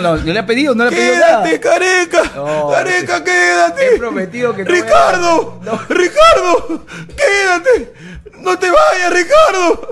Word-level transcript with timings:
No, 0.00 0.16
no, 0.16 0.22
no 0.24 0.32
le 0.32 0.38
ha 0.38 0.46
pedido, 0.46 0.74
no 0.74 0.84
le 0.84 0.88
ha 0.88 0.92
pedido 0.92 1.14
nada. 1.16 1.42
¡Quédate, 1.44 1.60
careca! 1.60 2.22
No, 2.34 2.70
¡Careca, 2.70 3.24
quédate! 3.24 3.94
He 3.94 3.98
prometido 3.98 4.54
que 4.54 4.64
no 4.64 4.70
voy 4.70 4.78
a- 4.78 4.82
¡Ricardo! 4.84 5.60
No. 5.62 5.80
¡Ricardo! 5.88 6.86
¡Quédate! 7.16 7.92
¡No 8.38 8.58
te 8.58 8.70
vayas, 8.70 9.12
Ricardo! 9.12 9.88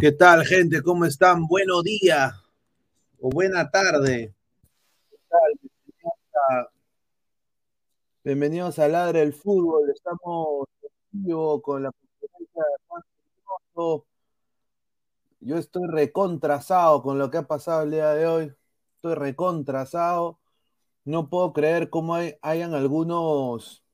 ¿Qué 0.00 0.12
tal, 0.12 0.46
gente? 0.46 0.82
¿Cómo 0.82 1.04
están? 1.04 1.46
Buenos 1.46 1.82
días 1.84 2.32
o 3.20 3.28
buena 3.28 3.70
tarde. 3.70 4.34
¿Qué 5.10 5.16
tal? 5.28 6.68
Bienvenidos 8.24 8.78
a, 8.78 8.88
Ladre 8.88 9.18
del 9.20 9.34
Fútbol. 9.34 9.90
Estamos 9.90 10.68
en 11.12 11.24
vivo 11.24 11.60
con 11.60 11.82
la 11.82 11.92
conferencia 11.92 12.62
de 12.62 12.84
Juan 12.88 13.02
Reynoso. 13.76 14.06
Yo 15.40 15.58
estoy 15.58 15.86
recontrasado 15.86 17.02
con 17.02 17.18
lo 17.18 17.30
que 17.30 17.36
ha 17.36 17.46
pasado 17.46 17.82
el 17.82 17.90
día 17.90 18.14
de 18.14 18.26
hoy. 18.26 18.54
Estoy 18.94 19.16
recontrasado. 19.16 20.40
No 21.04 21.28
puedo 21.28 21.52
creer 21.52 21.90
cómo 21.90 22.14
hay, 22.14 22.36
hayan 22.40 22.72
algunos 22.72 23.84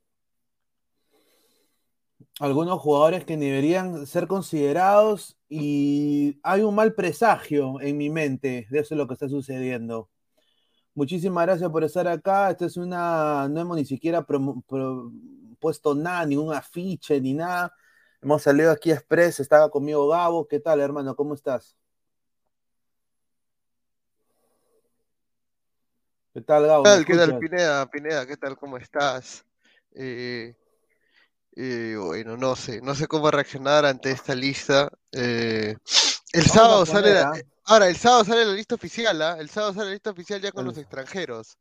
algunos 2.40 2.80
jugadores 2.80 3.24
que 3.24 3.36
deberían 3.36 4.06
ser 4.06 4.26
considerados 4.26 5.38
y 5.48 6.38
hay 6.42 6.62
un 6.62 6.74
mal 6.74 6.94
presagio 6.94 7.80
en 7.80 7.96
mi 7.96 8.10
mente 8.10 8.66
de 8.70 8.78
eso 8.80 8.94
es 8.94 8.98
lo 8.98 9.06
que 9.06 9.14
está 9.14 9.28
sucediendo. 9.28 10.10
Muchísimas 10.94 11.46
gracias 11.46 11.70
por 11.70 11.84
estar 11.84 12.08
acá. 12.08 12.50
Esta 12.50 12.66
es 12.66 12.76
una, 12.76 13.48
no 13.48 13.60
hemos 13.60 13.76
ni 13.76 13.84
siquiera 13.84 14.24
pro- 14.24 14.62
puesto 15.60 15.94
nada, 15.94 16.24
ningún 16.26 16.52
afiche 16.54 17.20
ni 17.20 17.34
nada. 17.34 17.72
Hemos 18.22 18.42
salido 18.42 18.70
aquí 18.70 18.90
a 18.90 18.94
Express, 18.94 19.40
estaba 19.40 19.70
conmigo 19.70 20.08
Gabo. 20.08 20.46
¿Qué 20.48 20.58
tal, 20.60 20.80
hermano? 20.80 21.14
¿Cómo 21.14 21.34
estás? 21.34 21.76
¿Qué 26.34 26.40
tal, 26.42 26.66
Gabo? 26.66 26.84
¿Qué 26.84 26.90
¿Me 26.90 27.04
tal, 27.04 27.04
qué 27.04 27.16
tal? 27.16 27.38
Pineda? 27.38 27.90
Pineda, 27.90 28.26
¿qué 28.26 28.36
tal? 28.36 28.56
¿Cómo 28.58 28.76
estás? 28.76 29.44
Eh, 29.94 30.54
eh, 31.56 31.96
bueno, 31.98 32.36
no 32.36 32.54
sé, 32.56 32.80
no 32.82 32.94
sé 32.94 33.06
cómo 33.08 33.30
reaccionar 33.30 33.84
ante 33.86 34.10
esta 34.10 34.34
lista. 34.34 34.90
Eh, 35.12 35.76
el 36.32 36.42
Vamos 36.42 36.52
sábado 36.52 36.86
sale 36.86 37.14
la, 37.14 37.22
¿ah? 37.22 37.40
ahora, 37.64 37.88
el 37.88 37.96
sábado 37.96 38.24
sale 38.24 38.44
la 38.44 38.52
lista 38.52 38.74
oficial, 38.74 39.20
¿ah? 39.22 39.36
El 39.38 39.48
sábado 39.50 39.74
sale 39.74 39.86
la 39.86 39.92
lista 39.92 40.10
oficial 40.10 40.40
ya 40.40 40.52
con 40.52 40.64
los 40.66 40.76
extranjeros. 40.78 41.58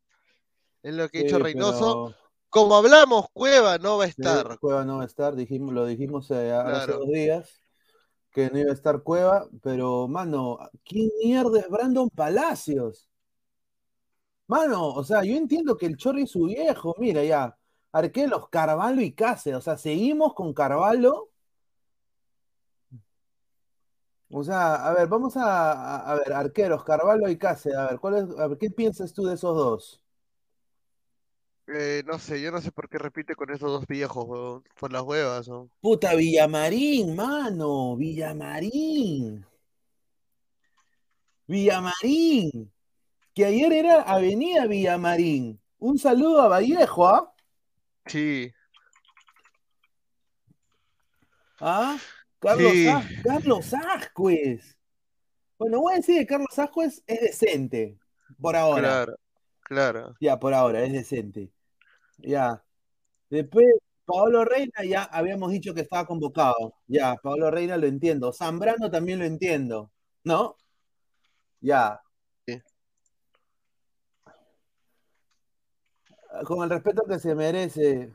Es 0.82 0.94
lo 0.94 1.08
que 1.08 1.18
ha 1.18 1.20
Sí, 1.22 1.26
dicho 1.26 1.38
Reynoso. 1.38 2.06
pero- 2.06 2.16
Como 2.48 2.76
hablamos, 2.76 3.26
Cueva 3.32 3.78
no 3.78 3.98
va 3.98 4.04
a 4.04 4.06
Sí, 4.06 4.12
estar. 4.12 4.58
Cueva 4.58 4.84
no 4.84 4.98
va 4.98 5.02
a 5.02 5.06
estar, 5.06 5.34
dijimos, 5.34 5.74
lo 5.74 5.84
dijimos 5.86 6.30
eh, 6.30 6.52
hace 6.52 6.92
dos 6.92 7.06
días 7.08 7.60
que 8.32 8.50
no 8.50 8.58
iba 8.58 8.70
a 8.70 8.74
estar 8.74 9.02
Cueva, 9.02 9.48
pero 9.62 10.08
mano, 10.08 10.58
¿quién 10.84 11.10
mierda 11.22 11.60
es 11.60 11.68
Brandon 11.68 12.10
Palacios? 12.10 13.08
Mano, 14.48 14.88
o 14.94 15.02
sea, 15.04 15.24
yo 15.24 15.34
entiendo 15.36 15.76
que 15.76 15.86
el 15.86 15.96
Chorri 15.96 16.22
es 16.22 16.30
su 16.30 16.44
viejo, 16.44 16.94
mira 16.98 17.24
ya, 17.24 17.56
arqueros 17.98 18.48
Carvalho 18.50 19.00
y 19.02 19.12
Cáceres, 19.14 19.58
o 19.58 19.62
sea, 19.62 19.76
seguimos 19.78 20.34
con 20.34 20.52
Carvalho. 20.54 21.30
O 24.30 24.42
sea, 24.44 24.74
a 24.88 24.92
ver, 24.94 25.06
vamos 25.08 25.36
a, 25.36 25.72
a- 25.72 26.12
a 26.12 26.14
ver, 26.16 26.32
arqueros, 26.32 26.84
Carvalho 26.84 27.28
y 27.28 27.38
Cáceres, 27.38 27.78
a 27.78 27.86
ver, 27.90 28.00
¿cuál 28.00 28.16
es, 28.16 28.38
a 28.38 28.48
ver, 28.48 28.58
¿qué 28.58 28.70
piensas 28.70 29.12
tú 29.12 29.24
de 29.26 29.34
esos 29.34 29.54
dos? 29.56 30.02
Eh, 31.68 32.02
no 32.06 32.18
sé, 32.18 32.40
yo 32.40 32.50
no 32.52 32.60
sé 32.60 32.70
por 32.72 32.88
qué 32.88 32.98
repite 32.98 33.34
con 33.34 33.50
esos 33.50 33.70
dos 33.70 33.86
viejos, 33.86 34.24
weón, 34.26 34.64
por 34.78 34.92
las 34.92 35.02
huevas, 35.02 35.48
¿no? 35.48 35.70
Puta, 35.82 36.10
Villamarín, 36.18 37.06
mano, 37.20 37.96
Villamarín. 38.00 39.24
Villamarín, 41.48 42.72
que 43.34 43.46
ayer 43.46 43.72
era 43.74 44.02
Avenida 44.02 44.66
Villamarín. 44.68 45.60
Un 45.80 45.98
saludo 45.98 46.42
a 46.42 46.48
Vallejo, 46.48 47.08
¿ah? 47.08 47.34
Sí, 48.06 48.52
¿Ah? 51.60 51.96
Carlos, 52.38 52.72
Sí. 52.72 52.86
Carlos 53.24 53.74
Ascuez. 53.74 54.76
Bueno, 55.58 55.80
voy 55.80 55.94
a 55.94 55.96
decir 55.96 56.18
que 56.20 56.26
Carlos 56.26 56.58
Ascuez 56.58 57.02
es 57.06 57.20
decente, 57.20 57.98
por 58.40 58.56
ahora. 58.56 58.80
claro, 58.82 59.16
claro. 59.62 60.14
Ya, 60.20 60.38
por 60.38 60.52
ahora, 60.54 60.82
es 60.84 60.92
decente. 60.92 61.50
Ya. 62.18 62.62
Después, 63.30 63.66
Paolo 64.04 64.44
Reina, 64.44 64.84
ya 64.84 65.04
habíamos 65.04 65.50
dicho 65.50 65.74
que 65.74 65.80
estaba 65.80 66.06
convocado. 66.06 66.74
Ya, 66.86 67.16
Paolo 67.16 67.50
Reina 67.50 67.76
lo 67.76 67.86
entiendo. 67.86 68.32
Zambrano 68.32 68.90
también 68.90 69.18
lo 69.18 69.24
entiendo. 69.24 69.90
¿No? 70.24 70.56
Ya. 71.60 72.00
Sí. 72.46 72.62
Con 76.44 76.62
el 76.62 76.70
respeto 76.70 77.02
que 77.04 77.18
se 77.18 77.34
merece. 77.34 78.12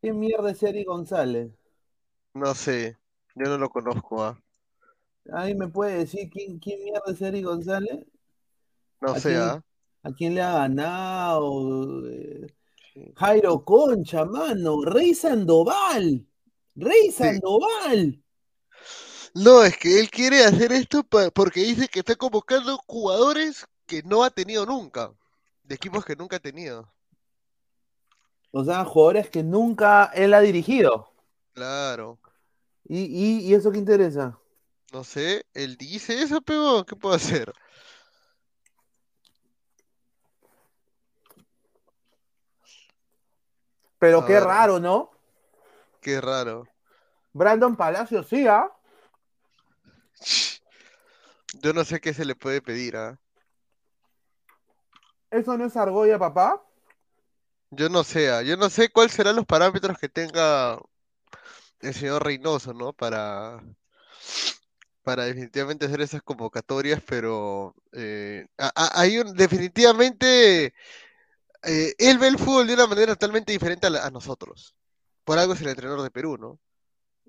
¿Qué 0.00 0.10
mierda 0.10 0.52
es 0.52 0.62
Eri 0.62 0.84
González? 0.84 1.52
No 2.34 2.54
sé, 2.54 2.96
yo 3.34 3.46
no 3.48 3.58
lo 3.58 3.68
conozco, 3.68 4.22
¿ah? 4.22 4.40
¿Ahí 5.32 5.54
me 5.54 5.68
puede 5.68 5.98
decir 5.98 6.28
quién, 6.30 6.58
quién 6.58 6.82
mierda 6.84 7.12
es 7.12 7.20
Eri 7.20 7.42
González? 7.42 8.04
No 9.00 9.12
¿A 9.12 9.20
sé, 9.20 9.30
quién, 9.30 9.40
¿ah? 9.40 9.62
a 10.02 10.12
quién 10.12 10.34
le 10.34 10.42
ha 10.42 10.52
ganado? 10.52 12.08
Eh. 12.08 12.46
Jairo 13.16 13.64
Concha, 13.64 14.24
mano. 14.24 14.82
Rey 14.84 15.14
Sandoval. 15.14 16.26
Rey 16.76 17.10
Sí. 17.20 17.40
Sandoval. 17.40 18.22
No, 19.34 19.62
es 19.62 19.76
que 19.76 20.00
él 20.00 20.10
quiere 20.10 20.44
hacer 20.44 20.72
esto 20.72 21.04
porque 21.04 21.60
dice 21.60 21.88
que 21.88 22.00
está 22.00 22.16
convocando 22.16 22.78
jugadores 22.86 23.66
que 23.86 24.02
no 24.02 24.24
ha 24.24 24.30
tenido 24.30 24.66
nunca, 24.66 25.12
de 25.66 25.74
equipos 25.74 26.04
que 26.04 26.16
nunca 26.16 26.36
ha 26.36 26.40
tenido. 26.40 26.92
O 28.50 28.64
sea, 28.64 28.84
jugadores 28.84 29.30
que 29.30 29.44
nunca 29.44 30.06
él 30.14 30.34
ha 30.34 30.40
dirigido. 30.40 31.12
Claro, 31.54 32.20
¿Y, 32.84 33.00
y, 33.04 33.38
y 33.50 33.54
eso 33.54 33.70
qué 33.70 33.78
interesa? 33.78 34.38
no 34.92 35.04
sé, 35.04 35.44
él 35.54 35.76
dice 35.76 36.22
eso, 36.22 36.40
pero 36.42 36.84
¿qué 36.86 36.96
puedo 36.96 37.14
hacer? 37.14 37.52
Pero 43.98 44.18
A 44.22 44.24
qué 44.24 44.40
ver. 44.40 44.40
raro, 44.40 44.80
¿no? 44.80 45.10
Qué 46.00 46.20
raro. 46.20 46.64
Brandon 47.32 47.76
Palacios, 47.76 48.26
sí, 48.26 48.46
¿ah? 48.48 48.68
Yo 51.62 51.72
no 51.72 51.84
sé 51.84 52.00
qué 52.00 52.14
se 52.14 52.24
le 52.24 52.34
puede 52.36 52.62
pedir, 52.62 52.96
¿ah? 52.96 53.18
¿Eso 55.36 55.56
no 55.56 55.66
es 55.66 55.76
argolla, 55.76 56.18
papá? 56.18 56.62
Yo 57.70 57.88
no 57.88 58.02
sé, 58.04 58.30
¿ah? 58.30 58.42
Yo 58.42 58.56
no 58.56 58.70
sé 58.70 58.90
cuáles 58.90 59.12
serán 59.12 59.36
los 59.36 59.46
parámetros 59.46 59.98
que 59.98 60.08
tenga 60.08 60.78
el 61.80 61.94
señor 61.94 62.22
Reynoso, 62.24 62.74
¿no? 62.74 62.92
Para, 62.92 63.62
para 65.02 65.24
definitivamente 65.24 65.86
hacer 65.86 66.00
esas 66.00 66.22
convocatorias, 66.22 67.00
pero 67.06 67.74
eh, 67.92 68.46
hay 68.74 69.18
un, 69.18 69.34
definitivamente 69.36 70.74
eh, 71.64 71.94
él 71.98 72.18
ve 72.18 72.28
el 72.28 72.38
fútbol 72.38 72.66
de 72.68 72.74
una 72.74 72.86
manera 72.88 73.14
totalmente 73.14 73.52
diferente 73.52 73.86
a, 73.86 73.90
la- 73.90 74.06
a 74.06 74.10
nosotros. 74.10 74.76
Por 75.24 75.38
algo 75.38 75.54
es 75.54 75.60
el 75.62 75.68
entrenador 75.68 76.02
de 76.02 76.10
Perú, 76.12 76.38
¿no? 76.38 76.60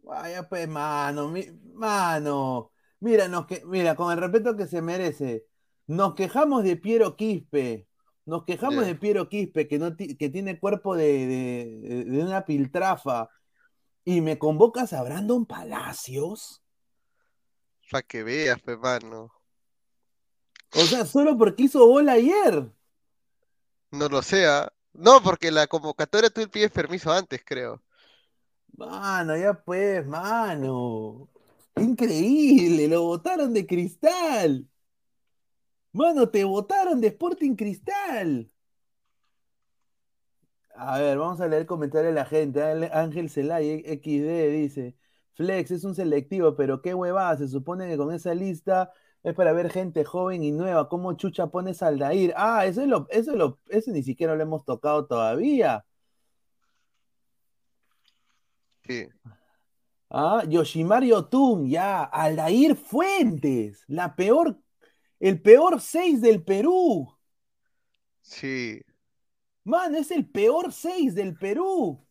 Vaya, 0.03 0.47
pues, 0.47 0.67
mano, 0.67 1.27
mi- 1.29 1.51
mano. 1.73 2.71
Mira, 2.99 3.27
nos 3.27 3.45
que, 3.45 3.63
mira, 3.65 3.95
con 3.95 4.11
el 4.11 4.17
respeto 4.19 4.55
que 4.55 4.65
se 4.67 4.81
merece, 4.81 5.45
nos 5.87 6.15
quejamos 6.15 6.63
de 6.63 6.77
Piero 6.77 7.15
Quispe. 7.15 7.86
Nos 8.27 8.43
quejamos 8.43 8.85
de 8.85 8.93
Piero 8.95 9.29
Quispe, 9.29 9.67
que, 9.67 9.79
no 9.79 9.95
que 9.95 10.29
tiene 10.29 10.59
cuerpo 10.59 10.95
de, 10.95 11.25
de- 11.25 12.05
de 12.05 12.23
una 12.23 12.45
piltrafa. 12.45 13.29
Y 14.03 14.21
me 14.21 14.37
convocas 14.37 14.93
a 14.93 15.01
Brandon 15.01 15.45
Palacios. 15.45 16.61
Para 17.89 18.01
que 18.03 18.23
veas, 18.23 18.61
pues, 18.61 18.77
mano. 18.77 19.31
O 20.75 20.81
sea, 20.81 21.05
solo 21.05 21.37
porque 21.37 21.63
hizo 21.63 21.87
bola 21.87 22.13
ayer. 22.13 22.69
No 23.91 24.07
lo 24.09 24.21
sea. 24.21 24.71
No, 24.93 25.21
porque 25.23 25.51
la 25.51 25.67
convocatoria 25.67 26.29
tú 26.29 26.41
le 26.41 26.47
pides 26.47 26.71
permiso 26.71 27.11
antes, 27.11 27.41
creo. 27.45 27.81
Mano, 28.77 29.35
ya 29.37 29.53
pues, 29.53 30.05
mano. 30.05 31.29
Increíble, 31.75 32.87
lo 32.87 33.03
votaron 33.03 33.53
de 33.53 33.65
cristal. 33.65 34.67
Mano, 35.91 36.29
te 36.29 36.43
votaron 36.45 37.01
de 37.01 37.07
Sporting 37.07 37.55
Cristal. 37.55 38.49
A 40.75 40.99
ver, 40.99 41.17
vamos 41.17 41.41
a 41.41 41.47
leer 41.47 41.61
el 41.61 41.67
comentario 41.67 42.09
de 42.09 42.13
la 42.15 42.25
gente. 42.25 42.61
Ángel 42.93 43.29
Celay, 43.29 43.83
XD, 43.85 44.51
dice: 44.51 44.95
Flex 45.33 45.71
es 45.71 45.83
un 45.83 45.95
selectivo, 45.95 46.55
pero 46.55 46.81
qué 46.81 46.93
huevada. 46.93 47.37
Se 47.37 47.47
supone 47.47 47.87
que 47.87 47.97
con 47.97 48.13
esa 48.13 48.33
lista 48.35 48.91
es 49.23 49.33
para 49.33 49.53
ver 49.53 49.71
gente 49.71 50.03
joven 50.05 50.43
y 50.43 50.51
nueva. 50.51 50.87
¿Cómo 50.89 51.13
chucha 51.13 51.47
pones 51.47 51.81
al 51.83 51.97
Dair? 51.99 52.33
Ah, 52.37 52.65
eso 52.65 52.81
es 52.81 52.87
lo, 52.87 53.07
eso 53.09 53.31
es 53.31 53.37
lo, 53.37 53.59
eso 53.69 53.91
ni 53.91 54.03
siquiera 54.03 54.35
lo 54.35 54.43
hemos 54.43 54.65
tocado 54.65 55.07
todavía. 55.07 55.85
Sí. 58.87 59.07
Ah, 60.09 60.43
Yoshimario 60.47 61.25
Tum, 61.25 61.67
ya. 61.67 62.03
Aldair 62.03 62.75
Fuentes, 62.75 63.83
la 63.87 64.15
peor, 64.15 64.57
el 65.19 65.41
peor 65.41 65.81
6 65.81 66.21
del 66.21 66.43
Perú. 66.43 67.13
Sí. 68.21 68.81
Man, 69.63 69.95
es 69.95 70.11
el 70.11 70.29
peor 70.29 70.71
6 70.71 71.15
del 71.15 71.35
Perú. 71.37 72.05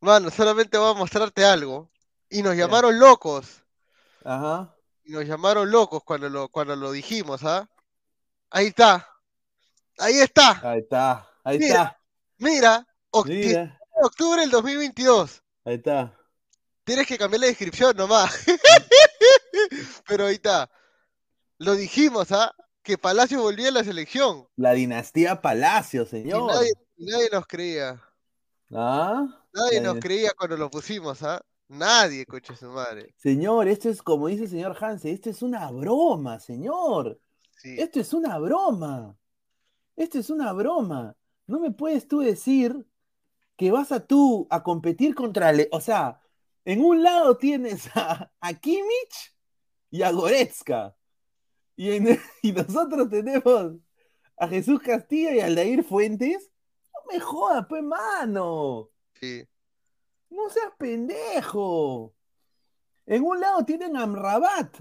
Mano, 0.00 0.30
solamente 0.30 0.78
voy 0.78 0.90
a 0.90 0.98
mostrarte 0.98 1.44
algo. 1.44 1.90
Y 2.28 2.42
nos 2.42 2.56
llamaron 2.56 2.98
locos. 2.98 3.62
Ajá. 4.24 4.74
Y 5.04 5.12
nos 5.12 5.24
llamaron 5.24 5.70
locos 5.70 6.02
cuando 6.04 6.28
lo, 6.28 6.48
cuando 6.48 6.76
lo 6.76 6.92
dijimos, 6.92 7.44
¿ah? 7.44 7.68
Ahí 8.50 8.66
está. 8.66 9.06
Ahí 9.98 10.18
está. 10.20 10.70
Ahí 10.70 10.80
está. 10.80 11.28
Ahí 11.44 11.58
Mira, 11.58 11.82
está. 11.82 12.00
Mira, 12.38 12.86
Mira. 13.24 13.80
octubre 14.02 14.40
del 14.40 14.50
2022. 14.50 15.42
Ahí 15.64 15.74
está. 15.74 16.16
Tienes 16.84 17.06
que 17.06 17.18
cambiar 17.18 17.40
la 17.40 17.46
descripción 17.48 17.96
nomás. 17.96 18.44
Pero 20.06 20.26
ahí 20.26 20.34
está. 20.34 20.70
Lo 21.60 21.74
dijimos, 21.74 22.32
¿ah? 22.32 22.54
Que 22.82 22.96
Palacio 22.96 23.42
volvía 23.42 23.68
a 23.68 23.72
la 23.72 23.84
selección. 23.84 24.48
La 24.56 24.72
dinastía 24.72 25.42
Palacio, 25.42 26.06
señor. 26.06 26.50
nadie, 26.50 26.72
y 26.96 27.04
nadie 27.04 27.28
nos 27.30 27.46
creía. 27.46 28.02
¿Ah? 28.72 29.26
Nadie 29.52 29.82
nos 29.82 29.98
creía 29.98 30.32
cuando 30.36 30.56
lo 30.56 30.70
pusimos, 30.70 31.22
¿ah? 31.22 31.38
Nadie, 31.68 32.24
coche 32.24 32.56
su 32.56 32.70
madre. 32.70 33.14
Señor, 33.18 33.68
esto 33.68 33.90
es 33.90 34.00
como 34.02 34.28
dice 34.28 34.44
el 34.44 34.50
señor 34.50 34.76
Hansen, 34.80 35.12
esto 35.12 35.28
es 35.28 35.42
una 35.42 35.70
broma, 35.70 36.40
señor. 36.40 37.20
Sí. 37.58 37.76
Esto 37.78 38.00
es 38.00 38.14
una 38.14 38.38
broma. 38.38 39.16
Esto 39.96 40.18
es 40.18 40.30
una 40.30 40.54
broma. 40.54 41.14
No 41.46 41.60
me 41.60 41.72
puedes 41.72 42.08
tú 42.08 42.20
decir 42.20 42.86
que 43.56 43.70
vas 43.70 43.92
a 43.92 44.00
tú 44.06 44.46
a 44.48 44.62
competir 44.62 45.14
contra... 45.14 45.52
Le- 45.52 45.68
o 45.72 45.80
sea, 45.82 46.22
en 46.64 46.82
un 46.82 47.02
lado 47.02 47.36
tienes 47.36 47.88
a, 47.94 48.32
a 48.40 48.54
Kimmich 48.54 49.36
y 49.90 50.00
a 50.02 50.10
Goretzka. 50.10 50.96
Y, 51.80 51.92
en- 51.92 52.20
y 52.42 52.52
nosotros 52.52 53.08
tenemos 53.08 53.72
a 54.36 54.48
Jesús 54.48 54.80
Castillo 54.82 55.30
y 55.32 55.40
a 55.40 55.46
Aldair 55.46 55.82
Fuentes. 55.82 56.50
No 56.92 57.00
me 57.10 57.18
jodas, 57.20 57.64
pues, 57.70 57.82
mano. 57.82 58.90
Sí. 59.18 59.48
No 60.28 60.50
seas 60.50 60.72
pendejo. 60.78 62.14
En 63.06 63.24
un 63.24 63.40
lado 63.40 63.64
tienen 63.64 63.96
a 63.96 64.02
Amrabat. 64.02 64.76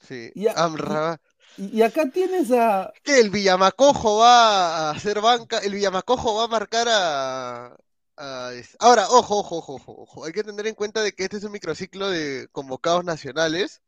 Sí. 0.00 0.32
Y 0.34 0.48
a- 0.48 0.54
Amrabat. 0.54 1.20
Y, 1.56 1.78
y 1.78 1.82
acá 1.82 2.10
tienes 2.10 2.50
a. 2.50 2.92
que 3.04 3.20
el 3.20 3.30
Villamacojo 3.30 4.18
va 4.18 4.88
a 4.88 4.90
hacer 4.90 5.20
banca, 5.20 5.58
el 5.58 5.74
Villamacojo 5.74 6.34
va 6.34 6.44
a 6.44 6.48
marcar 6.48 6.88
a, 6.90 7.76
a- 8.16 8.50
Ahora, 8.80 9.06
ojo, 9.10 9.38
ojo, 9.38 9.58
ojo, 9.58 9.74
ojo, 9.74 9.94
ojo, 10.02 10.24
hay 10.24 10.32
que 10.32 10.42
tener 10.42 10.66
en 10.66 10.74
cuenta 10.74 11.02
de 11.02 11.12
que 11.12 11.22
este 11.22 11.36
es 11.36 11.44
un 11.44 11.52
microciclo 11.52 12.08
de 12.10 12.48
convocados 12.50 13.04
nacionales, 13.04 13.80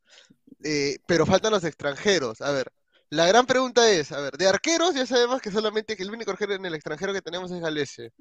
eh, 0.65 0.99
pero 1.07 1.27
faltan 1.27 1.53
los 1.53 1.65
extranjeros. 1.65 2.41
A 2.41 2.51
ver, 2.51 2.73
la 3.11 3.27
gran 3.27 3.47
pregunta 3.47 3.91
es, 3.91 4.13
a 4.13 4.21
ver, 4.21 4.37
de 4.37 4.49
arqueros 4.49 4.95
ya 4.95 5.07
sabemos 5.07 5.41
que 5.43 5.51
solamente 5.51 5.97
que 5.97 6.03
el 6.03 6.11
único 6.11 6.31
arquero 6.31 6.55
en 6.55 6.65
el 6.65 6.75
extranjero 6.75 7.13
que 7.13 7.23
tenemos 7.23 7.51
es 7.51 7.61
Galese. 7.61 8.13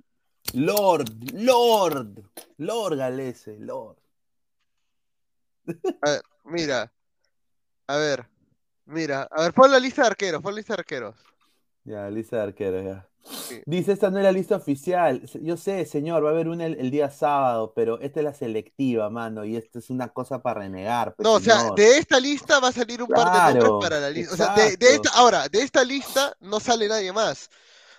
Lord, 0.53 1.09
Lord, 1.33 2.23
Lord 2.57 2.97
Galese, 2.97 3.57
Lord. 3.59 3.97
A 6.01 6.09
ver, 6.09 6.21
mira, 6.43 6.91
a 7.87 7.97
ver, 7.97 8.27
mira, 8.85 9.27
a 9.31 9.43
ver, 9.43 9.53
pon 9.53 9.71
la 9.71 9.79
lista 9.79 10.01
de 10.01 10.07
arqueros, 10.09 10.41
pon 10.41 10.53
la 10.53 10.57
lista 10.57 10.75
de 10.75 10.79
arqueros. 10.81 11.15
Ya, 11.83 12.09
lista 12.09 12.37
de 12.37 12.43
arqueros, 12.43 12.83
ya. 12.83 13.07
Sí. 13.23 13.61
Dice, 13.65 13.91
esta 13.91 14.09
no 14.09 14.17
es 14.17 14.23
la 14.23 14.31
lista 14.31 14.55
oficial. 14.55 15.21
Yo 15.41 15.55
sé, 15.55 15.85
señor, 15.85 16.23
va 16.23 16.29
a 16.29 16.31
haber 16.31 16.47
una 16.47 16.65
el, 16.65 16.79
el 16.79 16.89
día 16.89 17.09
sábado, 17.11 17.71
pero 17.75 17.99
esta 17.99 18.19
es 18.19 18.23
la 18.23 18.33
selectiva, 18.33 19.09
mano, 19.09 19.45
y 19.45 19.55
esto 19.55 19.79
es 19.79 19.89
una 19.89 20.09
cosa 20.09 20.41
para 20.41 20.61
renegar. 20.61 21.15
pues, 21.15 21.23
No, 21.23 21.33
o 21.33 21.39
sea, 21.39 21.69
de 21.75 21.97
esta 21.97 22.19
lista 22.19 22.59
va 22.59 22.69
a 22.69 22.71
salir 22.71 23.01
un 23.01 23.09
par 23.09 23.53
de 23.53 23.59
nombres 23.59 23.89
para 23.89 23.99
la 23.99 24.09
lista. 24.09 24.33
O 24.33 24.37
sea, 24.37 24.55
de, 24.55 24.75
esta, 24.79 25.09
ahora, 25.13 25.47
de 25.49 25.61
esta 25.61 25.83
lista 25.83 26.35
no 26.39 26.59
sale 26.59 26.87
nadie 26.87 27.13
más. 27.13 27.49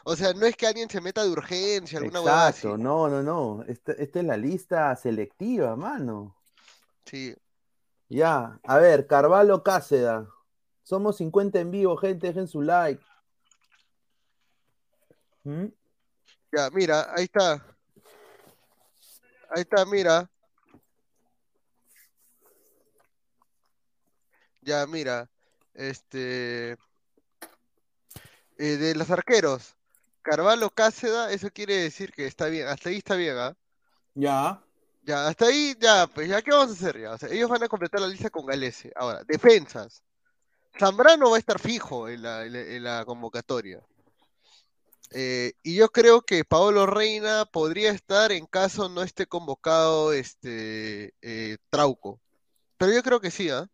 O 0.05 0.17
sea, 0.17 0.33
no 0.35 0.47
es 0.47 0.57
que 0.57 0.67
alguien 0.67 0.91
se 0.91 1.01
meta 1.01 1.23
de 1.23 1.31
urgencia, 1.31 1.99
alguna 1.99 2.19
así. 2.19 2.67
Exacto, 2.67 2.77
no, 2.77 3.09
no, 3.09 3.23
no. 3.23 3.65
Esta, 3.69 3.93
esta 3.93 4.19
es 4.19 4.25
la 4.25 4.37
lista 4.37 4.97
selectiva, 4.97 5.77
mano. 5.77 6.37
Sí. 7.05 7.35
Ya, 8.09 8.59
a 8.65 8.79
ver, 8.79 9.07
Carvalho 9.07 9.63
Cáceda. 9.63 10.27
Somos 10.83 11.17
50 11.19 11.61
en 11.61 11.71
vivo, 11.71 11.97
gente, 11.97 12.27
dejen 12.27 12.49
su 12.49 12.61
like. 12.61 13.03
¿Mm? 15.45 15.67
Ya, 16.53 16.71
mira, 16.71 17.13
ahí 17.15 17.25
está. 17.25 17.55
Ahí 19.51 19.63
está, 19.63 19.85
mira. 19.85 20.31
Ya, 24.61 24.87
mira. 24.87 25.29
Este. 25.75 26.73
eh, 28.59 28.77
de 28.77 28.95
los 28.95 29.11
arqueros. 29.11 29.75
Carvalho 30.23 30.71
Cáceda, 30.71 31.33
eso 31.33 31.51
quiere 31.51 31.75
decir 31.77 32.13
que 32.13 32.27
está 32.27 32.47
bien. 32.47 32.69
Hasta 32.69 32.91
ahí 32.91 32.99
está 32.99 33.17
bien, 33.17 33.37
¿ah? 33.37 33.57
Ya. 34.15 34.63
Ya, 35.05 35.27
hasta 35.27 35.47
ahí, 35.47 35.75
ya, 35.81 36.07
pues 36.07 36.29
ya, 36.29 36.41
¿qué 36.43 36.53
vamos 36.53 36.71
a 36.71 36.73
hacer 36.75 37.01
ya? 37.01 37.11
O 37.13 37.19
sea, 37.19 37.29
ellos 37.29 37.51
van 37.51 37.63
a 37.65 37.69
completar 37.69 38.01
la 38.01 38.07
lista 38.07 38.31
con 38.31 38.47
Galese. 38.47 38.93
Ahora, 38.95 39.25
defensas. 39.25 40.01
Zambrano 40.79 41.29
va 41.31 41.37
a 41.37 41.41
estar 41.41 41.59
fijo 41.59 42.09
en 42.09 42.23
la, 42.23 42.45
en 42.45 42.53
la- 42.53 42.61
en 42.61 42.85
la 42.85 43.05
convocatoria. 43.05 43.83
Eh, 45.15 45.53
y 45.63 45.77
yo 45.77 45.91
creo 45.91 46.23
que 46.23 46.45
Paolo 46.45 46.87
Reina 46.87 47.45
podría 47.45 47.91
estar 47.91 48.33
en 48.33 48.47
caso 48.47 48.89
no 48.89 49.03
esté 49.03 49.27
convocado 49.27 50.13
este 50.13 51.15
eh, 51.21 51.59
Trauco. 51.71 52.21
Pero 52.79 52.93
yo 52.93 53.03
creo 53.03 53.21
que 53.21 53.31
sí, 53.31 53.51
¿ah? 53.51 53.69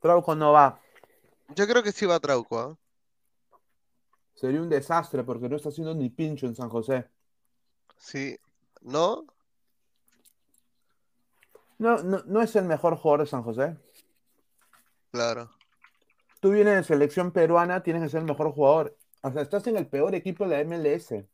Trauco 0.00 0.34
no 0.34 0.52
va. 0.52 0.80
Yo 1.54 1.66
creo 1.66 1.82
que 1.82 1.92
sí 1.92 2.06
va 2.06 2.20
Trauco, 2.20 2.58
¿ah? 2.58 2.78
Sería 4.34 4.60
un 4.60 4.68
desastre 4.68 5.24
porque 5.24 5.48
no 5.48 5.56
está 5.56 5.70
haciendo 5.70 5.94
ni 5.94 6.10
pincho 6.10 6.46
en 6.46 6.54
San 6.54 6.68
José. 6.68 7.08
Sí. 7.96 8.38
¿No? 8.82 9.26
No, 11.78 12.02
no, 12.02 12.22
no 12.24 12.42
es 12.42 12.54
el 12.54 12.66
mejor 12.66 12.96
jugador 12.96 13.20
de 13.20 13.30
San 13.30 13.42
José. 13.42 13.76
Claro. 15.10 15.50
Tú 16.40 16.50
vienes 16.50 16.76
de 16.76 16.84
selección 16.84 17.32
peruana, 17.32 17.82
tienes 17.82 18.02
que 18.02 18.08
ser 18.10 18.20
el 18.20 18.26
mejor 18.26 18.52
jugador. 18.52 18.96
O 19.22 19.32
sea, 19.32 19.42
estás 19.42 19.66
en 19.66 19.76
el 19.76 19.86
peor 19.86 20.14
equipo 20.14 20.46
de 20.46 20.50
la 20.56 20.64
MLS. 20.64 21.24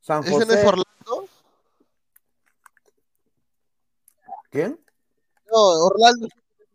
San 0.00 0.22
¿Ese 0.24 0.30
no 0.32 0.38
es 0.40 0.46
José. 0.46 0.66
Orlando? 0.66 1.28
¿Quién? 4.50 4.80
No, 5.50 5.58
Orlando 5.86 6.26
es 6.26 6.32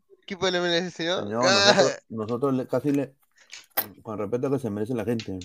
el 0.10 0.18
equipo 0.24 0.46
del 0.46 0.56
MLS, 0.62 0.92
señor. 0.94 1.24
Señor, 1.24 1.44
Ah, 1.46 1.74
nosotros, 1.75 1.98
nosotros 2.10 2.54
le- 2.54 2.68
casi 2.68 2.92
le. 2.92 3.16
Con 4.04 4.18
respeto 4.18 4.51
que 4.51 4.60
se 4.60 4.70
merece 4.70 4.94
la 4.94 5.06
gente. 5.06 5.40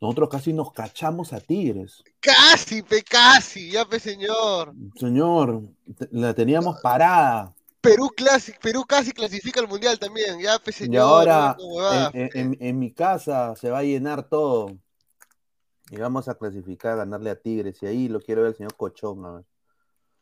Nosotros 0.00 0.28
casi 0.28 0.52
nos 0.52 0.72
cachamos 0.72 1.32
a 1.32 1.40
Tigres. 1.40 2.04
Casi, 2.20 2.82
pe, 2.82 3.02
casi, 3.02 3.70
ya, 3.72 3.84
pe, 3.86 3.98
señor. 3.98 4.72
Señor, 4.96 5.62
te- 5.98 6.08
la 6.12 6.34
teníamos 6.34 6.80
parada. 6.80 7.54
Perú 7.90 8.10
clasi- 8.16 8.58
Perú 8.60 8.84
casi 8.84 9.12
clasifica 9.12 9.60
al 9.60 9.68
mundial 9.68 9.98
también, 9.98 10.38
ya, 10.40 10.58
pe, 10.58 10.72
señor. 10.72 10.94
Y 10.94 10.96
ahora 10.98 11.56
no 11.58 11.92
en, 11.92 12.12
pe. 12.30 12.40
en- 12.40 12.56
en 12.60 12.78
mi 12.78 12.92
casa 12.92 13.54
se 13.56 13.70
va 13.70 13.78
a 13.78 13.82
llenar 13.82 14.28
todo. 14.28 14.76
Y 15.90 15.96
vamos 15.98 16.26
a 16.28 16.34
clasificar, 16.34 16.92
a 16.92 16.96
ganarle 16.96 17.30
a 17.30 17.40
Tigres. 17.40 17.80
Y 17.82 17.86
ahí 17.86 18.08
lo 18.08 18.20
quiero 18.20 18.42
ver 18.42 18.50
el 18.50 18.56
señor 18.56 18.74
Cochón. 18.76 19.24
a 19.24 19.32
ver. 19.34 19.44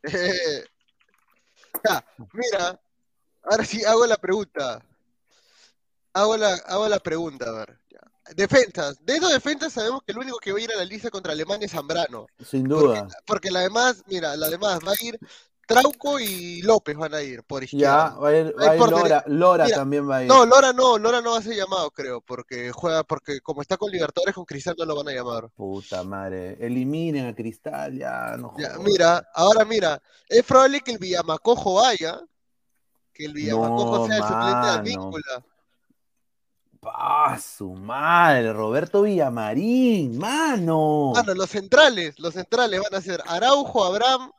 Eh, 0.02 0.64
ya, 1.84 2.04
mira, 2.32 2.80
ahora 3.42 3.64
sí 3.64 3.82
hago 3.84 4.06
la 4.06 4.16
pregunta. 4.16 4.84
Hago 6.12 6.36
la, 6.36 6.54
hago 6.66 6.88
la 6.88 6.98
pregunta, 7.00 7.46
a 7.48 7.52
ver. 7.52 7.78
ya. 7.90 8.00
Defensas. 8.36 9.04
De 9.04 9.16
esos 9.16 9.32
defensas 9.32 9.72
sabemos 9.72 10.02
que 10.04 10.12
el 10.12 10.18
único 10.18 10.38
que 10.38 10.52
va 10.52 10.58
a 10.58 10.62
ir 10.62 10.72
a 10.72 10.76
la 10.76 10.84
lista 10.84 11.10
contra 11.10 11.32
Alemania 11.32 11.66
es 11.66 11.72
Zambrano. 11.72 12.26
Sin 12.44 12.68
Porque, 12.68 12.86
duda. 13.00 13.08
porque 13.26 13.50
la 13.50 13.60
demás, 13.60 14.02
mira, 14.06 14.36
la 14.36 14.48
demás 14.48 14.78
va 14.86 14.92
a 14.92 15.04
ir 15.04 15.18
Trauco 15.66 16.18
y 16.20 16.62
López 16.62 16.96
van 16.96 17.14
a 17.14 17.22
ir 17.22 17.42
por 17.44 17.62
Ya, 17.62 17.64
izquierda. 17.64 18.14
va 18.16 18.28
a 18.28 18.36
ir, 18.36 18.54
No 18.56 18.64
va 18.64 18.70
a 18.70 18.74
ir 18.74 18.80
Lora, 18.80 19.24
Lora 19.26 19.64
mira, 19.64 19.76
también 19.76 20.08
va 20.08 20.16
a 20.16 20.22
ir. 20.22 20.28
No, 20.28 20.44
Lora 20.44 20.72
no, 20.72 20.98
Lora 20.98 21.20
no 21.20 21.32
va 21.32 21.38
a 21.38 21.42
ser 21.42 21.56
llamado, 21.56 21.90
creo, 21.90 22.20
porque 22.20 22.70
juega, 22.72 23.02
porque 23.04 23.40
como 23.40 23.62
está 23.62 23.76
con 23.76 23.90
Libertadores, 23.90 24.34
con 24.34 24.44
Cristal 24.44 24.74
no 24.78 24.84
lo 24.84 24.96
van 24.96 25.08
a 25.08 25.12
llamar. 25.12 25.48
Puta 25.50 26.02
madre, 26.04 26.56
eliminen 26.60 27.26
a 27.26 27.34
Cristal, 27.34 27.96
ya, 27.96 28.36
no 28.36 28.54
Ya, 28.58 28.76
mira, 28.78 29.26
ahora 29.34 29.64
mira, 29.64 30.00
es 30.28 30.42
probable 30.44 30.80
que 30.80 30.92
el 30.92 30.98
Villamacojo 30.98 31.74
vaya, 31.74 32.20
que 33.12 33.24
el 33.24 33.32
Villamacojo 33.32 33.98
No, 33.98 34.06
sea 34.06 34.16
el 34.16 34.22
suplente 34.22 34.66
de. 34.66 34.72
Advíncula. 34.72 35.44
¡Ah, 36.86 37.38
su 37.40 37.72
madre! 37.72 38.52
Roberto 38.52 39.02
Villamarín, 39.02 40.18
mano. 40.18 41.12
Mano, 41.14 41.34
los 41.34 41.48
centrales, 41.48 42.18
los 42.18 42.34
centrales 42.34 42.78
van 42.80 42.98
a 42.98 43.02
ser 43.02 43.22
Araujo, 43.26 43.84
Abraham, 43.84 44.30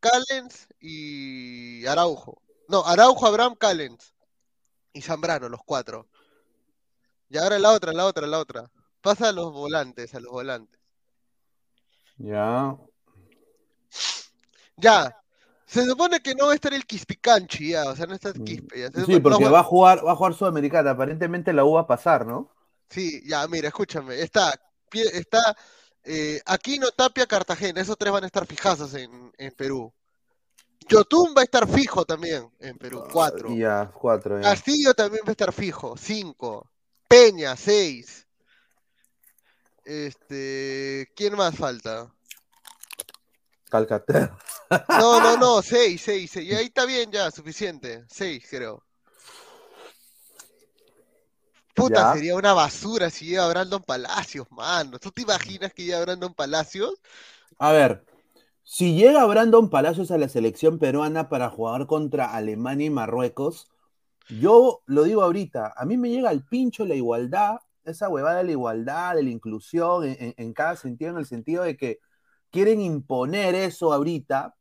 Callens 0.00 0.68
y 0.80 1.86
Araujo. 1.86 2.42
No, 2.68 2.84
Araujo, 2.84 3.26
Abraham, 3.26 3.54
Callens 3.56 4.14
y 4.92 5.02
Zambrano, 5.02 5.48
los 5.48 5.60
cuatro. 5.64 6.08
Y 7.28 7.38
ahora 7.38 7.58
la 7.58 7.72
otra, 7.72 7.92
la 7.92 8.06
otra, 8.06 8.26
la 8.26 8.38
otra. 8.38 8.70
Pasa 9.00 9.28
a 9.28 9.32
los 9.32 9.52
volantes, 9.52 10.14
a 10.14 10.20
los 10.20 10.30
volantes. 10.30 10.80
Ya. 12.18 12.76
Ya, 14.76 15.16
se 15.66 15.84
supone 15.84 16.20
que 16.20 16.34
no 16.34 16.46
va 16.46 16.52
a 16.52 16.54
estar 16.54 16.72
el 16.72 16.86
Quispicanchi 16.86 17.70
ya, 17.70 17.84
o 17.90 17.96
sea, 17.96 18.06
no 18.06 18.14
está 18.14 18.28
el 18.28 18.44
Quispe. 18.44 18.80
Ya. 18.80 18.88
Mm. 18.88 19.04
Sí, 19.04 19.20
porque 19.20 19.44
no, 19.44 19.50
va 19.50 19.60
a 19.60 19.64
jugar, 19.64 20.06
va 20.06 20.12
a 20.12 20.16
jugar 20.16 20.34
Sudamericana. 20.34 20.92
Aparentemente 20.92 21.52
la 21.52 21.64
U 21.64 21.72
va 21.72 21.82
a 21.82 21.86
pasar, 21.86 22.24
¿no? 22.24 22.50
Sí, 22.88 23.22
ya, 23.26 23.46
mira, 23.48 23.68
escúchame, 23.68 24.20
está, 24.20 24.54
está 24.92 25.56
eh, 26.06 26.40
Aquino, 26.46 26.90
Tapia, 26.92 27.26
Cartagena, 27.26 27.80
esos 27.80 27.98
tres 27.98 28.12
van 28.12 28.22
a 28.22 28.26
estar 28.26 28.46
fijazos 28.46 28.94
en, 28.94 29.32
en 29.36 29.52
Perú. 29.52 29.92
Yotun 30.88 31.34
va 31.36 31.40
a 31.40 31.44
estar 31.44 31.66
fijo 31.68 32.04
también 32.04 32.48
en 32.60 32.78
Perú, 32.78 33.04
cuatro. 33.12 33.52
Ya, 33.52 33.90
cuatro. 33.92 34.40
Ya. 34.40 34.50
Castillo 34.50 34.94
también 34.94 35.22
va 35.26 35.30
a 35.30 35.32
estar 35.32 35.52
fijo, 35.52 35.96
cinco. 35.96 36.70
Peña, 37.08 37.56
seis. 37.56 38.24
Este, 39.84 41.10
¿quién 41.16 41.34
más 41.36 41.56
falta? 41.56 42.12
Calcaterra. 43.68 44.38
No, 44.88 45.20
no, 45.20 45.36
no, 45.36 45.62
seis, 45.62 46.02
seis, 46.04 46.30
seis. 46.32 46.48
Y 46.48 46.54
ahí 46.54 46.66
está 46.66 46.86
bien 46.86 47.10
ya, 47.10 47.32
suficiente. 47.32 48.04
Seis, 48.08 48.46
creo. 48.48 48.85
Puta, 51.76 52.00
Ya. 52.00 52.12
sería 52.12 52.34
una 52.34 52.54
basura 52.54 53.10
si 53.10 53.26
llega 53.26 53.48
Brandon 53.48 53.82
Palacios, 53.82 54.46
mano. 54.50 54.98
¿Tú 54.98 55.10
te 55.12 55.22
imaginas 55.22 55.72
que 55.72 55.84
llega 55.84 56.00
Brandon 56.00 56.34
Palacios? 56.34 56.94
A 57.58 57.72
ver, 57.72 58.04
si 58.64 58.94
llega 58.96 59.24
Brandon 59.26 59.70
Palacios 59.70 60.10
a 60.10 60.18
la 60.18 60.28
selección 60.28 60.78
peruana 60.78 61.28
para 61.28 61.50
jugar 61.50 61.86
contra 61.86 62.34
Alemania 62.34 62.86
y 62.88 62.90
Marruecos, 62.90 63.68
yo 64.28 64.82
lo 64.86 65.04
digo 65.04 65.22
ahorita, 65.22 65.74
a 65.76 65.84
mí 65.86 65.96
me 65.96 66.10
llega 66.10 66.30
al 66.30 66.44
pincho 66.46 66.84
la 66.86 66.94
igualdad, 66.96 67.58
esa 67.84 68.08
huevada 68.08 68.38
de 68.38 68.44
la 68.44 68.52
igualdad, 68.52 69.16
de 69.16 69.24
la 69.24 69.30
inclusión, 69.30 70.04
en, 70.04 70.16
en- 70.20 70.34
en 70.38 70.52
cada 70.54 70.76
sentido, 70.76 71.12
en 71.12 71.18
el 71.18 71.26
sentido 71.26 71.64
de 71.64 71.76
que 71.76 72.00
quieren 72.50 72.80
imponer 72.80 73.54
eso 73.54 73.92
ahorita, 73.92 74.56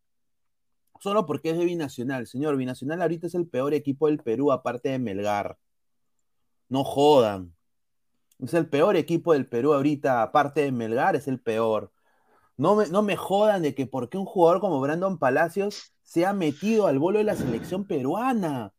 solo 0.99 1.25
porque 1.25 1.51
es 1.51 1.57
de 1.57 1.65
Binacional. 1.65 2.27
Señor, 2.27 2.57
Binacional 2.57 3.01
ahorita 3.01 3.27
es 3.27 3.35
el 3.35 3.47
peor 3.47 3.73
equipo 3.73 4.07
del 4.07 4.19
Perú, 4.19 4.51
aparte 4.51 4.89
de 4.89 4.99
Melgar. 4.99 5.57
No 6.69 6.83
jodan. 6.83 7.55
Es 8.39 8.53
el 8.53 8.69
peor 8.69 8.95
equipo 8.97 9.33
del 9.33 9.47
Perú 9.47 9.73
ahorita, 9.73 10.21
aparte 10.21 10.61
de 10.61 10.71
Melgar, 10.71 11.15
es 11.15 11.27
el 11.27 11.39
peor. 11.39 11.91
No 12.57 12.75
me, 12.75 12.87
no 12.87 13.01
me 13.03 13.15
jodan 13.17 13.61
de 13.63 13.75
que 13.75 13.87
porque 13.87 14.17
un 14.17 14.25
jugador 14.25 14.61
como 14.61 14.81
Brandon 14.81 15.17
Palacios 15.19 15.93
se 16.03 16.25
ha 16.25 16.33
metido 16.33 16.87
al 16.87 16.99
bolo 16.99 17.19
de 17.19 17.25
la 17.25 17.35
selección 17.35 17.85
peruana. 17.85 18.73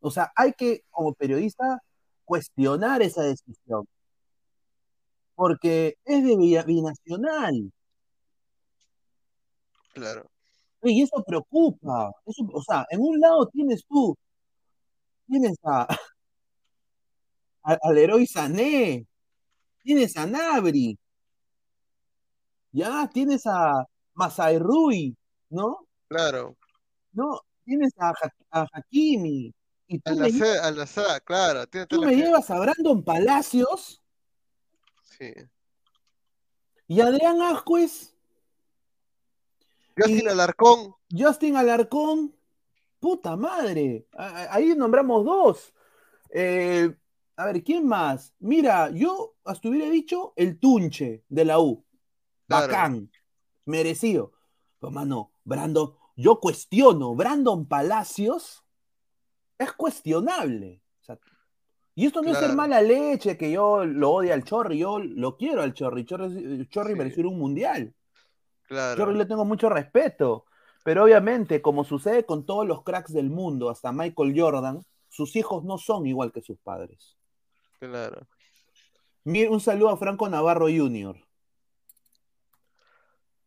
O 0.00 0.10
sea, 0.10 0.32
hay 0.36 0.52
que, 0.54 0.84
como 0.90 1.14
periodista, 1.14 1.82
cuestionar 2.24 3.02
esa 3.02 3.22
decisión. 3.22 3.86
Porque 5.34 5.96
es 6.04 6.22
de 6.24 6.36
binacional. 6.66 7.72
Claro. 9.94 10.30
Y 10.82 11.02
eso 11.02 11.22
preocupa. 11.26 12.12
Eso- 12.26 12.48
o 12.52 12.62
sea, 12.62 12.86
en 12.90 13.00
un 13.00 13.20
lado 13.20 13.46
tienes 13.48 13.84
tú, 13.88 14.16
tienes 15.26 15.56
a, 15.64 15.86
a- 17.62 17.78
al 17.82 17.98
héroe 17.98 18.26
Sané, 18.26 19.06
tienes 19.82 20.16
a 20.16 20.26
Nabri, 20.26 20.98
ya 22.72 23.08
tienes 23.12 23.46
a 23.46 23.84
Masai 24.14 24.58
Rui, 24.58 25.16
¿no? 25.48 25.86
Claro. 26.08 26.56
No, 27.12 27.40
tienes 27.64 27.92
a, 27.98 28.10
Ha- 28.10 28.34
a 28.62 28.66
Hakimi 28.72 29.52
y 29.88 29.98
tú, 29.98 30.12
Al 30.12 30.32
me, 30.32 30.42
al 30.62 30.80
azar, 30.80 31.22
claro. 31.22 31.66
Tú 31.88 32.00
me 32.02 32.14
llevas 32.14 32.50
a 32.50 32.58
Brandon 32.60 33.02
Palacios 33.02 34.00
Sí. 35.02 35.32
y 36.86 37.00
Adrián 37.00 37.40
Ascuez, 37.42 38.14
Justin 39.96 40.22
Y- 40.24 40.28
Alarcón, 40.28 40.94
Justin 41.10 41.56
Alarcón, 41.56 42.34
puta 43.00 43.36
madre, 43.36 44.06
a- 44.12 44.26
a- 44.28 44.54
ahí 44.54 44.74
nombramos 44.76 45.24
dos. 45.24 45.74
Eh, 46.32 46.94
a 47.40 47.46
ver, 47.46 47.62
¿quién 47.64 47.86
más? 47.86 48.34
Mira, 48.38 48.90
yo 48.90 49.34
hasta 49.44 49.68
hubiera 49.68 49.88
dicho 49.90 50.32
el 50.36 50.58
Tunche 50.58 51.24
de 51.28 51.44
la 51.44 51.58
U. 51.58 51.84
Claro. 52.46 52.66
Bacán, 52.66 53.10
merecido. 53.64 54.32
Pero, 54.78 54.90
mano, 54.90 55.32
Brandon, 55.44 55.94
yo 56.16 56.38
cuestiono, 56.38 57.14
Brandon 57.14 57.66
Palacios 57.66 58.62
es 59.56 59.72
cuestionable. 59.72 60.82
O 61.00 61.04
sea, 61.04 61.18
y 61.94 62.06
esto 62.06 62.20
no 62.22 62.30
es 62.30 62.38
ser 62.38 62.54
mala 62.54 62.82
leche, 62.82 63.38
que 63.38 63.50
yo 63.50 63.84
lo 63.84 64.10
odio 64.10 64.34
al 64.34 64.44
Chorri, 64.44 64.78
yo 64.78 64.98
lo 64.98 65.36
quiero 65.36 65.62
al 65.62 65.72
Chorri. 65.72 66.04
Chorri, 66.04 66.66
Chorri 66.68 66.92
Sí. 66.92 66.98
mereció 66.98 67.28
un 67.28 67.38
mundial. 67.38 67.94
claro. 68.68 68.96
Chorri 68.98 69.16
le 69.18 69.24
tengo 69.26 69.44
mucho 69.44 69.68
respeto. 69.68 70.44
Pero 70.84 71.04
obviamente, 71.04 71.60
como 71.60 71.84
sucede 71.84 72.24
con 72.24 72.44
todos 72.46 72.66
los 72.66 72.82
cracks 72.82 73.12
del 73.12 73.30
mundo, 73.30 73.68
hasta 73.70 73.92
Michael 73.92 74.34
Jordan, 74.38 74.82
sus 75.08 75.36
hijos 75.36 75.64
no 75.64 75.76
son 75.78 76.06
igual 76.06 76.32
que 76.32 76.40
sus 76.40 76.58
padres. 76.58 77.16
Claro. 77.80 78.26
Un 79.24 79.60
saludo 79.60 79.90
a 79.90 79.96
Franco 79.96 80.28
Navarro 80.28 80.66
Jr. 80.66 81.16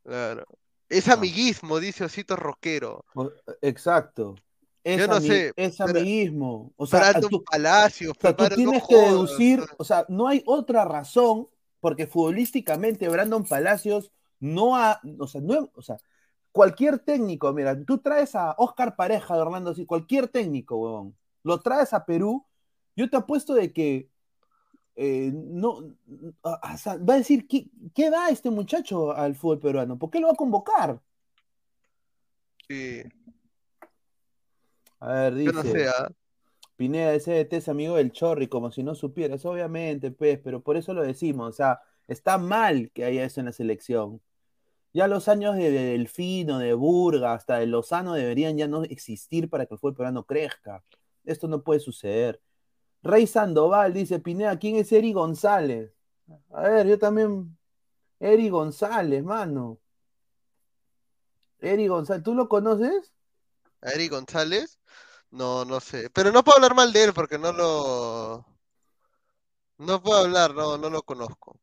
Claro. 0.03 0.45
Es 0.89 1.07
Ah. 1.07 1.13
amiguismo, 1.13 1.79
dice 1.79 2.03
Osito 2.03 2.35
Roquero. 2.35 3.05
Exacto. 3.61 4.35
Es, 4.83 4.99
Yo 4.99 5.07
no 5.07 5.21
sé, 5.21 5.53
es 5.55 5.79
amiguismo. 5.79 6.73
O 6.75 6.85
sea, 6.85 7.13
Palacios, 7.49 8.13
o 8.17 8.19
sea, 8.19 8.35
tú 8.35 8.49
tienes 8.53 8.83
que 8.85 8.97
deducir, 8.97 9.63
o 9.77 9.83
sea, 9.85 10.05
no 10.09 10.27
hay 10.27 10.43
otra 10.45 10.83
razón, 10.83 11.47
porque 11.79 12.05
futbolísticamente 12.05 13.07
Brandon 13.07 13.45
Palacios 13.45 14.11
no 14.41 14.75
ha, 14.75 14.99
o 15.19 15.27
sea, 15.27 15.39
no, 15.39 15.69
o 15.73 15.81
sea, 15.81 15.95
cualquier 16.51 16.99
técnico, 16.99 17.53
mira, 17.53 17.81
tú 17.85 17.99
traes 17.99 18.35
a 18.35 18.55
Oscar 18.57 18.97
Pareja 18.97 19.35
de 19.35 19.41
Orlando, 19.41 19.71
así, 19.71 19.85
cualquier 19.85 20.27
técnico, 20.27 20.75
huevón, 20.75 21.17
lo 21.43 21.61
traes 21.61 21.93
a 21.93 22.05
Perú, 22.05 22.45
yo 22.97 23.09
te 23.09 23.15
apuesto 23.15 23.53
de 23.53 23.71
que 23.71 24.09
eh, 24.95 25.31
no, 25.33 25.95
va 26.45 27.13
a 27.13 27.17
decir, 27.17 27.47
¿qué, 27.47 27.67
¿qué 27.95 28.09
da 28.09 28.29
este 28.29 28.49
muchacho 28.51 29.11
al 29.15 29.35
fútbol 29.35 29.59
peruano? 29.59 29.97
¿Por 29.97 30.09
qué 30.11 30.19
lo 30.19 30.27
va 30.27 30.33
a 30.33 30.35
convocar? 30.37 31.01
sí. 32.67 33.03
A 34.99 35.13
ver, 35.13 35.35
Yo 35.43 35.51
no 35.53 35.63
dice. 35.63 35.71
sé, 35.71 35.87
¿ah? 35.89 36.09
Pineda, 36.75 37.13
ese 37.13 37.33
DT 37.33 37.57
es 37.57 37.69
amigo 37.69 37.95
del 37.97 38.11
Chorri, 38.11 38.47
como 38.47 38.71
si 38.71 38.83
no 38.83 38.95
supieras, 38.95 39.45
obviamente, 39.45 40.11
pues, 40.11 40.39
pero 40.39 40.61
por 40.63 40.77
eso 40.77 40.93
lo 40.93 41.03
decimos, 41.03 41.49
o 41.49 41.53
sea, 41.53 41.81
está 42.07 42.37
mal 42.37 42.91
que 42.93 43.05
haya 43.05 43.23
eso 43.25 43.39
en 43.41 43.47
la 43.47 43.53
selección. 43.53 44.21
Ya 44.93 45.07
los 45.07 45.27
años 45.29 45.55
de, 45.57 45.71
de 45.71 45.83
Delfino, 45.93 46.59
de 46.59 46.73
Burga, 46.73 47.33
hasta 47.33 47.59
de 47.59 47.67
Lozano 47.67 48.13
deberían 48.13 48.57
ya 48.57 48.67
no 48.67 48.83
existir 48.83 49.49
para 49.49 49.65
que 49.65 49.75
el 49.75 49.79
fútbol 49.79 49.95
peruano 49.95 50.25
crezca. 50.25 50.83
Esto 51.25 51.47
no 51.47 51.63
puede 51.63 51.79
suceder. 51.79 52.41
Rey 53.03 53.27
Sandoval 53.27 53.93
dice, 53.93 54.19
Pineda, 54.19 54.57
¿quién 54.57 54.77
es 54.77 54.91
Eri 54.91 55.13
González? 55.13 55.93
A 56.51 56.61
ver, 56.61 56.87
yo 56.87 56.97
también. 56.97 57.57
Eri 58.19 58.49
González, 58.49 59.23
mano. 59.23 59.79
Eri 61.59 61.87
González, 61.87 62.23
¿tú 62.23 62.33
lo 62.33 62.47
conoces? 62.47 63.13
¿A 63.81 63.91
Eric 63.91 64.11
González? 64.11 64.79
No, 65.31 65.65
no 65.65 65.79
sé. 65.79 66.09
Pero 66.09 66.31
no 66.31 66.43
puedo 66.43 66.57
hablar 66.57 66.75
mal 66.75 66.93
de 66.93 67.03
él 67.03 67.13
porque 67.13 67.37
no 67.37 67.51
lo. 67.51 68.45
No 69.77 70.01
puedo 70.01 70.19
hablar, 70.19 70.53
no, 70.53 70.77
no 70.77 70.89
lo 70.89 71.01
conozco. 71.01 71.59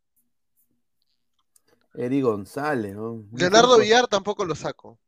Eri 1.94 2.20
González, 2.20 2.94
¿no? 2.94 3.24
Leonardo 3.32 3.78
Villar 3.78 4.06
tampoco 4.06 4.44
lo 4.44 4.54
saco. 4.54 4.98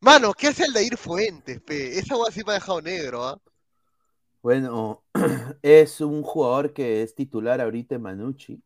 Mano, 0.00 0.34
¿qué 0.34 0.48
hace 0.48 0.64
el 0.64 0.72
Dair 0.74 0.98
Fuentes, 0.98 1.60
pe? 1.62 1.98
Esa 1.98 2.14
agua 2.14 2.30
sí 2.30 2.42
me 2.44 2.52
ha 2.52 2.54
dejado 2.56 2.82
negro, 2.82 3.24
¿ah? 3.24 3.40
Bueno, 4.44 5.02
es 5.62 6.02
un 6.02 6.22
jugador 6.22 6.74
que 6.74 7.02
es 7.02 7.14
titular 7.14 7.62
ahorita 7.62 7.94
en 7.94 8.02
Manucci. 8.02 8.62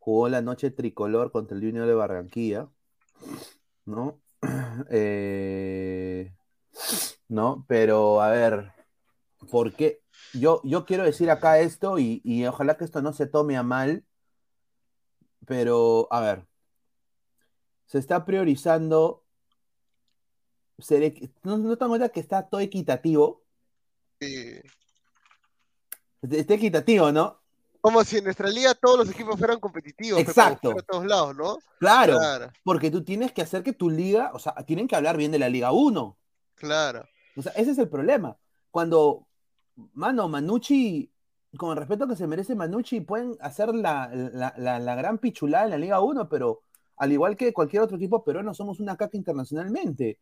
Jugó 0.00 0.28
la 0.28 0.42
noche 0.42 0.72
tricolor 0.72 1.30
contra 1.30 1.56
el 1.56 1.62
Junior 1.62 1.86
de 1.86 1.94
Barranquilla, 1.94 2.68
¿no? 3.86 4.20
Eh, 4.90 6.34
¿no? 7.28 7.64
Pero, 7.68 8.20
a 8.20 8.30
ver, 8.30 8.72
¿por 9.48 9.72
qué? 9.74 10.02
Yo, 10.34 10.60
yo 10.64 10.84
quiero 10.86 11.04
decir 11.04 11.30
acá 11.30 11.60
esto 11.60 12.00
y, 12.00 12.44
ojalá 12.46 12.76
que 12.76 12.84
esto 12.84 13.00
no 13.00 13.12
se 13.12 13.26
tome 13.26 13.56
a 13.56 13.62
mal, 13.62 14.04
pero, 15.46 16.08
a 16.10 16.20
ver, 16.20 16.48
se 17.86 17.98
está 18.00 18.24
priorizando, 18.24 19.24
¿no, 21.44 21.58
no 21.58 21.76
te 21.76 21.78
das 21.78 21.88
cuenta 21.88 22.08
que 22.08 22.20
está 22.20 22.48
todo 22.48 22.60
equitativo? 22.60 23.44
Sí. 24.20 24.60
Está 26.30 26.54
equitativo, 26.54 27.10
¿no? 27.12 27.38
Como 27.80 28.04
si 28.04 28.18
en 28.18 28.24
nuestra 28.24 28.48
liga 28.48 28.74
todos 28.74 28.98
los 28.98 29.10
equipos 29.10 29.36
fueran 29.38 29.58
competitivos. 29.58 30.22
pe, 30.22 30.28
Exacto. 30.30 30.70
a 30.70 30.82
todos 30.82 31.04
lados, 31.04 31.34
¿no? 31.36 31.58
Claro, 31.80 32.16
Claro, 32.18 32.52
porque 32.62 32.90
tú 32.92 33.02
tienes 33.02 33.32
que 33.32 33.42
hacer 33.42 33.62
que 33.64 33.72
tu 33.72 33.90
liga, 33.90 34.30
o 34.34 34.38
sea, 34.38 34.54
tienen 34.66 34.86
que 34.86 34.94
hablar 34.94 35.16
bien 35.16 35.32
de 35.32 35.38
la 35.40 35.48
Liga 35.48 35.72
1. 35.72 36.16
claro. 36.54 37.04
O 37.34 37.40
sea, 37.42 37.50
ese 37.52 37.70
es 37.72 37.78
el 37.78 37.88
problema. 37.88 38.36
Cuando, 38.70 39.26
mano, 39.94 40.28
Manucci, 40.28 41.10
con 41.56 41.70
el 41.70 41.76
respeto 41.78 42.06
que 42.06 42.14
se 42.14 42.26
merece 42.26 42.54
Manucci, 42.54 43.00
pueden 43.00 43.36
hacer 43.40 43.74
la, 43.74 44.10
la- 44.12 44.52
la- 44.58 44.78
la 44.78 44.94
gran 44.94 45.16
pichulada 45.18 45.64
en 45.64 45.70
la 45.70 45.78
Liga 45.78 46.00
1, 46.00 46.28
pero 46.28 46.60
al 46.98 47.10
igual 47.10 47.36
que 47.36 47.52
cualquier 47.54 47.82
otro 47.82 47.96
equipo 47.96 48.22
peruano, 48.22 48.52
somos 48.54 48.80
una 48.80 48.96
caca 48.98 49.16
internacionalmente. 49.16 50.18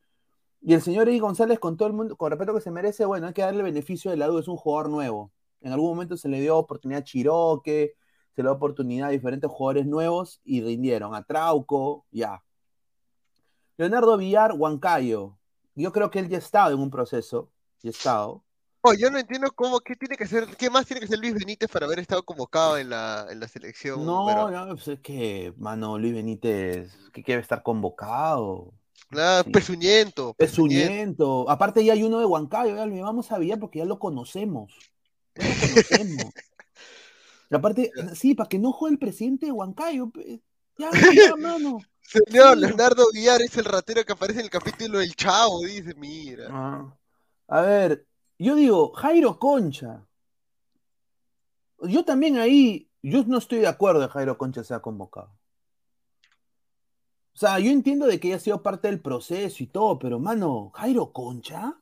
Y 0.62 0.72
el 0.72 0.82
señor 0.82 1.08
Eddie 1.08 1.18
González, 1.20 1.58
con 1.58 1.76
todo 1.76 1.88
el 1.88 1.94
mundo, 1.94 2.16
con 2.16 2.32
el 2.32 2.38
respeto 2.38 2.54
que 2.56 2.62
se 2.62 2.70
merece, 2.70 3.04
bueno, 3.04 3.26
hay 3.26 3.32
que 3.32 3.42
darle 3.42 3.62
beneficio 3.64 4.10
de 4.10 4.16
la 4.16 4.26
duda, 4.28 4.40
es 4.40 4.48
un 4.48 4.56
jugador 4.56 4.88
nuevo. 4.88 5.30
En 5.60 5.72
algún 5.72 5.90
momento 5.90 6.16
se 6.16 6.28
le 6.28 6.40
dio 6.40 6.56
oportunidad 6.56 7.00
a 7.00 7.04
Chiroque, 7.04 7.94
se 8.34 8.42
le 8.42 8.48
dio 8.48 8.52
oportunidad 8.52 9.08
a 9.08 9.12
diferentes 9.12 9.50
jugadores 9.50 9.86
nuevos 9.86 10.40
y 10.44 10.62
rindieron. 10.62 11.14
A 11.14 11.22
Trauco, 11.22 12.06
ya. 12.10 12.42
Leonardo 13.76 14.16
Villar, 14.16 14.52
Huancayo. 14.56 15.36
Yo 15.74 15.92
creo 15.92 16.10
que 16.10 16.18
él 16.18 16.28
ya 16.28 16.36
ha 16.36 16.40
estado 16.40 16.74
en 16.74 16.80
un 16.80 16.90
proceso. 16.90 17.50
Ya 17.82 17.88
ha 17.88 17.92
estado. 17.92 18.44
Oh, 18.82 18.94
yo 18.94 19.10
no 19.10 19.18
entiendo 19.18 19.50
cómo, 19.54 19.80
qué 19.80 19.94
tiene 19.94 20.16
que 20.16 20.24
hacer, 20.24 20.46
qué 20.56 20.70
más 20.70 20.86
tiene 20.86 21.00
que 21.00 21.04
hacer 21.06 21.18
Luis 21.18 21.34
Benítez 21.34 21.70
para 21.70 21.84
haber 21.84 21.98
estado 21.98 22.22
convocado 22.22 22.78
en 22.78 22.88
la, 22.88 23.26
en 23.30 23.38
la 23.38 23.46
selección. 23.46 24.06
No, 24.06 24.24
pero- 24.26 24.50
no, 24.50 24.68
pues 24.68 24.88
es 24.88 25.00
que, 25.00 25.52
mano, 25.58 25.98
Luis 25.98 26.14
Benítez, 26.14 26.90
que 27.12 27.22
quiere 27.22 27.42
estar 27.42 27.62
convocado. 27.62 28.72
Nada, 29.10 29.42
Sí. 29.42 29.50
pezuñento, 29.50 30.32
pezuñento. 30.34 30.86
Pezuñento. 30.88 31.50
Aparte 31.50 31.84
ya 31.84 31.92
hay 31.92 32.02
uno 32.04 32.20
de 32.20 32.24
Huancayo, 32.26 32.74
ya 32.76 32.86
lo 32.86 33.02
vamos 33.02 33.30
a 33.32 33.38
Villar 33.38 33.58
porque 33.58 33.80
ya 33.80 33.84
lo 33.84 33.98
conocemos. 33.98 34.72
Ya 35.40 35.48
lo 35.48 35.54
conocemos. 35.60 36.34
Y 37.50 37.54
aparte, 37.54 37.92
sí, 38.14 38.34
para 38.34 38.48
que 38.48 38.58
no 38.58 38.72
juegue 38.72 38.94
el 38.94 38.98
presidente 38.98 39.46
de 39.46 39.52
Huancayo. 39.52 40.10
Ya, 40.78 40.88
ya, 41.12 41.36
mano. 41.36 41.78
Señor, 42.00 42.54
Sí. 42.54 42.60
Leonardo 42.60 43.04
Villar 43.12 43.42
es 43.42 43.54
el 43.58 43.66
ratero 43.66 44.02
que 44.02 44.14
aparece 44.14 44.40
en 44.40 44.46
el 44.46 44.50
capítulo 44.50 44.98
del 44.98 45.14
Chavo, 45.14 45.60
dice, 45.60 45.94
mira. 45.94 46.46
Ah. 46.50 46.96
A 47.48 47.60
ver, 47.60 48.06
yo 48.38 48.54
digo, 48.54 48.92
Jairo 48.94 49.38
Concha. 49.38 50.06
Yo 51.82 52.02
también 52.06 52.38
ahí, 52.38 52.90
yo 53.02 53.24
no 53.24 53.36
estoy 53.36 53.58
de 53.58 53.66
acuerdo 53.66 54.00
de 54.00 54.08
Jairo 54.08 54.38
Concha 54.38 54.64
sea 54.64 54.80
convocado. 54.80 55.36
O 57.34 57.38
sea, 57.38 57.58
yo 57.58 57.70
entiendo 57.70 58.06
de 58.06 58.18
que 58.18 58.28
haya 58.28 58.38
sido 58.38 58.62
parte 58.62 58.88
del 58.88 59.00
proceso 59.00 59.62
y 59.62 59.66
todo, 59.66 59.98
pero 59.98 60.18
mano, 60.18 60.70
Jairo 60.74 61.12
Concha. 61.12 61.78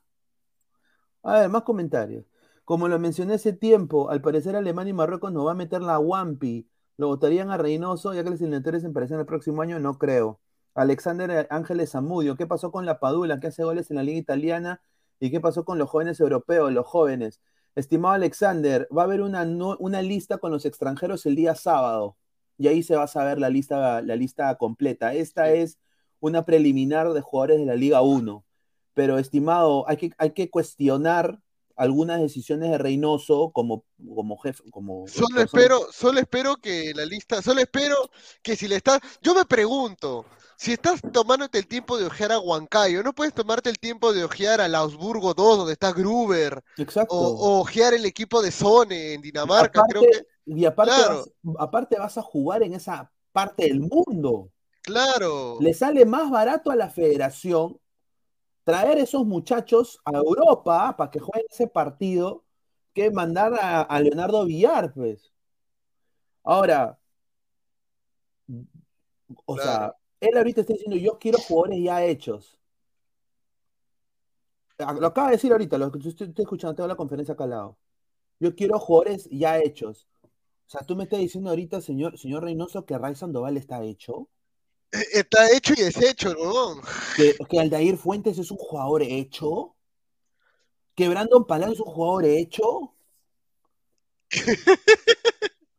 A 1.23 1.39
ver, 1.39 1.49
más 1.49 1.63
comentarios. 1.63 2.25
Como 2.69 2.87
lo 2.87 2.99
mencioné 2.99 3.33
hace 3.33 3.51
tiempo, 3.51 4.11
al 4.11 4.21
parecer 4.21 4.55
Alemania 4.55 4.91
y 4.91 4.93
Marruecos 4.93 5.31
nos 5.33 5.47
va 5.47 5.53
a 5.53 5.55
meter 5.55 5.81
la 5.81 5.97
Wampi. 5.97 6.69
Lo 6.97 7.07
votarían 7.07 7.49
a 7.49 7.57
Reynoso, 7.57 8.13
ya 8.13 8.23
que 8.23 8.29
los 8.29 8.39
eliminatorios 8.41 8.83
empezarían 8.83 9.21
el 9.21 9.25
próximo 9.25 9.63
año, 9.63 9.79
no 9.79 9.97
creo. 9.97 10.39
Alexander 10.75 11.47
Ángeles 11.49 11.89
Zamudio, 11.93 12.35
¿qué 12.35 12.45
pasó 12.45 12.71
con 12.71 12.85
la 12.85 12.99
Padula 12.99 13.39
que 13.39 13.47
hace 13.47 13.63
goles 13.63 13.89
en 13.89 13.95
la 13.95 14.03
liga 14.03 14.19
italiana? 14.19 14.83
¿Y 15.19 15.31
qué 15.31 15.39
pasó 15.39 15.65
con 15.65 15.79
los 15.79 15.89
jóvenes 15.89 16.19
europeos, 16.19 16.71
los 16.71 16.85
jóvenes? 16.85 17.41
Estimado 17.73 18.13
Alexander, 18.13 18.87
va 18.95 19.01
a 19.01 19.05
haber 19.05 19.21
una, 19.21 19.45
no- 19.45 19.75
una 19.79 20.03
lista 20.03 20.37
con 20.37 20.51
los 20.51 20.63
extranjeros 20.63 21.25
el 21.25 21.35
día 21.35 21.55
sábado. 21.55 22.17
Y 22.59 22.67
ahí 22.67 22.83
se 22.83 22.95
va 22.95 23.05
a 23.05 23.07
saber 23.07 23.39
la 23.39 23.49
lista, 23.49 24.03
la 24.03 24.15
lista 24.15 24.53
completa. 24.59 25.15
Esta 25.15 25.49
es 25.51 25.79
una 26.19 26.45
preliminar 26.45 27.13
de 27.13 27.21
jugadores 27.21 27.57
de 27.61 27.65
la 27.65 27.73
Liga 27.75 28.01
1. 28.03 28.45
Pero, 28.93 29.17
estimado, 29.17 29.89
hay 29.89 29.97
que, 29.97 30.11
hay 30.19 30.33
que 30.33 30.51
cuestionar 30.51 31.39
algunas 31.79 32.19
decisiones 32.21 32.69
de 32.71 32.77
Reynoso 32.77 33.51
como, 33.53 33.85
como 34.15 34.37
jefe. 34.37 34.63
Como 34.69 35.07
Solo 35.07 35.27
persona- 35.35 35.43
espero, 35.45 35.87
solo 35.91 36.19
espero 36.19 36.55
que 36.57 36.91
la 36.93 37.05
lista, 37.05 37.41
solo 37.41 37.61
espero 37.61 37.95
que 38.43 38.55
si 38.55 38.67
le 38.67 38.75
estás, 38.75 38.99
yo 39.21 39.33
me 39.33 39.45
pregunto, 39.45 40.25
si 40.57 40.73
estás 40.73 40.99
tomándote 41.13 41.57
el 41.57 41.67
tiempo 41.67 41.97
de 41.97 42.05
ojear 42.07 42.33
a 42.33 42.39
Huancayo, 42.39 43.01
¿no 43.01 43.13
puedes 43.13 43.33
tomarte 43.33 43.69
el 43.69 43.79
tiempo 43.79 44.11
de 44.11 44.25
ojear 44.25 44.59
al 44.59 44.75
Augsburgo 44.75 45.33
2, 45.33 45.57
donde 45.59 45.73
está 45.73 45.93
Gruber, 45.93 46.61
Exacto. 46.77 47.15
o, 47.15 47.27
o 47.57 47.59
ojear 47.61 47.93
el 47.93 48.05
equipo 48.05 48.41
de 48.41 48.51
Sone 48.51 49.13
en 49.13 49.21
Dinamarca? 49.21 49.81
Creo 49.89 50.01
que, 50.01 50.27
y 50.45 50.65
aparte, 50.65 50.93
claro. 50.95 51.25
vas, 51.43 51.55
aparte 51.59 51.97
vas 51.97 52.17
a 52.17 52.21
jugar 52.21 52.61
en 52.63 52.73
esa 52.73 53.09
parte 53.31 53.63
del 53.67 53.79
mundo. 53.79 54.51
claro, 54.81 55.57
Le 55.61 55.73
sale 55.73 56.05
más 56.05 56.29
barato 56.29 56.71
a 56.71 56.75
la 56.75 56.89
federación 56.89 57.79
traer 58.69 58.99
esos 58.99 59.25
muchachos 59.25 59.99
a 60.05 60.11
Europa 60.17 60.95
para 60.95 61.09
que 61.09 61.19
jueguen 61.19 61.47
ese 61.49 61.67
partido 61.67 62.43
que 62.93 63.09
mandar 63.09 63.53
a, 63.55 63.81
a 63.81 63.99
Leonardo 63.99 64.45
Villar, 64.45 64.93
pues. 64.93 65.33
Ahora, 66.43 66.99
o 69.45 69.57
sea, 69.57 69.95
él 70.19 70.37
ahorita 70.37 70.61
está 70.61 70.73
diciendo, 70.73 70.97
yo 70.97 71.17
quiero 71.17 71.39
jugadores 71.39 71.83
ya 71.83 72.05
hechos. 72.05 72.59
Lo 74.77 75.07
acaba 75.07 75.29
de 75.29 75.37
decir 75.37 75.51
ahorita, 75.51 75.77
lo 75.79 75.91
que 75.91 76.07
estoy, 76.07 76.27
estoy 76.27 76.43
escuchando, 76.43 76.75
tengo 76.75 76.87
la 76.87 76.95
conferencia 76.95 77.33
acá 77.33 77.45
al 77.45 77.49
lado. 77.49 77.77
Yo 78.39 78.55
quiero 78.55 78.77
jugadores 78.77 79.27
ya 79.31 79.57
hechos. 79.57 80.07
O 80.23 80.69
sea, 80.69 80.81
tú 80.81 80.95
me 80.95 81.05
estás 81.05 81.19
diciendo 81.19 81.49
ahorita, 81.49 81.81
señor, 81.81 82.19
señor 82.19 82.43
Reynoso, 82.43 82.85
que 82.85 82.97
Ray 82.97 83.15
Sandoval 83.15 83.57
está 83.57 83.83
hecho. 83.83 84.29
Está 84.91 85.51
hecho 85.51 85.73
y 85.77 85.81
deshecho, 85.83 86.33
¿no? 86.33 86.81
que, 87.15 87.35
que 87.49 87.59
Aldair 87.59 87.97
Fuentes 87.97 88.37
es 88.37 88.49
un 88.51 88.57
jugador 88.57 89.03
hecho, 89.03 89.75
que 90.95 91.07
Brandon 91.09 91.45
Palacio 91.45 91.73
es 91.73 91.79
un 91.79 91.85
jugador 91.91 92.25
hecho. 92.25 92.93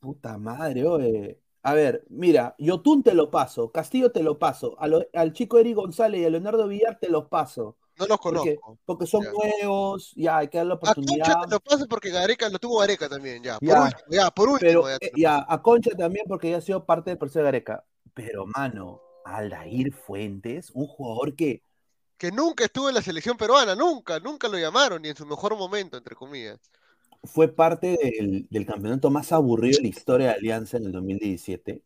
Puta 0.00 0.38
madre, 0.38 0.84
oye. 0.86 1.38
A 1.64 1.74
ver, 1.74 2.04
mira, 2.10 2.56
Yotun 2.58 3.04
te 3.04 3.14
lo 3.14 3.30
paso, 3.30 3.70
Castillo 3.70 4.10
te 4.10 4.20
lo 4.24 4.36
paso, 4.36 4.76
lo- 4.88 5.06
al 5.12 5.32
chico 5.32 5.58
Eric 5.60 5.76
González 5.76 6.20
y 6.20 6.24
a 6.24 6.30
Leonardo 6.30 6.66
Villar 6.66 6.98
te 6.98 7.08
los 7.08 7.26
paso, 7.28 7.76
No 7.96 8.06
los 8.06 8.18
conozco. 8.18 8.80
porque 8.84 9.06
son 9.06 9.22
Ya. 9.22 9.30
nuevos, 9.30 10.12
ya 10.16 10.38
hay 10.38 10.48
que 10.48 10.58
darle 10.58 10.72
A 10.74 10.78
Concha 10.80 10.92
oportunidad. 10.92 11.40
te 11.44 11.50
lo 11.52 11.60
paso 11.60 11.86
porque 11.86 12.10
Gareca 12.10 12.48
lo 12.48 12.58
tuvo 12.58 12.78
Gareca 12.80 13.08
también, 13.08 13.44
ya. 13.44 13.58
Por 13.60 13.68
Ya. 13.68 13.80
último, 13.84 14.02
ya, 14.10 14.30
por 14.32 14.48
último. 14.48 14.68
Pero 14.82 14.88
ya 14.88 14.96
eh, 15.00 15.12
ya, 15.16 15.46
a 15.48 15.62
Concha 15.62 15.90
también 15.96 16.24
porque 16.26 16.50
ya 16.50 16.56
ha 16.56 16.60
sido 16.60 16.84
parte 16.84 17.10
del 17.10 17.18
proceso 17.18 17.38
de 17.38 17.44
Gareca. 17.44 17.84
Pero, 18.14 18.46
mano, 18.46 19.00
Aldair 19.24 19.92
Fuentes, 19.92 20.70
un 20.74 20.86
jugador 20.86 21.34
que 21.36 21.62
que 22.18 22.30
nunca 22.30 22.64
estuvo 22.64 22.88
en 22.88 22.94
la 22.94 23.02
selección 23.02 23.36
peruana, 23.36 23.74
nunca, 23.74 24.20
nunca 24.20 24.46
lo 24.46 24.56
llamaron, 24.56 25.02
ni 25.02 25.08
en 25.08 25.16
su 25.16 25.26
mejor 25.26 25.56
momento, 25.56 25.96
entre 25.96 26.14
comillas. 26.14 26.60
fue 27.24 27.48
parte 27.48 27.98
del, 28.00 28.46
del 28.48 28.64
campeonato 28.64 29.10
más 29.10 29.32
aburrido 29.32 29.78
de 29.78 29.82
la 29.82 29.88
historia 29.88 30.28
de 30.28 30.34
Alianza 30.34 30.76
en 30.76 30.84
el 30.84 30.92
2017. 30.92 31.82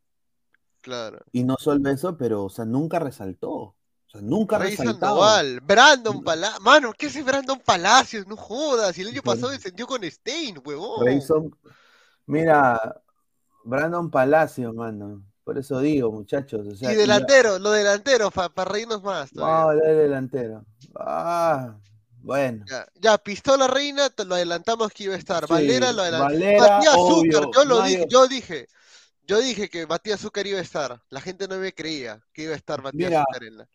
Claro. 0.83 1.25
Y 1.33 1.43
no 1.45 1.57
solo 1.59 1.89
eso, 1.89 2.19
pero, 2.19 2.45
o 2.45 2.51
sea, 2.51 2.67
nunca 2.67 2.99
resaltó. 2.99 3.51
O 3.51 3.77
sea, 4.09 4.21
nunca 4.21 4.59
Rey. 4.59 4.77
Sandoval, 4.77 5.61
Brandon 5.61 6.23
Palacios. 6.23 6.61
Mano, 6.61 6.93
¿qué 6.93 7.07
hace 7.07 7.23
Brandon 7.23 7.59
Palacios? 7.59 8.27
No 8.27 8.37
jodas. 8.37 8.97
Y 8.99 9.01
el 9.03 9.09
año 9.09 9.23
pasado 9.23 9.51
descendió 9.53 9.87
con 9.87 10.03
Stein, 10.05 10.61
huevón. 10.65 11.05
Rayson- 11.07 11.57
Mira, 12.27 13.03
Brandon 13.65 14.11
Palacio, 14.11 14.73
mano. 14.75 15.23
Por 15.47 15.59
eso 15.59 15.79
digo, 15.79 16.11
muchachos. 16.11 16.67
O 16.67 16.75
sea, 16.75 16.93
y 16.93 16.97
delantero, 16.97 17.61
lo 17.61 17.71
delantero, 17.71 18.33
para 18.33 18.65
reírnos 18.65 19.01
más. 19.01 19.31
a 19.31 19.33
todavía. 19.33 19.63
hablar 19.63 19.87
de 19.87 19.95
delantero. 19.95 20.65
Ah, 20.99 21.77
bueno. 22.19 22.65
Ya, 22.69 22.85
ya, 22.97 23.17
Pistola 23.17 23.69
Reina, 23.69 24.11
te 24.11 24.25
lo 24.25 24.35
adelantamos 24.35 24.91
que 24.91 25.05
iba 25.05 25.15
a 25.15 25.19
estar. 25.19 25.47
Sí, 25.47 25.53
Valera 25.53 25.93
lo 25.93 26.03
adelantamos. 26.03 26.59
Matías 26.59 26.95
obvio, 26.97 27.43
Zúcar, 27.43 27.51
yo 27.55 27.65
lo 27.65 27.83
dije, 27.83 28.07
yo 28.09 28.27
dije. 28.27 28.67
Yo 29.25 29.41
dije 29.41 29.71
que 29.71 29.87
Matías 29.87 30.21
Zúcar 30.21 30.49
iba 30.49 30.59
a 30.59 30.63
estar. 30.63 31.01
La 31.11 31.21
gente 31.21 31.47
no 31.47 31.59
me 31.59 31.73
creía 31.73 32.21
que 32.33 32.43
iba 32.43 32.53
a 32.53 32.57
estar 32.57 32.83
Matías 32.83 33.11
Mira, 33.11 33.25
Zúcar 33.25 33.45
en 33.45 33.57
la. 33.59 33.69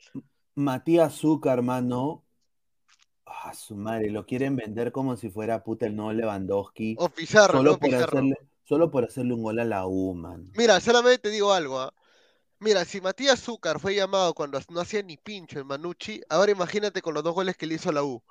Matías 0.56 1.14
Zucker, 1.14 1.54
hermano. 1.54 2.26
Ah, 3.26 3.54
su 3.54 3.78
madre, 3.78 4.10
lo 4.10 4.26
quieren 4.26 4.58
vender 4.58 4.92
como 4.92 5.16
si 5.16 5.30
fuera 5.30 5.64
puta 5.64 5.86
el 5.86 5.96
nuevo 5.96 6.12
Lewandowski. 6.12 6.98
O 7.00 7.08
Pizarro, 7.08 7.60
solo, 7.60 7.72
no 7.72 7.80
por 7.80 7.88
Pizarro. 7.90 8.18
hacerle, 8.20 8.38
solo 8.72 8.90
por 8.90 9.04
hacerle 9.04 9.34
un 9.34 9.44
gol 9.44 9.60
a 9.60 9.66
la 9.66 9.86
U, 9.86 10.14
man. 10.14 10.50
Mira, 10.56 10.80
solamente 10.80 11.18
te 11.24 11.30
digo 11.30 11.52
algo, 11.52 11.78
¿ah? 11.78 11.94
Mira, 12.60 12.86
si 12.86 13.02
Matías 13.02 13.42
Zúcar 13.42 13.82
fue 13.82 13.94
llamado 13.96 14.34
cuando 14.34 14.58
no 14.70 14.80
hacía 14.80 15.04
ni 15.04 15.18
pincho 15.18 15.60
en 15.60 15.68
Manucci, 15.68 16.22
ahora 16.30 16.54
imagínate 16.54 17.02
con 17.02 17.14
los 17.14 17.22
dos 17.22 17.34
goles 17.36 17.58
que 17.58 17.66
le 17.68 17.76
hizo 17.76 17.90
a 17.90 17.92
la 17.94 18.04
U. 18.06 18.24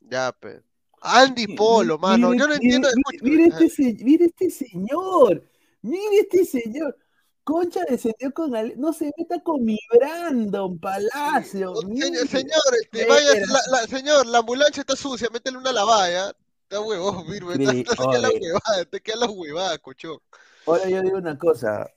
Ya, 0.00 0.32
pe. 0.32 0.62
Andy 1.02 1.54
Polo, 1.54 1.98
mano, 1.98 2.30
mire- 2.30 2.38
yo 2.40 2.48
no 2.48 2.54
entiendo. 2.54 2.88
mire- 3.10 3.22
mire 3.36 3.54
ajá. 3.54 3.64
este, 3.64 3.96
mire 4.02 4.24
este 4.24 4.48
señor. 4.48 5.44
Mire 5.82 6.18
este 6.20 6.46
señor. 6.46 6.96
Concha 7.42 7.80
descendió 7.86 8.32
con 8.32 8.56
Ale- 8.56 8.76
no 8.76 8.94
se 8.94 9.12
meta 9.18 9.42
con 9.42 9.62
mi 9.62 9.78
Brandon 9.92 10.78
Palacio. 10.78 11.74
Señor, 11.76 11.86
mire. 11.90 12.26
señor, 12.26 12.62
este, 12.80 13.04
vaya, 13.04 13.28
la- 13.70 13.86
señor, 13.86 14.24
la 14.26 14.38
ambulancia 14.38 14.80
está 14.80 14.96
sucia, 14.96 15.28
métele 15.30 15.58
una 15.58 15.70
lavada, 15.72 16.10
¿ya? 16.10 16.36
Está 16.64 16.80
huevón, 16.80 17.26
Virgo, 17.30 17.52
está, 17.52 18.18
la 18.18 18.30
huevada, 18.30 18.84
te 18.90 19.00
queda 19.00 19.16
la 19.16 19.30
huevada, 19.30 19.78
cochón. 19.78 20.18
Ahora 20.66 20.88
yo 20.88 21.02
digo 21.02 21.18
una 21.18 21.38
cosa. 21.38 21.90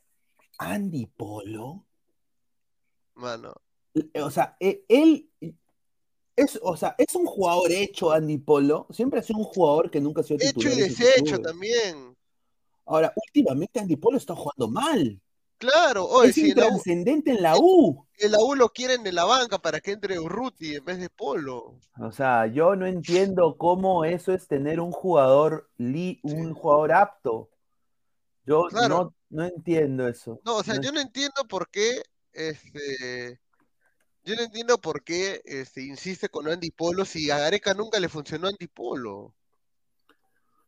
Andy 0.60 1.06
Polo, 1.06 1.86
Mano, 3.16 3.54
o 4.22 4.32
sea, 4.32 4.56
eh, 4.60 4.84
él 4.88 5.30
es, 6.36 6.60
o 6.62 6.78
sea, 6.78 6.96
es 6.98 7.16
un 7.16 7.26
jugador 7.26 7.72
hecho, 7.72 8.12
Andy 8.12 8.38
Polo. 8.38 8.88
Siempre 8.92 9.20
ha 9.20 9.24
sido 9.24 9.40
un 9.40 9.46
jugador 9.46 9.90
que 9.90 10.00
nunca 10.00 10.22
ha 10.22 10.24
sido 10.24 10.38
hecho 10.40 10.54
titular. 10.54 10.78
y 10.78 10.82
en 10.82 10.90
sus 10.90 10.98
deshecho 10.98 11.40
también. 11.40 12.18
Ahora, 12.86 13.12
últimamente 13.16 13.80
Andy 13.80 13.96
Polo 13.96 14.18
está 14.18 14.36
jugando 14.36 14.68
mal. 14.68 15.20
Claro, 15.58 16.06
oye, 16.06 16.30
es 16.30 16.36
si 16.36 16.52
en 16.52 16.58
la, 16.58 16.64
U, 16.66 16.68
intrascendente 16.68 17.32
en 17.32 17.42
la 17.42 17.56
U. 17.58 18.06
en 18.20 18.32
la 18.32 18.40
U 18.40 18.54
lo 18.56 18.70
quieren 18.70 19.06
en 19.08 19.16
la 19.16 19.26
banca 19.26 19.58
para 19.58 19.80
que 19.80 19.92
entre 19.92 20.20
Urruti 20.20 20.76
en 20.76 20.86
vez 20.86 21.00
de 21.00 21.10
Polo. 21.10 21.80
O 22.00 22.12
sea, 22.12 22.46
yo 22.48 22.76
no 22.76 22.86
entiendo 22.86 23.58
cómo 23.58 24.06
eso 24.06 24.34
es 24.34 24.48
tener 24.48 24.80
un 24.80 24.92
jugador 24.92 25.70
li- 25.78 26.20
un 26.24 26.54
jugador 26.54 26.92
apto. 26.92 27.50
Yo 28.46 28.68
Claro. 28.70 28.88
no, 28.90 29.16
no 29.30 29.44
entiendo 29.46 30.08
eso. 30.08 30.40
No, 30.46 30.58
o 30.58 30.64
sea, 30.64 30.76
No 30.76 30.82
yo 30.82 30.92
no 30.92 31.02
entiendo 31.02 31.44
por 31.50 31.70
qué, 31.70 32.02
este, 32.34 33.40
yo 34.24 34.36
no 34.36 34.44
entiendo 34.44 34.78
por 34.78 35.04
qué, 35.04 35.42
este, 35.44 35.82
insiste 35.82 36.30
con 36.30 36.48
Andy 36.48 36.70
Polo 36.72 37.04
si 37.04 37.32
a 37.32 37.40
Gareca 37.40 37.74
nunca 37.74 38.00
le 38.00 38.10
funcionó 38.10 38.48
Andy 38.48 38.68
Polo. 38.68 39.34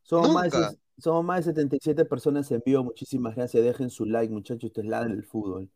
Somos 0.02 0.32
más, 0.34 0.50
de, 0.52 0.58
Nunca. 0.58 0.74
Somos 1.00 1.24
más 1.26 1.46
de 1.46 1.52
77 1.54 2.06
personas 2.06 2.52
en 2.52 2.62
vivo. 2.66 2.84
Muchísimas 2.84 3.36
gracias. 3.36 3.64
Dejen 3.64 3.90
su 3.90 4.06
like, 4.06 4.32
muchachos. 4.34 4.66
Ustedes 4.66 4.88
ladran 4.88 5.12
el 5.14 5.24
fútbol. 5.24 5.70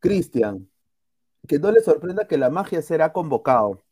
Cristian, 0.00 0.68
que 1.46 1.58
no 1.58 1.70
les 1.72 1.84
sorprenda 1.84 2.26
que 2.26 2.38
la 2.38 2.50
magia 2.50 2.82
será 2.82 3.12
convocado. 3.12 3.82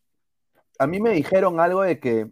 A 0.79 0.87
mí 0.87 1.00
me 1.00 1.11
dijeron 1.12 1.59
algo 1.61 1.83
de 1.83 1.98
que 2.00 2.31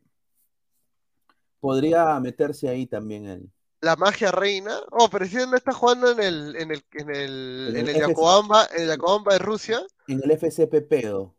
podría 1.60 2.18
meterse 2.20 2.68
ahí 2.68 2.86
también 2.86 3.26
él. 3.26 3.50
La 3.80 3.96
magia 3.96 4.30
reina. 4.32 4.78
Oh, 4.92 5.08
pero 5.10 5.26
si 5.26 5.36
él 5.36 5.50
no 5.50 5.56
está 5.56 5.72
jugando 5.72 6.10
en 6.10 6.20
el, 6.20 6.56
en 6.56 6.70
el, 6.70 6.82
en 6.92 7.10
el, 7.10 7.76
En 7.76 7.88
en 7.88 7.96
el. 7.96 8.08
Yacobamba, 8.08 8.66
en 8.74 8.82
el 8.82 8.88
Yacobamba 8.88 9.32
de 9.34 9.38
Rusia, 9.38 9.82
En 10.08 10.22
el 10.24 10.30
FCP 10.30 10.82
pedo. 10.88 11.34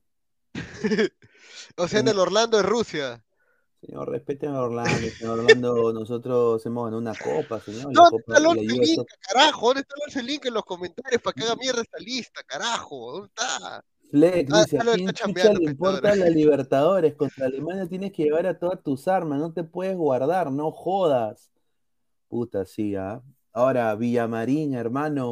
o 1.77 1.88
sea, 1.88 1.99
en 1.99 2.08
En- 2.08 2.13
el 2.13 2.19
Orlando 2.19 2.58
de 2.58 2.63
Rusia. 2.63 3.24
Señor, 3.85 4.09
respeten 4.09 4.49
a 4.49 4.63
Orlando. 4.63 5.09
Señor 5.09 5.39
Orlando, 5.39 5.93
nosotros 5.93 6.65
hemos 6.65 6.85
ganado 6.85 6.97
una 6.97 7.13
copa, 7.13 7.59
señor. 7.59 7.93
La 7.93 8.09
¿Dónde 8.09 8.17
está 8.17 8.49
US 8.49 8.87
Link, 8.87 9.07
carajo? 9.19 9.67
¿Dónde 9.67 9.81
está 9.81 9.95
Lord 9.95 10.25
Link 10.25 10.45
en 10.45 10.53
los 10.53 10.65
comentarios 10.65 11.21
para 11.21 11.33
que 11.33 11.43
haga 11.43 11.55
mierda 11.55 11.81
esta 11.81 11.99
lista, 11.99 12.41
carajo? 12.43 13.11
¿Dónde 13.11 13.27
está? 13.27 13.83
Flex 14.09 14.53
Ah, 14.53 14.63
dice, 14.63 14.75
ya 14.77 14.81
¿a 14.81 14.85
lo 14.85 14.93
quién 14.93 15.09
está 15.09 15.11
chucha 15.11 15.25
chambeando, 15.25 15.59
le 15.59 15.71
importa 15.71 16.15
la 16.15 16.29
Libertadores? 16.29 17.15
Contra 17.15 17.45
Alemania 17.45 17.87
tienes 17.87 18.11
que 18.11 18.23
llevar 18.23 18.47
a 18.47 18.57
todas 18.57 18.81
tus 18.81 19.07
armas, 19.07 19.39
no 19.39 19.53
te 19.53 19.63
puedes 19.63 19.95
guardar, 19.95 20.51
no 20.51 20.71
jodas. 20.71 21.51
Puta, 22.27 22.65
sí, 22.65 22.95
¿ah? 22.95 23.21
Ahora, 23.53 23.93
Villamarín, 23.95 24.73
hermano, 24.73 25.31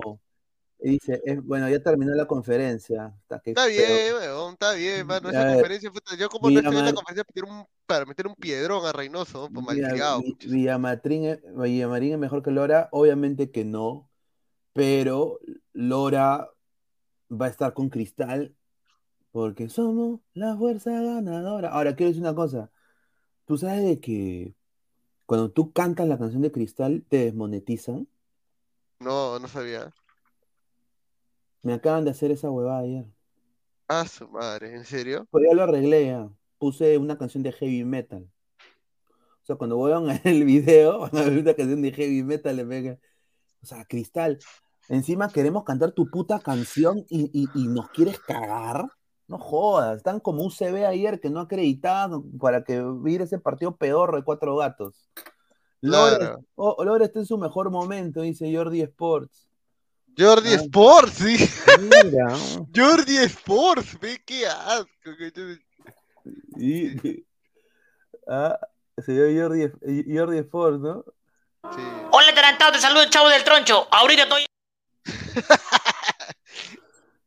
dice, 0.91 1.21
es, 1.25 1.41
bueno, 1.43 1.69
ya 1.69 1.81
terminó 1.81 2.13
la 2.13 2.25
conferencia. 2.25 3.13
Está, 3.21 3.39
que 3.39 3.51
Está 3.51 3.65
feo. 3.65 3.71
bien, 3.73 4.13
weón, 4.15 4.53
está 4.53 4.73
bien, 4.73 5.07
mano. 5.07 5.29
Esa 5.29 5.43
ver, 5.43 5.53
conferencia, 5.53 5.91
puta, 5.91 6.15
yo 6.15 6.29
como 6.29 6.49
no 6.51 6.59
estoy 6.59 6.77
en 6.77 6.85
la 6.85 6.93
conferencia 6.93 7.23
para 7.23 7.33
meter 7.33 7.43
un, 7.45 7.65
para 7.85 8.05
meter 8.05 8.27
un 8.27 8.35
piedrón 8.35 8.85
a 8.85 8.91
Reynoso, 8.91 9.49
pues 9.53 9.65
Mira, 9.75 9.87
malcriado. 9.89 10.21
Vi- 10.21 10.31
puchas. 10.33 10.51
Villamatrín 10.51 11.25
es- 11.25 11.39
Villamarín 11.55 12.13
es 12.13 12.19
mejor 12.19 12.43
que 12.43 12.51
Lora, 12.51 12.89
obviamente 12.91 13.51
que 13.51 13.63
no, 13.65 14.09
pero 14.73 15.39
Lora 15.73 16.49
va 17.31 17.45
a 17.45 17.49
estar 17.49 17.73
con 17.73 17.89
Cristal 17.89 18.55
porque 19.31 19.69
somos 19.69 20.19
la 20.33 20.55
fuerza 20.57 20.91
ganadora. 20.91 21.69
Ahora, 21.69 21.95
quiero 21.95 22.09
decir 22.09 22.21
una 22.23 22.35
cosa, 22.35 22.71
tú 23.45 23.57
sabes 23.57 23.83
de 23.83 23.99
que 23.99 24.53
cuando 25.25 25.49
tú 25.51 25.71
cantas 25.71 26.07
la 26.07 26.17
canción 26.19 26.41
de 26.41 26.51
Cristal 26.51 27.05
te 27.07 27.17
desmonetizan. 27.25 28.07
No, 28.99 29.39
no 29.39 29.47
sabía. 29.47 29.93
Me 31.63 31.73
acaban 31.73 32.05
de 32.05 32.11
hacer 32.11 32.29
esa 32.31 32.51
huevada 32.51 32.79
ayer. 32.79 33.05
Ah, 33.87 34.05
su 34.07 34.27
madre, 34.29 34.75
¿en 34.75 34.85
serio? 34.85 35.27
Pero 35.31 35.45
ya 35.49 35.55
lo 35.55 35.63
arreglé 35.63 36.05
ya. 36.07 36.29
Puse 36.57 36.97
una 36.97 37.17
canción 37.17 37.41
de 37.43 37.51
heavy 37.51 37.83
metal. 37.85 38.29
O 39.41 39.45
sea, 39.45 39.55
cuando 39.55 39.81
vean 39.81 40.05
el 40.23 40.43
video, 40.45 40.99
van 41.11 41.17
a 41.17 41.21
ver 41.23 41.39
una 41.39 41.53
canción 41.53 41.81
de 41.81 41.91
heavy 41.91 42.23
metal, 42.23 42.55
le 42.55 42.65
pega. 42.65 42.97
O 43.61 43.65
sea, 43.65 43.85
Cristal, 43.85 44.39
encima 44.89 45.29
queremos 45.29 45.63
cantar 45.63 45.91
tu 45.93 46.09
puta 46.09 46.39
canción 46.39 47.05
y, 47.09 47.29
y- 47.33 47.47
y 47.55 47.67
nos 47.67 47.89
quieres 47.89 48.19
cagar. 48.19 48.85
No 49.25 49.37
jodas, 49.39 49.97
están 49.97 50.19
como 50.19 50.43
un 50.43 50.51
CB 50.51 50.85
ayer 50.85 51.21
que 51.21 51.29
no 51.29 51.39
acreditaban 51.39 52.29
para 52.39 52.65
que 52.65 52.83
viera 53.01 53.23
ese 53.23 53.39
partido 53.39 53.77
pedorro 53.77 54.17
de 54.17 54.23
cuatro 54.23 54.57
gatos. 54.57 55.09
Lore, 55.79 56.17
Claro. 56.17 56.43
oh, 56.55 56.83
Lore 56.83 57.05
está 57.05 57.19
en 57.19 57.25
su 57.25 57.37
mejor 57.37 57.71
momento, 57.71 58.21
dice 58.21 58.53
Jordi 58.53 58.81
Sports. 58.81 59.47
Jordi 60.17 60.53
Ah. 60.53 60.61
Sports, 60.61 61.13
sí. 61.13 61.49
Mira. 61.81 62.35
Jordi 62.75 63.17
Sports, 63.17 63.99
ve 63.99 64.21
qué 64.25 64.45
asco. 64.47 64.87
que 65.17 65.31
yo- 65.35 65.43
Y, 66.57 67.25
ah, 68.27 68.57
señor 69.03 69.35
Jordi, 69.35 69.71
Jordi 70.15 70.37
Sports, 70.39 70.79
¿no? 70.79 71.03
Sí. 71.75 71.81
Hola, 72.11 72.29
atarantado, 72.31 72.73
te 72.73 72.79
saludo 72.79 73.03
el 73.03 73.09
chavo 73.09 73.29
del 73.29 73.43
troncho. 73.43 73.87
Ahorita 73.91 74.23
estoy. 74.23 74.45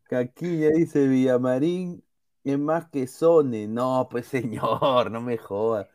Caquilla 0.09 0.70
dice 0.70 1.07
Villamarín 1.09 2.05
es 2.44 2.59
más 2.59 2.88
que 2.88 3.07
Sone. 3.07 3.66
No, 3.66 4.07
pues 4.11 4.27
señor, 4.29 5.11
no 5.11 5.20
me 5.20 5.37
joda. 5.37 5.88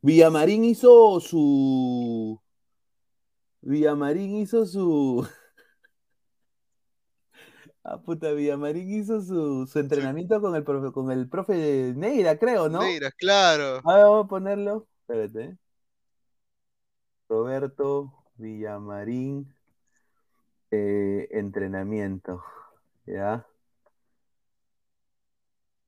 Villamarín 0.00 0.64
hizo 0.64 1.20
su. 1.20 2.40
Villamarín 3.60 4.36
hizo 4.36 4.64
su. 4.64 5.28
Ah, 7.90 7.96
puta, 7.96 8.32
Villamarín 8.32 8.90
hizo 8.90 9.22
su, 9.22 9.66
su 9.66 9.78
entrenamiento 9.78 10.42
con 10.42 10.54
el 10.54 10.62
profe, 10.62 10.92
con 10.92 11.10
el 11.10 11.26
profe 11.26 11.94
Neira, 11.96 12.38
creo, 12.38 12.68
¿no? 12.68 12.82
Neira, 12.82 13.10
claro. 13.12 13.80
A 13.82 13.94
ver, 13.94 14.04
vamos 14.04 14.24
a 14.26 14.28
ponerlo. 14.28 14.86
Espérate. 15.00 15.56
Roberto 17.30 18.12
Villamarín. 18.36 19.54
eh, 20.70 21.28
entrenamiento. 21.30 22.44
¿Ya? 23.06 23.46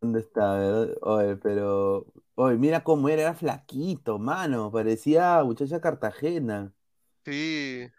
¿Dónde 0.00 0.20
está? 0.20 0.54
Oye, 1.02 1.36
pero. 1.36 2.06
Oye, 2.34 2.56
mira 2.56 2.82
cómo 2.82 3.10
era, 3.10 3.20
era 3.22 3.34
flaquito, 3.34 4.18
mano. 4.18 4.72
Parecía 4.72 5.44
muchacha 5.44 5.82
Cartagena. 5.82 6.72
Sí. 7.26 7.90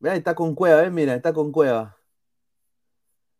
Mira, 0.00 0.16
está 0.16 0.34
con 0.34 0.56
cueva, 0.56 0.82
¿eh? 0.82 0.90
Mira, 0.90 1.14
está 1.14 1.32
con 1.32 1.52
cueva. 1.52 1.97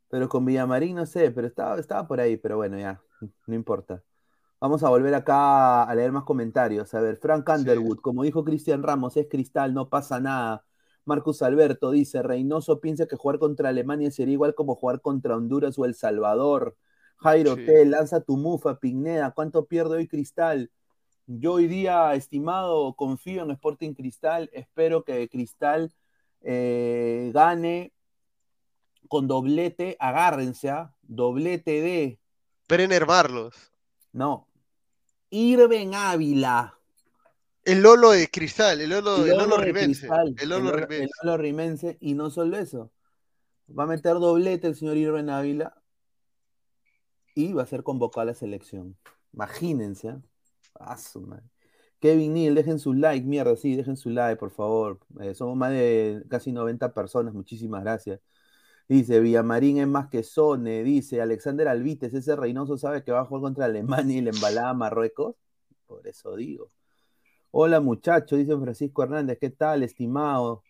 Pero 0.08 0.28
con 0.28 0.44
Villamarín 0.44 0.96
no 0.96 1.06
sé, 1.06 1.30
pero 1.30 1.46
estaba, 1.46 1.78
estaba 1.78 2.06
por 2.06 2.20
ahí, 2.20 2.36
pero 2.36 2.56
bueno, 2.56 2.78
ya, 2.78 3.02
no 3.46 3.54
importa. 3.54 4.02
Vamos 4.60 4.82
a 4.82 4.88
volver 4.88 5.14
acá 5.14 5.84
a 5.84 5.94
leer 5.94 6.10
más 6.10 6.24
comentarios. 6.24 6.92
A 6.94 7.00
ver, 7.00 7.16
Frank 7.16 7.48
Underwood, 7.48 7.98
como 8.00 8.24
dijo 8.24 8.44
Cristian 8.44 8.82
Ramos, 8.82 9.16
es 9.16 9.28
cristal, 9.28 9.72
no 9.72 9.88
pasa 9.88 10.18
nada. 10.18 10.64
Marcus 11.04 11.42
Alberto 11.42 11.90
dice, 11.90 12.22
Reynoso 12.22 12.80
piensa 12.80 13.06
que 13.06 13.16
jugar 13.16 13.38
contra 13.38 13.68
Alemania 13.68 14.10
sería 14.10 14.34
igual 14.34 14.54
como 14.54 14.74
jugar 14.74 15.00
contra 15.00 15.36
Honduras 15.36 15.78
o 15.78 15.84
El 15.84 15.94
Salvador. 15.94 16.76
Jairo 17.18 17.56
Sí. 17.56 17.66
T, 17.66 17.84
lanza 17.86 18.20
tu 18.20 18.36
mufa, 18.36 18.78
Pigneda, 18.78 19.32
¿cuánto 19.32 19.66
pierde 19.66 19.96
hoy 19.96 20.06
Cristal? 20.06 20.70
Yo 21.26 21.54
hoy 21.54 21.66
día, 21.66 22.14
estimado, 22.14 22.94
confío 22.94 23.42
en 23.42 23.50
Sporting 23.50 23.94
Cristal, 23.94 24.50
espero 24.52 25.04
que 25.04 25.28
Cristal 25.28 25.92
eh, 26.42 27.30
gane 27.34 27.92
con 29.08 29.26
doblete, 29.26 29.96
agárrense, 29.98 30.70
¿ah? 30.70 30.94
doblete 31.02 31.80
de, 31.82 32.20
Brenner 32.68 33.06
Barlos. 33.06 33.72
no, 34.12 34.46
Irben 35.30 35.94
Ávila. 35.94 36.74
El 37.64 37.82
Lolo 37.82 38.12
de 38.12 38.28
Cristal, 38.30 38.80
el 38.80 38.90
Lolo, 38.90 39.26
el 39.26 39.36
Lolo 39.36 39.58
Rimense. 39.58 40.06
Cristal, 40.06 40.34
El 40.38 40.48
Lolo 40.48 40.70
el 40.70 40.80
Rimense. 40.82 41.14
Lolo 41.22 41.36
Rimense, 41.36 41.98
y 42.00 42.14
no 42.14 42.30
solo 42.30 42.56
eso, 42.56 42.90
va 43.76 43.84
a 43.84 43.86
meter 43.86 44.14
doblete 44.14 44.66
el 44.68 44.74
señor 44.76 44.96
Irben 44.96 45.28
Ávila 45.28 45.74
y 47.34 47.52
va 47.52 47.62
a 47.62 47.66
ser 47.66 47.82
convocado 47.82 48.22
a 48.22 48.24
la 48.26 48.34
selección. 48.34 48.96
Imagínense. 49.32 50.16
Ah, 50.74 50.96
su 50.96 51.20
madre. 51.20 51.44
Kevin 52.00 52.34
Neal, 52.34 52.54
dejen 52.54 52.78
su 52.78 52.92
like, 52.94 53.26
mierda, 53.26 53.56
sí, 53.56 53.74
dejen 53.74 53.96
su 53.96 54.10
like, 54.10 54.36
por 54.38 54.50
favor. 54.50 55.00
Eh, 55.20 55.34
somos 55.34 55.56
más 55.56 55.72
de 55.72 56.24
casi 56.28 56.52
90 56.52 56.94
personas, 56.94 57.34
muchísimas 57.34 57.82
gracias. 57.82 58.20
Dice, 58.88 59.20
Villamarín 59.20 59.78
es 59.78 59.86
más 59.86 60.08
que 60.08 60.22
Sone, 60.22 60.82
dice, 60.82 61.20
Alexander 61.20 61.68
Alvites, 61.68 62.14
ese 62.14 62.34
Reynoso 62.36 62.78
sabe 62.78 63.04
que 63.04 63.12
va 63.12 63.20
a 63.20 63.24
jugar 63.26 63.42
contra 63.42 63.66
Alemania 63.66 64.16
y 64.16 64.22
le 64.22 64.30
embalaba 64.30 64.70
a 64.70 64.74
Marruecos. 64.74 65.36
Por 65.86 66.06
eso 66.06 66.36
digo. 66.36 66.70
Hola 67.50 67.80
muchachos, 67.80 68.38
dice 68.38 68.56
Francisco 68.56 69.02
Hernández, 69.02 69.38
¿qué 69.40 69.50
tal, 69.50 69.82
estimado? 69.82 70.62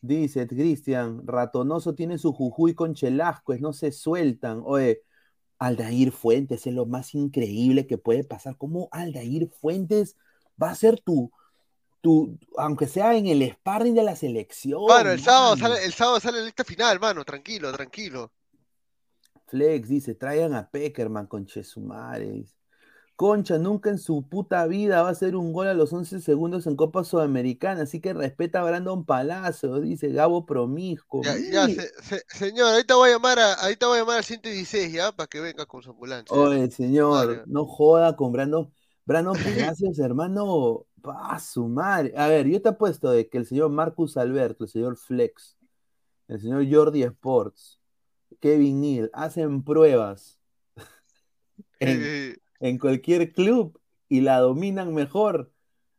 Dice 0.00 0.46
Cristian, 0.46 1.26
Ratonoso 1.26 1.94
tiene 1.94 2.18
su 2.18 2.32
Jujuy 2.32 2.74
con 2.74 2.94
Chelasco, 2.94 3.54
no 3.56 3.72
se 3.72 3.90
sueltan. 3.92 4.62
Oye, 4.64 5.02
Aldair 5.58 6.12
Fuentes 6.12 6.66
es 6.66 6.74
lo 6.74 6.86
más 6.86 7.14
increíble 7.14 7.86
que 7.86 7.98
puede 7.98 8.24
pasar. 8.24 8.56
¿Cómo 8.58 8.88
Aldair 8.92 9.48
Fuentes 9.48 10.16
va 10.62 10.70
a 10.70 10.74
ser 10.74 11.00
tu, 11.00 11.32
tu 12.04 12.38
aunque 12.58 12.86
sea 12.86 13.16
en 13.16 13.26
el 13.28 13.50
sparring 13.50 13.94
de 13.94 14.02
la 14.02 14.14
selección? 14.14 14.82
Mano, 14.86 15.10
el 15.10 15.20
sábado 15.20 15.56
sale, 15.56 15.82
el 15.86 15.92
sábado 15.94 16.20
sale 16.20 16.38
la 16.40 16.44
lista 16.44 16.62
final, 16.62 17.00
mano, 17.00 17.24
tranquilo, 17.24 17.72
tranquilo. 17.72 18.30
Flex 19.46 19.88
dice, 19.88 20.14
traigan 20.14 20.54
a 20.54 20.68
Peckerman 20.70 21.26
con 21.26 21.46
Chesumares. 21.46 22.54
Concha, 23.16 23.58
nunca 23.58 23.90
en 23.90 23.98
su 23.98 24.28
puta 24.28 24.66
vida 24.66 25.02
va 25.02 25.08
a 25.08 25.12
hacer 25.12 25.36
un 25.36 25.52
gol 25.52 25.68
a 25.68 25.74
los 25.74 25.92
11 25.92 26.20
segundos 26.20 26.66
en 26.66 26.74
Copa 26.76 27.04
Sudamericana, 27.04 27.82
así 27.82 28.00
que 28.00 28.12
respeta 28.12 28.60
a 28.60 28.64
Brandon 28.64 29.04
Palacio, 29.06 29.80
dice 29.80 30.08
Gabo 30.08 30.44
Promisco. 30.44 31.22
Ya, 31.22 31.36
ya, 31.38 31.66
se- 31.68 31.90
se- 32.02 32.24
señor, 32.28 32.72
ahorita 32.72 32.96
voy 32.96 33.10
a 33.10 33.12
llamar 33.12 33.38
a, 33.38 33.54
ahorita 33.54 33.86
voy 33.86 33.96
a 33.96 34.00
llamar 34.00 34.18
al 34.18 34.24
116 34.24 34.92
ya, 34.92 35.12
para 35.12 35.28
que 35.28 35.40
venga 35.40 35.64
con 35.64 35.80
su 35.82 35.90
ambulancia. 35.90 36.36
Oye, 36.36 36.68
señor, 36.70 37.28
Vale. 37.28 37.42
no 37.46 37.64
joda 37.66 38.16
con 38.16 38.32
Brandon, 38.32 38.70
Brandon 39.04 39.34
Palacios, 39.42 39.98
hermano, 39.98 40.86
pa 41.02 41.38
su 41.38 41.68
madre. 41.68 42.12
A 42.16 42.28
ver, 42.28 42.46
yo 42.48 42.60
te 42.62 42.70
apuesto 42.70 43.10
de 43.10 43.28
que 43.28 43.38
el 43.38 43.46
señor 43.46 43.70
Marcus 43.70 44.16
Alberto, 44.16 44.64
el 44.64 44.70
señor 44.70 44.96
Flex, 44.96 45.56
el 46.28 46.40
señor 46.40 46.66
Jordi 46.70 47.02
Sports, 47.04 47.80
Kevin 48.40 48.80
Neal, 48.80 49.10
hacen 49.14 49.64
pruebas 49.64 50.40
en, 51.80 52.00
Eh, 52.02 52.36
en 52.60 52.78
cualquier 52.78 53.32
club 53.32 53.80
y 54.08 54.20
la 54.22 54.38
dominan 54.40 54.94
mejor 54.94 55.52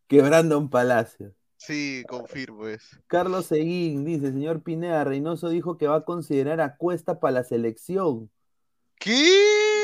que 0.07 0.21
Brandon 0.21 0.69
Palacios. 0.69 1.33
sí, 1.57 2.03
confirmo 2.07 2.67
eso. 2.67 2.97
Carlos 3.07 3.47
Seguín 3.47 4.05
dice, 4.05 4.31
señor 4.31 4.61
Pineda, 4.63 5.03
Reynoso 5.03 5.49
dijo 5.49 5.77
que 5.77 5.87
va 5.87 5.97
a 5.97 6.05
considerar 6.05 6.61
a 6.61 6.77
Cuesta 6.77 7.19
para 7.19 7.31
la 7.33 7.43
selección. 7.43 8.31
¿Qué? 8.99 9.74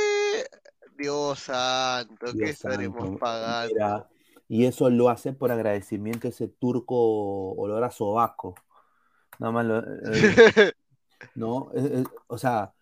Dios 1.02 1.40
santo, 1.40 2.28
¿qué 2.28 2.34
Dios 2.34 2.50
estaremos 2.52 3.02
santo, 3.04 3.20
pagando? 3.20 3.74
mira, 3.74 4.10
y 4.48 4.66
eso 4.66 4.90
lo 4.90 5.10
hace 5.10 5.34
por 5.34 5.52
agradecimiento 5.52 6.28
ese 6.28 6.48
turco 6.48 6.96
olor 7.54 7.84
a 7.84 7.92
sobaco. 7.92 8.56
Nada 9.40 9.52
más, 9.52 9.66
lo- 9.66 9.80
eh, 9.80 9.84
¿no? 11.36 11.72
Eh, 11.74 12.02
eh, 12.02 12.04
o 12.28 12.38
sea, 12.38 12.74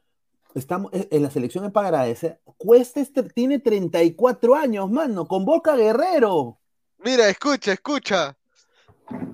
estamos 0.56 0.92
en 0.94 1.24
la 1.24 1.30
selección 1.30 1.66
es 1.66 1.72
para 1.72 1.88
agradecer. 1.90 2.42
Cuesta 2.58 3.00
este, 3.00 3.24
tiene 3.24 3.60
34 3.60 4.56
años, 4.56 4.90
mano, 4.90 5.28
convoca 5.28 5.74
a 5.74 5.78
Guerrero. 5.78 6.60
Mira, 6.98 7.30
escucha, 7.30 7.72
escucha. 7.74 8.36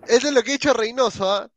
Eso 0.07 0.27
es 0.27 0.33
lo 0.33 0.43
que 0.43 0.51
ha 0.51 0.53
dicho 0.53 0.73
Reynoso, 0.73 1.29
¿ah? 1.29 1.49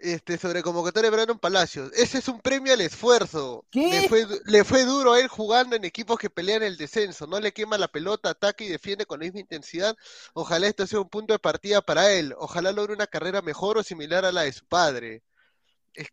Este, 0.00 0.38
sobre 0.38 0.62
convocatoria 0.62 1.10
de 1.10 1.16
Brandon 1.16 1.38
Palacios. 1.40 1.90
Ese 1.92 2.18
es 2.18 2.28
un 2.28 2.40
premio 2.40 2.72
al 2.72 2.80
esfuerzo. 2.80 3.64
¿Qué? 3.70 3.90
Le 3.90 4.08
fue, 4.08 4.26
le 4.44 4.64
fue 4.64 4.84
duro 4.84 5.12
a 5.14 5.20
él 5.20 5.26
jugando 5.26 5.74
en 5.74 5.84
equipos 5.84 6.18
que 6.18 6.30
pelean 6.30 6.62
el 6.62 6.76
descenso. 6.76 7.26
No 7.26 7.40
le 7.40 7.52
quema 7.52 7.76
la 7.78 7.88
pelota, 7.88 8.30
ataca 8.30 8.62
y 8.62 8.68
defiende 8.68 9.06
con 9.06 9.18
la 9.18 9.24
misma 9.24 9.40
intensidad. 9.40 9.96
Ojalá 10.34 10.68
esto 10.68 10.86
sea 10.86 11.00
un 11.00 11.08
punto 11.08 11.32
de 11.32 11.40
partida 11.40 11.82
para 11.82 12.12
él. 12.12 12.32
Ojalá 12.38 12.70
logre 12.70 12.94
una 12.94 13.08
carrera 13.08 13.42
mejor 13.42 13.76
o 13.76 13.82
similar 13.82 14.24
a 14.24 14.30
la 14.30 14.42
de 14.42 14.52
su 14.52 14.64
padre. 14.66 15.22
Es- 15.94 16.06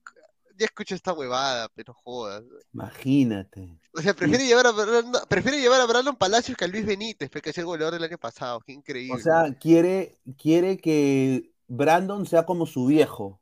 ya 0.58 0.66
escucha 0.66 0.96
esta 0.96 1.14
huevada, 1.14 1.70
pero 1.76 1.94
jodas. 1.94 2.44
Imagínate. 2.74 3.78
O 3.94 4.02
sea, 4.02 4.14
prefiere 4.16 4.48
llevar 4.48 4.66
a 4.68 4.72
Brandon, 4.72 5.22
prefiere 5.28 5.60
llevar 5.60 5.82
a 5.82 5.86
Brandon 5.86 6.16
Palacios 6.16 6.58
que 6.58 6.66
a 6.66 6.68
Luis 6.68 6.86
Benítez, 6.86 7.30
que 7.30 7.50
es 7.50 7.58
el 7.58 7.66
goleador 7.66 7.94
del 7.94 8.04
año 8.04 8.18
pasado. 8.18 8.62
Qué 8.62 8.72
increíble. 8.72 9.14
O 9.16 9.20
sea, 9.20 9.54
quiere, 9.60 10.18
quiere 10.42 10.78
que 10.78 11.52
Brandon 11.68 12.26
sea 12.26 12.46
como 12.46 12.66
su 12.66 12.86
viejo. 12.86 13.42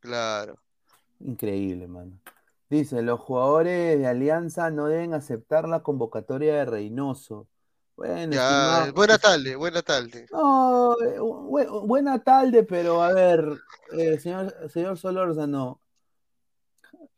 Claro. 0.00 0.58
Increíble, 1.20 1.86
mano. 1.86 2.18
Dice, 2.68 3.02
los 3.02 3.20
jugadores 3.20 3.98
de 3.98 4.06
Alianza 4.06 4.70
no 4.70 4.86
deben 4.86 5.12
aceptar 5.14 5.68
la 5.68 5.82
convocatoria 5.82 6.54
de 6.54 6.64
Reynoso. 6.64 7.48
Bueno, 7.96 8.32
Ya, 8.34 8.48
estimado, 8.48 8.92
buena 8.94 9.18
tarde, 9.18 9.56
buena 9.56 9.82
tarde. 9.82 10.26
No, 10.32 10.92
eh, 11.02 11.18
bu- 11.18 11.86
buena 11.86 12.22
tarde, 12.22 12.62
pero 12.62 13.02
a 13.02 13.12
ver, 13.12 13.44
eh, 13.92 14.18
señor, 14.18 14.54
señor 14.70 14.96
Solórzano, 14.96 15.80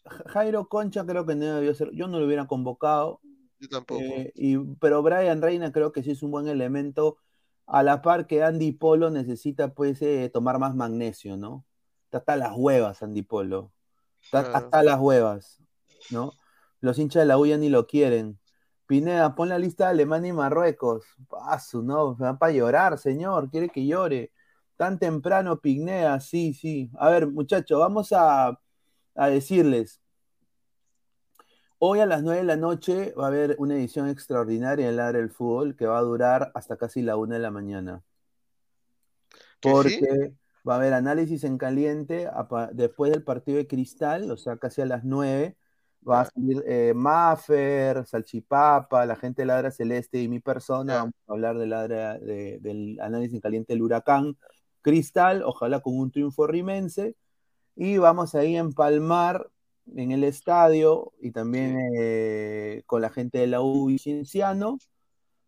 Ja- 0.04 0.24
Jairo 0.26 0.68
Concha 0.68 1.04
creo 1.06 1.24
que 1.26 1.34
no 1.34 1.54
debió 1.54 1.74
ser, 1.74 1.90
yo 1.92 2.08
no 2.08 2.18
lo 2.18 2.26
hubiera 2.26 2.46
convocado, 2.46 3.20
Yo 3.60 3.68
tampoco. 3.68 4.00
eh, 4.02 4.32
y, 4.34 4.56
pero 4.80 5.02
Brian 5.02 5.40
Reina 5.42 5.70
creo 5.70 5.92
que 5.92 6.02
sí 6.02 6.12
es 6.12 6.22
un 6.22 6.30
buen 6.32 6.48
elemento, 6.48 7.18
a 7.66 7.82
la 7.82 8.02
par 8.02 8.26
que 8.26 8.42
Andy 8.42 8.72
Polo 8.72 9.10
necesita 9.10 9.72
pues 9.74 10.02
eh, 10.02 10.28
tomar 10.32 10.58
más 10.58 10.74
magnesio, 10.74 11.36
¿no? 11.36 11.64
Está 12.12 12.18
hasta 12.18 12.36
las 12.36 12.52
huevas 12.54 13.02
Andy 13.02 13.22
Polo, 13.22 13.72
está 14.20 14.42
Claro. 14.42 14.56
hasta 14.58 14.82
las 14.82 15.00
huevas, 15.00 15.62
¿no? 16.10 16.34
Los 16.80 16.98
hinchas 16.98 17.22
de 17.22 17.26
la 17.26 17.38
U 17.38 17.46
ya 17.46 17.56
ni 17.56 17.70
lo 17.70 17.86
quieren. 17.86 18.38
Pineda, 18.86 19.34
pon 19.34 19.48
la 19.48 19.58
lista 19.58 19.84
de 19.84 19.90
Alemania 19.92 20.28
y 20.28 20.32
Marruecos. 20.34 21.06
Paso, 21.26 21.80
no, 21.80 22.14
me 22.16 22.26
va 22.26 22.38
para 22.38 22.52
llorar, 22.52 22.98
señor, 22.98 23.48
quiere 23.50 23.70
que 23.70 23.86
llore. 23.86 24.30
Tan 24.76 24.98
temprano, 24.98 25.58
Pineda, 25.58 26.20
sí, 26.20 26.52
sí. 26.52 26.90
A 26.98 27.08
ver, 27.08 27.28
muchachos, 27.28 27.80
vamos 27.80 28.12
a, 28.12 28.60
a 29.14 29.28
decirles. 29.28 30.02
Hoy 31.78 32.00
a 32.00 32.06
las 32.06 32.22
9 32.22 32.40
de 32.40 32.44
la 32.44 32.56
noche 32.56 33.14
va 33.18 33.24
a 33.24 33.28
haber 33.28 33.56
una 33.58 33.74
edición 33.74 34.10
extraordinaria 34.10 34.86
en 34.86 34.96
Ladre 34.96 35.20
el 35.20 35.30
Fútbol 35.30 35.76
que 35.76 35.86
va 35.86 35.96
a 35.96 36.02
durar 36.02 36.52
hasta 36.54 36.76
casi 36.76 37.00
la 37.00 37.16
1 37.16 37.32
de 37.32 37.40
la 37.40 37.50
mañana. 37.50 38.02
¿Que 39.60 39.70
sí? 39.84 40.00
Va 40.68 40.74
a 40.74 40.76
haber 40.76 40.92
análisis 40.94 41.44
en 41.44 41.58
caliente 41.58 42.28
después 42.72 43.10
del 43.12 43.24
partido 43.24 43.58
de 43.58 43.66
Cristal, 43.66 44.30
o 44.30 44.36
sea, 44.36 44.56
casi 44.58 44.80
a 44.82 44.86
las 44.86 45.04
9. 45.04 45.56
Va 46.08 46.22
a 46.22 46.24
salir 46.26 46.62
eh, 46.66 46.92
Maffer, 46.94 48.04
Salchipapa, 48.06 49.06
la 49.06 49.16
gente 49.16 49.42
de 49.42 49.46
Ladra 49.46 49.70
Celeste 49.70 50.20
y 50.20 50.28
mi 50.28 50.40
persona. 50.40 50.94
Vamos 50.98 51.14
a 51.28 51.32
hablar 51.32 51.58
de 51.58 51.66
ladra- 51.66 52.18
de- 52.18 52.58
del 52.60 52.98
análisis 53.00 53.34
en 53.34 53.40
caliente 53.40 53.72
del 53.72 53.82
Huracán 53.82 54.36
Cristal, 54.82 55.42
ojalá 55.44 55.80
con 55.80 55.96
un 55.98 56.10
triunfo 56.10 56.46
rimense. 56.46 57.16
Y 57.76 57.98
vamos 57.98 58.34
ahí 58.34 58.56
a 58.56 58.60
empalmar 58.60 59.48
en 59.96 60.12
el 60.12 60.24
estadio 60.24 61.12
y 61.20 61.30
también 61.32 61.76
eh, 61.98 62.82
con 62.86 63.00
la 63.02 63.10
gente 63.10 63.38
de 63.38 63.46
la 63.48 63.60
U 63.62 63.90
y 63.90 63.98
Cienciano, 63.98 64.78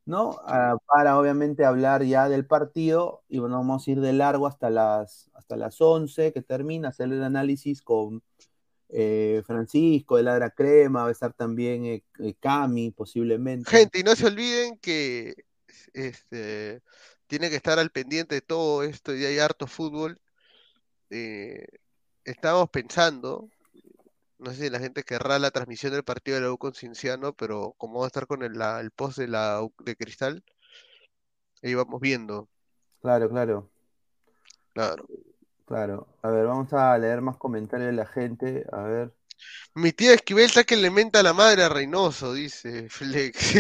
¿no? 0.07 0.39
Ah, 0.45 0.77
para 0.87 1.19
obviamente 1.19 1.65
hablar 1.65 2.05
ya 2.05 2.29
del 2.29 2.47
partido 2.47 3.23
y 3.29 3.39
bueno, 3.39 3.57
vamos 3.57 3.87
a 3.87 3.91
ir 3.91 4.01
de 4.01 4.13
largo 4.13 4.47
hasta 4.47 4.71
las, 4.71 5.31
hasta 5.35 5.57
las 5.57 5.81
11 5.81 6.33
que 6.33 6.43
termina, 6.43 6.89
hacer 6.89 7.13
el 7.13 7.23
análisis 7.23 7.83
con 7.83 8.23
eh, 8.91 9.43
Francisco 9.47 10.17
de 10.17 10.23
Ladra 10.23 10.51
Crema, 10.51 11.03
va 11.03 11.09
a 11.09 11.13
estar 11.13 11.33
también 11.33 11.85
eh, 11.87 12.05
eh, 12.21 12.35
Cami 12.39 12.91
posiblemente. 12.91 13.71
Gente, 13.71 13.99
y 13.99 14.03
no 14.03 14.15
se 14.15 14.27
olviden 14.27 14.79
que 14.79 15.35
este 15.93 16.83
tiene 17.27 17.51
que 17.51 17.57
estar 17.57 17.79
al 17.79 17.91
pendiente 17.91 18.37
de 18.37 18.41
todo 18.43 18.83
esto 18.83 19.15
y 19.17 19.25
hay 19.25 19.39
harto 19.39 19.67
fútbol. 19.67 20.21
Estábamos 22.25 22.71
pensando, 22.71 23.49
no 24.39 24.53
sé 24.53 24.65
si 24.65 24.71
la 24.71 24.79
gente 24.81 25.03
querrá 25.05 25.39
la 25.39 25.51
transmisión 25.51 25.93
del 25.93 26.05
partido 26.05 26.37
de 26.37 26.43
la 26.45 26.53
U 26.53 26.59
con 26.59 26.75
Cienciano, 26.75 27.33
pero 27.35 27.75
como 27.79 28.01
va 28.01 28.07
a 28.07 28.09
estar 28.09 28.27
con 28.27 28.43
el, 28.43 28.55
la- 28.55 28.81
el 28.81 28.91
post 28.91 29.19
de 29.19 29.29
la 29.29 29.63
U 29.63 29.73
de 29.85 29.97
Cristal, 29.97 30.45
ahí 31.63 31.75
vamos 31.75 32.01
viendo. 32.01 32.49
Claro, 33.01 33.29
claro, 33.29 33.71
Claro. 34.73 35.07
claro. 35.67 36.07
A 36.23 36.31
ver, 36.31 36.47
vamos 36.47 36.73
a 36.73 36.97
leer 36.99 37.21
más 37.21 37.37
comentarios 37.37 37.89
de 37.89 37.93
la 37.97 38.07
gente. 38.07 38.65
A 38.73 38.83
ver. 38.83 39.13
Mi 39.75 39.93
tía 39.93 40.15
Esquivel 40.15 40.47
está 40.47 40.65
que 40.65 40.77
le 40.77 40.91
menta 40.91 41.21
a 41.21 41.23
la 41.23 41.33
madre 41.33 41.63
a 41.65 41.69
Reynoso, 41.69 42.33
dice 42.33 42.89
Flex. 42.91 43.55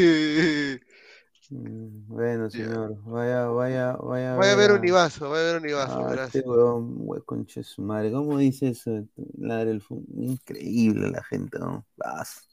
Mm, 1.51 2.07
Bueno, 2.09 2.51
señor, 2.51 2.97
vaya, 3.05 3.47
vaya, 3.47 3.93
vaya. 3.97 4.37
Voy 4.37 4.47
a 4.49 4.55
ver 4.57 4.71
a- 4.71 4.75
Univaso, 4.75 5.29
voy 5.29 5.39
a 5.39 5.43
ver 5.43 5.57
Univaso, 5.61 5.99
Ah, 6.01 6.09
verás. 6.11 6.35
este 6.35 6.41
huevón, 6.49 6.99
hue- 7.07 7.25
conche 7.25 7.63
su 7.63 7.83
madre. 7.83 8.11
¿Cómo 8.13 8.39
dice 8.39 8.69
eso? 8.69 8.91
Ladra 9.39 9.71
el 9.71 9.83
Increíble 10.17 11.11
la 11.11 11.23
gente, 11.25 11.59
¿no? 11.59 11.85
Vas. 11.97 12.49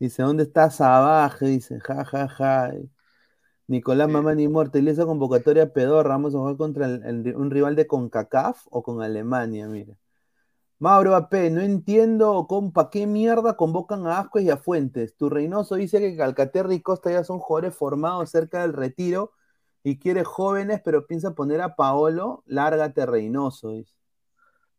Dice, 0.00 0.22
¿dónde 0.22 0.44
está 0.44 0.70
Sabaje? 0.70 1.46
Dice, 1.46 1.80
ja, 1.80 2.04
ja, 2.04 2.28
ja. 2.28 2.72
Nicolás 3.68 4.08
Sí. 4.08 4.12
Mamani 4.14 4.48
Muerto, 4.48 4.78
y 4.78 4.88
esa 4.88 5.06
convocatoria 5.06 5.72
pedorra, 5.72 6.10
vamos 6.10 6.34
a 6.34 6.38
jugar 6.38 6.56
contra 6.56 6.86
el- 6.86 7.04
el- 7.04 7.36
un 7.36 7.50
rival 7.50 7.76
de 7.76 7.86
CONCACAF 7.86 8.66
o 8.70 8.82
con 8.82 9.02
Alemania, 9.02 9.68
mira. 9.68 9.94
Mauro 10.80 11.14
AP, 11.16 11.50
no 11.50 11.60
entiendo, 11.60 12.46
compa, 12.48 12.90
¿qué 12.90 13.06
mierda 13.06 13.56
convocan 13.56 14.06
a 14.06 14.20
Ascuez 14.20 14.44
y 14.44 14.50
a 14.50 14.56
Fuentes? 14.56 15.16
Tu 15.16 15.28
Reynoso 15.28 15.74
dice 15.76 15.98
que 16.00 16.16
Calcaterra 16.16 16.72
y 16.74 16.80
Costa 16.82 17.10
ya 17.10 17.24
son 17.24 17.38
jugadores 17.40 17.74
formados 17.76 18.30
cerca 18.30 18.62
del 18.62 18.72
retiro 18.72 19.32
y 19.82 19.98
quiere 19.98 20.24
jóvenes, 20.24 20.80
pero 20.84 21.06
piensa 21.06 21.34
poner 21.34 21.60
a 21.62 21.74
Paolo, 21.76 22.42
lárgate 22.46 23.06
Reynoso, 23.06 23.72
dice. 23.72 23.92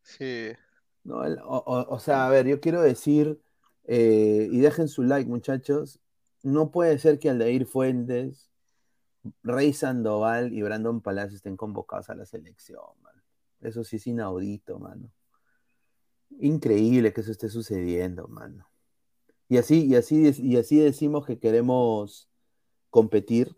Sí. 0.04 0.54
¿no? 1.04 1.24
El- 1.26 1.40
o, 1.40 1.58
o- 1.66 1.96
o 1.96 2.00
sea, 2.00 2.28
a 2.28 2.30
ver, 2.30 2.48
yo 2.48 2.60
quiero 2.60 2.82
decir, 2.82 3.40
eh, 3.86 4.48
y 4.52 4.60
dejen 4.60 4.88
su 4.88 5.04
like, 5.04 5.30
muchachos, 5.30 6.00
no 6.44 6.72
puede 6.72 7.00
ser 7.00 7.20
que 7.20 7.30
Aldair 7.30 7.66
Fuentes, 7.66 8.50
Rey 9.44 9.74
Sandoval 9.74 10.54
y 10.54 10.62
Brandon 10.64 11.02
Palacio 11.02 11.38
estén 11.38 11.58
convocados 11.58 12.10
a 12.10 12.16
la 12.16 12.26
selección, 12.26 12.82
man. 13.02 13.16
Eso 13.62 13.84
sí 13.84 13.98
es 13.98 14.08
inaudito, 14.08 14.80
mano. 14.80 15.12
Increíble 16.39 17.12
que 17.13 17.22
eso 17.22 17.32
esté 17.32 17.50
sucediendo, 17.50 18.28
mano. 18.28 18.68
Y 19.48 19.58
así, 19.58 19.86
y 19.86 19.96
así, 19.96 20.32
y 20.38 20.58
así 20.58 20.80
decimos 20.80 21.26
que 21.26 21.39
queremos 21.39 22.30
competir. 22.89 23.56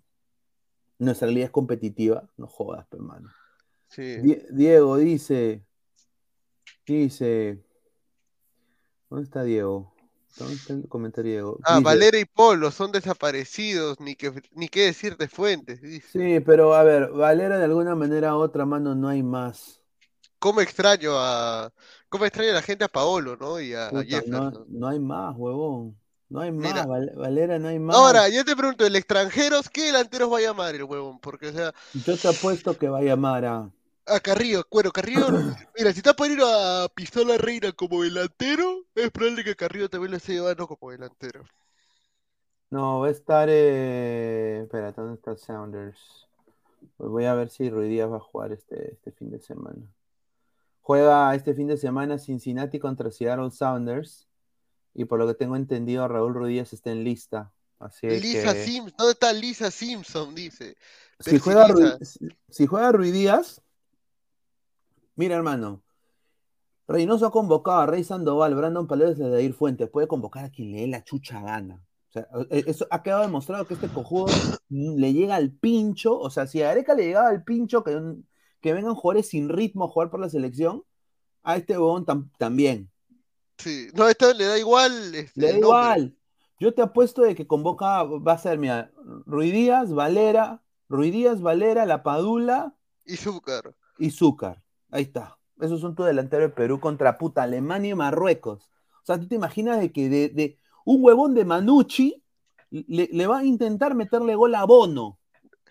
Nuestra 0.98 1.28
liga 1.28 1.46
es 1.46 1.52
competitiva. 1.52 2.30
No 2.38 2.48
jodas, 2.48 2.88
pe, 2.88 2.98
mano. 2.98 3.30
Sí. 3.88 4.18
Die- 4.18 4.46
Diego 4.52 4.98
dice, 4.98 5.66
dice, 6.86 7.62
¿dónde 9.10 9.26
está 9.26 9.44
Diego? 9.44 9.94
¿Dónde 10.38 10.54
está 10.56 10.74
el 10.74 10.88
comentario 10.88 11.32
Diego? 11.32 11.60
Ah, 11.64 11.78
Dice, 11.78 11.84
Valera 11.84 12.20
y 12.20 12.26
Polo 12.26 12.72
son 12.72 12.92
desaparecidos, 12.92 14.00
ni 14.00 14.16
que 14.16 14.32
ni 14.52 14.70
qué 14.70 14.86
decir 14.86 15.18
de 15.18 15.28
fuentes, 15.28 15.82
dice. 15.82 16.08
Sí, 16.38 16.40
pero 16.40 16.74
a 16.74 16.84
ver, 16.84 17.12
Valera 17.12 17.58
de 17.58 17.66
alguna 17.66 17.96
manera 17.96 18.36
u 18.36 18.40
otra, 18.40 18.66
mano, 18.66 18.96
no 18.96 19.10
hay 19.10 19.24
más. 19.24 19.82
¿Cómo 20.40 20.62
extraño 20.62 21.12
a 21.16 21.72
cómo 22.12 22.26
extraño 22.26 22.51
a 22.51 22.55
la 22.55 22.62
gente 22.62 22.84
a 22.86 22.89
Paolo, 22.89 23.38
¿no? 23.38 23.59
Y 23.59 23.74
a, 23.74 23.89
Puta, 23.89 24.24
no, 24.26 24.51
Jefferson. 24.51 24.68
no 24.68 24.88
hay 24.88 24.99
más, 24.99 25.36
huevón. 25.38 25.97
No 26.30 26.41
hay 26.41 26.51
más, 26.51 26.88
Mira. 26.88 26.88
Valera 27.16 27.59
no 27.59 27.70
hay 27.70 27.80
más. 27.80 27.95
Ahora, 27.95 28.30
yo 28.30 28.45
te 28.45 28.55
pregunto, 28.55 28.86
¿el 28.86 28.95
extranjeros 28.95 29.70
qué 29.70 29.86
delanteros 29.86 30.32
va 30.32 30.38
a 30.39 30.41
llamar 30.41 30.76
el 30.76 30.84
huevón? 30.84 31.20
Porque, 31.20 31.47
o 31.49 31.53
sea, 31.53 31.74
Yo 31.93 32.18
te 32.18 32.28
apuesto 32.28 32.78
que 32.78 32.89
va 32.89 32.99
a 32.99 33.03
llamar 33.03 33.45
a... 33.45 33.72
a 34.05 34.20
Carrillo, 34.20 34.64
bueno, 34.72 34.91
Carrillo, 34.91 35.28
mira, 35.78 35.91
si 35.93 35.99
está 35.99 36.14
por 36.14 36.30
ir 36.30 36.39
a 36.43 36.88
Pistola 36.93 37.38
Reina 37.38 37.72
como 37.74 38.03
delantero, 38.03 38.86
es 38.95 39.12
probable 39.12 39.43
que 39.43 39.55
Carrillo 39.55 39.89
también 39.89 40.12
lo 40.12 40.18
esté 40.18 40.34
llevando 40.34 40.68
como 40.68 40.91
delantero. 40.91 41.43
No, 42.70 42.99
va 43.01 43.07
a 43.07 43.12
estar... 43.12 43.47
Eh... 43.51 44.62
Espera, 44.64 44.91
¿dónde 44.93 45.16
está 45.16 45.36
Sounders? 45.36 45.99
Pues 46.97 47.09
voy 47.09 47.26
a 47.26 47.36
ver 47.36 47.49
si 47.49 47.70
Ruiz 47.70 47.89
Díaz 47.89 48.12
va 48.12 48.18
a 48.18 48.20
jugar 48.20 48.51
este, 48.53 48.93
este 48.93 49.12
fin 49.12 49.32
de 49.32 49.39
semana. 49.39 49.82
Juega 50.92 51.34
este 51.36 51.54
fin 51.54 51.68
de 51.68 51.78
semana 51.78 52.18
Cincinnati 52.18 52.78
contra 52.80 53.10
Seattle 53.12 53.52
Sounders. 53.52 54.28
Y 54.94 55.06
por 55.06 55.20
lo 55.20 55.28
que 55.28 55.36
tengo 55.36 55.56
entendido, 55.56 56.06
Raúl 56.10 56.46
Díaz 56.50 56.74
está 56.74 56.92
en 56.92 57.06
lista. 57.06 57.54
Así 57.80 58.08
Lisa 58.10 58.54
que... 58.54 58.64
Simpson, 58.66 58.94
¿dónde 58.98 59.14
está 59.14 59.32
Lisa 59.32 59.72
Simpson? 59.72 60.36
Dice. 60.36 60.76
Si 61.22 61.39
juega, 61.39 61.98
si- 62.02 62.28
si 62.50 62.68
juega 62.68 62.92
Ruiz 62.92 63.14
Díaz, 63.14 63.62
mira 65.16 65.36
hermano, 65.38 65.82
Reynoso 66.89 67.26
ha 67.26 67.32
convocado 67.32 67.80
a 67.80 67.86
Rey 67.86 68.04
Sandoval, 68.04 68.54
Brandon 68.54 68.86
Paredes 68.86 69.18
y 69.18 69.22
Dair 69.22 69.54
Fuentes, 69.54 69.89
puede 69.89 70.10
convocar 70.10 70.44
a 70.44 70.50
quien 70.52 70.74
le 70.74 70.82
dé 70.82 70.88
la 70.88 71.04
chucha 71.06 71.42
gana. 71.42 71.76
O 72.10 72.12
sea, 72.12 72.28
eh, 72.50 72.66
eso 72.68 72.86
ha 72.92 73.02
quedado 73.02 73.22
demostrado 73.22 73.66
que 73.66 73.76
este 73.76 73.88
cojudo 73.88 74.26
le 74.70 75.14
llega 75.14 75.36
al 75.36 75.52
pincho, 75.52 76.20
o 76.20 76.30
sea, 76.30 76.48
si 76.48 76.62
a 76.62 76.70
Areca 76.72 76.94
le 76.96 77.06
llegaba 77.06 77.30
al 77.30 77.46
pincho 77.46 77.82
que, 77.82 77.96
un- 77.96 78.28
que 78.62 78.74
vengan 78.74 78.95
jugadores 78.95 79.28
sin 79.30 79.49
ritmo 79.49 79.86
a 79.86 79.88
jugar 79.89 80.09
por 80.09 80.20
la 80.20 80.30
selección, 80.30 80.84
a 81.43 81.55
este 81.57 81.78
huevón 81.78 82.05
tam- 82.05 82.30
también. 82.38 82.89
Sí, 83.57 83.88
no, 83.93 84.07
esto 84.07 84.34
le 84.34 84.45
da 84.45 84.57
igual. 84.57 85.14
este, 85.16 85.41
Le 85.41 85.51
da 85.53 85.57
igual. 85.57 86.16
Yo 86.59 86.74
te 86.74 86.82
apuesto 86.82 87.24
de 87.24 87.34
que 87.36 87.47
convoca, 87.47 88.03
va 88.03 88.34
a 88.34 88.38
ser, 88.38 88.57
mira, 88.59 88.91
Ruiz 89.26 89.51
Díaz, 89.51 89.91
Valera, 89.93 90.62
Ruiz 90.89 91.12
Díaz, 91.12 91.41
Valera, 91.41 91.86
La 91.86 92.03
Padula, 92.03 92.76
Y 93.05 93.18
Zúcar. 93.18 93.76
y 93.97 94.12
Zúcar. 94.12 94.62
Ahí 94.91 95.03
está. 95.03 95.38
Esos 95.59 95.82
son 95.82 95.95
tu 95.95 96.03
delantero 96.03 96.43
de 96.43 96.49
Perú 96.49 96.80
contra 96.80 97.18
puta 97.18 97.43
Alemania 97.43 97.91
y 97.91 97.95
Marruecos. 97.95 98.70
O 99.01 99.05
sea, 99.05 99.20
¿tú 99.20 99.28
te 99.28 99.36
imaginas 99.36 99.80
de 99.80 99.91
que 99.91 100.09
de, 100.09 100.30
de 100.30 100.57
un 100.86 101.03
huevón 101.03 101.34
de 101.34 101.45
Manucci 101.45 102.24
le, 102.70 103.09
le 103.12 103.28
va 103.28 103.39
a 103.39 103.45
intentar 103.45 103.95
meterle 103.95 104.36
gol 104.36 104.53
a 104.55 104.64
Bono? 104.66 105.18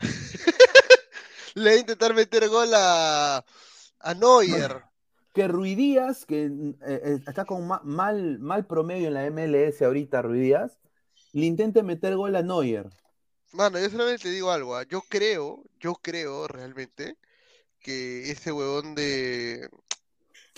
Le 1.55 1.70
va 1.70 1.76
a 1.76 1.78
intentar 1.80 2.14
meter 2.14 2.48
gol 2.48 2.72
a, 2.74 3.44
a 4.01 4.14
Neuer. 4.14 4.82
Que 5.32 5.46
Ruiz 5.46 5.76
Díaz, 5.76 6.26
que 6.26 6.46
eh, 6.46 6.74
eh, 6.82 7.18
está 7.24 7.44
con 7.44 7.64
ma- 7.64 7.80
mal, 7.84 8.40
mal 8.40 8.66
promedio 8.66 9.07
en 9.07 9.14
la 9.14 9.26
MLS 9.26 9.84
ahorita, 9.84 10.22
Ruiz 10.22 10.42
Díaz, 10.42 10.76
le 11.32 11.46
intente 11.46 11.84
meter 11.84 12.16
gol 12.16 12.34
a 12.34 12.42
Neuer. 12.42 12.90
Mano, 13.53 13.78
yo 13.78 13.88
solamente 13.90 14.24
te 14.24 14.30
digo 14.30 14.51
algo. 14.51 14.74
ah, 14.76 14.82
Yo 14.82 15.03
creo, 15.09 15.62
yo 15.78 15.94
creo 15.94 16.48
realmente 16.48 17.16
que 17.80 18.30
ese 18.30 18.51
huevón 18.51 18.96
de. 18.96 19.68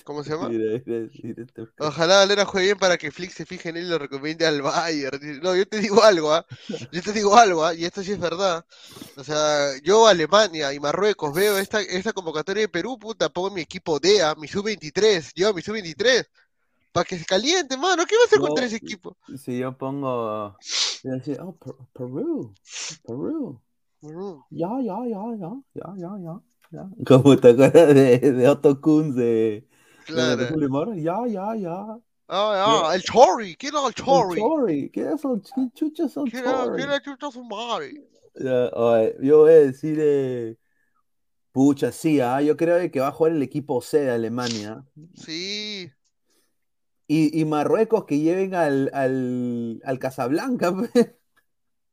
¿Cómo 0.04 0.22
se 0.24 0.30
llama? 0.30 0.48
Mira, 0.48 0.82
mira, 0.86 1.08
mira 1.22 1.46
Ojalá 1.78 2.18
Valera 2.18 2.44
juegue 2.44 2.66
bien 2.68 2.78
para 2.78 2.96
que 2.96 3.10
Flick 3.10 3.30
se 3.32 3.44
fije 3.46 3.70
en 3.70 3.76
él 3.76 3.86
y 3.86 3.88
lo 3.88 3.98
recomiende 3.98 4.46
al 4.46 4.62
Bayern. 4.62 5.40
No, 5.42 5.56
yo 5.56 5.66
te 5.66 5.80
digo 5.80 6.02
algo, 6.02 6.32
¿ah? 6.32 6.46
Yo 6.92 7.02
te 7.02 7.12
digo 7.12 7.36
algo, 7.36 7.64
¿ah? 7.64 7.74
Y 7.74 7.84
esto 7.84 8.02
sí 8.02 8.12
es 8.12 8.20
verdad. 8.20 8.64
O 9.16 9.24
sea, 9.24 9.72
yo 9.82 10.06
Alemania 10.06 10.72
y 10.72 10.80
Marruecos 10.80 11.34
veo 11.34 11.58
esta, 11.58 11.80
esta 11.80 12.12
convocatoria 12.12 12.62
de 12.62 12.68
Perú, 12.68 12.98
puta, 12.98 13.28
pongo 13.28 13.50
mi 13.50 13.60
equipo 13.62 13.98
DEA, 13.98 14.34
mi 14.36 14.48
sub-23, 14.48 15.32
yo 15.34 15.52
mi 15.52 15.60
sub-23, 15.62 16.26
para 16.92 17.04
que 17.04 17.18
se 17.18 17.24
caliente, 17.24 17.76
mano. 17.76 18.04
¿Qué 18.06 18.16
va 18.16 18.22
a 18.22 18.26
hacer 18.26 18.38
No, 18.38 18.46
contra 18.46 18.64
ese 18.64 18.76
equipo? 18.76 19.16
Si 19.36 19.58
yo 19.58 19.76
pongo. 19.76 20.56
decir, 21.02 21.38
oh, 21.40 21.52
Per- 21.56 21.74
Perú, 21.92 22.54
Perú. 23.06 23.60
Mm. 24.02 24.42
Ya, 24.50 24.68
ya, 24.82 24.96
ya, 25.06 25.22
ya, 25.38 25.50
ya, 25.74 25.94
ya, 26.18 26.40
ya. 26.72 26.90
Como 27.06 27.36
te 27.36 27.50
acuerdas 27.50 27.94
de, 27.94 28.18
de 28.18 28.48
Otto 28.48 28.80
Kunz 28.80 29.14
de 29.14 29.68
Claro. 30.06 30.94
Ya, 30.94 31.26
ya, 31.26 31.54
ya. 31.56 31.98
Ah, 32.28 32.86
ah, 32.88 32.94
el 32.94 33.02
Chori, 33.02 33.56
¿quién 33.56 33.74
era 33.74 33.82
el 33.82 33.88
El 33.88 33.94
Chori? 33.94 34.40
Chori, 34.40 34.90
¿qué 34.90 35.12
es 35.12 35.24
el 35.24 35.42
chi- 35.42 35.70
chucha 35.74 36.08
son 36.08 36.24
¿Quién 36.30 36.44
era, 36.46 36.64
Chori? 36.64 36.76
quién 36.76 36.88
era 36.88 37.02
chucha 37.02 37.30
su 37.30 37.44
madre? 37.44 38.08
Ya, 38.34 38.68
oye, 38.72 39.16
yo 39.20 39.40
voy 39.40 39.50
a 39.52 39.54
decir, 39.56 39.98
eh, 40.00 40.56
pucha, 41.52 41.92
sí, 41.92 42.20
ah, 42.20 42.40
yo 42.40 42.56
creo 42.56 42.90
que 42.90 43.00
va 43.00 43.08
a 43.08 43.12
jugar 43.12 43.32
el 43.32 43.42
equipo 43.42 43.82
C 43.82 44.00
de 44.00 44.10
Alemania. 44.12 44.84
Sí. 45.14 45.92
Y, 47.06 47.38
y 47.38 47.44
Marruecos 47.44 48.06
que 48.06 48.18
lleven 48.20 48.54
al, 48.54 48.90
al, 48.94 49.82
al 49.84 49.98
Casablanca. 49.98 50.72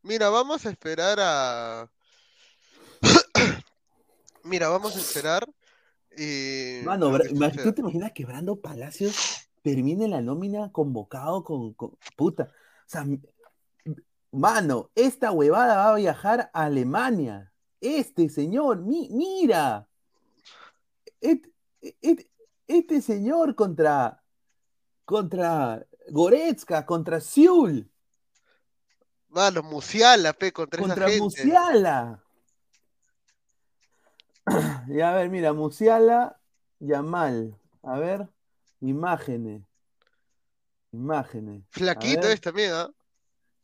Mira, 0.03 0.29
vamos 0.29 0.65
a 0.65 0.69
esperar 0.69 1.17
a. 1.19 1.91
Mira, 4.43 4.69
vamos 4.69 4.95
a 4.95 4.99
esperar. 4.99 5.45
Eh, 6.19 6.81
Mano. 6.83 7.11
¿tú 7.63 7.73
te 7.73 7.81
imaginas 7.81 8.11
que 8.11 8.25
Brando 8.25 8.57
Palacios 8.57 9.47
termine 9.61 10.07
la 10.07 10.21
nómina 10.21 10.71
convocado 10.71 11.43
con, 11.43 11.73
con- 11.73 11.97
puta? 12.17 12.43
O 12.43 12.85
sea, 12.85 13.05
mano, 14.31 14.91
esta 14.95 15.31
huevada 15.31 15.77
va 15.77 15.93
a 15.93 15.95
viajar 15.95 16.51
a 16.53 16.63
Alemania. 16.65 17.51
Este 17.79 18.27
señor, 18.29 18.81
mi- 18.81 19.09
mira. 19.11 19.87
Este 22.67 23.01
señor 23.01 23.55
contra 23.55 24.21
contra 25.05 25.85
Goretzka, 26.09 26.85
contra 26.85 27.19
Siul, 27.19 27.89
Mano, 29.29 29.61
Musiala, 29.63 30.33
pe, 30.33 30.51
contra 30.51 30.79
esa 30.79 30.87
contra 30.89 31.07
gente. 31.07 31.23
Musiala. 31.23 32.23
Ya, 34.87 35.11
a 35.11 35.15
ver, 35.15 35.29
mira, 35.29 35.53
Musiala, 35.53 36.39
Yamal. 36.79 37.55
A 37.83 37.99
ver, 37.99 38.27
imágenes. 38.81 39.61
Imágenes. 40.91 41.63
Flaquito 41.69 42.27
es 42.27 42.41
también, 42.41 42.71
¿ah? 42.73 42.89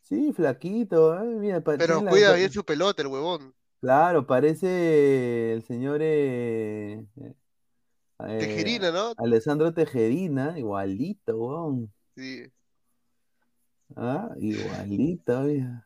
Sí, 0.01 0.31
flaquito, 0.33 1.19
eh, 1.19 1.25
mira, 1.25 1.61
Pero 1.61 2.01
la- 2.01 2.11
cuida 2.11 2.33
bien 2.35 2.51
su 2.51 2.63
pelota, 2.63 3.01
el 3.01 3.07
huevón. 3.07 3.55
Claro, 3.81 4.25
parece 4.27 5.53
el 5.53 5.63
señor 5.63 5.99
eh, 6.01 7.03
eh, 7.17 8.37
Tejerina, 8.39 8.91
¿no? 8.91 9.13
Alessandro 9.17 9.73
Tejerina, 9.73 10.57
igualito, 10.57 11.35
weón. 11.37 11.93
Sí. 12.15 12.43
Ah, 13.95 14.29
igualito, 14.37 15.41
mira. 15.41 15.85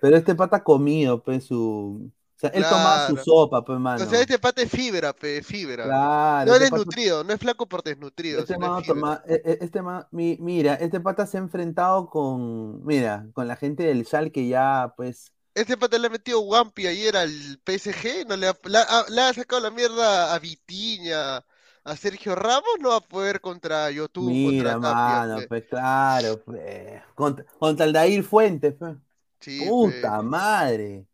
Pero 0.00 0.16
este 0.16 0.34
pata 0.34 0.62
comido, 0.62 1.22
pues, 1.22 1.44
su. 1.44 2.10
O 2.36 2.38
sea, 2.38 2.50
él 2.50 2.64
toma 2.68 3.06
su 3.08 3.16
sopa, 3.16 3.64
pues, 3.64 3.78
mano. 3.78 4.04
O 4.04 4.06
sea, 4.06 4.20
este 4.20 4.38
pata 4.38 4.60
es 4.60 4.70
fibra, 4.70 5.14
pe, 5.14 5.42
fibra. 5.42 5.84
Claro, 5.84 6.50
No 6.50 6.54
es 6.56 6.60
este 6.60 6.70
pata- 6.70 6.76
desnutrido, 6.84 7.24
no 7.24 7.32
es 7.32 7.40
flaco 7.40 7.66
por 7.66 7.82
desnutrido, 7.82 8.40
Este 8.40 8.58
mano 8.58 8.80
es 8.80 8.86
toma- 8.86 9.22
e- 9.26 9.42
e- 9.42 9.58
este 9.62 9.80
mira, 10.12 10.74
este 10.74 11.00
pata 11.00 11.26
se 11.26 11.38
ha 11.38 11.40
enfrentado 11.40 12.10
con, 12.10 12.84
mira, 12.84 13.26
con 13.32 13.48
la 13.48 13.56
gente 13.56 13.84
del 13.84 14.04
que 14.32 14.48
ya, 14.48 14.92
pues, 14.98 15.32
Este 15.54 15.78
pata 15.78 15.96
le 15.96 16.08
ha 16.08 16.10
metido 16.10 16.40
Wampi 16.40 16.86
ayer 16.86 17.16
al 17.16 17.30
PSG, 17.64 18.26
no 18.28 18.36
le 18.36 18.48
ha, 18.48 18.58
la- 18.64 18.82
ha- 18.82 19.06
le 19.08 19.22
ha 19.22 19.32
sacado 19.32 19.62
la 19.62 19.70
mierda 19.70 20.34
a 20.34 20.38
Vitiña, 20.38 21.38
a 21.38 21.96
Sergio 21.96 22.34
Ramos, 22.34 22.76
no 22.80 22.90
va 22.90 22.96
a 22.96 23.00
poder 23.00 23.40
contra 23.40 23.90
YouTube, 23.90 24.28
mira, 24.28 24.74
contra 24.74 24.92
mano, 24.94 25.38
pues, 25.48 25.64
claro, 25.70 26.42
pues, 26.44 27.02
contra, 27.14 27.46
contra 27.58 27.86
el 27.86 27.94
Dair 27.94 28.22
Fuentes, 28.22 28.74
pues. 28.78 28.96
Sí, 29.40 29.64
Puta 29.66 30.18
pe. 30.18 30.22
madre. 30.26 31.06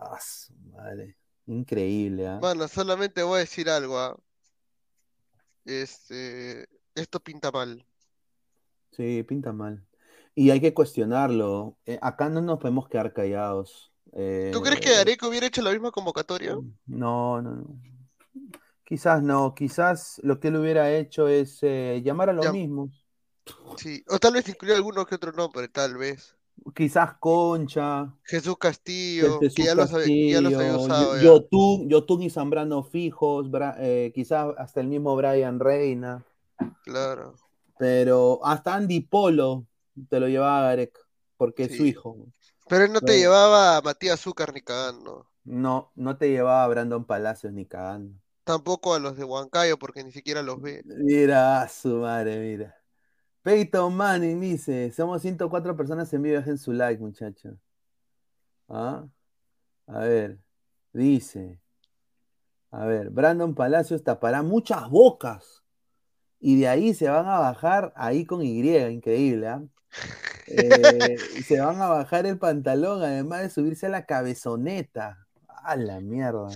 Ah, 0.00 0.18
madre. 0.72 1.16
Increíble, 1.46 2.26
¿ah? 2.26 2.38
Mano, 2.40 2.68
solamente 2.68 3.22
voy 3.22 3.36
a 3.36 3.40
decir 3.40 3.68
algo, 3.68 3.98
¿ah? 3.98 4.16
Este, 5.64 6.68
esto 6.94 7.20
pinta 7.20 7.50
mal. 7.50 7.84
Sí, 8.92 9.22
pinta 9.22 9.52
mal. 9.52 9.84
Y 10.34 10.50
hay 10.50 10.60
que 10.60 10.72
cuestionarlo. 10.72 11.76
Eh, 11.84 11.98
acá 12.00 12.28
no 12.28 12.40
nos 12.40 12.58
podemos 12.58 12.88
quedar 12.88 13.12
callados. 13.12 13.92
¿Tú 14.12 14.62
crees 14.62 14.80
que 14.80 14.92
Eh, 14.92 15.00
Areco 15.00 15.28
hubiera 15.28 15.46
hecho 15.46 15.62
la 15.62 15.70
misma 15.70 15.90
convocatoria? 15.90 16.52
No, 16.86 17.42
no, 17.42 17.42
no. 17.42 17.66
Quizás 18.84 19.22
no, 19.22 19.54
quizás 19.54 20.18
lo 20.22 20.40
que 20.40 20.48
él 20.48 20.56
hubiera 20.56 20.90
hecho 20.90 21.28
es 21.28 21.58
eh, 21.62 22.00
llamar 22.02 22.30
a 22.30 22.32
los 22.32 22.50
mismos. 22.52 23.04
Sí, 23.76 24.02
o 24.08 24.18
tal 24.18 24.34
vez 24.34 24.48
incluir 24.48 24.74
alguno 24.74 25.04
que 25.04 25.16
otro 25.16 25.32
nombre, 25.32 25.68
tal 25.68 25.98
vez. 25.98 26.37
Quizás 26.74 27.14
Concha, 27.18 28.14
Jesús 28.24 28.56
Castillo, 28.58 29.38
Jesús 29.40 29.54
que 29.54 29.64
ya 29.64 29.72
había, 29.72 29.86
ya 30.32 30.40
los 30.40 30.54
había 30.54 30.72
Castillo, 30.72 30.84
usado. 30.84 31.16
ya. 31.16 31.22
Yotun, 31.22 31.88
Yotun 31.88 32.22
y 32.22 32.30
Zambrano 32.30 32.82
fijos, 32.82 33.50
Bra- 33.50 33.76
eh, 33.78 34.12
quizás 34.14 34.48
hasta 34.58 34.80
el 34.80 34.88
mismo 34.88 35.16
Brian 35.16 35.58
Reina, 35.60 36.24
Claro. 36.84 37.34
pero 37.78 38.40
hasta 38.44 38.74
Andy 38.74 39.00
Polo 39.00 39.66
te 40.08 40.20
lo 40.20 40.28
llevaba 40.28 40.62
Garek, 40.62 40.98
porque 41.36 41.64
es 41.64 41.76
su 41.76 41.84
hijo. 41.84 42.16
Pero 42.68 42.84
él 42.84 42.92
no 42.92 43.00
te 43.00 43.18
llevaba 43.18 43.76
a 43.76 43.82
Matías 43.82 44.20
Zúcar 44.20 44.52
ni 44.52 44.60
cagando. 44.60 45.26
No, 45.44 45.90
no 45.94 46.16
te 46.18 46.28
llevaba 46.28 46.64
a 46.64 46.68
Brandon 46.68 47.04
Palacios 47.04 47.52
ni 47.52 47.64
cagando. 47.64 48.14
Tampoco 48.44 48.94
a 48.94 48.98
los 48.98 49.16
de 49.16 49.24
Huancayo, 49.24 49.78
porque 49.78 50.04
ni 50.04 50.12
siquiera 50.12 50.42
los 50.42 50.60
ve. 50.60 50.82
Mira, 50.84 51.66
su 51.68 51.96
madre, 51.96 52.38
mira. 52.38 52.77
Peyton 53.42 53.94
Manning 53.94 54.40
dice, 54.40 54.92
somos 54.92 55.22
104 55.22 55.76
personas 55.76 56.12
en 56.12 56.22
vivo, 56.22 56.36
dejen 56.36 56.58
su 56.58 56.72
like, 56.72 57.00
muchachos. 57.00 57.54
¿Ah? 58.68 59.06
A 59.86 59.98
ver, 60.00 60.38
dice, 60.92 61.60
a 62.70 62.84
ver, 62.84 63.10
Brandon 63.10 63.54
Palacios 63.54 64.04
tapará 64.04 64.42
muchas 64.42 64.90
bocas 64.90 65.62
y 66.40 66.60
de 66.60 66.68
ahí 66.68 66.94
se 66.94 67.08
van 67.08 67.26
a 67.26 67.38
bajar 67.38 67.92
ahí 67.96 68.24
con 68.24 68.42
Y, 68.42 68.76
increíble, 68.76 69.48
¿ah? 69.48 69.62
Eh, 70.46 71.18
se 71.46 71.60
van 71.60 71.80
a 71.80 71.88
bajar 71.88 72.26
el 72.26 72.38
pantalón, 72.38 73.02
además 73.02 73.42
de 73.42 73.50
subirse 73.50 73.86
a 73.86 73.90
la 73.90 74.06
cabezoneta. 74.06 75.26
A 75.46 75.76
la 75.76 76.00
mierda. 76.00 76.48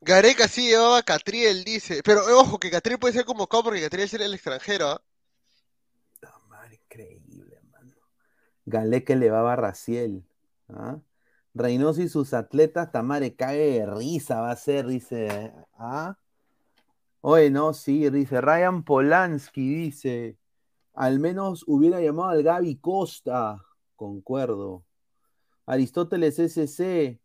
Gareca 0.00 0.48
sí 0.48 0.68
llevaba 0.68 0.98
a 0.98 1.02
Catriel, 1.02 1.62
dice. 1.62 2.02
Pero 2.02 2.28
eh, 2.28 2.32
ojo, 2.32 2.58
que 2.58 2.70
Catriel 2.70 2.98
puede 2.98 3.14
ser 3.14 3.24
convocado 3.24 3.64
porque 3.64 3.82
Catriel 3.82 4.06
es 4.06 4.14
el 4.14 4.34
extranjero. 4.34 4.88
¿ah? 4.88 5.02
Puta 6.14 6.38
madre, 6.48 6.80
increíble, 6.82 7.60
mano. 7.70 7.94
Galé 8.70 9.04
que 9.04 9.16
le 9.16 9.30
va 9.30 9.52
a 9.52 9.56
Raciel. 9.56 10.24
¿ah? 10.68 10.98
Reynoso 11.54 12.00
y 12.00 12.08
sus 12.08 12.32
atletas, 12.32 12.92
Tamare 12.92 13.34
cae 13.34 13.80
de 13.80 13.86
risa, 13.86 14.40
va 14.40 14.52
a 14.52 14.56
ser, 14.56 14.86
dice. 14.86 15.52
¿ah? 15.76 16.16
Oye, 17.20 17.50
no, 17.50 17.74
sí, 17.74 18.08
dice 18.08 18.40
Ryan 18.40 18.84
Polanski, 18.84 19.74
dice. 19.74 20.38
Al 20.94 21.18
menos 21.18 21.64
hubiera 21.66 22.00
llamado 22.00 22.30
al 22.30 22.42
Gaby 22.42 22.76
Costa. 22.76 23.62
Concuerdo. 23.96 24.84
Aristóteles 25.66 26.38
SC. 26.38 27.20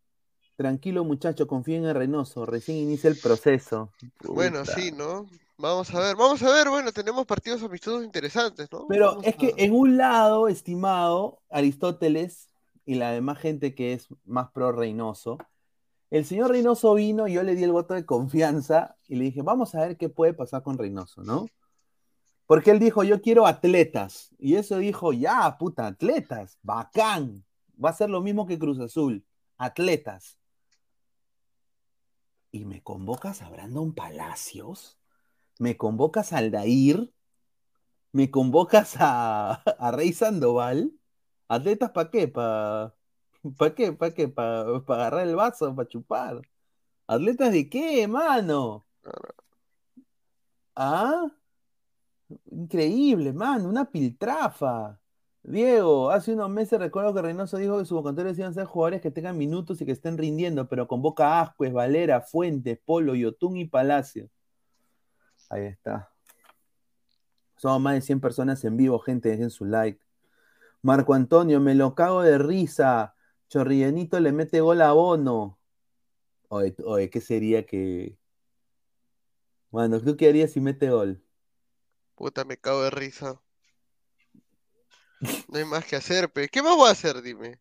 Tranquilo, 0.56 1.04
muchacho, 1.04 1.46
confíen 1.46 1.84
en 1.84 1.94
Reynoso. 1.94 2.46
Recién 2.46 2.78
inicia 2.78 3.08
el 3.08 3.18
proceso. 3.18 3.92
Bueno, 4.24 4.64
sí, 4.64 4.90
¿no? 4.92 5.26
Vamos 5.58 5.92
a 5.94 6.00
ver, 6.00 6.16
vamos 6.16 6.42
a 6.42 6.50
ver. 6.52 6.68
Bueno, 6.68 6.92
tenemos 6.92 7.24
partidos 7.26 7.62
amistosos 7.62 8.04
interesantes, 8.04 8.70
¿no? 8.70 8.86
Pero 8.88 9.06
Vamos 9.12 9.26
es 9.26 9.36
que 9.36 9.46
a- 9.48 9.52
en 9.56 9.72
un 9.74 9.96
lado, 9.96 10.48
estimado 10.48 11.40
Aristóteles 11.50 12.50
y 12.84 12.96
la 12.96 13.10
demás 13.10 13.38
gente 13.38 13.74
que 13.74 13.94
es 13.94 14.08
más 14.24 14.50
pro 14.52 14.72
Reynoso, 14.72 15.38
el 16.10 16.24
señor 16.24 16.50
Reynoso 16.50 16.94
vino 16.94 17.26
y 17.26 17.32
yo 17.32 17.42
le 17.42 17.54
di 17.54 17.64
el 17.64 17.72
voto 17.72 17.94
de 17.94 18.04
confianza 18.04 18.96
y 19.08 19.16
le 19.16 19.24
dije, 19.24 19.42
vamos 19.42 19.74
a 19.74 19.80
ver 19.80 19.96
qué 19.96 20.08
puede 20.08 20.34
pasar 20.34 20.62
con 20.62 20.78
Reynoso, 20.78 21.22
¿no? 21.22 21.46
Porque 22.46 22.70
él 22.70 22.78
dijo, 22.78 23.02
yo 23.02 23.20
quiero 23.20 23.44
atletas. 23.46 24.30
Y 24.38 24.54
eso 24.54 24.78
dijo, 24.78 25.12
ya, 25.12 25.56
puta, 25.58 25.86
atletas, 25.88 26.58
bacán. 26.62 27.44
Va 27.82 27.90
a 27.90 27.94
ser 27.94 28.08
lo 28.08 28.20
mismo 28.20 28.46
que 28.46 28.58
Cruz 28.58 28.78
Azul, 28.78 29.24
atletas. 29.56 30.38
Y 32.52 32.64
me 32.64 32.82
convocas 32.82 33.42
a 33.42 33.50
Brandon 33.50 33.92
Palacios, 33.92 34.96
me 35.58 35.76
convocas 35.76 36.32
a 36.32 36.38
Aldair, 36.38 37.12
me 38.12 38.30
convocas 38.30 38.96
a, 38.98 39.54
a 39.78 39.90
Rey 39.92 40.12
Sandoval. 40.12 40.92
¿Atletas 41.48 41.90
para 41.92 42.10
qué? 42.10 42.28
¿Para 42.28 42.94
pa 43.58 43.74
qué? 43.74 43.92
¿Para 43.92 44.14
qué? 44.14 44.28
¿Para 44.28 44.60
agarrar 44.62 45.26
el 45.28 45.36
vaso? 45.36 45.74
¿Para 45.74 45.88
chupar? 45.88 46.42
¿Atletas 47.06 47.52
de 47.52 47.68
qué, 47.70 48.08
mano? 48.08 48.86
¿Ah? 50.74 51.30
Increíble, 52.50 53.32
mano, 53.32 53.68
una 53.68 53.84
piltrafa. 53.90 54.98
Diego, 55.42 56.10
hace 56.10 56.32
unos 56.32 56.50
meses 56.50 56.78
recuerdo 56.80 57.14
que 57.14 57.22
Reynoso 57.22 57.56
dijo 57.56 57.78
que 57.78 57.84
sus 57.84 57.96
convocatorios 57.96 58.36
iban 58.38 58.50
a 58.50 58.54
ser 58.54 58.64
jugadores 58.66 59.00
que 59.00 59.12
tengan 59.12 59.38
minutos 59.38 59.80
y 59.80 59.86
que 59.86 59.92
estén 59.92 60.18
rindiendo, 60.18 60.68
pero 60.68 60.88
convoca 60.88 61.38
a 61.38 61.42
Ascuez, 61.42 61.72
Valera, 61.72 62.20
Fuentes, 62.20 62.78
Polo, 62.84 63.14
Yotun 63.14 63.56
y 63.56 63.66
Palacio. 63.66 64.28
Ahí 65.50 65.64
está. 65.66 66.12
Somos 67.56 67.80
más 67.80 67.94
de 67.94 68.00
100 68.02 68.20
personas 68.20 68.64
en 68.64 68.76
vivo, 68.76 68.98
gente, 68.98 69.30
dejen 69.30 69.50
su 69.50 69.64
like. 69.64 70.00
Marco 70.82 71.14
Antonio, 71.14 71.60
me 71.60 71.74
lo 71.74 71.94
cago 71.94 72.22
de 72.22 72.38
risa. 72.38 73.14
Chorrillanito 73.48 74.20
le 74.20 74.32
mete 74.32 74.60
gol 74.60 74.82
a 74.82 74.92
Bono. 74.92 75.58
Oye, 76.48 76.74
oye, 76.84 77.10
¿qué 77.10 77.20
sería 77.20 77.64
que... 77.66 78.18
Bueno, 79.70 80.00
¿tú 80.00 80.16
qué 80.16 80.28
harías 80.28 80.52
si 80.52 80.60
mete 80.60 80.90
gol? 80.90 81.22
Puta, 82.14 82.44
me 82.44 82.56
cago 82.56 82.82
de 82.82 82.90
risa. 82.90 83.40
No 85.48 85.58
hay 85.58 85.64
más 85.64 85.84
que 85.84 85.96
hacer, 85.96 86.30
pe. 86.30 86.48
¿Qué 86.48 86.62
más 86.62 86.76
voy 86.76 86.88
a 86.88 86.92
hacer, 86.92 87.22
dime? 87.22 87.58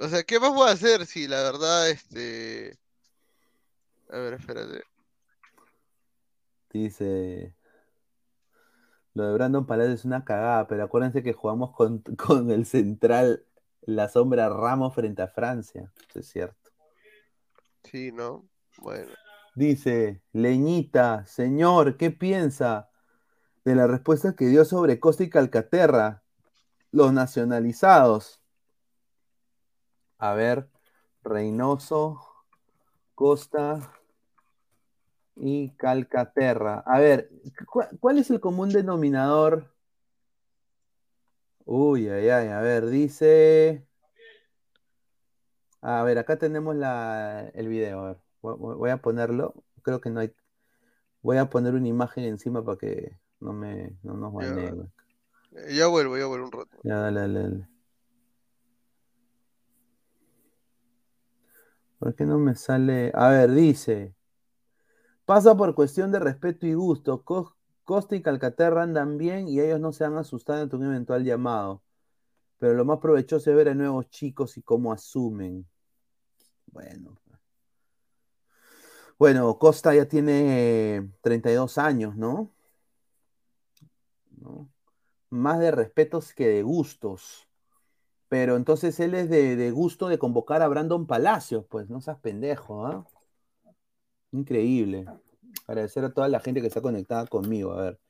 O 0.00 0.08
sea, 0.08 0.22
¿qué 0.22 0.38
más 0.38 0.52
voy 0.52 0.68
a 0.68 0.72
hacer 0.72 1.06
si 1.06 1.26
la 1.26 1.42
verdad, 1.42 1.88
este... 1.88 2.78
A 4.10 4.18
ver, 4.18 4.34
espérate. 4.34 4.82
Dice... 6.76 7.54
Lo 9.14 9.26
de 9.26 9.32
Brandon 9.32 9.64
Palacios 9.64 10.00
es 10.00 10.04
una 10.04 10.26
cagada, 10.26 10.66
pero 10.66 10.84
acuérdense 10.84 11.22
que 11.22 11.32
jugamos 11.32 11.74
con, 11.74 12.00
con 12.18 12.50
el 12.50 12.66
central, 12.66 13.46
la 13.82 14.10
sombra 14.10 14.50
Ramos 14.50 14.94
frente 14.94 15.22
a 15.22 15.28
Francia. 15.28 15.90
Eso 16.10 16.18
es 16.20 16.26
cierto. 16.28 16.70
Sí, 17.84 18.12
¿no? 18.12 18.46
Bueno. 18.78 19.10
Dice, 19.54 20.20
Leñita, 20.32 21.24
señor, 21.24 21.96
¿qué 21.96 22.10
piensa 22.10 22.90
de 23.64 23.74
la 23.74 23.86
respuesta 23.86 24.36
que 24.36 24.48
dio 24.48 24.66
sobre 24.66 25.00
Costa 25.00 25.24
y 25.24 25.30
Calcaterra? 25.30 26.22
Los 26.90 27.14
nacionalizados. 27.14 28.42
A 30.18 30.34
ver, 30.34 30.68
Reynoso, 31.22 32.20
Costa 33.14 33.80
y 35.36 35.70
Calcaterra. 35.76 36.82
A 36.86 36.98
ver, 36.98 37.30
¿cu- 37.66 37.84
¿cuál 38.00 38.18
es 38.18 38.30
el 38.30 38.40
común 38.40 38.70
denominador? 38.70 39.72
Uy, 41.64 42.08
ay, 42.08 42.28
ay, 42.28 42.48
a 42.48 42.60
ver, 42.60 42.86
dice... 42.86 43.86
A 45.82 46.02
ver, 46.02 46.18
acá 46.18 46.36
tenemos 46.36 46.74
la, 46.74 47.48
el 47.54 47.68
video. 47.68 48.00
A 48.00 48.06
ver, 48.08 48.16
voy, 48.40 48.90
a 48.90 48.96
ponerlo. 48.96 49.54
Creo 49.82 50.00
que 50.00 50.10
no 50.10 50.18
hay. 50.18 50.34
Voy 51.22 51.36
a 51.36 51.48
poner 51.48 51.74
una 51.74 51.86
imagen 51.86 52.24
encima 52.24 52.64
para 52.64 52.76
que 52.76 53.20
no 53.38 53.52
me 53.52 53.96
no 54.02 54.14
nos 54.14 54.34
Ya. 54.42 55.70
Ya 55.70 55.86
vuelvo, 55.86 56.18
ya 56.18 56.26
vuelvo 56.26 56.46
un 56.46 56.52
rato. 56.52 56.76
Ya, 56.82 56.96
dale, 56.96 57.20
dale, 57.20 57.40
dale. 57.40 57.68
¿Por 62.00 62.16
qué 62.16 62.24
no 62.24 62.38
me 62.38 62.56
sale? 62.56 63.12
A 63.14 63.28
ver, 63.28 63.52
dice. 63.52 64.15
Pasa 65.26 65.54
por 65.56 65.74
cuestión 65.74 66.10
de 66.10 66.18
respeto 66.20 66.66
y 66.66 66.72
gusto. 66.74 67.22
Co- 67.22 67.54
Costa 67.84 68.16
y 68.16 68.22
Calcaterra 68.22 68.82
andan 68.82 69.18
bien 69.18 69.46
y 69.48 69.60
ellos 69.60 69.78
no 69.80 69.92
se 69.92 70.04
han 70.04 70.16
asustado 70.16 70.62
ante 70.62 70.76
un 70.76 70.84
eventual 70.84 71.22
llamado. 71.24 71.82
Pero 72.58 72.74
lo 72.74 72.84
más 72.86 72.98
provechoso 73.00 73.50
es 73.50 73.56
ver 73.56 73.68
a 73.70 73.74
nuevos 73.74 74.10
chicos 74.10 74.56
y 74.58 74.62
cómo 74.62 74.92
asumen. 74.92 75.66
Bueno. 76.72 77.18
Bueno, 79.18 79.58
Costa 79.58 79.94
ya 79.94 80.06
tiene 80.08 81.10
32 81.22 81.78
años, 81.78 82.16
¿no? 82.16 82.52
Más 85.30 85.58
de 85.60 85.70
respetos 85.70 86.32
que 86.34 86.48
de 86.48 86.62
gustos. 86.64 87.48
Pero 88.28 88.56
entonces 88.56 89.00
él 89.00 89.14
es 89.14 89.30
de 89.30 89.70
gusto 89.72 90.08
de 90.08 90.18
convocar 90.18 90.62
a 90.62 90.68
Brandon 90.68 91.06
Palacios, 91.06 91.66
pues 91.70 91.88
no 91.90 92.00
seas 92.02 92.18
pendejo, 92.20 92.86
¿ah? 92.86 93.06
Increíble. 94.32 95.06
Agradecer 95.66 96.04
a 96.04 96.12
toda 96.12 96.28
la 96.28 96.40
gente 96.40 96.60
que 96.60 96.68
está 96.68 96.80
conectada 96.80 97.26
conmigo. 97.26 97.72
A 97.72 97.82
ver. 97.82 98.00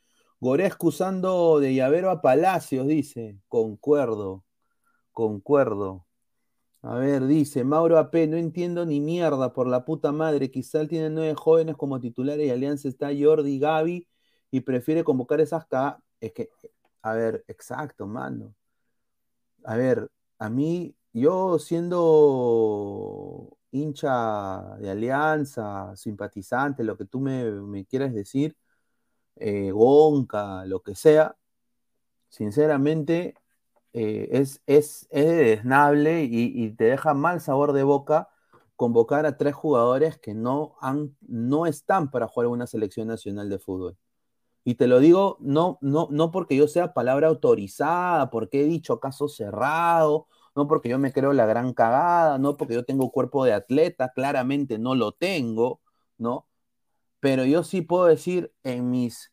Gorescu 0.40 0.88
usando 0.88 1.60
de 1.60 1.74
llavero 1.74 2.10
a 2.10 2.20
Palacios, 2.20 2.86
dice. 2.86 3.38
Concuerdo. 3.48 4.44
Concuerdo. 5.12 6.06
A 6.82 6.96
ver, 6.96 7.26
dice 7.26 7.64
Mauro 7.64 7.98
AP, 7.98 8.28
no 8.28 8.36
entiendo 8.36 8.86
ni 8.86 9.00
mierda 9.00 9.52
por 9.52 9.66
la 9.66 9.84
puta 9.84 10.12
madre. 10.12 10.50
Quizá 10.50 10.86
tiene 10.86 11.10
nueve 11.10 11.34
jóvenes 11.34 11.76
como 11.76 12.00
titulares 12.00 12.46
y 12.46 12.50
Alianza 12.50 12.88
está 12.88 13.08
Jordi, 13.18 13.58
Gaby 13.58 14.06
y 14.50 14.60
prefiere 14.60 15.02
convocar 15.04 15.40
esas 15.40 15.66
K. 15.66 16.00
Es 16.20 16.32
que, 16.32 16.50
a 17.02 17.14
ver, 17.14 17.44
exacto, 17.48 18.06
mano. 18.06 18.54
A 19.64 19.76
ver, 19.76 20.10
a 20.38 20.48
mí, 20.48 20.94
yo 21.12 21.58
siendo 21.58 21.98
hincha 23.70 24.76
de 24.78 24.90
Alianza, 24.90 25.94
simpatizante, 25.96 26.84
lo 26.84 26.96
que 26.96 27.04
tú 27.06 27.20
me, 27.20 27.84
quieras 27.86 28.14
decir, 28.14 28.56
eh, 29.36 29.70
Gonca, 29.72 30.64
lo 30.66 30.82
que 30.82 30.94
sea, 30.94 31.36
sinceramente 32.28 33.34
eh, 33.92 34.28
es, 34.32 34.62
es, 34.66 35.08
es 35.10 35.26
desnable 35.26 36.24
y, 36.24 36.70
te 36.72 36.84
deja 36.84 37.14
mal 37.14 37.40
sabor 37.40 37.72
de 37.72 37.82
boca 37.82 38.28
convocar 38.76 39.26
a 39.26 39.38
tres 39.38 39.54
jugadores 39.54 40.18
que 40.18 40.34
no, 40.34 40.76
han, 40.80 41.16
no 41.22 41.66
están 41.66 42.10
para 42.10 42.28
jugar 42.28 42.48
una 42.48 42.66
selección 42.66 43.08
nacional 43.08 43.48
de 43.48 43.58
fútbol. 43.58 43.96
Y 44.64 44.74
te 44.74 44.86
lo 44.88 44.98
digo 45.00 45.38
no, 45.40 45.78
no, 45.80 46.08
no 46.10 46.30
porque 46.30 46.56
yo 46.56 46.68
sea 46.68 46.92
palabra 46.92 47.28
autorizada, 47.28 48.30
porque 48.30 48.62
he 48.62 48.64
dicho 48.64 49.00
caso 49.00 49.28
cerrado, 49.28 50.28
no 50.56 50.68
porque 50.68 50.88
yo 50.88 50.98
me 50.98 51.12
creo 51.12 51.32
la 51.32 51.46
gran 51.46 51.74
cagada, 51.74 52.38
no 52.38 52.56
porque 52.56 52.74
yo 52.74 52.84
tengo 52.84 53.12
cuerpo 53.12 53.44
de 53.44 53.52
atleta, 53.52 54.12
claramente 54.14 54.78
no 54.78 54.94
lo 54.94 55.12
tengo, 55.12 55.80
¿no? 56.18 56.48
Pero 57.20 57.44
yo 57.44 57.64
sí 57.64 57.82
puedo 57.82 58.06
decir 58.06 58.52
en 58.64 58.90
mis 58.90 59.32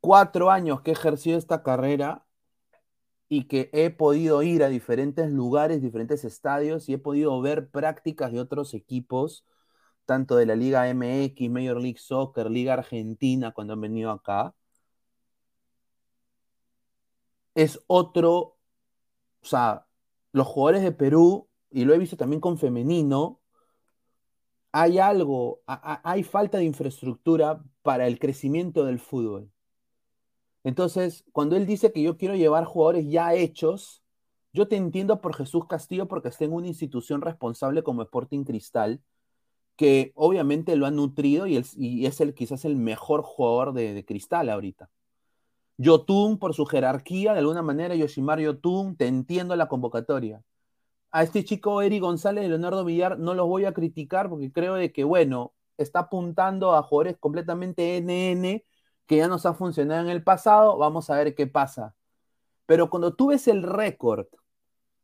cuatro 0.00 0.50
años 0.50 0.82
que 0.82 0.90
he 0.90 0.94
ejercido 0.94 1.38
esta 1.38 1.62
carrera 1.62 2.26
y 3.28 3.44
que 3.48 3.70
he 3.72 3.90
podido 3.90 4.42
ir 4.42 4.62
a 4.62 4.68
diferentes 4.68 5.30
lugares, 5.30 5.80
diferentes 5.82 6.24
estadios 6.24 6.88
y 6.88 6.94
he 6.94 6.98
podido 6.98 7.40
ver 7.40 7.70
prácticas 7.70 8.32
de 8.32 8.40
otros 8.40 8.74
equipos, 8.74 9.44
tanto 10.06 10.36
de 10.36 10.46
la 10.46 10.56
Liga 10.56 10.88
MX, 10.88 11.50
Major 11.50 11.80
League 11.80 11.98
Soccer, 11.98 12.50
Liga 12.50 12.74
Argentina, 12.74 13.52
cuando 13.52 13.74
han 13.74 13.80
venido 13.80 14.10
acá. 14.10 14.54
Es 17.54 17.80
otro, 17.86 18.56
o 19.42 19.46
sea, 19.46 19.86
los 20.32 20.46
jugadores 20.46 20.82
de 20.82 20.92
Perú, 20.92 21.48
y 21.70 21.84
lo 21.84 21.94
he 21.94 21.98
visto 21.98 22.16
también 22.16 22.40
con 22.40 22.58
femenino, 22.58 23.40
hay 24.72 24.98
algo, 24.98 25.60
hay 25.66 26.22
falta 26.22 26.58
de 26.58 26.64
infraestructura 26.64 27.62
para 27.82 28.06
el 28.06 28.18
crecimiento 28.18 28.84
del 28.84 29.00
fútbol. 29.00 29.50
Entonces, 30.64 31.24
cuando 31.32 31.56
él 31.56 31.66
dice 31.66 31.92
que 31.92 32.02
yo 32.02 32.16
quiero 32.16 32.36
llevar 32.36 32.64
jugadores 32.64 33.06
ya 33.08 33.34
hechos, 33.34 34.02
yo 34.52 34.68
te 34.68 34.76
entiendo 34.76 35.20
por 35.20 35.34
Jesús 35.34 35.66
Castillo 35.66 36.08
porque 36.08 36.28
está 36.28 36.44
en 36.44 36.52
una 36.52 36.68
institución 36.68 37.20
responsable 37.20 37.82
como 37.82 38.02
Sporting 38.02 38.44
Cristal, 38.44 39.02
que 39.76 40.12
obviamente 40.14 40.76
lo 40.76 40.86
ha 40.86 40.90
nutrido 40.90 41.46
y 41.46 41.56
es 41.56 42.20
el, 42.20 42.34
quizás 42.34 42.64
el 42.64 42.76
mejor 42.76 43.22
jugador 43.22 43.72
de, 43.72 43.92
de 43.92 44.04
Cristal 44.04 44.48
ahorita. 44.48 44.88
Yotun, 45.78 46.38
por 46.38 46.54
su 46.54 46.66
jerarquía, 46.66 47.32
de 47.32 47.40
alguna 47.40 47.62
manera, 47.62 47.94
Yoshimar 47.94 48.40
Yotun, 48.40 48.96
te 48.96 49.06
entiendo 49.06 49.56
la 49.56 49.68
convocatoria. 49.68 50.42
A 51.10 51.22
este 51.22 51.44
chico 51.44 51.82
Eri 51.82 51.98
González 52.00 52.44
y 52.44 52.48
Leonardo 52.48 52.84
Villar 52.84 53.18
no 53.18 53.34
los 53.34 53.46
voy 53.46 53.66
a 53.66 53.74
criticar 53.74 54.28
porque 54.30 54.52
creo 54.52 54.74
de 54.74 54.92
que, 54.92 55.04
bueno, 55.04 55.54
está 55.78 56.00
apuntando 56.00 56.74
a 56.74 56.82
jugadores 56.82 57.16
completamente 57.18 57.96
NN 57.98 58.64
que 59.06 59.16
ya 59.18 59.28
nos 59.28 59.46
ha 59.46 59.54
funcionado 59.54 60.02
en 60.02 60.10
el 60.10 60.22
pasado, 60.24 60.78
vamos 60.78 61.10
a 61.10 61.16
ver 61.16 61.34
qué 61.34 61.46
pasa. 61.46 61.94
Pero 62.66 62.90
cuando 62.90 63.14
tú 63.14 63.28
ves 63.28 63.48
el 63.48 63.62
récord 63.62 64.26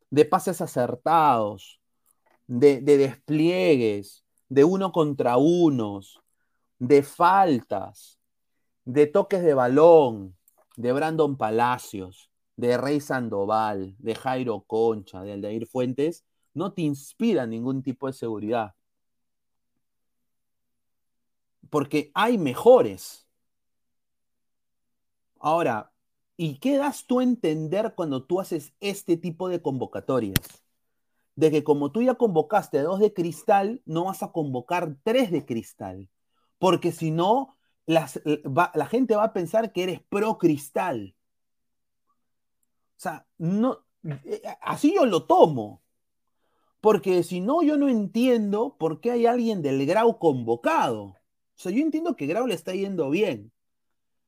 de 0.09 0.25
pases 0.25 0.61
acertados, 0.61 1.79
de, 2.47 2.81
de 2.81 2.97
despliegues, 2.97 4.25
de 4.49 4.63
uno 4.63 4.91
contra 4.91 5.37
unos, 5.37 6.19
de 6.79 7.03
faltas, 7.03 8.19
de 8.85 9.05
toques 9.07 9.43
de 9.43 9.53
balón, 9.53 10.38
de 10.79 10.93
Brandon 10.93 11.35
Palacios, 11.35 12.31
de 12.55 12.77
Rey 12.77 13.01
Sandoval, 13.01 13.95
de 13.99 14.15
Jairo 14.15 14.61
Concha, 14.61 15.21
de 15.23 15.33
Aldair 15.33 15.67
Fuentes, 15.67 16.23
no 16.53 16.71
te 16.71 16.83
inspira 16.83 17.45
ningún 17.45 17.83
tipo 17.83 18.07
de 18.07 18.13
seguridad. 18.13 18.75
Porque 21.69 22.11
hay 22.13 22.37
mejores. 22.37 23.27
Ahora, 25.41 25.91
¿y 26.37 26.59
qué 26.59 26.77
das 26.77 27.05
tú 27.05 27.19
a 27.19 27.23
entender 27.23 27.93
cuando 27.93 28.23
tú 28.23 28.39
haces 28.39 28.73
este 28.79 29.17
tipo 29.17 29.49
de 29.49 29.61
convocatorias? 29.61 30.63
De 31.35 31.51
que 31.51 31.65
como 31.65 31.91
tú 31.91 32.03
ya 32.03 32.15
convocaste 32.15 32.81
dos 32.83 33.01
de 33.01 33.13
cristal, 33.13 33.81
no 33.85 34.05
vas 34.05 34.23
a 34.23 34.31
convocar 34.31 34.95
tres 35.03 35.29
de 35.29 35.45
cristal. 35.45 36.09
Porque 36.57 36.93
si 36.93 37.11
no, 37.11 37.58
va, 37.95 38.71
la 38.75 38.85
gente 38.85 39.15
va 39.15 39.25
a 39.25 39.33
pensar 39.33 39.71
que 39.71 39.83
eres 39.83 40.01
pro 40.01 40.37
cristal. 40.37 41.15
O 42.97 43.01
sea, 43.01 43.27
no, 43.37 43.85
eh, 44.03 44.41
así 44.61 44.93
yo 44.93 45.05
lo 45.05 45.25
tomo. 45.25 45.81
Porque 46.81 47.23
si 47.23 47.41
no, 47.41 47.61
yo 47.61 47.77
no 47.77 47.89
entiendo 47.89 48.77
por 48.77 49.01
qué 49.01 49.11
hay 49.11 49.25
alguien 49.25 49.61
del 49.61 49.85
Grau 49.85 50.17
convocado. 50.17 51.03
O 51.03 51.15
sea, 51.55 51.71
yo 51.71 51.81
entiendo 51.81 52.15
que 52.15 52.27
Grau 52.27 52.47
le 52.47 52.55
está 52.55 52.73
yendo 52.73 53.09
bien. 53.09 53.51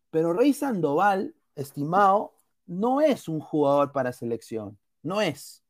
Pero 0.09 0.33
Rey 0.33 0.53
Sandoval, 0.53 1.35
estimado, 1.55 2.33
no 2.65 2.99
es 2.99 3.29
un 3.29 3.39
jugador 3.39 3.93
para 3.93 4.11
selección. 4.11 4.77
No 5.01 5.21
es. 5.21 5.63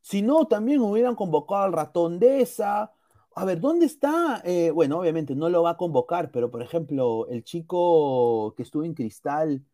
Si 0.00 0.22
no, 0.22 0.46
también 0.46 0.80
hubieran 0.80 1.16
convocado 1.16 1.64
al 1.64 1.72
ratón 1.72 2.18
de 2.20 2.42
esa. 2.42 2.92
A 3.34 3.44
ver, 3.44 3.60
¿dónde 3.60 3.86
está? 3.86 4.42
Eh, 4.44 4.70
bueno, 4.70 4.98
obviamente 4.98 5.34
no 5.34 5.48
lo 5.48 5.62
va 5.62 5.70
a 5.70 5.76
convocar, 5.76 6.30
pero 6.30 6.50
por 6.50 6.62
ejemplo, 6.62 7.28
el 7.28 7.44
chico 7.44 8.54
que 8.56 8.62
estuvo 8.62 8.84
en 8.84 8.94
Cristal, 8.94 9.64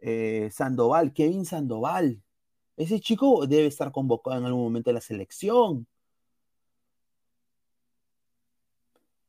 eh, 0.00 0.50
Sandoval, 0.52 1.12
Kevin 1.12 1.44
Sandoval. 1.44 2.22
Ese 2.76 3.00
chico 3.00 3.46
debe 3.46 3.66
estar 3.66 3.92
convocado 3.92 4.38
en 4.38 4.46
algún 4.46 4.62
momento 4.62 4.90
de 4.90 4.94
la 4.94 5.00
selección. 5.00 5.86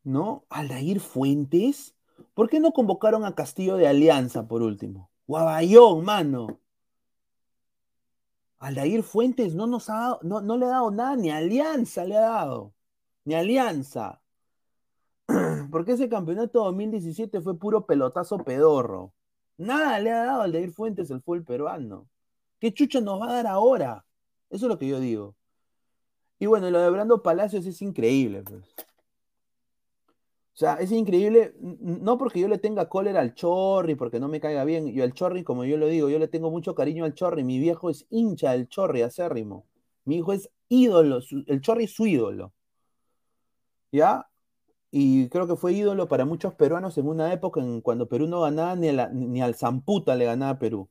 ¿No? 0.04 0.46
Aldair 0.50 1.00
Fuentes. 1.00 1.96
¿Por 2.34 2.50
qué 2.50 2.60
no 2.60 2.72
convocaron 2.74 3.26
a 3.26 3.36
Castillo 3.36 3.78
de 3.78 3.88
Alianza 3.88 4.48
por 4.48 4.62
último? 4.62 5.10
Guabayón, 5.28 6.04
mano. 6.06 6.60
Aldair 8.60 9.04
Fuentes 9.04 9.56
no 9.56 9.68
nos 9.68 9.90
ha 9.90 9.96
dado, 9.96 10.20
no, 10.24 10.42
no 10.42 10.58
le 10.58 10.66
ha 10.66 10.70
dado 10.70 10.92
nada, 10.92 11.16
ni 11.16 11.30
Alianza 11.32 12.06
le 12.06 12.18
ha 12.18 12.22
dado. 12.22 12.74
Ni 13.26 13.36
Alianza. 13.36 14.22
Porque 15.72 15.94
ese 15.94 16.10
campeonato 16.10 16.64
2017 16.64 17.42
fue 17.42 17.58
puro 17.58 17.86
pelotazo 17.86 18.38
pedorro. 18.40 19.14
Nada 19.58 20.00
le 20.00 20.12
ha 20.12 20.26
dado 20.26 20.42
Aldair 20.42 20.72
Fuentes 20.72 21.12
el 21.12 21.22
fútbol 21.22 21.44
peruano. 21.44 22.08
¿Qué 22.60 22.74
chucha 22.74 23.02
nos 23.02 23.22
va 23.22 23.30
a 23.30 23.34
dar 23.36 23.48
ahora? 23.48 24.06
Eso 24.50 24.66
es 24.66 24.70
lo 24.70 24.78
que 24.78 24.88
yo 24.88 25.00
digo. 25.00 25.36
Y 26.40 26.48
bueno, 26.48 26.70
lo 26.72 26.80
de 26.80 26.90
Brando 26.90 27.22
Palacios 27.22 27.66
es 27.66 27.82
increíble, 27.82 28.44
pues. 28.44 28.64
O 30.54 30.58
sea, 30.62 30.76
es 30.76 30.92
increíble, 30.92 31.56
no 31.60 32.18
porque 32.18 32.40
yo 32.40 32.48
le 32.48 32.58
tenga 32.58 32.90
cólera 32.90 33.22
al 33.22 33.34
Chorri, 33.34 33.96
porque 33.96 34.20
no 34.20 34.28
me 34.28 34.40
caiga 34.40 34.64
bien. 34.64 34.92
Yo 34.94 35.04
al 35.04 35.14
Chorri, 35.14 35.44
como 35.44 35.66
yo 35.66 35.78
lo 35.78 35.88
digo, 35.88 36.10
yo 36.10 36.20
le 36.20 36.28
tengo 36.28 36.52
mucho 36.52 36.76
cariño 36.76 37.06
al 37.06 37.14
Chorri. 37.14 37.44
Mi 37.44 37.58
viejo 37.58 37.90
es 37.90 38.06
hincha 38.10 38.52
del 38.52 38.68
Chorri, 38.68 39.02
acérrimo. 39.02 39.66
Mi 40.06 40.18
hijo 40.18 40.34
es 40.34 40.50
ídolo, 40.68 41.20
el 41.48 41.62
Chorri 41.62 41.86
es 41.86 41.92
su 41.92 42.06
ídolo. 42.06 42.54
¿Ya? 43.92 44.30
Y 44.92 45.30
creo 45.30 45.48
que 45.48 45.56
fue 45.56 45.74
ídolo 45.74 46.08
para 46.08 46.26
muchos 46.26 46.54
peruanos 46.56 46.98
en 46.98 47.08
una 47.08 47.32
época 47.34 47.62
en 47.62 47.82
cuando 47.82 48.10
Perú 48.10 48.28
no 48.28 48.42
ganaba 48.42 48.76
ni, 48.76 48.92
la, 48.92 49.10
ni 49.10 49.42
al 49.42 49.56
Zamputa 49.56 50.16
le 50.16 50.26
ganaba 50.26 50.54
a 50.54 50.60
Perú. 50.60 50.90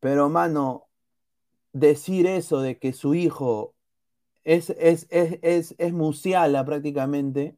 Pero, 0.00 0.28
mano, 0.28 0.88
decir 1.72 2.26
eso 2.26 2.60
de 2.60 2.78
que 2.78 2.92
su 2.92 3.14
hijo 3.14 3.74
es, 4.44 4.70
es, 4.70 5.06
es, 5.10 5.38
es, 5.42 5.74
es 5.78 5.92
Musiala 5.92 6.64
prácticamente, 6.64 7.56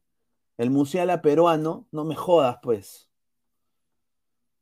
el 0.57 0.69
Musiala 0.69 1.21
peruano, 1.21 1.87
no 1.91 2.05
me 2.05 2.15
jodas, 2.15 2.59
pues. 2.61 3.09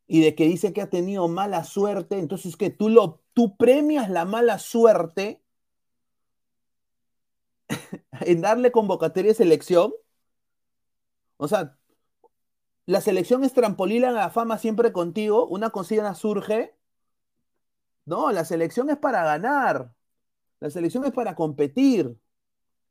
Y 0.07 0.21
de 0.21 0.33
que 0.33 0.45
dice 0.45 0.73
que 0.73 0.81
ha 0.81 0.89
tenido 0.89 1.27
mala 1.27 1.63
suerte, 1.65 2.17
entonces 2.17 2.57
que 2.57 2.69
tú, 2.69 2.89
lo, 2.89 3.21
tú 3.33 3.57
premias 3.57 4.09
la 4.09 4.25
mala 4.25 4.59
suerte 4.59 5.42
en 8.21 8.41
darle 8.41 8.71
convocatoria 8.71 9.31
de 9.31 9.35
selección. 9.35 9.93
O 11.37 11.47
sea, 11.47 11.77
la 12.85 13.01
selección 13.01 13.43
es 13.43 13.53
trampolín 13.53 14.05
a 14.05 14.11
la 14.11 14.29
fama 14.29 14.57
siempre 14.57 14.91
contigo, 14.91 15.47
una 15.47 15.69
consigna 15.69 16.15
surge. 16.15 16.75
No, 18.05 18.31
la 18.31 18.43
selección 18.45 18.89
es 18.89 18.97
para 18.97 19.23
ganar. 19.23 19.93
La 20.59 20.69
selección 20.69 21.05
es 21.05 21.11
para 21.11 21.35
competir. 21.35 22.17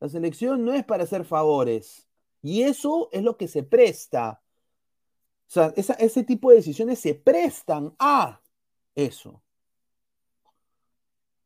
La 0.01 0.09
selección 0.09 0.65
no 0.65 0.73
es 0.73 0.85
para 0.85 1.05
hacer 1.05 1.25
favores. 1.25 2.09
Y 2.43 2.63
eso 2.63 3.09
es 3.13 3.23
lo 3.23 3.37
que 3.37 3.49
se 3.49 3.63
presta. 3.63 4.43
O 5.47 5.51
sea, 5.53 5.73
ese 5.77 6.25
tipo 6.25 6.51
de 6.51 6.57
decisiones 6.57 6.99
se 6.99 7.15
prestan 7.15 7.95
a 7.99 8.41
eso. 8.95 9.43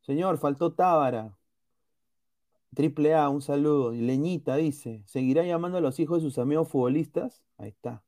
Señor, 0.02 0.38
faltó 0.38 0.72
Tábara. 0.72 1.36
Triple 2.74 3.14
A, 3.14 3.28
un 3.28 3.42
saludo. 3.42 3.92
Leñita 3.92 4.56
dice, 4.56 5.02
¿seguirá 5.06 5.44
llamando 5.44 5.78
a 5.78 5.80
los 5.80 5.98
hijos 6.00 6.22
de 6.22 6.28
sus 6.28 6.38
amigos 6.38 6.68
futbolistas? 6.68 7.42
Ahí 7.58 7.70
está. 7.70 8.02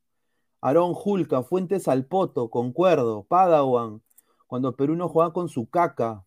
Aarón 0.60 0.94
Julca, 0.94 1.42
Fuentes 1.42 1.88
Alpoto, 1.88 2.50
concuerdo. 2.50 3.24
Padawan, 3.24 4.02
cuando 4.46 4.76
Perú 4.76 4.96
no 4.96 5.08
jugaba 5.08 5.32
con 5.32 5.48
su 5.48 5.68
caca. 5.70 6.24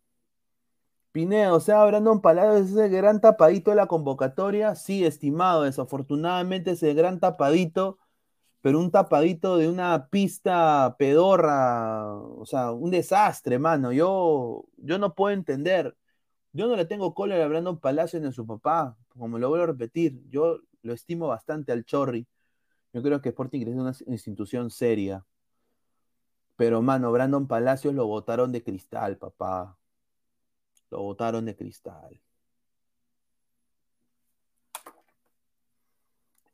Pineo, 1.11 1.55
o 1.55 1.59
sea, 1.59 1.83
Brandon 1.85 2.21
Palacios 2.21 2.67
es 2.67 2.71
ese 2.71 2.89
gran 2.89 3.19
tapadito 3.19 3.71
de 3.71 3.75
la 3.75 3.87
convocatoria. 3.87 4.75
Sí, 4.75 5.05
estimado, 5.05 5.63
desafortunadamente 5.63 6.71
ese 6.71 6.93
gran 6.93 7.19
tapadito, 7.19 7.97
pero 8.61 8.79
un 8.79 8.91
tapadito 8.91 9.57
de 9.57 9.67
una 9.69 10.07
pista 10.09 10.95
pedorra, 10.97 12.15
o 12.15 12.45
sea, 12.45 12.71
un 12.71 12.91
desastre, 12.91 13.59
mano. 13.59 13.91
Yo, 13.91 14.65
yo 14.77 14.99
no 14.99 15.13
puedo 15.15 15.33
entender. 15.33 15.97
Yo 16.53 16.67
no 16.67 16.75
le 16.75 16.85
tengo 16.85 17.13
cólera 17.13 17.45
a 17.45 17.47
Brandon 17.47 17.79
Palacios 17.79 18.21
ni 18.21 18.27
a 18.27 18.31
su 18.31 18.45
papá, 18.45 18.97
como 19.09 19.39
lo 19.39 19.49
vuelvo 19.49 19.63
a 19.63 19.67
repetir. 19.67 20.21
Yo 20.29 20.59
lo 20.81 20.93
estimo 20.93 21.27
bastante 21.27 21.71
al 21.71 21.85
Chorri. 21.85 22.27
Yo 22.93 23.01
creo 23.01 23.21
que 23.21 23.29
Sporting 23.29 23.61
es 23.61 23.75
una 23.75 23.93
institución 24.07 24.69
seria. 24.69 25.25
Pero, 26.57 26.81
mano, 26.81 27.11
Brandon 27.11 27.47
Palacios 27.47 27.93
lo 27.93 28.05
botaron 28.05 28.51
de 28.51 28.63
cristal, 28.63 29.17
papá. 29.17 29.77
Lo 30.89 31.01
botaron 31.01 31.45
de 31.45 31.55
cristal. 31.55 32.21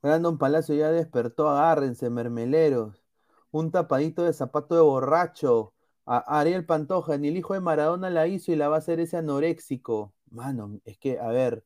Brandon 0.01 0.37
Palacio 0.37 0.75
ya 0.75 0.91
despertó, 0.91 1.49
agárrense, 1.49 2.09
mermeleros. 2.09 3.03
Un 3.51 3.71
tapadito 3.71 4.23
de 4.23 4.33
zapato 4.33 4.75
de 4.75 4.81
borracho. 4.81 5.73
A 6.07 6.39
Ariel 6.39 6.65
Pantoja, 6.65 7.17
ni 7.17 7.27
el 7.29 7.37
hijo 7.37 7.53
de 7.53 7.59
Maradona 7.59 8.09
la 8.09 8.27
hizo 8.27 8.51
y 8.51 8.55
la 8.55 8.69
va 8.69 8.75
a 8.77 8.79
hacer 8.79 8.99
ese 8.99 9.17
anoréxico. 9.17 10.13
Mano, 10.31 10.79
es 10.85 10.97
que, 10.97 11.19
a 11.19 11.27
ver. 11.29 11.65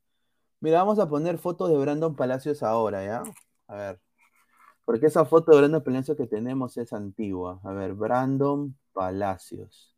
Mira, 0.62 0.80
vamos 0.80 1.00
a 1.00 1.10
poner 1.10 1.38
fotos 1.40 1.70
de 1.72 1.78
Brandon 1.78 2.16
Palacios 2.16 2.64
ahora, 2.64 3.06
¿ya? 3.06 3.24
A 3.68 3.76
ver. 3.76 4.02
Porque 4.86 5.08
esa 5.08 5.26
foto 5.26 5.52
de 5.52 5.60
Brandon 5.60 5.84
Palacios 5.84 6.18
que 6.18 6.28
tenemos 6.28 6.78
es 6.78 6.94
antigua. 6.94 7.62
A 7.64 7.74
ver, 7.74 7.94
Brandon 7.96 8.78
Palacios. 8.94 9.96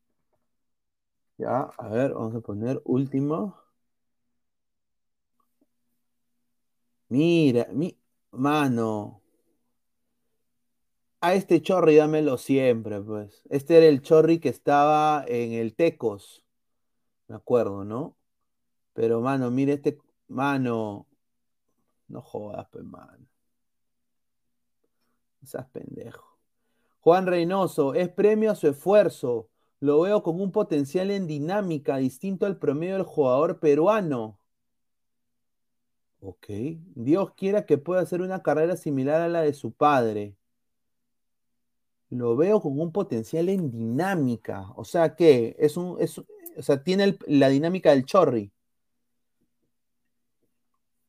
Ya, 1.38 1.70
a 1.78 1.88
ver, 1.90 2.14
vamos 2.14 2.34
a 2.36 2.42
poner 2.42 2.82
último. 2.86 3.56
Mira, 7.10 7.68
mi 7.72 7.98
mano. 8.32 9.23
A 11.24 11.36
este 11.36 11.62
chorri 11.62 11.96
dámelo 11.96 12.38
siempre, 12.38 13.00
pues. 13.00 13.44
Este 13.50 13.78
era 13.78 13.86
el 13.86 14.02
chorri 14.02 14.40
que 14.40 14.50
estaba 14.50 15.24
en 15.26 15.54
el 15.54 15.74
Tecos. 15.74 16.44
Me 17.30 17.38
acuerdo, 17.38 17.86
¿no? 17.86 18.18
Pero, 18.92 19.22
mano, 19.22 19.50
mire 19.50 19.72
este. 19.72 19.98
Mano. 20.28 21.08
No 22.10 22.22
jodas, 22.22 22.68
pues, 22.70 22.84
mano. 22.84 23.26
Esas 25.42 25.66
pendejo. 25.68 26.38
Juan 27.00 27.26
Reynoso, 27.26 27.94
es 27.94 28.10
premio 28.10 28.52
a 28.52 28.56
su 28.56 28.68
esfuerzo. 28.68 29.48
Lo 29.80 30.02
veo 30.02 30.24
con 30.24 30.42
un 30.42 30.52
potencial 30.52 31.10
en 31.10 31.26
dinámica 31.26 31.96
distinto 31.96 32.46
al 32.46 32.58
promedio 32.58 32.96
del 32.96 33.04
jugador 33.04 33.62
peruano. 33.62 34.40
Ok. 36.20 36.48
Dios 36.96 37.32
quiera 37.36 37.66
que 37.66 37.78
pueda 37.78 38.02
hacer 38.02 38.22
una 38.22 38.44
carrera 38.44 38.76
similar 38.76 39.22
a 39.22 39.30
la 39.30 39.40
de 39.40 39.54
su 39.54 39.72
padre. 39.72 40.36
Lo 42.14 42.36
veo 42.36 42.62
con 42.62 42.80
un 42.80 42.92
potencial 42.92 43.50
en 43.50 43.72
dinámica. 43.72 44.72
O 44.76 44.86
sea 44.86 45.16
que 45.16 45.56
es 45.60 45.78
un. 45.78 46.00
Es, 46.00 46.20
o 46.20 46.62
sea, 46.62 46.84
tiene 46.84 47.18
la 47.28 47.50
dinámica 47.50 47.90
del 47.92 48.06
chorri. 48.06 48.52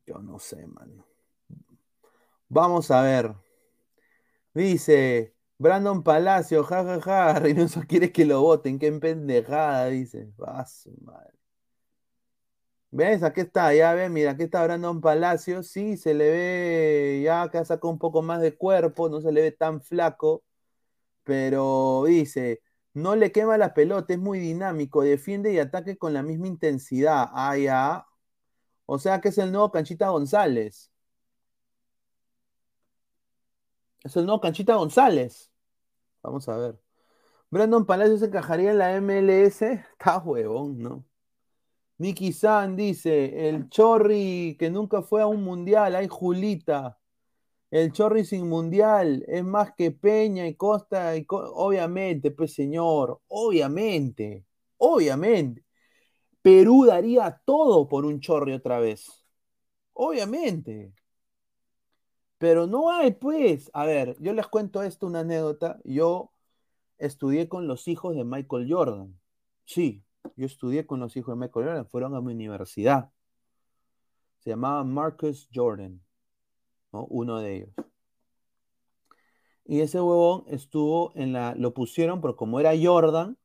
Yo 0.07 0.19
no 0.21 0.39
sé, 0.39 0.67
mano. 0.67 1.07
Vamos 2.49 2.91
a 2.91 3.03
ver. 3.03 3.35
Dice 4.55 5.35
Brandon 5.59 6.03
Palacio, 6.03 6.65
jajaja, 6.65 7.01
ja, 7.01 7.35
ja, 7.35 7.39
Reynoso 7.41 7.83
quiere 7.87 8.13
que 8.13 8.25
lo 8.25 8.41
voten, 8.43 8.79
qué 8.79 8.91
pendejada, 8.93 9.89
dice. 9.89 10.33
Va 10.41 10.65
su 10.67 10.91
madre. 11.03 11.35
¿Ves? 12.91 13.23
Aquí 13.25 13.41
está, 13.41 13.75
ya 13.75 13.93
ven, 13.93 14.13
mira, 14.13 14.31
aquí 14.33 14.45
está 14.45 14.63
Brandon 14.65 15.01
Palacio, 15.01 15.63
sí, 15.65 15.97
se 15.97 16.15
le 16.15 16.31
ve 16.31 17.23
ya 17.25 17.43
ha 17.43 17.65
sacado 17.65 17.89
un 17.91 17.99
poco 17.99 18.23
más 18.23 18.41
de 18.41 18.57
cuerpo, 18.57 19.09
no 19.09 19.21
se 19.21 19.33
le 19.33 19.43
ve 19.43 19.51
tan 19.51 19.81
flaco, 19.83 20.45
pero 21.25 22.05
dice, 22.07 22.63
no 22.95 23.17
le 23.17 23.33
quema 23.33 23.59
la 23.59 23.75
pelota, 23.75 24.15
es 24.15 24.21
muy 24.21 24.39
dinámico, 24.39 25.03
defiende 25.03 25.53
y 25.53 25.59
ataque 25.59 25.99
con 25.99 26.13
la 26.15 26.23
misma 26.23 26.47
intensidad. 26.49 27.31
Ah, 27.33 27.57
ya. 27.59 28.07
O 28.87 28.99
sea 28.99 29.21
que 29.21 29.31
es 29.31 29.39
el 29.39 29.53
nuevo 29.53 29.73
Canchita 29.73 30.09
González. 30.11 30.91
Es 34.05 34.17
el 34.17 34.27
nuevo 34.27 34.41
Canchita 34.41 34.75
González. 34.77 35.51
Vamos 36.23 36.49
a 36.49 36.57
ver. 36.57 36.81
Brandon 37.51 37.87
Palacios 37.87 38.23
encajaría 38.23 38.73
en 38.73 38.79
la 38.79 38.95
MLS. 39.01 39.63
Está 39.63 40.19
huevón, 40.19 40.79
¿no? 40.79 41.05
Nicky 41.99 42.33
San 42.33 42.77
dice: 42.77 43.49
El 43.49 43.69
Chorri 43.71 44.57
que 44.59 44.71
nunca 44.71 45.03
fue 45.03 45.23
a 45.23 45.27
un 45.27 45.45
mundial. 45.45 45.97
Ay, 45.97 46.09
Julita. 46.09 46.99
El 47.71 47.93
Chorri 47.93 48.25
sin 48.25 48.49
mundial 48.49 49.25
es 49.29 49.45
más 49.45 49.73
que 49.75 49.91
Peña 49.91 50.47
y 50.47 50.55
Costa. 50.57 51.17
Y 51.17 51.25
Co- 51.25 51.53
obviamente, 51.55 52.31
pues 52.31 52.55
señor. 52.55 53.21
Obviamente. 53.29 54.47
Obviamente. 54.79 55.65
Perú 56.43 56.87
daría 56.87 57.41
todo 57.47 57.89
por 57.89 58.05
un 58.07 58.21
Chorri 58.21 58.55
otra 58.55 58.81
vez. 58.81 59.07
Obviamente. 59.95 60.95
Pero 62.39 62.67
no 62.67 62.91
hay, 62.91 63.13
pues. 63.13 63.71
A 63.75 63.87
ver, 63.87 64.17
yo 64.21 64.33
les 64.33 64.47
cuento 64.49 64.83
esto, 64.83 65.07
una 65.07 65.21
anécdota. 65.21 65.79
Yo 65.85 66.33
estudié 66.99 67.49
con 67.49 67.69
los 67.69 67.89
hijos 67.89 68.17
de 68.17 68.25
Michael 68.25 68.67
Jordan. 68.73 69.21
Sí, 69.67 70.05
yo 70.37 70.47
estudié 70.47 70.87
con 70.87 71.01
los 71.01 71.17
hijos 71.17 71.35
de 71.37 71.41
Michael 71.41 71.67
Jordan. 71.67 71.89
Fueron 71.89 72.15
a 72.17 72.21
mi 72.21 72.33
universidad. 72.35 73.13
Se 74.39 74.51
llamaba 74.51 74.85
Marcus 74.85 75.49
Jordan, 75.53 76.01
¿no? 76.95 77.07
Uno 77.11 77.39
de 77.41 77.57
ellos. 77.57 77.71
Y 79.67 79.81
ese 79.81 80.01
huevón 80.01 80.45
estuvo 80.49 81.13
en 81.17 81.33
la. 81.33 81.55
Lo 81.57 81.75
pusieron, 81.75 82.21
porque 82.21 82.37
como 82.37 82.61
era 82.61 82.73
Jordan, 82.81 83.37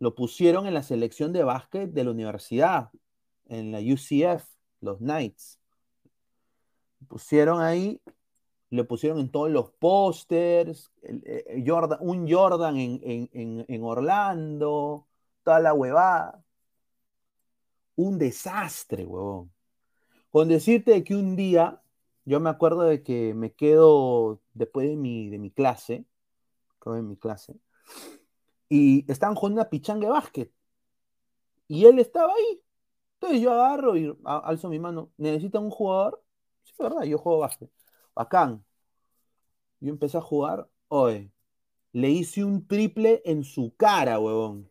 lo 0.00 0.14
pusieron 0.14 0.66
en 0.66 0.74
la 0.74 0.82
selección 0.82 1.32
de 1.32 1.44
básquet 1.44 1.90
de 1.92 2.04
la 2.04 2.10
universidad, 2.10 2.90
en 3.46 3.70
la 3.72 3.78
UCF, 3.78 4.44
los 4.80 4.98
Knights. 4.98 5.60
Pusieron 7.06 7.60
ahí 7.60 8.00
le 8.70 8.84
pusieron 8.84 9.18
en 9.18 9.30
todos 9.30 9.50
los 9.50 9.70
pósters, 9.70 10.92
el- 11.02 11.22
eh, 11.24 11.64
Jordan- 11.66 11.98
un 12.02 12.30
Jordan 12.30 12.76
en, 12.76 13.00
en- 13.02 13.30
en- 13.32 13.64
en 13.66 13.82
Orlando, 13.82 15.06
toda 15.42 15.58
la 15.60 15.72
huevada. 15.72 16.44
Un 17.96 18.18
desastre, 18.18 19.06
huevón. 19.06 19.50
Con 20.30 20.48
decirte 20.48 21.02
que 21.02 21.16
un 21.16 21.34
día, 21.34 21.80
yo 22.28 22.40
me 22.40 22.50
acuerdo 22.50 22.82
de 22.82 23.02
que 23.02 23.32
me 23.34 23.54
quedo 23.54 24.42
después 24.52 24.86
de 24.86 24.96
mi, 24.96 25.30
de 25.30 25.38
mi 25.38 25.50
clase, 25.50 26.04
en 26.86 27.08
mi 27.08 27.16
clase, 27.16 27.58
y 28.68 29.10
estaban 29.10 29.34
jugando 29.34 29.60
una 29.62 29.70
pichanga 29.70 30.06
de 30.06 30.12
básquet. 30.12 30.52
Y 31.66 31.86
él 31.86 31.98
estaba 31.98 32.32
ahí. 32.34 32.62
Entonces 33.14 33.40
yo 33.40 33.52
agarro 33.52 33.96
y 33.96 34.16
alzo 34.24 34.68
mi 34.68 34.78
mano. 34.78 35.10
¿Necesitan 35.16 35.64
un 35.64 35.70
jugador? 35.70 36.22
Sí, 36.64 36.74
verdad, 36.78 37.02
yo 37.04 37.18
juego 37.18 37.40
básquet. 37.40 37.70
Bacán. 38.14 38.64
Yo 39.80 39.90
empecé 39.90 40.18
a 40.18 40.20
jugar, 40.20 40.68
oye, 40.88 41.30
le 41.92 42.10
hice 42.10 42.44
un 42.44 42.66
triple 42.66 43.22
en 43.24 43.44
su 43.44 43.74
cara, 43.76 44.18
huevón. 44.20 44.70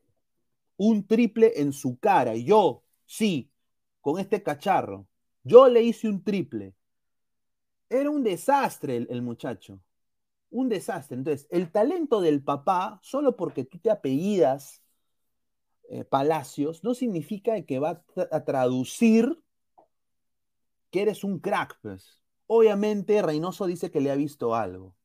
Un 0.78 1.08
triple 1.08 1.53
en 1.62 1.74
su 1.74 1.99
cara. 1.99 2.36
Yo, 2.36 2.84
sí, 3.05 3.51
con 4.01 4.20
este 4.20 4.43
cacharro. 4.43 5.08
Yo 5.43 5.68
le 5.70 5.84
hice 5.84 6.10
un 6.10 6.24
triple. 6.24 6.76
Era 7.90 8.10
un 8.10 8.24
desastre 8.24 8.96
el, 8.98 9.08
el 9.10 9.22
muchacho. 9.22 9.80
Un 10.52 10.70
desastre. 10.70 11.18
Entonces, 11.18 11.48
el 11.52 11.72
talento 11.72 12.22
del 12.22 12.44
papá, 12.44 13.00
solo 13.04 13.36
porque 13.38 13.66
tú 13.66 13.80
te 13.80 13.92
apellidas 13.92 14.84
eh, 15.90 16.04
Palacios, 16.06 16.84
no 16.84 16.94
significa 16.94 17.62
que 17.66 17.80
va 17.80 17.90
a, 17.92 18.06
tra- 18.06 18.28
a 18.32 18.44
traducir 18.46 19.38
que 20.92 21.02
eres 21.02 21.24
un 21.24 21.40
crack, 21.40 21.80
pues. 21.82 22.22
Obviamente, 22.48 23.22
Reynoso 23.22 23.66
dice 23.68 23.92
que 23.92 24.02
le 24.02 24.12
ha 24.12 24.16
visto 24.16 24.56
algo. 24.56 24.96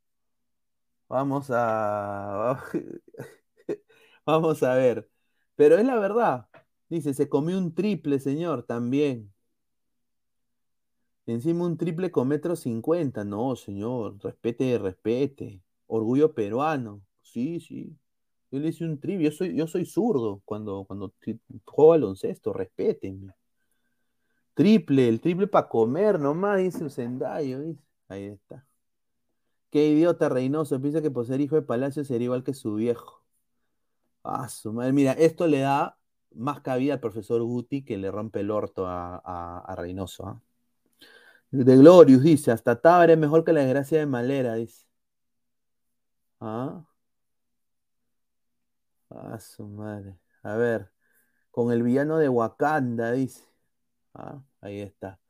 Vamos 1.09 1.51
a. 1.51 2.59
Vamos 4.27 4.63
a 4.63 4.75
ver. 4.75 5.11
Pero 5.57 5.77
es 5.79 5.85
la 5.87 5.97
verdad. 5.97 6.49
Dice, 6.89 7.15
se 7.15 7.29
comió 7.29 7.59
un 7.59 7.75
triple, 7.75 8.19
señor, 8.21 8.65
también. 8.65 9.32
Encima 11.27 11.67
un 11.67 11.77
triple 11.77 12.11
con 12.11 12.29
metro 12.29 12.57
cincuenta. 12.57 13.25
No, 13.25 13.57
señor. 13.57 14.19
Respete, 14.23 14.79
respete. 14.79 15.61
Orgullo 15.87 16.35
peruano. 16.35 17.03
Sí, 17.23 17.61
sí. 17.61 17.97
Yo 18.51 18.59
le 18.59 18.69
hice 18.69 18.85
un 18.85 18.99
triple. 18.99 19.25
Yo 19.27 19.33
soy, 19.33 19.57
yo 19.57 19.67
soy 19.67 19.87
zurdo 19.87 20.43
cuando, 20.45 20.85
cuando 20.85 21.13
juego 21.65 21.91
baloncesto. 21.91 22.53
Respétenme. 22.53 23.35
Triple, 24.55 25.09
el 25.09 25.21
triple 25.21 25.47
para 25.47 25.69
comer 25.69 26.21
nomás, 26.21 26.59
dice 26.59 26.89
Sendayo. 26.91 27.61
dice. 27.61 27.83
Ahí 28.09 28.25
está. 28.27 28.67
Qué 29.71 29.89
idiota 29.89 30.29
Reynoso. 30.29 30.81
Piensa 30.81 31.01
que 31.01 31.11
por 31.11 31.27
ser 31.27 31.41
hijo 31.41 31.57
de 31.57 31.63
Palacio 31.63 32.05
sería 32.05 32.27
igual 32.27 32.45
que 32.45 32.53
su 32.55 32.75
viejo. 32.75 33.23
Ah, 34.23 34.49
su 34.49 34.73
madre. 34.73 34.93
Mira, 34.93 35.13
esto 35.13 35.47
le 35.47 35.61
da 35.61 35.99
más 36.35 36.61
cabida 36.61 36.95
al 36.95 37.01
profesor 37.01 37.43
Guti 37.43 37.83
que 37.85 37.97
le 37.99 38.11
rompe 38.11 38.41
el 38.41 38.51
orto 38.51 38.85
a, 38.87 39.75
Reynoso. 39.79 40.27
¿ah? 40.27 40.43
De 41.53 41.77
Glorious 41.77 42.23
dice, 42.23 42.51
hasta 42.51 42.81
Tábara 42.81 43.13
es 43.13 43.19
mejor 43.19 43.45
que 43.45 43.53
la 43.53 43.61
desgracia 43.61 43.99
de 43.99 44.07
Malera, 44.07 44.55
dice. 44.55 44.87
¿Ah? 46.41 46.85
Ah, 49.11 49.39
su 49.39 49.67
madre. 49.67 50.19
A 50.43 50.57
ver, 50.57 50.91
con 51.51 51.73
el 51.73 51.83
villano 51.83 52.19
de 52.19 52.29
Wakanda, 52.29 53.13
dice. 53.13 53.45
Ah, 54.15 54.43
ahí 54.61 54.81
está. 54.81 55.21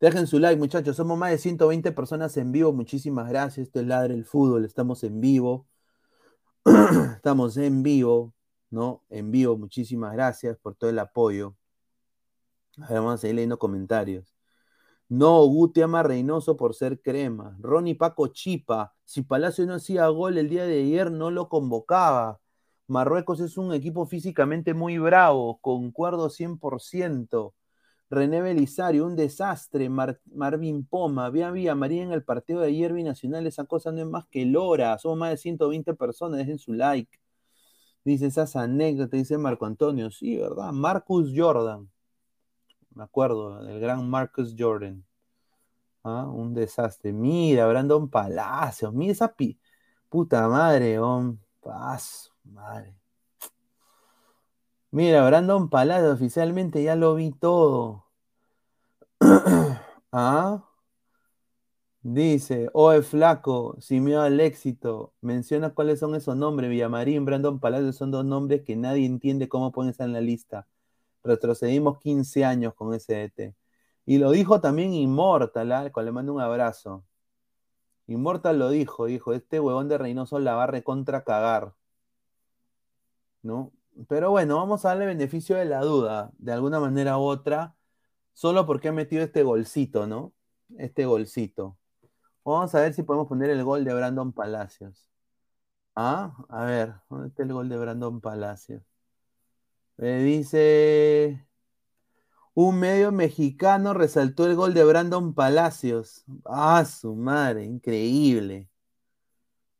Dejen 0.00 0.26
su 0.26 0.38
like, 0.40 0.58
muchachos. 0.60 0.96
Somos 0.96 1.18
más 1.18 1.30
de 1.32 1.38
120 1.38 1.92
personas 1.92 2.36
en 2.36 2.52
vivo. 2.52 2.72
Muchísimas 2.72 3.28
gracias. 3.28 3.68
Esto 3.68 3.80
es 3.80 3.86
Ladre 3.86 4.14
el 4.14 4.24
Fútbol. 4.24 4.64
Estamos 4.64 5.04
en 5.04 5.20
vivo. 5.20 5.68
Estamos 7.16 7.56
en 7.56 7.82
vivo, 7.82 8.34
¿no? 8.70 9.04
En 9.10 9.30
vivo. 9.30 9.56
Muchísimas 9.58 10.12
gracias 10.14 10.58
por 10.58 10.74
todo 10.76 10.90
el 10.90 10.98
apoyo. 10.98 11.56
A 12.78 12.88
ver, 12.88 12.98
vamos 12.98 13.14
a 13.14 13.18
seguir 13.18 13.36
leyendo 13.36 13.58
comentarios. 13.58 14.31
No, 15.20 15.44
Guti 15.46 15.82
ama 15.82 16.02
Reynoso 16.02 16.56
por 16.56 16.74
ser 16.74 17.00
crema. 17.02 17.56
Ronnie 17.60 17.94
Paco 17.94 18.28
Chipa. 18.28 18.94
Si 19.04 19.22
Palacio 19.22 19.66
no 19.66 19.74
hacía 19.74 20.06
gol 20.08 20.38
el 20.38 20.48
día 20.48 20.64
de 20.64 20.80
ayer, 20.80 21.10
no 21.12 21.30
lo 21.30 21.48
convocaba. 21.50 22.40
Marruecos 22.86 23.40
es 23.40 23.58
un 23.58 23.74
equipo 23.74 24.06
físicamente 24.06 24.72
muy 24.74 24.96
bravo. 24.98 25.58
Concuerdo 25.60 26.30
100%. 26.30 27.54
René 28.10 28.40
Belisario, 28.42 29.04
un 29.06 29.14
desastre. 29.16 29.88
Mar- 29.90 30.20
Marvin 30.34 30.86
Poma, 30.86 31.28
vea 31.30 31.50
Villa 31.50 31.74
María 31.74 32.02
en 32.04 32.12
el 32.12 32.24
partido 32.24 32.60
de 32.60 32.68
ayer 32.68 32.92
binacional. 32.94 33.46
Esa 33.46 33.64
cosa 33.66 33.92
no 33.92 34.00
es 34.00 34.06
más 34.06 34.26
que 34.28 34.46
Lora. 34.46 34.96
Somos 34.98 35.18
más 35.18 35.30
de 35.30 35.36
120 35.36 35.92
personas. 35.94 36.38
Dejen 36.38 36.58
su 36.58 36.72
like. 36.72 37.18
Dice 38.04 38.26
esas 38.26 38.56
anécdotas, 38.56 39.12
dice 39.20 39.38
Marco 39.38 39.66
Antonio. 39.66 40.10
Sí, 40.10 40.36
¿verdad? 40.38 40.72
Marcus 40.72 41.32
Jordan. 41.36 41.90
Me 42.94 43.04
acuerdo, 43.04 43.62
del 43.64 43.80
gran 43.80 44.08
Marcus 44.08 44.54
Jordan. 44.58 45.04
Ah, 46.04 46.26
un 46.28 46.54
desastre. 46.54 47.12
Mira, 47.12 47.66
Brandon 47.68 48.08
Palacios. 48.10 48.92
Mira 48.92 49.12
esa 49.12 49.32
pi- 49.34 49.58
puta 50.08 50.48
madre. 50.48 50.98
Paso, 51.60 52.32
madre. 52.44 52.94
Mira, 54.92 55.26
Brandon 55.26 55.68
Palacios, 55.68 56.14
oficialmente 56.14 56.82
ya 56.84 56.94
lo 56.96 57.14
vi 57.16 57.32
todo. 57.32 58.06
¿Ah? 60.12 60.62
Dice, 62.04 62.68
oe 62.74 63.02
flaco, 63.02 63.76
sin 63.80 64.04
miedo 64.04 64.22
al 64.22 64.40
éxito, 64.40 65.14
menciona 65.20 65.70
cuáles 65.72 66.00
son 66.00 66.14
esos 66.16 66.36
nombres, 66.36 66.68
Villamarín, 66.70 67.24
Brandon 67.24 67.60
Palacios, 67.60 67.96
son 67.96 68.10
dos 68.10 68.24
nombres 68.24 68.62
que 68.62 68.74
nadie 68.76 69.06
entiende 69.06 69.48
cómo 69.48 69.72
estar 69.88 70.06
en 70.06 70.12
la 70.12 70.20
lista. 70.20 70.66
Retrocedimos 71.24 71.98
15 71.98 72.44
años 72.44 72.74
con 72.74 72.94
ese 72.94 73.24
ET. 73.24 73.54
Y 74.06 74.18
lo 74.18 74.30
dijo 74.32 74.60
también 74.60 74.92
Immortal, 74.94 75.72
al 75.72 75.92
cual 75.92 76.06
le 76.06 76.12
mando 76.12 76.34
un 76.34 76.40
abrazo. 76.40 77.04
Immortal 78.06 78.58
lo 78.58 78.70
dijo, 78.70 79.06
dijo, 79.06 79.32
este 79.32 79.60
huevón 79.60 79.88
de 79.88 79.98
Reynoso 79.98 80.38
la 80.38 80.54
va 80.54 80.64
a 80.64 81.24
cagar. 81.24 81.74
¿No? 83.42 83.72
Pero 84.08 84.30
bueno, 84.30 84.56
vamos 84.56 84.84
a 84.84 84.90
darle 84.90 85.06
beneficio 85.06 85.56
de 85.56 85.64
la 85.64 85.80
duda, 85.80 86.32
de 86.38 86.52
alguna 86.52 86.80
manera 86.80 87.18
u 87.18 87.22
otra, 87.22 87.76
solo 88.32 88.66
porque 88.66 88.88
ha 88.88 88.92
metido 88.92 89.22
este 89.22 89.42
golcito, 89.42 90.06
¿no? 90.06 90.32
Este 90.78 91.06
golcito. 91.06 91.78
Vamos 92.44 92.74
a 92.74 92.80
ver 92.80 92.94
si 92.94 93.02
podemos 93.02 93.28
poner 93.28 93.50
el 93.50 93.64
gol 93.64 93.84
de 93.84 93.94
Brandon 93.94 94.32
Palacios. 94.32 95.10
Ah, 95.94 96.34
a 96.48 96.64
ver, 96.64 96.94
¿dónde 97.10 97.28
está 97.28 97.42
el 97.44 97.52
gol 97.52 97.68
de 97.68 97.78
Brandon 97.78 98.20
Palacios? 98.20 98.82
Dice, 99.96 101.46
un 102.54 102.80
medio 102.80 103.12
mexicano 103.12 103.94
resaltó 103.94 104.46
el 104.46 104.56
gol 104.56 104.74
de 104.74 104.84
Brandon 104.84 105.34
Palacios. 105.34 106.24
Ah, 106.44 106.84
su 106.84 107.14
madre, 107.14 107.64
increíble. 107.64 108.68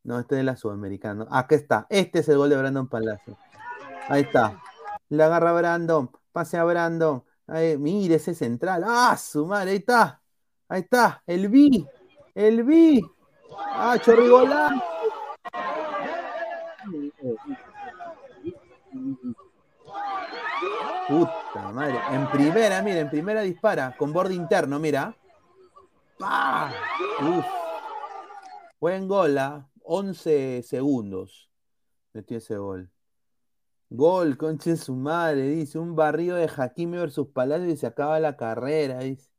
No, 0.04 0.18
este 0.18 0.38
es 0.38 0.44
la 0.44 0.56
sudamericana. 0.56 1.26
Acá 1.30 1.54
está, 1.54 1.86
este 1.90 2.20
es 2.20 2.28
el 2.28 2.38
gol 2.38 2.50
de 2.50 2.56
Brandon 2.56 2.88
Palacios. 2.88 3.36
Ahí 4.08 4.22
está. 4.22 4.60
La 5.08 5.26
agarra 5.26 5.52
Brandon, 5.52 6.10
pase 6.32 6.56
a 6.56 6.64
Brandon. 6.64 7.24
Ahí, 7.46 7.76
mire 7.76 8.16
ese 8.16 8.34
central. 8.34 8.84
Ah, 8.86 9.16
su 9.16 9.46
madre, 9.46 9.72
ahí 9.72 9.76
está. 9.78 10.22
Ahí 10.68 10.80
está, 10.82 11.22
el 11.26 11.48
B. 11.48 11.86
El 12.34 12.64
B. 12.64 13.02
Ah, 13.58 13.98
Chorrigolán. 14.00 14.80
Puta 21.12 21.72
madre. 21.72 22.00
En 22.10 22.30
primera, 22.30 22.80
mira, 22.80 23.00
en 23.00 23.10
primera 23.10 23.42
dispara. 23.42 23.94
Con 23.98 24.14
borde 24.14 24.34
interno, 24.34 24.78
mira. 24.78 25.14
¡Pah! 26.18 26.72
Uf. 27.20 27.44
Buen 28.80 29.06
gol, 29.06 29.36
¿ah? 29.36 29.68
11 29.82 30.62
segundos. 30.62 31.50
Metió 32.14 32.38
ese 32.38 32.56
gol. 32.56 32.90
Gol, 33.90 34.38
conche 34.38 34.78
su 34.78 34.94
madre, 34.94 35.42
dice. 35.48 35.78
Un 35.78 35.94
barrio 35.94 36.36
de 36.36 36.50
Hakimi 36.56 36.96
versus 36.96 37.28
Palacio 37.28 37.68
y 37.68 37.76
se 37.76 37.86
acaba 37.86 38.18
la 38.18 38.38
carrera, 38.38 39.00
dice. 39.00 39.30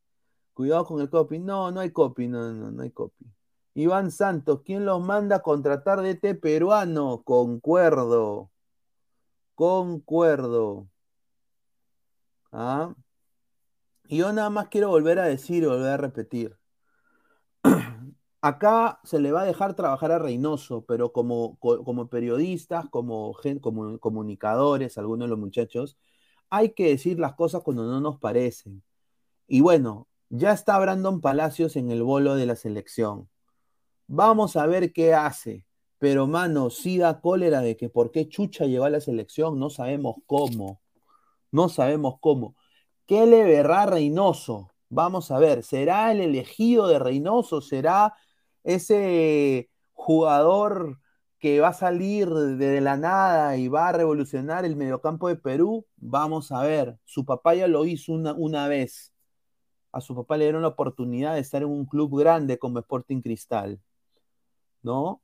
Cuidado 0.53 0.85
con 0.85 1.01
el 1.01 1.09
copy. 1.09 1.39
No, 1.39 1.71
no 1.71 1.79
hay 1.79 1.89
copy, 1.89 2.27
no, 2.27 2.53
no, 2.53 2.69
no 2.69 2.83
hay 2.83 2.91
copy. 2.91 3.25
Iván 3.73 4.11
Santos, 4.11 4.61
¿quién 4.63 4.85
los 4.85 5.01
manda 5.01 5.37
a 5.37 5.41
contratar 5.41 6.01
de 6.01 6.11
este 6.11 6.35
peruano? 6.35 7.23
Concuerdo. 7.23 8.51
Concuerdo. 9.55 10.87
¿Ah? 12.53 12.95
Y 14.07 14.15
yo 14.19 14.31
nada 14.31 14.49
más 14.49 14.69
quiero 14.69 14.87
volver 14.87 15.19
a 15.19 15.25
decir 15.25 15.63
y 15.63 15.65
volver 15.65 15.89
a 15.91 15.97
repetir. 15.97 16.57
Acá 18.41 18.99
se 19.03 19.19
le 19.19 19.31
va 19.31 19.41
a 19.41 19.45
dejar 19.45 19.75
trabajar 19.75 20.11
a 20.11 20.19
Reynoso, 20.19 20.85
pero 20.85 21.11
como, 21.13 21.57
co- 21.59 21.83
como 21.83 22.09
periodistas, 22.09 22.89
como, 22.89 23.35
como 23.61 23.99
comunicadores, 23.99 24.97
algunos 24.97 25.27
de 25.27 25.29
los 25.29 25.39
muchachos, 25.39 25.97
hay 26.49 26.71
que 26.73 26.89
decir 26.89 27.19
las 27.19 27.35
cosas 27.35 27.63
cuando 27.63 27.85
no 27.85 28.01
nos 28.01 28.19
parecen. 28.19 28.83
Y 29.47 29.61
bueno, 29.61 30.09
ya 30.29 30.53
está 30.53 30.79
Brandon 30.79 31.21
Palacios 31.21 31.77
en 31.77 31.91
el 31.91 32.03
bolo 32.03 32.35
de 32.35 32.47
la 32.47 32.57
selección. 32.57 33.29
Vamos 34.07 34.57
a 34.57 34.67
ver 34.67 34.93
qué 34.93 35.15
hace. 35.15 35.67
Pero, 35.99 36.27
mano, 36.27 36.71
sí 36.71 36.99
da 36.99 37.21
cólera 37.21 37.61
de 37.61 37.77
que 37.77 37.89
por 37.89 38.11
qué 38.11 38.29
Chucha 38.29 38.67
llegó 38.67 38.85
a 38.85 38.91
la 38.91 39.01
selección, 39.01 39.59
no 39.59 39.71
sabemos 39.71 40.17
cómo. 40.27 40.82
No 41.53 41.69
sabemos 41.69 42.15
cómo. 42.19 42.55
¿Qué 43.05 43.27
le 43.27 43.43
verá 43.43 43.85
Reynoso? 43.85 44.71
Vamos 44.89 45.31
a 45.31 45.37
ver, 45.39 45.63
¿será 45.63 46.11
el 46.11 46.21
elegido 46.21 46.87
de 46.87 46.99
Reynoso? 46.99 47.61
¿Será 47.61 48.15
ese 48.63 49.69
jugador 49.93 50.99
que 51.39 51.59
va 51.59 51.69
a 51.69 51.73
salir 51.73 52.29
de 52.29 52.81
la 52.81 52.97
nada 52.97 53.55
y 53.57 53.67
va 53.67 53.89
a 53.89 53.91
revolucionar 53.91 54.65
el 54.65 54.75
mediocampo 54.75 55.27
de 55.27 55.35
Perú? 55.35 55.85
Vamos 55.97 56.51
a 56.51 56.63
ver. 56.63 56.97
Su 57.05 57.23
papá 57.25 57.53
ya 57.53 57.67
lo 57.67 57.85
hizo 57.85 58.13
una, 58.13 58.33
una 58.33 58.67
vez. 58.67 59.13
A 59.91 60.01
su 60.01 60.15
papá 60.15 60.37
le 60.37 60.45
dieron 60.45 60.63
la 60.63 60.69
oportunidad 60.69 61.35
de 61.35 61.41
estar 61.41 61.61
en 61.61 61.69
un 61.69 61.85
club 61.85 62.19
grande 62.19 62.57
como 62.57 62.79
Sporting 62.79 63.21
Cristal. 63.21 63.79
¿No? 64.81 65.21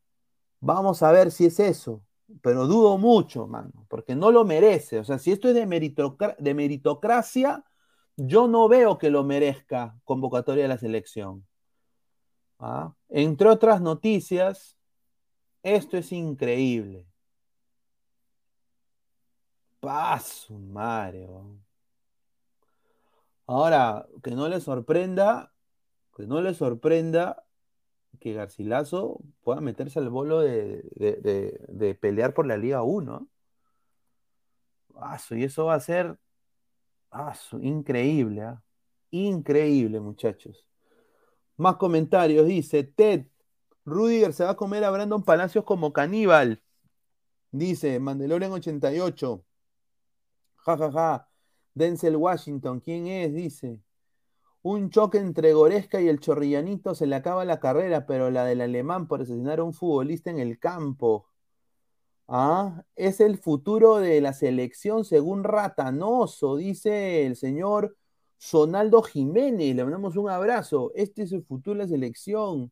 Vamos 0.60 1.04
a 1.04 1.12
ver 1.12 1.32
si 1.32 1.46
es 1.48 1.60
eso. 1.60 2.04
Pero 2.42 2.68
dudo 2.68 2.98
mucho, 2.98 3.48
mano, 3.48 3.86
porque 3.90 4.16
no 4.16 4.32
lo 4.32 4.46
merece. 4.46 5.00
O 5.00 5.04
sea, 5.04 5.18
si 5.18 5.32
esto 5.32 5.48
es 5.50 5.56
de, 5.56 5.66
de 6.40 6.54
meritocracia, 6.54 7.64
yo 8.16 8.48
no 8.48 8.68
veo 8.68 8.98
que 8.98 9.10
lo 9.10 9.24
merezca 9.24 9.96
convocatoria 10.04 10.64
de 10.64 10.70
la 10.70 10.78
selección. 10.78 11.48
¿Ah? 12.60 12.94
Entre 13.10 13.50
otras 13.50 13.82
noticias, 13.82 14.78
esto 15.64 15.98
es 15.98 16.12
increíble. 16.12 17.08
Paso, 19.80 20.60
Mario. 20.60 21.58
Ahora, 23.48 24.08
que 24.22 24.32
no 24.32 24.48
le 24.48 24.60
sorprenda, 24.62 25.54
que 26.16 26.28
no 26.28 26.42
le 26.42 26.54
sorprenda 26.54 27.46
que 28.20 28.34
Garcilaso 28.34 29.22
pueda 29.44 29.62
meterse 29.62 30.00
al 30.00 30.10
bolo 30.10 30.40
de, 30.42 30.84
de- 30.96 31.16
de- 31.22 31.60
de 31.68 31.96
pelear 31.96 32.34
por 32.34 32.46
la 32.48 32.58
Liga 32.58 32.84
1. 32.84 33.28
Ah, 34.96 35.18
su- 35.20 35.36
y 35.36 35.44
eso 35.46 35.66
va 35.66 35.76
a 35.76 35.80
ser 35.80 36.18
su- 37.36 37.60
increíble, 37.62 38.42
¿ah? 38.42 38.64
Increíble, 39.12 40.00
muchachos. 40.00 40.66
Más 41.58 41.78
comentarios, 41.78 42.46
dice 42.48 42.84
Ted, 42.84 43.26
Rudiger 43.86 44.34
se 44.34 44.44
va 44.44 44.52
a 44.52 44.56
comer 44.56 44.84
a 44.84 44.92
Brandon 44.92 45.24
Palacios 45.24 45.64
como 45.66 45.92
caníbal. 45.94 46.62
Dice 47.52 48.00
Mandalorian 48.00 48.52
88. 48.52 49.44
Ja, 50.58 50.78
ja, 50.78 50.92
ja. 50.92 51.30
Denzel 51.74 52.16
Washington, 52.16 52.80
¿quién 52.80 53.08
es? 53.08 53.34
Dice. 53.34 53.80
Un 54.62 54.90
choque 54.90 55.18
entre 55.20 55.54
Goresca 55.54 56.02
y 56.02 56.10
el 56.10 56.20
Chorrillanito 56.20 56.94
se 56.96 57.08
le 57.08 57.16
acaba 57.16 57.46
la 57.46 57.60
carrera, 57.60 58.06
pero 58.06 58.30
la 58.30 58.46
del 58.46 58.62
alemán 58.62 59.08
por 59.08 59.22
asesinar 59.22 59.60
a 59.60 59.64
un 59.64 59.74
futbolista 59.74 60.30
en 60.32 60.40
el 60.40 60.60
campo. 60.60 61.28
Ah, 62.28 62.84
es 62.96 63.22
el 63.22 63.38
futuro 63.38 63.98
de 63.98 64.22
la 64.22 64.34
selección 64.34 65.04
según 65.06 65.44
Ratanoso, 65.44 66.58
dice 66.58 67.26
el 67.26 67.36
señor 67.36 67.98
Sonaldo 68.38 69.02
Jiménez. 69.04 69.76
Le 69.76 69.84
mandamos 69.84 70.16
un 70.18 70.30
abrazo. 70.30 70.92
Este 70.96 71.24
es 71.24 71.32
el 71.32 71.44
futuro 71.44 71.78
de 71.80 71.86
la 71.86 71.90
selección. 71.90 72.72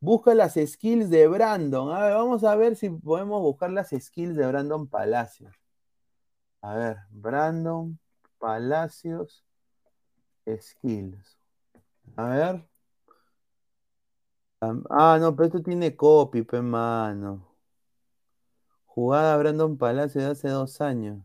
Busca 0.00 0.34
las 0.34 0.54
skills 0.54 1.10
de 1.10 1.28
Brandon. 1.28 1.92
A 1.92 2.04
ver, 2.04 2.14
vamos 2.14 2.44
a 2.44 2.56
ver 2.56 2.76
si 2.76 2.90
podemos 2.90 3.40
buscar 3.42 3.70
las 3.70 3.90
skills 3.90 4.36
de 4.36 4.46
Brandon 4.46 4.88
Palacios. 4.88 5.54
A 6.62 6.74
ver, 6.74 6.98
Brandon 7.10 7.98
Palacios 8.38 9.43
skills. 10.60 11.36
A 12.16 12.28
ver. 12.28 12.64
Ah, 14.90 15.18
no, 15.20 15.34
pero 15.36 15.46
esto 15.46 15.62
tiene 15.62 15.94
copy, 15.96 16.42
pe 16.42 16.60
mano. 16.62 17.54
Jugada 18.86 19.36
Brandon 19.36 19.76
Palacio 19.76 20.22
de 20.22 20.28
hace 20.28 20.48
dos 20.48 20.80
años. 20.80 21.18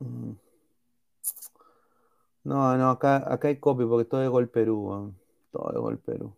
Mm. 0.00 0.32
No, 2.44 2.76
no, 2.76 2.90
acá, 2.90 3.16
acá 3.32 3.48
hay 3.48 3.58
copy 3.58 3.84
porque 3.84 4.04
todo 4.04 4.22
es 4.22 4.28
gol 4.30 4.48
Perú. 4.48 5.14
Todo 5.52 5.70
es 5.70 5.78
gol 5.78 5.98
Perú. 5.98 6.34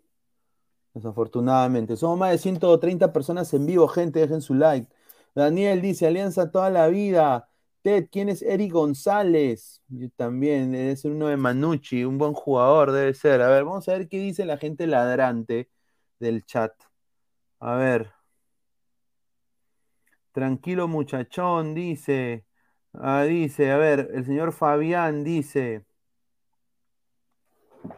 Desafortunadamente. 0.94 1.96
Somos 1.96 2.18
más 2.18 2.30
de 2.32 2.38
130 2.38 3.12
personas 3.12 3.52
en 3.55 3.66
vivo, 3.66 3.88
gente. 3.88 4.20
Dejen 4.20 4.40
su 4.42 4.55
like. 4.55 4.88
Daniel 5.35 5.82
dice: 5.82 6.07
Alianza 6.07 6.51
toda 6.51 6.70
la 6.70 6.89
vida. 6.89 7.49
Ted, 7.82 8.09
¿quién 8.11 8.28
es 8.30 8.43
Eric 8.43 8.72
González? 8.72 9.82
Yo 9.89 10.09
también, 10.16 10.97
ser 10.97 11.12
uno 11.12 11.28
de 11.28 11.37
Manucci, 11.37 12.05
un 12.05 12.16
buen 12.18 12.32
jugador, 12.32 12.93
debe 12.93 13.12
ser. 13.14 13.43
A 13.43 13.49
ver, 13.51 13.64
vamos 13.64 13.89
a 13.89 13.93
ver 13.93 14.09
qué 14.09 14.18
dice 14.18 14.47
la 14.47 14.57
gente 14.57 14.87
ladrante 14.87 15.70
del 16.18 16.45
chat. 16.47 16.72
A 17.61 17.74
ver. 17.76 18.12
Tranquilo 20.32 20.89
muchachón, 20.89 21.74
dice. 21.74 22.45
Ah, 22.95 23.22
dice, 23.24 23.70
a 23.72 23.76
ver, 23.76 24.11
el 24.14 24.24
señor 24.24 24.53
Fabián 24.53 25.24
dice. 25.24 25.85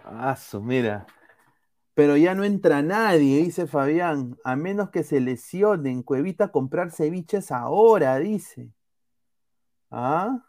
Aso, 0.05 0.61
mira. 0.61 1.07
Pero 1.97 2.16
ya 2.18 2.34
no 2.34 2.44
entra 2.44 2.82
nadie, 2.82 3.42
dice 3.42 3.66
Fabián. 3.66 4.36
A 4.44 4.55
menos 4.57 4.90
que 4.90 5.03
se 5.03 5.20
lesionen. 5.20 6.03
Cuevita 6.03 6.53
comprar 6.53 6.92
ceviches 6.92 7.51
ahora, 7.51 8.18
dice. 8.18 8.70
¿Ah? 9.90 10.44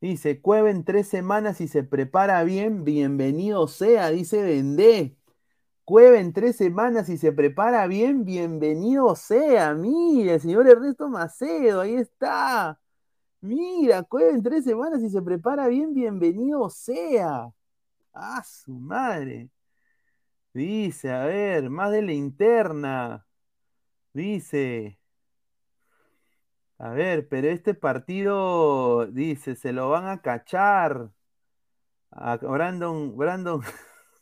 Dice, 0.00 0.40
Cueva 0.40 0.70
en 0.70 0.84
tres 0.84 1.08
semanas 1.08 1.60
y 1.60 1.68
se 1.68 1.82
prepara 1.82 2.44
bien, 2.44 2.84
bienvenido 2.84 3.66
sea, 3.66 4.10
dice 4.10 4.42
Vendé. 4.42 5.16
Cueva 5.84 6.18
en 6.20 6.32
tres 6.32 6.56
semanas 6.56 7.08
y 7.08 7.18
se 7.18 7.32
prepara 7.32 7.86
bien, 7.88 8.24
bienvenido 8.24 9.16
sea. 9.16 9.74
Mira, 9.74 10.38
señor 10.38 10.68
Ernesto 10.68 11.08
Macedo, 11.08 11.80
ahí 11.80 11.96
está. 11.96 12.80
Mira, 13.40 14.04
Cueva 14.04 14.30
en 14.30 14.42
tres 14.44 14.64
semanas 14.64 15.02
y 15.02 15.10
se 15.10 15.22
prepara 15.22 15.68
bien, 15.68 15.94
bienvenido 15.94 16.70
sea. 16.70 17.52
Ah, 18.14 18.42
su 18.44 18.72
madre. 18.74 19.50
Dice, 20.58 21.12
a 21.12 21.24
ver, 21.26 21.70
más 21.70 21.92
de 21.92 22.02
la 22.02 22.12
interna. 22.12 23.24
Dice. 24.12 24.98
A 26.78 26.90
ver, 26.90 27.28
pero 27.28 27.48
este 27.48 27.74
partido, 27.74 29.06
dice, 29.06 29.54
se 29.56 29.72
lo 29.72 29.88
van 29.90 30.06
a 30.08 30.20
cachar. 30.22 31.10
A 32.10 32.36
Brandon, 32.38 33.16
Brandon, 33.16 33.62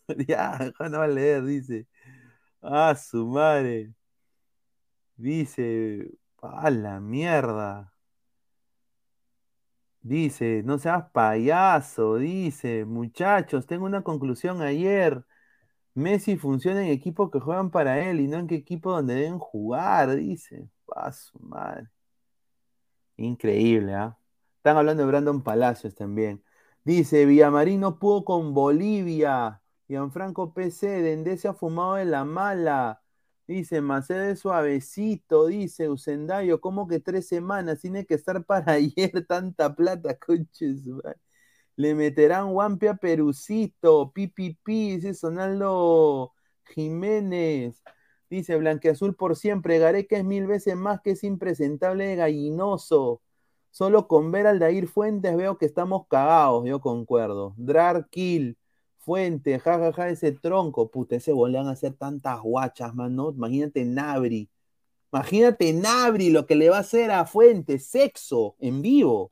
ya, 0.28 0.59
no 0.80 0.99
va 0.99 1.05
a 1.05 1.09
leer, 1.09 1.45
dice. 1.45 1.87
Ah, 2.62 2.95
su 2.97 3.26
madre. 3.26 3.95
Dice, 5.16 6.11
a 6.43 6.70
la 6.70 7.01
mierda. 7.01 7.93
Dice, 10.01 10.62
no 10.64 10.78
seas 10.78 11.11
payaso, 11.12 12.16
dice, 12.16 12.84
muchachos, 12.84 13.66
tengo 13.66 13.87
una 13.87 14.03
conclusión 14.03 14.62
ayer. 14.62 15.24
Messi 15.97 16.36
funciona 16.36 16.82
en 16.84 16.90
equipos 16.92 17.30
que 17.30 17.40
juegan 17.40 17.70
para 17.70 18.09
él 18.09 18.20
y 18.20 18.28
no 18.28 18.38
en 18.38 18.47
qué 18.47 18.57
equipo 18.57 18.92
donde 18.92 19.14
deben 19.14 19.38
jugar, 19.38 20.14
dice. 20.16 20.68
A 20.94 21.11
su 21.12 21.38
madre. 21.40 21.88
Increíble, 23.16 23.94
¿ah? 23.94 24.18
Están 24.59 24.76
hablando 24.76 25.03
de 25.03 25.09
Brandon 25.09 25.42
Palacios 25.42 25.94
también. 25.94 26.42
Dice, 26.84 27.24
Villamarín 27.26 27.80
no 27.80 27.99
pudo 27.99 28.24
con 28.24 28.53
Bolivia. 28.55 29.62
Gianfranco 29.88 30.53
PC, 30.53 31.03
Dendé 31.03 31.38
se 31.38 31.49
ha 31.49 31.55
fumado 31.55 31.94
de 31.94 32.05
la 32.05 32.24
mala. 32.24 33.03
Dice, 33.47 33.80
Macedo 33.80 34.24
es 34.24 34.40
suavecito, 34.40 35.47
dice 35.47 35.88
Usendayo, 35.88 36.61
¿cómo 36.61 36.88
que 36.88 37.01
tres 37.01 37.28
semanas? 37.28 37.80
Tiene 37.80 38.05
que 38.05 38.14
estar 38.14 38.44
para 38.44 38.72
ayer 38.74 39.24
tanta 39.26 39.74
plata, 39.74 40.18
conches. 40.18 40.84
madre. 40.86 41.26
Le 41.77 41.95
meterán 41.95 42.53
Guampia 42.53 42.95
Perucito, 42.95 44.11
pipipi, 44.12 44.97
dice 44.97 45.14
Sonaldo 45.14 46.33
Jiménez. 46.64 47.83
Dice 48.31 48.57
Blanqueazul 48.57 49.14
por 49.14 49.37
siempre, 49.37 49.79
Gareca 49.79 50.16
es 50.16 50.24
mil 50.24 50.47
veces 50.47 50.74
más 50.77 51.01
que 51.01 51.12
es 51.12 51.22
impresentable 51.22 52.07
de 52.07 52.16
gallinoso. 52.16 53.22
Solo 53.70 54.09
con 54.09 54.33
ver 54.33 54.47
al 54.47 54.59
Dair 54.59 54.89
Fuentes 54.89 55.37
veo 55.37 55.59
que 55.59 55.66
estamos 55.66 56.07
cagados, 56.09 56.64
yo 56.66 56.81
concuerdo. 56.81 57.55
Drar 57.57 58.09
Fuente, 58.99 59.59
jajaja, 59.61 60.09
ese 60.09 60.33
tronco, 60.33 60.91
puta, 60.91 61.14
ese 61.16 61.33
gol 61.33 61.53
le 61.53 61.59
van 61.59 61.68
a 61.68 61.72
hacer 61.72 61.95
tantas 61.95 62.41
guachas, 62.41 62.95
mano. 62.95 63.31
Imagínate 63.31 63.85
Nabri. 63.85 64.51
Imagínate 65.12 65.72
Nabri 65.72 66.31
lo 66.31 66.47
que 66.47 66.57
le 66.57 66.70
va 66.70 66.79
a 66.79 66.81
hacer 66.81 67.11
a 67.12 67.24
Fuentes, 67.27 67.87
sexo, 67.87 68.57
en 68.59 68.83
vivo. 68.83 69.31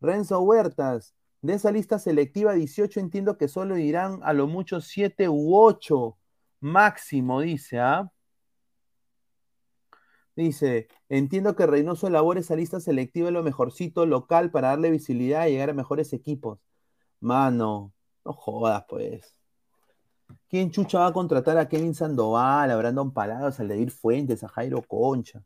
Renzo 0.00 0.40
Huertas, 0.40 1.14
de 1.44 1.52
esa 1.52 1.70
lista 1.70 1.98
selectiva 1.98 2.54
18 2.54 3.00
entiendo 3.00 3.36
que 3.36 3.48
solo 3.48 3.76
irán 3.76 4.20
a 4.22 4.32
lo 4.32 4.46
mucho 4.46 4.80
7 4.80 5.28
u 5.28 5.54
8 5.54 6.16
máximo, 6.60 7.42
dice, 7.42 7.80
¿ah? 7.80 8.10
Dice, 10.34 10.88
entiendo 11.10 11.54
que 11.54 11.66
Reynoso 11.66 12.06
elabore 12.06 12.40
esa 12.40 12.56
lista 12.56 12.80
selectiva 12.80 13.30
lo 13.30 13.42
mejorcito 13.42 14.06
local 14.06 14.50
para 14.50 14.68
darle 14.68 14.90
visibilidad 14.90 15.46
y 15.46 15.50
llegar 15.50 15.68
a 15.68 15.74
mejores 15.74 16.14
equipos. 16.14 16.60
Mano, 17.20 17.92
no 18.24 18.32
jodas, 18.32 18.86
pues. 18.88 19.34
¿Quién 20.48 20.70
chucha 20.70 21.00
va 21.00 21.08
a 21.08 21.12
contratar 21.12 21.58
a 21.58 21.68
Kevin 21.68 21.94
Sandoval, 21.94 22.70
a 22.70 22.76
Brandon 22.76 23.12
Palados, 23.12 23.60
a 23.60 23.64
Ledir 23.64 23.90
Fuentes, 23.90 24.42
a 24.44 24.48
Jairo 24.48 24.80
Concha? 24.80 25.42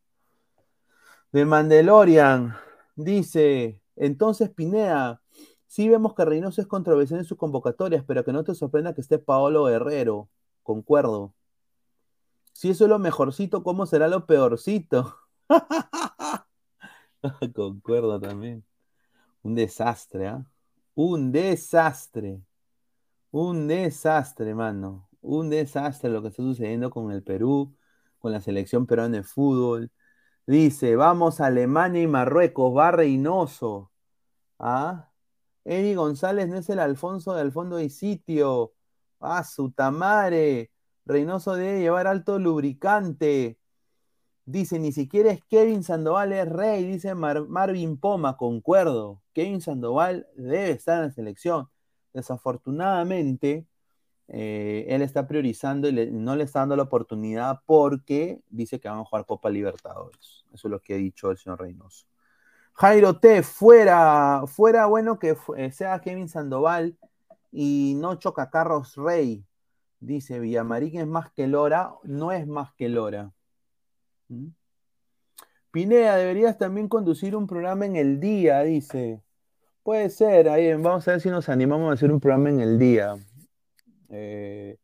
De 1.32 1.44
Mandalorian, 1.44 2.54
dice, 2.94 3.82
entonces 3.96 4.48
Pineda, 4.50 5.20
sí 5.68 5.88
vemos 5.88 6.14
que 6.14 6.24
Reynoso 6.24 6.60
es 6.60 6.66
controversial 6.66 7.20
en 7.20 7.26
sus 7.26 7.38
convocatorias, 7.38 8.04
pero 8.06 8.24
que 8.24 8.32
no 8.32 8.44
te 8.44 8.54
sorprenda 8.54 8.94
que 8.94 9.00
esté 9.02 9.18
Paolo 9.18 9.64
Guerrero. 9.66 10.28
Concuerdo. 10.62 11.34
Si 12.52 12.70
eso 12.70 12.84
es 12.84 12.90
lo 12.90 12.98
mejorcito, 12.98 13.62
¿cómo 13.62 13.86
será 13.86 14.08
lo 14.08 14.26
peorcito? 14.26 15.16
Concuerdo 17.54 18.20
también. 18.20 18.64
Un 19.42 19.54
desastre, 19.54 20.28
¿ah? 20.28 20.44
Un 20.94 21.32
desastre. 21.32 22.42
Un 23.30 23.68
desastre, 23.68 24.54
mano. 24.54 25.08
Un 25.20 25.50
desastre 25.50 26.10
lo 26.10 26.22
que 26.22 26.28
está 26.28 26.42
sucediendo 26.42 26.90
con 26.90 27.12
el 27.12 27.22
Perú, 27.22 27.76
con 28.18 28.32
la 28.32 28.40
selección 28.40 28.86
peruana 28.86 29.18
de 29.18 29.22
fútbol. 29.22 29.90
Dice, 30.46 30.96
vamos 30.96 31.40
a 31.40 31.46
Alemania 31.46 32.02
y 32.02 32.06
Marruecos, 32.08 32.76
va 32.76 32.90
Reynoso. 32.92 33.92
¿Ah? 34.58 35.10
Eddie 35.68 35.96
González 35.96 36.48
no 36.48 36.56
es 36.56 36.68
el 36.70 36.78
Alfonso 36.78 37.34
de 37.34 37.42
Alfondo 37.42 37.78
y 37.78 37.90
Sitio. 37.90 38.72
Ah, 39.20 39.44
su 39.44 39.70
tamare. 39.70 40.70
Reynoso 41.04 41.54
debe 41.54 41.80
llevar 41.80 42.06
alto 42.06 42.38
lubricante. 42.38 43.58
Dice, 44.46 44.78
ni 44.78 44.92
siquiera 44.92 45.30
es 45.30 45.44
Kevin 45.44 45.82
Sandoval 45.84 46.32
es 46.32 46.48
rey, 46.48 46.84
dice 46.86 47.14
Mar- 47.14 47.46
Marvin 47.48 47.98
Poma, 47.98 48.38
concuerdo. 48.38 49.22
Kevin 49.34 49.60
Sandoval 49.60 50.26
debe 50.36 50.70
estar 50.70 50.96
en 50.98 51.08
la 51.08 51.10
selección. 51.10 51.68
Desafortunadamente, 52.14 53.66
eh, 54.28 54.86
él 54.88 55.02
está 55.02 55.26
priorizando 55.28 55.88
y 55.90 56.10
no 56.12 56.34
le 56.34 56.44
está 56.44 56.60
dando 56.60 56.76
la 56.76 56.84
oportunidad 56.84 57.60
porque 57.66 58.40
dice 58.48 58.80
que 58.80 58.88
van 58.88 59.00
a 59.00 59.04
jugar 59.04 59.26
Copa 59.26 59.50
Libertadores. 59.50 60.46
Eso 60.52 60.68
es 60.68 60.70
lo 60.70 60.80
que 60.80 60.94
ha 60.94 60.96
dicho 60.96 61.30
el 61.30 61.36
señor 61.36 61.60
Reynoso. 61.60 62.06
Jairo 62.78 63.18
T, 63.18 63.42
fuera, 63.42 64.44
fuera 64.46 64.86
bueno 64.86 65.18
que 65.18 65.36
eh, 65.56 65.72
sea 65.72 66.00
Kevin 66.00 66.28
Sandoval 66.28 66.96
y 67.50 67.94
no 67.96 68.14
Chocacarros 68.14 68.94
Rey. 68.94 69.44
Dice 69.98 70.38
Villamarín 70.38 71.00
es 71.00 71.06
más 71.08 71.32
que 71.32 71.48
Lora, 71.48 71.92
no 72.04 72.30
es 72.30 72.46
más 72.46 72.72
que 72.74 72.88
Lora. 72.88 73.32
¿Mm? 74.28 74.50
Deberías 75.72 76.56
también 76.56 76.88
conducir 76.88 77.34
un 77.34 77.48
programa 77.48 77.84
en 77.84 77.96
el 77.96 78.20
día, 78.20 78.62
dice. 78.62 79.22
Puede 79.82 80.08
ser, 80.10 80.48
ahí 80.48 80.72
vamos 80.74 81.06
a 81.08 81.12
ver 81.12 81.20
si 81.20 81.30
nos 81.30 81.48
animamos 81.48 81.90
a 81.90 81.94
hacer 81.94 82.12
un 82.12 82.20
programa 82.20 82.50
en 82.50 82.60
el 82.60 82.78
día. 82.78 83.16
Eh, 84.08 84.78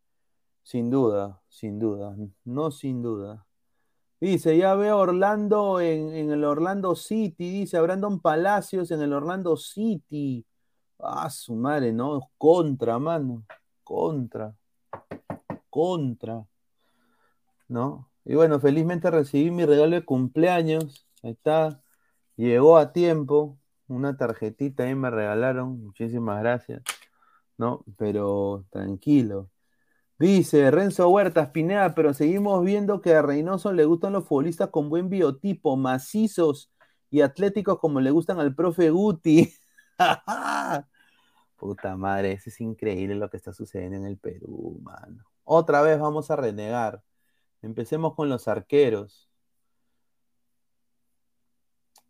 Sin 0.64 0.90
duda, 0.90 1.42
sin 1.48 1.78
duda, 1.78 2.16
no 2.44 2.70
sin 2.72 3.02
duda. 3.02 3.46
Dice, 4.20 4.56
ya 4.56 4.74
veo 4.74 4.98
Orlando 4.98 5.80
en, 5.80 6.14
en 6.14 6.30
el 6.30 6.44
Orlando 6.44 6.94
City, 6.94 7.50
dice 7.50 7.76
a 7.76 7.82
Brandon 7.82 8.20
Palacios 8.20 8.90
en 8.90 9.02
el 9.02 9.12
Orlando 9.12 9.56
City. 9.56 10.46
Ah, 10.98 11.28
su 11.30 11.54
madre, 11.54 11.92
no, 11.92 12.30
contra, 12.38 12.98
mano, 12.98 13.44
contra, 13.82 14.54
contra, 15.68 16.46
¿no? 17.68 18.08
Y 18.24 18.34
bueno, 18.34 18.58
felizmente 18.60 19.10
recibí 19.10 19.50
mi 19.50 19.66
regalo 19.66 19.96
de 19.96 20.04
cumpleaños, 20.04 21.06
ahí 21.22 21.32
está, 21.32 21.82
llegó 22.36 22.78
a 22.78 22.92
tiempo, 22.92 23.58
una 23.88 24.16
tarjetita 24.16 24.84
ahí 24.84 24.94
me 24.94 25.10
regalaron, 25.10 25.82
muchísimas 25.84 26.40
gracias, 26.40 26.82
¿no? 27.58 27.84
Pero 27.98 28.64
tranquilo. 28.70 29.50
Dice 30.18 30.70
Renzo 30.70 31.08
Huertas 31.08 31.50
Pineda, 31.50 31.94
pero 31.94 32.14
seguimos 32.14 32.64
viendo 32.64 33.00
que 33.00 33.14
a 33.14 33.22
Reynoso 33.22 33.72
le 33.72 33.84
gustan 33.84 34.12
los 34.12 34.24
futbolistas 34.26 34.70
con 34.70 34.88
buen 34.88 35.08
biotipo, 35.08 35.76
macizos 35.76 36.70
y 37.10 37.20
atléticos 37.22 37.78
como 37.80 38.00
le 38.00 38.12
gustan 38.12 38.38
al 38.38 38.54
profe 38.54 38.90
Guti. 38.90 39.52
Puta 41.56 41.96
madre, 41.96 42.32
eso 42.32 42.50
es 42.50 42.60
increíble 42.60 43.16
lo 43.16 43.28
que 43.28 43.36
está 43.36 43.52
sucediendo 43.52 43.96
en 43.96 44.06
el 44.06 44.18
Perú, 44.18 44.78
mano. 44.82 45.24
Otra 45.44 45.82
vez 45.82 45.98
vamos 45.98 46.30
a 46.30 46.36
renegar. 46.36 47.02
Empecemos 47.60 48.14
con 48.14 48.28
los 48.28 48.46
arqueros. 48.46 49.28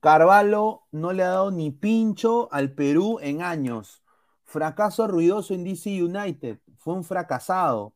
Carvalho 0.00 0.82
no 0.90 1.12
le 1.14 1.22
ha 1.22 1.28
dado 1.28 1.50
ni 1.50 1.70
pincho 1.70 2.52
al 2.52 2.72
Perú 2.72 3.18
en 3.22 3.40
años. 3.40 4.02
Fracaso 4.44 5.06
ruidoso 5.08 5.54
en 5.54 5.64
DC 5.64 6.02
United. 6.02 6.58
Fue 6.78 6.92
un 6.92 7.04
fracasado. 7.04 7.93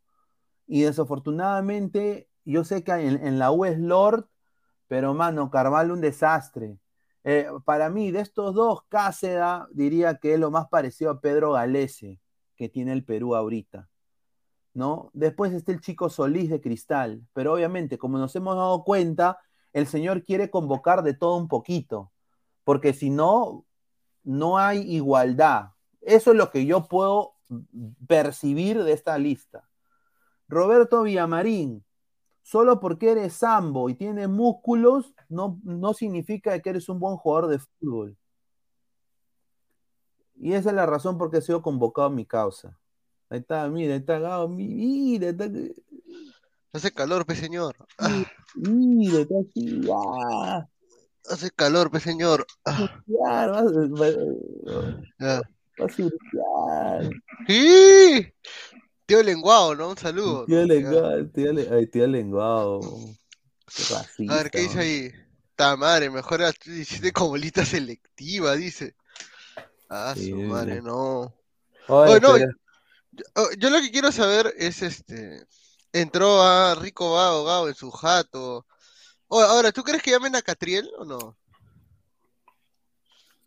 Y 0.68 0.82
desafortunadamente, 0.82 2.28
yo 2.44 2.62
sé 2.62 2.84
que 2.84 2.92
en, 2.92 3.26
en 3.26 3.40
la 3.40 3.50
U 3.50 3.64
es 3.64 3.78
Lord, 3.80 4.28
pero 4.86 5.14
mano, 5.14 5.50
Carvalho 5.50 5.94
un 5.94 6.00
desastre. 6.00 6.78
Eh, 7.24 7.48
para 7.64 7.90
mí, 7.90 8.10
de 8.10 8.20
estos 8.20 8.54
dos, 8.54 8.84
Cáceda 8.88 9.68
diría 9.72 10.18
que 10.18 10.34
es 10.34 10.40
lo 10.40 10.50
más 10.50 10.68
parecido 10.68 11.10
a 11.10 11.20
Pedro 11.20 11.52
Galese 11.52 12.20
que 12.56 12.68
tiene 12.68 12.92
el 12.92 13.04
Perú 13.04 13.34
ahorita. 13.34 13.88
¿No? 14.74 15.10
Después 15.12 15.52
está 15.52 15.72
el 15.72 15.80
chico 15.80 16.08
Solís 16.08 16.50
de 16.50 16.60
Cristal, 16.60 17.26
pero 17.32 17.54
obviamente, 17.54 17.98
como 17.98 18.18
nos 18.18 18.36
hemos 18.36 18.56
dado 18.56 18.84
cuenta, 18.84 19.38
el 19.72 19.86
señor 19.86 20.24
quiere 20.24 20.50
convocar 20.50 21.02
de 21.02 21.14
todo 21.14 21.36
un 21.36 21.48
poquito, 21.48 22.12
porque 22.64 22.92
si 22.92 23.10
no, 23.10 23.64
no 24.22 24.58
hay 24.58 24.80
igualdad. 24.94 25.70
Eso 26.00 26.30
es 26.30 26.36
lo 26.36 26.50
que 26.50 26.64
yo 26.64 26.86
puedo 26.86 27.34
percibir 28.06 28.84
de 28.84 28.92
esta 28.92 29.18
lista. 29.18 29.67
Roberto 30.49 31.03
Villamarín, 31.03 31.84
solo 32.42 32.80
porque 32.80 33.11
eres 33.11 33.34
sambo 33.34 33.90
y 33.90 33.94
tienes 33.94 34.28
músculos, 34.28 35.14
no, 35.28 35.61
no 35.62 35.92
significa 35.92 36.59
que 36.61 36.70
eres 36.70 36.88
un 36.88 36.99
buen 36.99 37.16
jugador 37.16 37.51
de 37.51 37.59
fútbol. 37.59 38.16
Y 40.40 40.53
esa 40.55 40.70
es 40.70 40.76
la 40.76 40.86
razón 40.86 41.18
por 41.18 41.30
qué 41.30 41.38
he 41.38 41.42
sido 41.42 41.62
convocado 41.62 42.07
a 42.09 42.11
mi 42.11 42.24
causa. 42.24 42.78
Ahí 43.28 43.40
está, 43.40 43.68
mira, 43.68 43.92
ahí 43.94 44.01
está 44.01 44.18
Gao, 44.18 44.49
mira, 44.49 45.28
está, 45.28 45.51
Hace 46.72 46.92
calor, 46.92 47.26
pe 47.26 47.34
señor. 47.34 47.76
Ah, 47.99 48.22
mira, 48.55 49.20
está 49.20 49.34
así, 49.40 49.80
ah, 49.92 50.66
hace 51.28 51.51
calor, 51.51 51.90
pe 51.90 52.01
señor. 52.01 52.46
Ah, 52.64 53.03
claro, 53.07 53.53
vas, 53.53 53.90
vas- 53.90 54.16
ya. 55.18 55.42
vas 55.78 55.99
a. 55.99 57.01
¡Sí! 57.46 58.32
Tío 59.09 59.22
lenguado, 59.22 59.74
¿no? 59.74 59.88
Un 59.88 59.96
saludo. 59.96 60.44
Tío 60.44 60.61
¿no? 60.61 60.66
lenguado, 60.66 61.26
tío, 61.30 61.50
le- 61.50 61.66
ay, 61.74 61.86
tío 61.86 62.06
lenguado. 62.06 62.80
Qué 63.74 63.82
racista, 63.94 64.34
A 64.34 64.36
ver, 64.36 64.50
¿qué 64.50 64.61
dice 64.61 64.78
ahí? 64.80 65.12
Ta 65.56 65.76
madre, 65.78 66.11
mejor 66.11 66.42
hiciste 66.66 67.11
como 67.11 67.34
lista 67.38 67.64
selectiva, 67.64 68.54
dice. 68.54 68.94
Ah, 69.88 70.12
Sí, 70.14 70.28
su 70.28 70.36
madre, 70.36 70.82
no. 70.82 71.34
Oye, 71.88 72.12
Oye, 72.12 72.20
no, 72.20 72.32
pero- 72.34 73.50
Yo 73.59 73.70
lo 73.70 73.80
que 73.80 73.90
quiero 73.90 74.12
saber 74.12 74.52
es 74.59 74.82
este. 74.82 75.46
Entró 75.90 76.42
a 76.42 76.74
Rico 76.74 77.14
Vago 77.14 77.44
Gao 77.44 77.66
en 77.68 77.74
su 77.74 77.90
jato. 77.90 78.66
Oye, 79.28 79.46
ahora, 79.46 79.72
¿tú 79.72 79.82
crees 79.84 80.02
que 80.02 80.11
llamen 80.11 80.36
a 80.36 80.42
Catriel 80.42 80.86
o 80.98 81.06
no? 81.06 81.34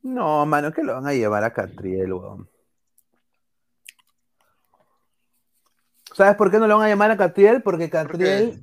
No, 0.02 0.44
mano, 0.48 0.74
que 0.74 0.82
lo 0.82 0.96
van 0.96 1.06
a 1.06 1.14
llevar 1.14 1.44
a 1.44 1.54
Catriel, 1.54 2.14
weón. 2.14 2.50
¿Sabes 6.14 6.36
por 6.36 6.52
qué 6.52 6.60
no 6.60 6.68
lo 6.68 6.78
van 6.78 6.86
a 6.88 6.90
llamar 6.90 7.12
a 7.12 7.18
Catriel? 7.18 7.62
Porque 7.62 7.90
Catriel, 7.90 8.62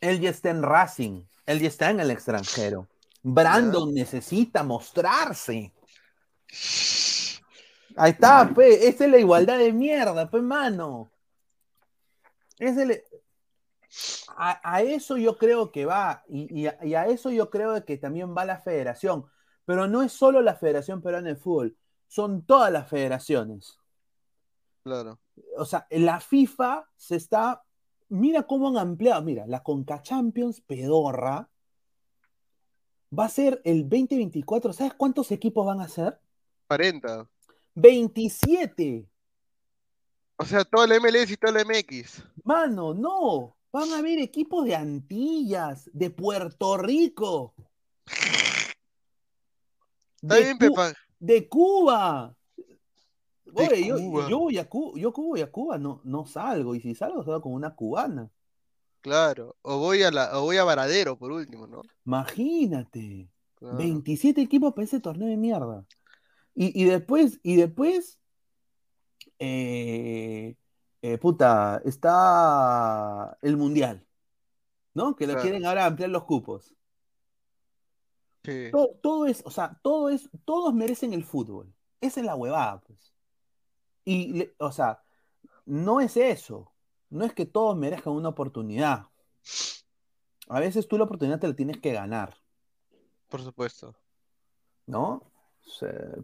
él 0.00 0.20
ya 0.20 0.30
está 0.30 0.50
en 0.50 0.62
Racing, 0.62 1.24
él 1.46 1.60
ya 1.60 1.68
está 1.68 1.90
en 1.90 2.00
el 2.00 2.10
extranjero. 2.10 2.88
Brandon 3.22 3.92
necesita 3.92 4.62
mostrarse. 4.62 5.72
Ahí 7.96 8.12
está, 8.12 8.48
pe, 8.54 8.88
esa 8.88 9.04
es 9.04 9.10
la 9.10 9.18
igualdad 9.18 9.58
de 9.58 9.72
mierda, 9.72 10.30
pe, 10.30 10.40
mano. 10.40 11.10
Ese 12.58 12.86
le- 12.86 13.04
a, 14.36 14.60
a 14.76 14.82
eso 14.82 15.16
yo 15.16 15.36
creo 15.36 15.72
que 15.72 15.84
va, 15.84 16.22
y, 16.28 16.60
y 16.62 16.66
a, 16.68 16.78
y 16.82 16.94
a 16.94 17.06
eso 17.06 17.30
yo 17.30 17.50
creo 17.50 17.84
que 17.84 17.96
también 17.98 18.34
va 18.36 18.44
la 18.44 18.60
federación, 18.60 19.26
pero 19.64 19.86
no 19.88 20.02
es 20.02 20.12
solo 20.12 20.40
la 20.40 20.54
Federación 20.54 21.02
Peruana 21.02 21.28
de 21.28 21.36
Fútbol, 21.36 21.76
son 22.06 22.42
todas 22.46 22.72
las 22.72 22.88
federaciones. 22.88 23.78
Claro. 24.82 25.18
O 25.56 25.64
sea, 25.64 25.86
la 25.90 26.20
FIFA 26.20 26.88
se 26.96 27.16
está, 27.16 27.62
mira 28.08 28.42
cómo 28.44 28.68
han 28.68 28.76
ampliado, 28.78 29.22
mira, 29.22 29.46
la 29.46 29.62
Conca 29.62 30.02
Champions 30.02 30.60
pedorra 30.60 31.48
va 33.16 33.24
a 33.24 33.28
ser 33.28 33.60
el 33.64 33.88
2024, 33.88 34.72
¿sabes 34.72 34.94
cuántos 34.94 35.30
equipos 35.32 35.66
van 35.66 35.80
a 35.80 35.88
ser? 35.88 36.20
40. 36.68 37.28
27. 37.74 39.08
O 40.36 40.44
sea, 40.44 40.64
todo 40.64 40.84
el 40.84 40.92
MLS 41.00 41.30
y 41.32 41.36
todo 41.36 41.56
el 41.56 41.66
MX. 41.66 42.24
Mano, 42.44 42.94
no. 42.94 43.56
Van 43.72 43.92
a 43.92 43.98
haber 43.98 44.18
equipos 44.18 44.64
de 44.64 44.74
Antillas, 44.74 45.88
de 45.92 46.10
Puerto 46.10 46.76
Rico. 46.76 47.54
Está 50.22 50.34
de 50.34 50.40
bien, 50.40 50.58
Cu- 50.58 50.58
Pepa. 50.58 50.92
De 51.18 51.48
Cuba. 51.48 52.36
Oye, 53.54 53.86
yo, 53.86 54.28
yo 54.28 54.38
voy 54.38 54.58
a 54.58 54.68
Cuba, 54.68 54.98
yo 55.00 55.12
voy 55.12 55.40
a 55.40 55.50
Cuba, 55.50 55.78
no, 55.78 56.00
no 56.04 56.26
salgo. 56.26 56.74
Y 56.74 56.80
si 56.80 56.94
salgo, 56.94 57.22
salgo 57.24 57.40
con 57.42 57.52
una 57.52 57.74
cubana. 57.74 58.30
Claro. 59.00 59.56
O 59.62 59.78
voy 59.78 60.02
a 60.02 60.10
la, 60.10 60.38
o 60.38 60.42
voy 60.42 60.58
a 60.58 60.64
Varadero, 60.64 61.18
por 61.18 61.32
último, 61.32 61.66
¿no? 61.66 61.82
Imagínate. 62.04 63.28
Claro. 63.54 63.76
27 63.76 64.40
equipos 64.40 64.72
para 64.72 64.84
ese 64.84 65.00
torneo 65.00 65.28
de 65.28 65.36
mierda. 65.36 65.84
Y, 66.54 66.80
y 66.82 66.84
después, 66.84 67.38
y 67.42 67.56
después, 67.56 68.18
eh, 69.38 70.56
eh, 71.02 71.18
puta, 71.18 71.80
está 71.84 73.38
el 73.42 73.56
Mundial, 73.56 74.06
¿no? 74.94 75.14
Que 75.16 75.26
lo 75.26 75.32
Claro. 75.34 75.42
quieren 75.42 75.64
ahora 75.66 75.86
ampliar 75.86 76.10
los 76.10 76.24
cupos. 76.24 76.74
Sí. 78.44 78.68
Todo, 78.72 78.98
todo 79.02 79.26
es, 79.26 79.42
o 79.44 79.50
sea, 79.50 79.78
todo 79.82 80.08
es, 80.08 80.28
todos 80.44 80.72
merecen 80.74 81.12
el 81.12 81.24
fútbol. 81.24 81.72
Esa 82.00 82.20
es 82.20 82.26
la 82.26 82.34
huevada, 82.34 82.80
pues. 82.80 83.09
Y, 84.12 84.50
o 84.58 84.72
sea, 84.72 85.02
no 85.66 86.00
es 86.00 86.16
eso. 86.16 86.72
No 87.10 87.24
es 87.24 87.32
que 87.32 87.46
todos 87.46 87.76
merezcan 87.76 88.12
una 88.12 88.30
oportunidad. 88.30 89.06
A 90.48 90.60
veces 90.60 90.88
tú 90.88 90.98
la 90.98 91.04
oportunidad 91.04 91.38
te 91.38 91.48
la 91.48 91.54
tienes 91.54 91.80
que 91.80 91.92
ganar. 91.92 92.34
Por 93.28 93.40
supuesto. 93.42 93.94
¿no? 94.86 95.22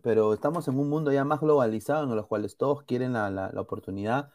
Pero 0.03 0.34
estamos 0.34 0.66
en 0.68 0.78
un 0.78 0.89
mundo 0.89 1.12
ya 1.12 1.24
más 1.24 1.41
globalizado 1.41 2.05
en 2.05 2.16
los 2.16 2.26
cuales 2.26 2.57
todos 2.57 2.82
quieren 2.82 3.12
la, 3.12 3.30
la- 3.30 3.51
la 3.53 3.61
oportunidad. 3.61 4.30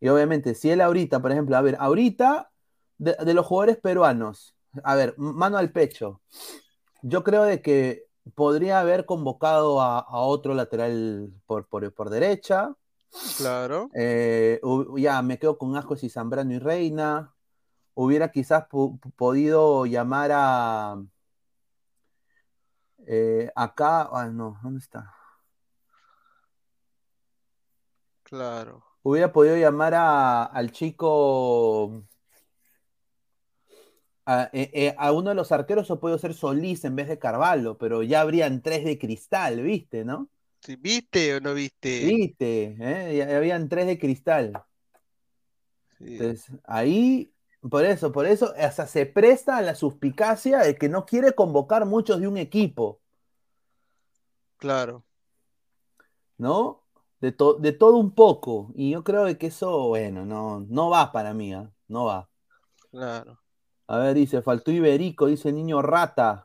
Y 0.00 0.08
obviamente, 0.08 0.54
si 0.54 0.70
él 0.70 0.80
ahorita, 0.80 1.20
por 1.20 1.32
ejemplo, 1.32 1.56
a 1.56 1.60
ver, 1.60 1.76
ahorita 1.78 2.50
de, 2.98 3.14
de 3.24 3.34
los 3.34 3.44
jugadores 3.46 3.76
peruanos, 3.78 4.54
a 4.82 4.94
ver, 4.94 5.14
mano 5.18 5.58
al 5.58 5.70
pecho, 5.72 6.20
yo 7.02 7.22
creo 7.22 7.44
de 7.44 7.60
que 7.60 8.06
podría 8.34 8.80
haber 8.80 9.04
convocado 9.04 9.82
a, 9.82 9.98
a 9.98 10.18
otro 10.20 10.54
lateral 10.54 11.30
por, 11.46 11.66
por, 11.68 11.92
por 11.92 12.08
derecha. 12.10 12.74
Claro. 13.36 13.90
Eh, 13.94 14.60
ya 14.96 15.22
me 15.22 15.38
quedo 15.38 15.58
con 15.58 15.76
Ascos 15.76 16.02
y 16.04 16.10
Zambrano 16.10 16.52
y 16.52 16.58
Reina. 16.58 17.34
Hubiera 17.94 18.30
quizás 18.30 18.64
podido 19.16 19.86
llamar 19.86 20.30
a 20.32 20.96
eh, 23.06 23.50
acá, 23.54 24.08
ah, 24.12 24.28
no, 24.28 24.58
¿dónde 24.62 24.80
está? 24.80 25.14
Claro. 28.22 28.82
Hubiera 29.02 29.32
podido 29.32 29.56
llamar 29.56 29.94
a, 29.94 30.44
al 30.44 30.72
chico, 30.72 32.02
a, 34.24 34.48
eh, 34.52 34.94
a 34.96 35.12
uno 35.12 35.28
de 35.28 35.34
los 35.34 35.52
arqueros 35.52 35.90
o 35.90 36.00
puede 36.00 36.18
ser 36.18 36.32
Solís 36.32 36.84
en 36.84 36.96
vez 36.96 37.08
de 37.08 37.18
Carvalho, 37.18 37.76
pero 37.76 38.02
ya 38.02 38.22
habrían 38.22 38.62
tres 38.62 38.84
de 38.84 38.98
cristal, 38.98 39.60
¿viste, 39.60 40.04
no? 40.04 40.30
Sí, 40.64 40.76
¿Viste 40.76 41.36
o 41.36 41.40
no 41.40 41.52
viste? 41.54 42.06
¿Viste? 42.06 42.76
¿eh? 42.80 43.34
Habían 43.36 43.68
tres 43.68 43.86
de 43.86 43.98
cristal. 43.98 44.52
Sí. 45.98 46.06
Entonces, 46.06 46.50
ahí, 46.64 47.34
por 47.70 47.84
eso, 47.84 48.12
por 48.12 48.26
eso, 48.26 48.52
hasta 48.58 48.86
se 48.86 49.06
presta 49.06 49.58
a 49.58 49.62
la 49.62 49.74
suspicacia 49.74 50.58
de 50.60 50.74
que 50.76 50.88
no 50.88 51.04
quiere 51.06 51.32
convocar 51.34 51.84
muchos 51.86 52.20
de 52.20 52.28
un 52.28 52.38
equipo, 52.38 53.00
Claro. 54.56 55.04
¿no? 56.38 56.80
De, 57.20 57.32
to- 57.32 57.54
de 57.54 57.72
todo 57.72 57.96
un 57.96 58.14
poco. 58.14 58.72
Y 58.74 58.90
yo 58.92 59.04
creo 59.04 59.36
que 59.38 59.46
eso, 59.48 59.88
bueno, 59.88 60.24
no, 60.24 60.60
no 60.60 60.90
va 60.90 61.12
para 61.12 61.34
mí, 61.34 61.52
¿ah? 61.54 61.70
No 61.88 62.04
va. 62.06 62.28
Claro. 62.90 63.38
A 63.86 63.98
ver, 63.98 64.14
dice, 64.14 64.42
faltó 64.42 64.70
Iberico, 64.70 65.26
dice 65.26 65.52
niño 65.52 65.82
rata. 65.82 66.43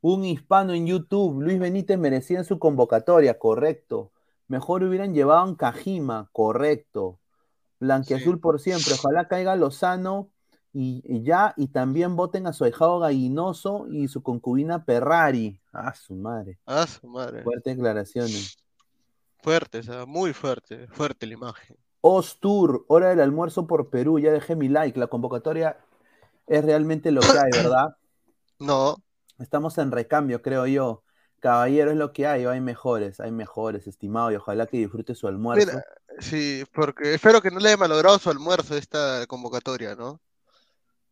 Un 0.00 0.24
hispano 0.24 0.72
en 0.74 0.86
YouTube, 0.86 1.42
Luis 1.42 1.58
Benítez 1.58 1.98
merecía 1.98 2.38
en 2.38 2.44
su 2.44 2.58
convocatoria, 2.58 3.38
correcto. 3.38 4.12
Mejor 4.46 4.82
hubieran 4.84 5.12
llevado 5.14 5.40
a 5.40 5.44
un 5.44 5.56
Kajima, 5.56 6.28
correcto. 6.32 7.18
Blanquiazul 7.80 8.34
Sí. 8.34 8.40
por 8.40 8.60
siempre, 8.60 8.94
ojalá 8.94 9.28
caiga 9.28 9.56
Lozano 9.56 10.28
y, 10.72 11.02
y 11.04 11.22
ya, 11.22 11.54
y 11.56 11.68
también 11.68 12.16
voten 12.16 12.46
a 12.46 12.52
su 12.52 12.64
ahijado 12.64 12.98
Gallinoso 13.00 13.86
y 13.88 14.08
su 14.08 14.22
concubina 14.22 14.80
Ferrari. 14.80 15.60
Ah, 15.72 15.94
su 15.94 16.14
madre. 16.14 16.58
Ah, 16.66 16.86
su 16.86 17.06
madre. 17.08 17.42
Fuertes 17.42 17.76
declaraciones. 17.76 18.58
Fuerte, 19.40 19.78
o 19.78 19.82
sea, 19.82 20.06
muy 20.06 20.32
fuerte. 20.32 20.86
Fuerte 20.88 21.26
la 21.26 21.34
imagen. 21.34 21.76
Ostur, 22.00 22.84
hora 22.88 23.08
del 23.10 23.20
almuerzo 23.20 23.66
por 23.66 23.90
Perú, 23.90 24.18
ya 24.18 24.30
dejé 24.32 24.54
mi 24.56 24.68
like. 24.68 24.98
La 24.98 25.08
convocatoria 25.08 25.76
es 26.46 26.64
realmente 26.64 27.10
lo 27.10 27.20
que 27.20 27.28
hay, 27.38 27.50
¿verdad? 27.52 27.96
No. 28.58 28.96
Estamos 29.38 29.78
en 29.78 29.90
recambio, 29.92 30.42
creo 30.42 30.66
yo. 30.66 31.02
Caballero 31.40 31.92
es 31.92 31.96
lo 31.96 32.12
que 32.12 32.26
hay, 32.26 32.44
hay 32.44 32.60
mejores, 32.60 33.20
hay 33.20 33.30
mejores, 33.30 33.86
estimado, 33.86 34.32
y 34.32 34.36
ojalá 34.36 34.66
que 34.66 34.78
disfrute 34.78 35.14
su 35.14 35.28
almuerzo. 35.28 35.68
Mira, 35.68 35.84
sí, 36.18 36.64
porque 36.72 37.14
espero 37.14 37.40
que 37.40 37.50
no 37.50 37.60
le 37.60 37.68
haya 37.68 37.76
malogrado 37.76 38.18
su 38.18 38.28
almuerzo 38.28 38.76
esta 38.76 39.24
convocatoria, 39.28 39.94
¿no? 39.94 40.20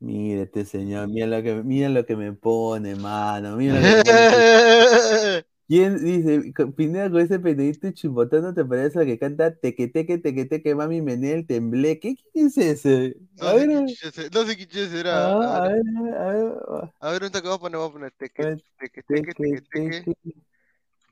Mírete, 0.01 0.65
señor, 0.65 1.09
mira 1.09 1.27
lo 1.27 1.43
que, 1.43 1.55
mira 1.62 1.89
lo 1.89 2.05
que 2.05 2.16
me 2.16 2.32
pone, 2.32 2.97
mano. 2.97 3.57
Mira 3.57 3.74
lo 3.74 3.81
que 3.81 4.12
me 4.12 5.43
pone. 5.44 5.56
¿Quién 5.69 6.05
dice, 6.05 6.53
Pineda 6.77 7.11
con 7.11 7.21
ese 7.21 7.41
pendejíto 7.41 7.91
chimbotando 7.91 8.55
te 8.55 8.65
parece 8.65 9.01
al 9.01 9.07
que 9.07 9.19
canta 9.19 9.55
teque 9.57 9.89
teque 9.89 10.19
teque 10.19 10.45
teque 10.45 10.75
mami 10.77 11.03
menea 11.03 11.35
el 11.35 11.47
tembleque? 11.47 12.17
¿Quién 12.33 12.47
es 12.47 12.57
ese? 12.59 13.17
No 13.37 13.49
A 13.49 13.53
sé 13.53 13.67
ver, 13.67 13.69
qué 13.69 14.11
se- 14.13 14.31
no 14.31 14.45
sé 14.47 14.57
qué 14.57 14.67
chucha 14.67 14.89
será. 14.89 15.29
ah, 15.29 15.57
A 15.57 15.61
a 15.65 15.69
ver, 15.69 15.83
ver, 15.83 16.15
a 16.15 16.27
ver, 16.33 16.53
a 17.01 17.11
ver, 17.11 17.23
ahorita 17.23 17.43
que 17.43 17.49
voy 17.49 17.57
a 17.57 17.61
poner, 17.61 17.79
voy 17.79 17.89
a 17.89 17.93
poner 17.93 18.13
teque, 18.13 18.45
teque, 18.79 19.03
teque, 19.03 19.35
teque 19.35 19.61
teque, 19.73 20.07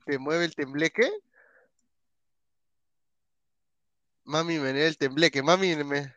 te 0.05 0.17
mueve 0.17 0.45
el 0.45 0.55
tembleque. 0.55 1.09
Mami 4.31 4.59
menea 4.59 4.87
el 4.87 4.97
tembleque, 4.97 5.41
mami 5.41 5.75
me... 5.83 6.13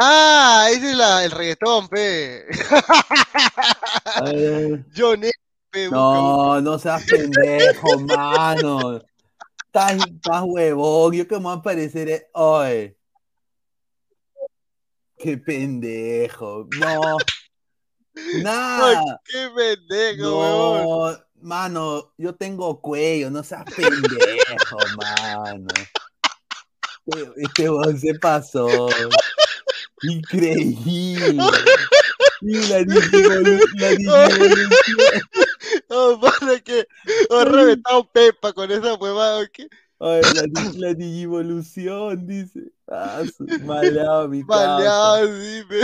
Ah, 0.00 0.68
ese 0.70 0.90
es 0.90 0.96
la, 0.96 1.24
el 1.24 1.30
reggaetón, 1.32 1.88
pe. 1.88 2.46
A 4.16 4.24
ver. 4.32 4.84
John 4.94 5.22
No, 5.90 6.60
no 6.60 6.78
seas 6.78 7.04
pendejo, 7.04 7.98
mano. 8.00 9.00
Estás, 9.66 9.98
huevón. 10.44 11.12
Yo 11.14 11.28
que 11.28 11.36
me 11.36 11.42
voy 11.42 11.56
a 11.58 11.62
parecer. 11.62 12.08
eh, 12.08 12.26
Oye. 12.32 12.96
Qué 15.18 15.36
pendejo. 15.36 16.66
No. 16.78 17.16
Nada. 18.42 19.20
qué 19.24 19.48
pendejo. 19.54 20.24
No, 20.30 21.18
mano, 21.42 22.12
yo 22.16 22.34
tengo 22.34 22.80
cuello, 22.80 23.30
no 23.30 23.42
seas 23.44 23.64
pendejo, 23.64 24.78
mano. 24.96 25.66
Este- 27.06 27.32
Este 27.42 27.70
weón 27.70 27.98
se 27.98 28.14
pasó. 28.18 28.88
Increíble. 30.02 31.42
Y 32.40 32.54
la 32.68 32.80
digivolu- 32.80 33.64
la 33.74 33.88
digivolución. 33.90 34.70
Oh, 35.90 36.20
para 36.20 36.60
que 36.60 36.86
he 37.30 37.44
reventado 37.44 38.10
Pepa 38.10 38.52
con 38.52 38.70
esa 38.70 38.94
huevada, 38.94 39.46
¿qué? 39.48 39.68
Ay, 40.00 40.22
la, 40.34 40.44
la 40.76 40.94
digivolución, 40.94 42.26
dice. 42.26 42.70
Ah, 42.86 43.22
maleado, 43.64 44.28
mi 44.28 44.44
causa. 44.46 44.76
Maleado, 44.76 45.26
sí, 45.26 45.62
pe. 45.68 45.80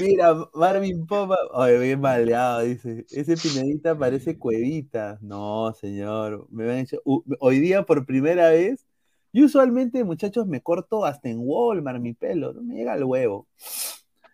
Mira, 0.00 0.34
Marvin 0.54 1.06
Popa. 1.06 1.36
Ay, 1.54 1.78
bien 1.78 2.00
maleado, 2.00 2.60
dice. 2.62 3.06
Ese 3.10 3.36
pinadita 3.36 3.98
parece 3.98 4.38
cuevita. 4.38 5.18
No, 5.20 5.72
señor. 5.74 6.46
Me 6.50 6.64
han 6.70 6.78
hecho. 6.78 6.98
hoy 7.04 7.60
día, 7.60 7.84
por 7.84 8.06
primera 8.06 8.50
vez. 8.50 8.86
Yo 9.32 9.44
usualmente, 9.44 10.04
muchachos, 10.04 10.46
me 10.46 10.62
corto 10.62 11.04
hasta 11.04 11.28
en 11.28 11.38
Walmart 11.40 12.00
mi 12.00 12.14
pelo. 12.14 12.52
No 12.54 12.62
me 12.62 12.76
llega 12.76 12.94
al 12.94 13.04
huevo. 13.04 13.46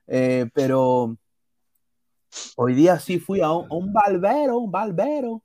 Eh, 0.06 0.46
pero. 0.54 1.16
Hoy 2.56 2.74
día 2.74 2.98
sí 2.98 3.18
fui 3.18 3.40
a 3.40 3.50
un, 3.52 3.66
a 3.70 3.74
un 3.74 3.92
barbero, 3.92 4.58
un 4.58 4.70
barbero. 4.70 5.42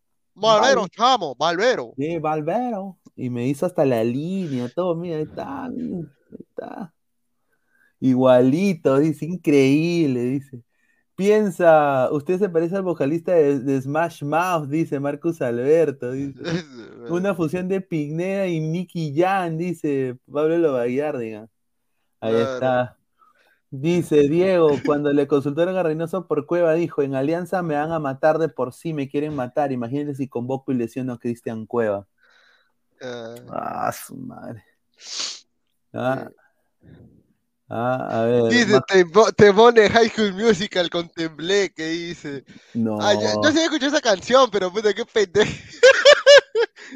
Chamo, 0.95 1.35
Valvero. 1.35 1.93
Sí, 1.97 2.17
barbero. 2.17 2.97
Y 3.15 3.29
me 3.29 3.47
hizo 3.47 3.65
hasta 3.65 3.83
la 3.85 4.03
línea, 4.03 4.69
todo. 4.73 4.95
Mira, 4.95 5.17
ahí 5.17 5.23
está, 5.23 5.67
mira, 5.69 5.97
ahí 6.31 6.37
está. 6.49 6.93
Igualito, 7.99 8.97
dice, 8.99 9.25
increíble, 9.25 10.21
dice. 10.21 10.61
Piensa, 11.15 12.07
usted 12.13 12.39
se 12.39 12.47
parece 12.47 12.77
al 12.77 12.83
vocalista 12.83 13.33
de, 13.33 13.59
de 13.59 13.81
Smash 13.81 14.23
Mouth, 14.23 14.69
dice 14.69 15.01
Marcus 15.01 15.41
Alberto, 15.41 16.11
dice. 16.13 16.39
Una 17.09 17.35
fusión 17.35 17.67
de 17.67 17.81
Pignea 17.81 18.47
y 18.47 18.61
Nicky 18.61 19.13
Jan, 19.13 19.57
dice 19.57 20.15
Pablo 20.31 20.57
Lovaguardiga. 20.57 21.49
Ahí 22.21 22.31
Claro. 22.33 22.53
está. 22.53 22.97
Dice 23.71 24.27
Diego, 24.27 24.79
cuando 24.83 25.13
le 25.13 25.27
consultaron 25.27 25.77
a 25.77 25.83
Reynoso 25.83 26.27
por 26.27 26.47
Cueva, 26.47 26.73
dijo, 26.73 27.03
en 27.03 27.13
Alianza 27.13 27.61
me 27.61 27.75
van 27.75 27.91
a 27.91 27.99
matar 27.99 28.39
de 28.39 28.49
por 28.49 28.73
sí, 28.73 28.93
me 28.93 29.07
quieren 29.09 29.35
matar. 29.35 29.71
Imagínense 29.71 30.15
si 30.15 30.27
convoco 30.27 30.71
y 30.71 30.75
lesiono 30.75 31.13
a 31.13 31.19
Cristian 31.19 31.65
Cueva. 31.67 32.07
Ah, 33.01 33.35
Ah, 33.47 33.91
su 33.91 34.15
madre. 34.15 34.63
Ah, 35.93 36.29
ah, 37.69 38.21
a 38.21 38.25
ver. 38.25 38.51
dice, 38.51 38.79
te, 38.87 39.05
po- 39.05 39.31
te 39.31 39.53
pone 39.53 39.87
High 39.89 40.09
School 40.09 40.33
Musical 40.33 40.89
con 40.89 41.07
Tembleque, 41.09 41.85
dice. 41.89 42.43
No. 42.73 42.97
Ah, 42.99 43.13
yo, 43.13 43.41
yo 43.43 43.51
sí 43.51 43.59
escuchado 43.59 43.91
esa 43.91 44.01
canción, 44.01 44.49
pero 44.51 44.71
puta, 44.71 44.93
qué 44.93 45.05
pendejo. 45.05 45.51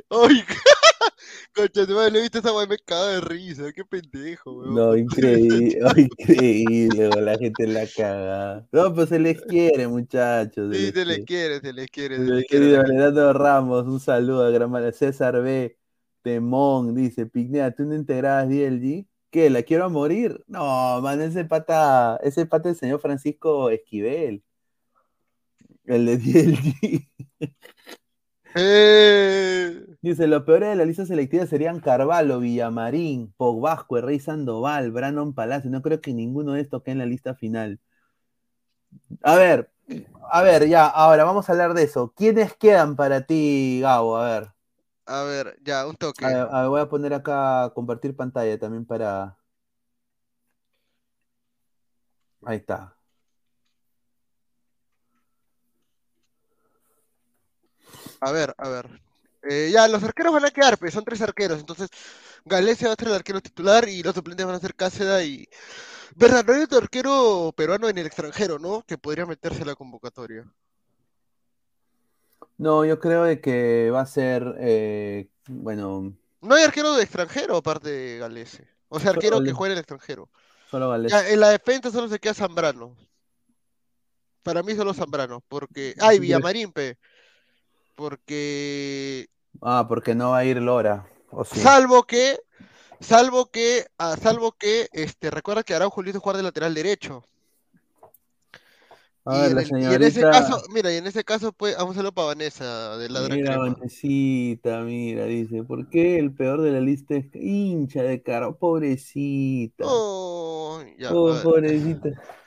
Uy, 0.10 0.44
concha, 1.56 1.86
madre, 1.94 2.12
le 2.12 2.20
he 2.20 2.22
visto 2.24 2.40
esa 2.40 2.54
weá 2.54 2.66
me 2.66 2.78
cago 2.78 3.06
de 3.06 3.22
risa, 3.22 3.72
qué 3.72 3.84
pendejo, 3.86 4.54
weón. 4.54 4.76
No, 4.76 4.96
increíble, 4.98 5.80
oh, 5.84 6.00
increíble, 6.00 7.10
la 7.22 7.38
gente 7.38 7.68
la 7.68 7.88
caga. 7.88 8.68
No, 8.72 8.94
pues 8.94 9.10
se 9.10 9.20
les 9.20 9.42
quiere, 9.42 9.88
muchachos. 9.88 10.76
Sí, 10.76 10.84
les 10.84 10.94
se 10.94 11.06
le 11.06 11.24
quiere. 11.24 11.60
se 11.60 11.74
le 11.74 11.88
quiere, 11.88 12.16
se 12.18 12.22
Mi 12.22 12.32
le 12.32 12.46
quiere. 12.46 12.68
Leonardo 12.68 13.34
Ramos, 13.34 13.86
un 13.86 14.00
saludo 14.00 14.46
a 14.46 14.50
Gramala. 14.50 14.92
César 14.92 15.42
B. 15.42 15.78
Temón, 16.24 16.96
dice, 16.96 17.26
Pignea, 17.26 17.72
¿tú 17.76 17.84
no 17.84 17.96
integrabas 17.96 18.48
DLG? 18.48 19.06
¿Qué? 19.30 19.50
¿La 19.50 19.64
quiero 19.64 19.86
a 19.86 19.90
morir? 19.90 20.44
No, 20.48 21.02
man, 21.02 21.22
ese 21.22 21.44
pata, 21.46 22.18
ese 22.24 22.46
pata 22.46 22.70
del 22.70 22.78
señor 22.78 23.02
Francisco 23.02 23.70
Esquivel. 23.70 24.44
El 25.86 26.06
de 26.06 26.18
DLG. 27.40 27.54
Eh, 28.56 29.84
Dice, 30.02 30.28
los 30.28 30.44
peores 30.44 30.70
de 30.70 30.76
la 30.76 30.84
lista 30.84 31.06
selectiva 31.06 31.46
serían 31.46 31.80
Carvalho, 31.80 32.40
Villamarín, 32.40 33.34
Pogbasco, 33.38 34.02
Rey 34.02 34.20
Sandoval, 34.20 34.92
Brandon 34.92 35.34
Palacio. 35.34 35.72
No 35.72 35.82
creo 35.82 36.02
que 36.02 36.14
ninguno 36.14 36.52
de 36.54 36.62
estos 36.62 36.84
quede 36.84 36.92
en 36.94 37.00
la 37.00 37.06
lista 37.06 37.36
final. 37.36 37.80
A 39.22 39.36
ver, 39.38 39.72
a 40.30 40.42
ver, 40.42 40.68
ya, 40.68 40.88
ahora 40.88 41.24
vamos 41.24 41.48
a 41.48 41.54
hablar 41.54 41.74
de 41.74 41.84
eso. 41.84 42.14
¿Quiénes 42.16 42.54
quedan 42.56 42.98
para 42.98 43.26
ti, 43.26 43.80
Gabo? 43.82 44.18
A 44.18 44.26
ver, 44.26 44.50
a 45.06 45.24
ver, 45.24 45.58
ya, 45.64 45.88
un 45.88 45.96
toque. 45.96 46.26
a 46.26 46.28
ver, 46.28 46.48
a 46.52 46.62
ver, 46.62 46.70
voy 46.70 46.82
a 46.82 46.90
poner 46.90 47.14
acá 47.14 47.72
compartir 47.74 48.16
pantalla 48.16 48.60
también 48.60 48.86
para. 48.86 49.38
Ahí 52.46 52.58
está. 52.58 52.98
A 58.26 58.32
ver, 58.32 58.54
a 58.58 58.70
ver. 58.70 59.02
Eh, 59.44 59.70
ya, 59.74 59.88
los 59.90 60.02
arqueros 60.02 60.32
van 60.32 60.46
a 60.46 60.52
quedar, 60.52 60.78
pues 60.78 60.94
son 60.94 61.04
tres 61.04 61.22
arqueros. 61.22 61.60
Entonces, 61.60 61.90
Galecia 62.46 62.88
va 62.88 62.94
a 62.94 62.98
ser 62.98 63.10
el 63.10 63.16
arquero 63.16 63.42
titular 63.42 63.88
y 63.90 64.02
los 64.02 64.16
suplentes 64.16 64.46
van 64.46 64.56
a 64.56 64.60
ser 64.60 64.76
Cáceda 64.76 65.24
y. 65.24 65.48
¿Verdad? 66.16 66.46
No 66.46 66.54
hay 66.54 66.62
otro 66.62 66.78
arquero 66.78 67.54
peruano 67.56 67.90
en 67.90 67.98
el 67.98 68.06
extranjero, 68.06 68.60
¿no? 68.60 68.84
Que 68.88 68.98
podría 68.98 69.26
meterse 69.26 69.64
a 69.64 69.66
la 69.66 69.76
convocatoria. 69.76 70.46
No, 72.58 72.86
yo 72.86 73.00
creo 73.00 73.24
de 73.26 73.42
que 73.42 73.90
va 73.92 74.02
a 74.02 74.06
ser, 74.06 74.56
eh, 74.60 75.28
bueno, 75.48 76.14
No 76.40 76.56
hay 76.56 76.64
arquero 76.64 76.94
de 76.94 77.04
extranjero 77.04 77.58
aparte 77.58 77.90
de 77.90 78.20
Galese. 78.20 78.68
O 78.90 79.00
sea, 79.00 79.12
arquero 79.12 79.44
que 79.44 79.52
juegue 79.52 79.74
en 79.74 79.78
el 79.78 79.82
extranjero. 79.82 80.30
solo 80.70 80.90
Gales. 80.90 81.12
Ya, 81.12 81.28
en 81.28 81.40
la 81.40 81.50
defensa 81.50 81.92
solo 81.92 82.08
se 82.08 82.20
queda 82.20 82.36
Zambrano. 82.36 82.96
Para 84.44 84.62
mí 84.62 84.76
solo 84.76 84.94
Zambrano. 84.94 85.44
Porque. 85.48 85.96
Ay, 86.00 86.20
Villamarín, 86.20 86.72
pe. 86.72 86.98
Porque. 87.96 89.28
Ah, 89.62 89.86
porque 89.88 90.16
no 90.16 90.32
va 90.32 90.40
a 90.40 90.46
ir 90.46 90.58
Lora. 90.62 91.06
¿o 91.32 91.44
sí? 91.44 91.60
Salvo 91.60 92.04
que. 92.04 92.38
Salvo 93.00 93.48
que, 93.48 93.86
ah, 93.98 94.16
salvo 94.16 94.54
que, 94.54 94.88
este, 94.94 95.30
recuerda 95.30 95.64
que 95.64 95.74
Araujo 95.76 96.02
hizo 96.06 96.22
jugar 96.22 96.38
de 96.38 96.44
lateral 96.44 96.74
derecho. 96.74 97.26
A 99.26 99.38
Y 99.38 99.42
ver, 99.42 99.50
en, 99.52 99.56
la 99.56 99.62
y 99.64 99.66
en 99.66 100.04
ese 100.04 100.22
señorita. 100.22 100.32
caso, 100.32 100.62
mira, 100.70 100.94
y 100.94 100.98
en 100.98 101.08
ese 101.08 101.24
caso, 101.24 101.52
pues, 101.52 101.76
vamos 101.76 101.90
a 101.90 101.94
hacerlo 101.94 102.14
para 102.14 102.28
Vanessa, 102.28 102.98
de 102.98 103.10
Ladra 103.10 103.36
Mira. 103.36 103.58
Vanesita, 103.58 104.82
mira, 104.82 105.26
dice, 105.26 105.64
¿por 105.64 105.90
qué 105.90 106.18
el 106.18 106.34
peor 106.34 106.62
de 106.62 106.72
la 106.72 106.80
lista 106.80 107.16
es 107.16 107.26
hincha 107.34 108.04
de 108.04 108.22
caro? 108.22 108.58
Pobrecita. 108.58 109.84
Oh, 109.88 110.82
ya, 110.98 111.12
Oh, 111.14 111.38
pobrecita. 111.44 112.10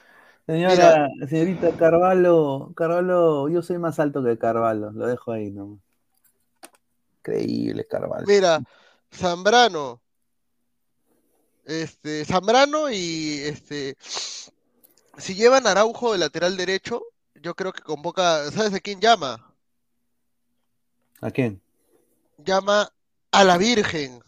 Señora, 0.47 1.09
señorita 1.29 1.77
Carvalho, 1.77 2.73
Carvalho, 2.77 3.49
yo 3.49 3.63
soy 3.63 3.79
más 3.79 3.99
alto 3.99 4.23
que 4.23 4.39
Carvalho, 4.39 4.93
lo 4.93 5.09
dejo 5.09 5.33
ahí 5.33 5.51
nomás. 5.51 5.81
Increíble, 7.19 7.85
Carvalho. 7.87 8.25
Mira, 8.29 8.63
Zambrano. 9.13 10.01
Este, 11.65 12.25
Zambrano 12.25 12.89
y 12.91 13.41
este. 13.45 13.97
Si 15.19 15.35
llevan 15.35 15.67
Araujo 15.67 16.13
de 16.13 16.19
lateral 16.19 16.57
derecho, 16.57 17.03
yo 17.35 17.57
creo 17.57 17.73
que 17.73 17.83
convoca. 17.83 18.49
¿Sabes 18.53 18.73
a 18.75 18.79
quién 18.81 19.01
llama? 19.01 19.53
¿A 21.21 21.33
quién? 21.33 21.61
Llama 22.39 22.93
a 23.33 23.45
la 23.45 23.59
Virgen. 23.59 24.21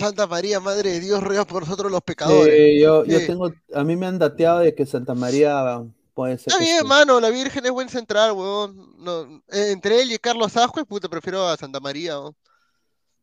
Santa 0.00 0.26
María, 0.26 0.60
Madre 0.60 0.92
de 0.92 1.00
Dios, 1.00 1.22
ruega 1.22 1.44
por 1.44 1.62
nosotros 1.62 1.92
los 1.92 2.02
pecadores. 2.02 2.56
Sí, 2.56 2.80
yo, 2.80 3.04
yo 3.04 3.26
tengo, 3.26 3.52
a 3.74 3.84
mí 3.84 3.96
me 3.96 4.06
han 4.06 4.18
dateado 4.18 4.60
de 4.60 4.74
que 4.74 4.86
Santa 4.86 5.14
María 5.14 5.82
puede 6.14 6.38
ser 6.38 6.52
Está 6.52 6.58
bien, 6.58 6.80
sí. 6.80 6.86
mano, 6.86 7.20
la 7.20 7.30
Virgen 7.30 7.64
es 7.66 7.70
buen 7.70 7.88
central, 7.88 8.32
weón. 8.32 8.94
No, 8.98 9.42
eh, 9.48 9.70
entre 9.70 10.00
él 10.00 10.12
y 10.12 10.18
Carlos 10.18 10.56
Ascuez, 10.56 10.86
puta, 10.86 11.08
prefiero 11.08 11.46
a 11.46 11.56
Santa 11.56 11.80
María, 11.80 12.18
weón. 12.18 12.36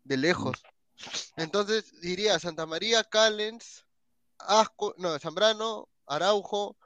De 0.04 0.16
lejos. 0.18 0.64
Entonces 1.36 2.00
diría 2.02 2.40
Santa 2.40 2.66
María, 2.66 3.04
Callens, 3.04 3.86
Asco, 4.40 4.96
no, 4.98 5.18
Zambrano, 5.20 5.90
Araujo, 6.06 6.78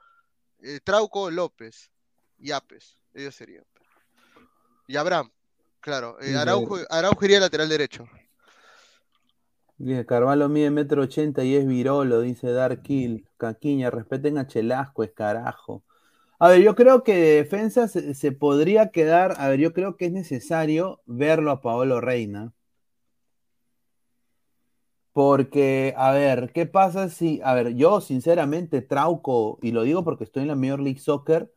eh, 0.62 0.80
Trauco, 0.82 1.30
López 1.30 1.90
y 2.38 2.50
Apes. 2.50 2.98
Ellos 3.14 3.34
serían. 3.34 3.64
Y 4.88 4.96
Abraham, 4.96 5.30
claro. 5.80 6.20
eh, 6.20 6.36
Araujo, 6.36 6.78
Araujo 6.90 7.24
iría 7.24 7.40
lateral 7.40 7.68
derecho. 7.68 8.06
Dice, 9.82 10.06
Carvalho 10.06 10.48
mide 10.48 10.70
metro 10.70 11.02
ochenta 11.02 11.42
y 11.42 11.56
es 11.56 11.66
virolo, 11.66 12.20
dice 12.20 12.52
Dark 12.52 12.82
Kill. 12.82 13.26
Caquiña, 13.36 13.90
respeten 13.90 14.38
a 14.38 14.46
Chelasco, 14.46 15.02
es 15.02 15.10
carajo. 15.10 15.82
A 16.38 16.48
ver, 16.48 16.62
yo 16.62 16.76
creo 16.76 17.02
que 17.02 17.16
de 17.16 17.36
defensa 17.36 17.88
se, 17.88 18.14
se 18.14 18.30
podría 18.30 18.90
quedar. 18.90 19.34
A 19.38 19.48
ver, 19.48 19.58
yo 19.58 19.72
creo 19.72 19.96
que 19.96 20.06
es 20.06 20.12
necesario 20.12 21.00
verlo 21.06 21.50
a 21.50 21.60
Paolo 21.60 22.00
Reina. 22.00 22.52
Porque, 25.12 25.94
a 25.96 26.12
ver, 26.12 26.52
¿qué 26.52 26.66
pasa 26.66 27.08
si. 27.08 27.40
A 27.42 27.52
ver, 27.54 27.74
yo 27.74 28.00
sinceramente, 28.00 28.82
Trauco, 28.82 29.58
y 29.62 29.72
lo 29.72 29.82
digo 29.82 30.04
porque 30.04 30.24
estoy 30.24 30.42
en 30.42 30.48
la 30.48 30.54
Major 30.54 30.80
League 30.80 31.00
Soccer, 31.00 31.52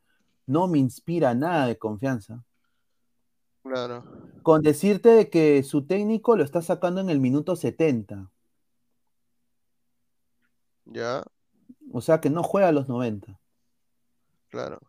no 0.48 0.68
me 0.68 0.80
inspira 0.80 1.36
nada 1.36 1.68
de 1.68 1.78
confianza. 1.78 2.44
Claro. 3.66 4.04
Con 4.44 4.62
decirte 4.62 5.10
de 5.10 5.30
que 5.32 5.64
su 5.64 5.88
técnico 5.88 6.38
lo 6.38 6.44
está 6.44 6.62
sacando 6.62 7.02
en 7.02 7.10
el 7.10 7.20
minuto 7.20 7.56
70. 7.56 8.30
Ya, 10.86 11.24
O 11.92 12.00
sea 12.00 12.22
que 12.22 12.30
no 12.30 12.44
juega 12.44 12.68
a 12.68 12.72
los 12.72 12.88
90. 12.88 13.40
claro. 14.50 14.80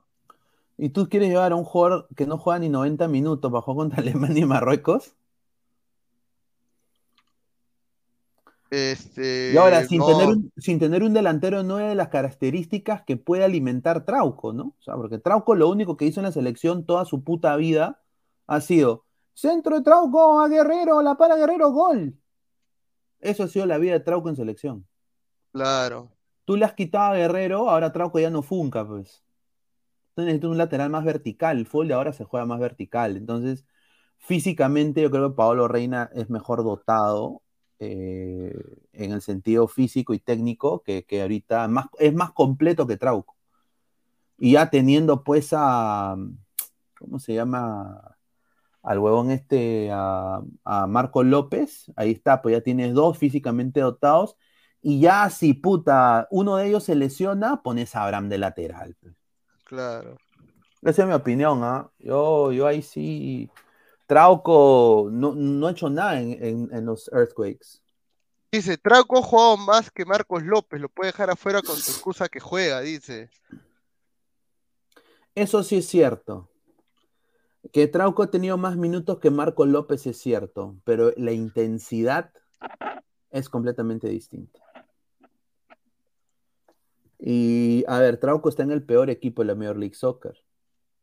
¿Y 0.77 0.91
tú 0.91 1.09
quieres 1.09 1.31
llevar 1.31 1.53
a 1.53 1.57
un 1.57 1.65
jugador 1.65 2.07
que 2.15 2.27
no 2.27 2.37
juega 2.37 2.59
ni 2.59 2.69
90 2.69 3.09
minutos 3.09 3.51
para 3.51 3.63
jugar 3.63 3.77
contra 3.89 4.03
Alemania 4.03 4.43
y 4.43 4.47
Marruecos? 4.47 5.17
Este. 8.71 9.53
Y 9.55 9.57
ahora, 9.57 9.85
sin, 9.87 10.01
no, 10.01 10.07
tener 10.07 10.27
un, 10.29 10.53
sin 10.59 10.79
tener 10.79 11.03
un 11.03 11.15
delantero 11.15 11.63
no 11.63 11.79
es 11.81 11.89
de 11.89 11.95
las 11.95 12.09
características 12.09 13.03
que 13.05 13.17
puede 13.17 13.43
alimentar 13.45 14.05
Trauco, 14.05 14.53
¿no? 14.53 14.75
O 14.79 14.83
sea, 14.83 14.97
porque 14.97 15.19
Trauco 15.19 15.55
lo 15.55 15.71
único 15.71 15.97
que 15.97 16.05
hizo 16.05 16.21
en 16.21 16.25
la 16.25 16.33
selección 16.33 16.85
toda 16.85 17.07
su 17.07 17.25
puta 17.25 17.57
vida 17.57 18.03
ha 18.47 18.61
sido 18.61 19.05
centro 19.35 19.77
de 19.77 19.83
Trauco 19.83 20.41
a 20.41 20.49
Guerrero, 20.49 21.03
la 21.03 21.17
para 21.17 21.37
Guerrero, 21.37 21.71
gol. 21.71 22.19
Eso 23.21 23.45
ha 23.45 23.49
sido 23.49 23.67
la 23.67 23.79
vida 23.79 23.93
de 23.93 24.01
Trauco 24.01 24.29
en 24.29 24.37
selección. 24.37 24.87
Claro. 25.53 26.13
Tú 26.45 26.57
le 26.57 26.65
has 26.65 26.75
quitado 26.75 27.13
a 27.13 27.17
Guerrero, 27.17 27.69
ahora 27.69 27.93
Trauco 27.93 28.19
ya 28.19 28.31
no 28.31 28.43
funca, 28.43 28.87
pues. 28.87 29.25
Entonces 30.11 30.27
necesitas 30.27 30.51
un 30.51 30.59
lateral 30.59 30.91
más 30.91 31.05
vertical. 31.05 31.59
El 31.59 31.67
fútbol 31.67 31.89
de 31.89 31.95
ahora 31.95 32.13
se 32.13 32.25
juega 32.25 32.47
más 32.47 32.59
vertical. 32.59 33.17
Entonces, 33.17 33.67
físicamente, 34.17 35.03
yo 35.03 35.11
creo 35.11 35.31
que 35.31 35.37
Paolo 35.37 35.69
Reina 35.69 36.11
es 36.15 36.31
mejor 36.31 36.65
dotado 36.65 37.43
eh, 37.79 38.55
en 38.93 39.13
el 39.13 39.21
sentido 39.21 39.69
físico 39.69 40.15
y 40.15 40.19
técnico 40.19 40.83
que, 40.83 41.05
que 41.05 41.21
ahorita 41.21 41.69
más, 41.69 41.87
es 41.99 42.15
más 42.15 42.33
completo 42.33 42.87
que 42.87 42.97
Trauco. 42.97 43.37
Y 44.39 44.53
ya 44.53 44.71
teniendo 44.71 45.25
pues 45.25 45.51
a. 45.53 46.17
¿Cómo 46.99 47.19
se 47.19 47.35
llama? 47.35 48.16
Al 48.87 49.01
huevón 49.01 49.31
este, 49.33 49.91
a, 49.93 50.41
a 50.65 50.87
Marco 50.87 51.23
López. 51.25 51.93
Ahí 51.97 52.13
está, 52.13 52.41
pues 52.41 52.55
ya 52.55 52.61
tienes 52.63 52.95
dos 52.95 53.19
físicamente 53.19 53.81
dotados. 53.81 54.37
Y 54.81 55.01
ya 55.01 55.29
si 55.29 55.55
puta, 55.55 56.29
uno 56.31 56.57
de 56.57 56.69
ellos 56.69 56.85
se 56.85 56.95
lesiona, 56.95 57.63
pones 57.63 57.97
a 57.97 58.05
Abraham 58.05 58.29
de 58.29 58.39
lateral. 58.39 58.95
pues. 59.01 59.15
Claro. 59.65 60.17
Esa 60.83 61.03
es 61.03 61.09
mi 61.09 61.15
opinión, 61.15 61.65
¿ah? 61.65 61.91
Yo, 61.99 62.53
yo 62.53 62.67
ahí 62.69 62.81
sí. 62.81 63.51
Trauco 64.07 65.09
no, 65.11 65.35
no 65.35 65.67
ha 65.67 65.73
hecho 65.73 65.91
nada 65.91 66.21
en, 66.21 66.31
en- 66.41 66.69
en 66.73 66.87
los 66.87 67.11
Earthquakes. 67.13 67.81
Dice, 68.53 68.79
Trauco 68.79 69.19
ha 69.19 69.23
jugado 69.23 69.57
más 69.57 69.91
que 69.91 70.05
Marcos 70.05 70.45
López, 70.45 70.81
lo 70.81 70.89
puede 70.89 71.11
dejar 71.11 71.29
afuera 71.29 71.61
con 71.61 71.75
tu 71.75 71.91
excusa 71.91 72.29
que 72.29 72.39
juega, 72.39 72.81
dice. 72.83 73.29
Eso 75.35 75.63
sí 75.65 75.79
es 75.79 75.89
cierto. 75.89 76.49
Que 77.73 77.87
Trauco 77.87 78.23
ha 78.23 78.31
tenido 78.31 78.57
más 78.59 78.77
minutos 78.77 79.19
que 79.19 79.31
Marco 79.31 79.67
López 79.67 80.07
es 80.07 80.19
cierto, 80.19 80.77
pero 80.85 81.13
la 81.17 81.33
intensidad 81.33 82.31
es 83.31 83.49
completamente 83.49 84.09
distinta. 84.09 84.61
Y 87.19 87.85
a 87.89 87.99
ver, 87.99 88.19
Trauco 88.19 88.49
está 88.49 88.63
en 88.63 88.71
el 88.71 88.85
peor 88.85 89.11
equipo 89.11 89.43
de 89.43 89.47
la 89.49 89.55
Major 89.55 89.77
League 89.77 89.95
Soccer. 89.95 90.37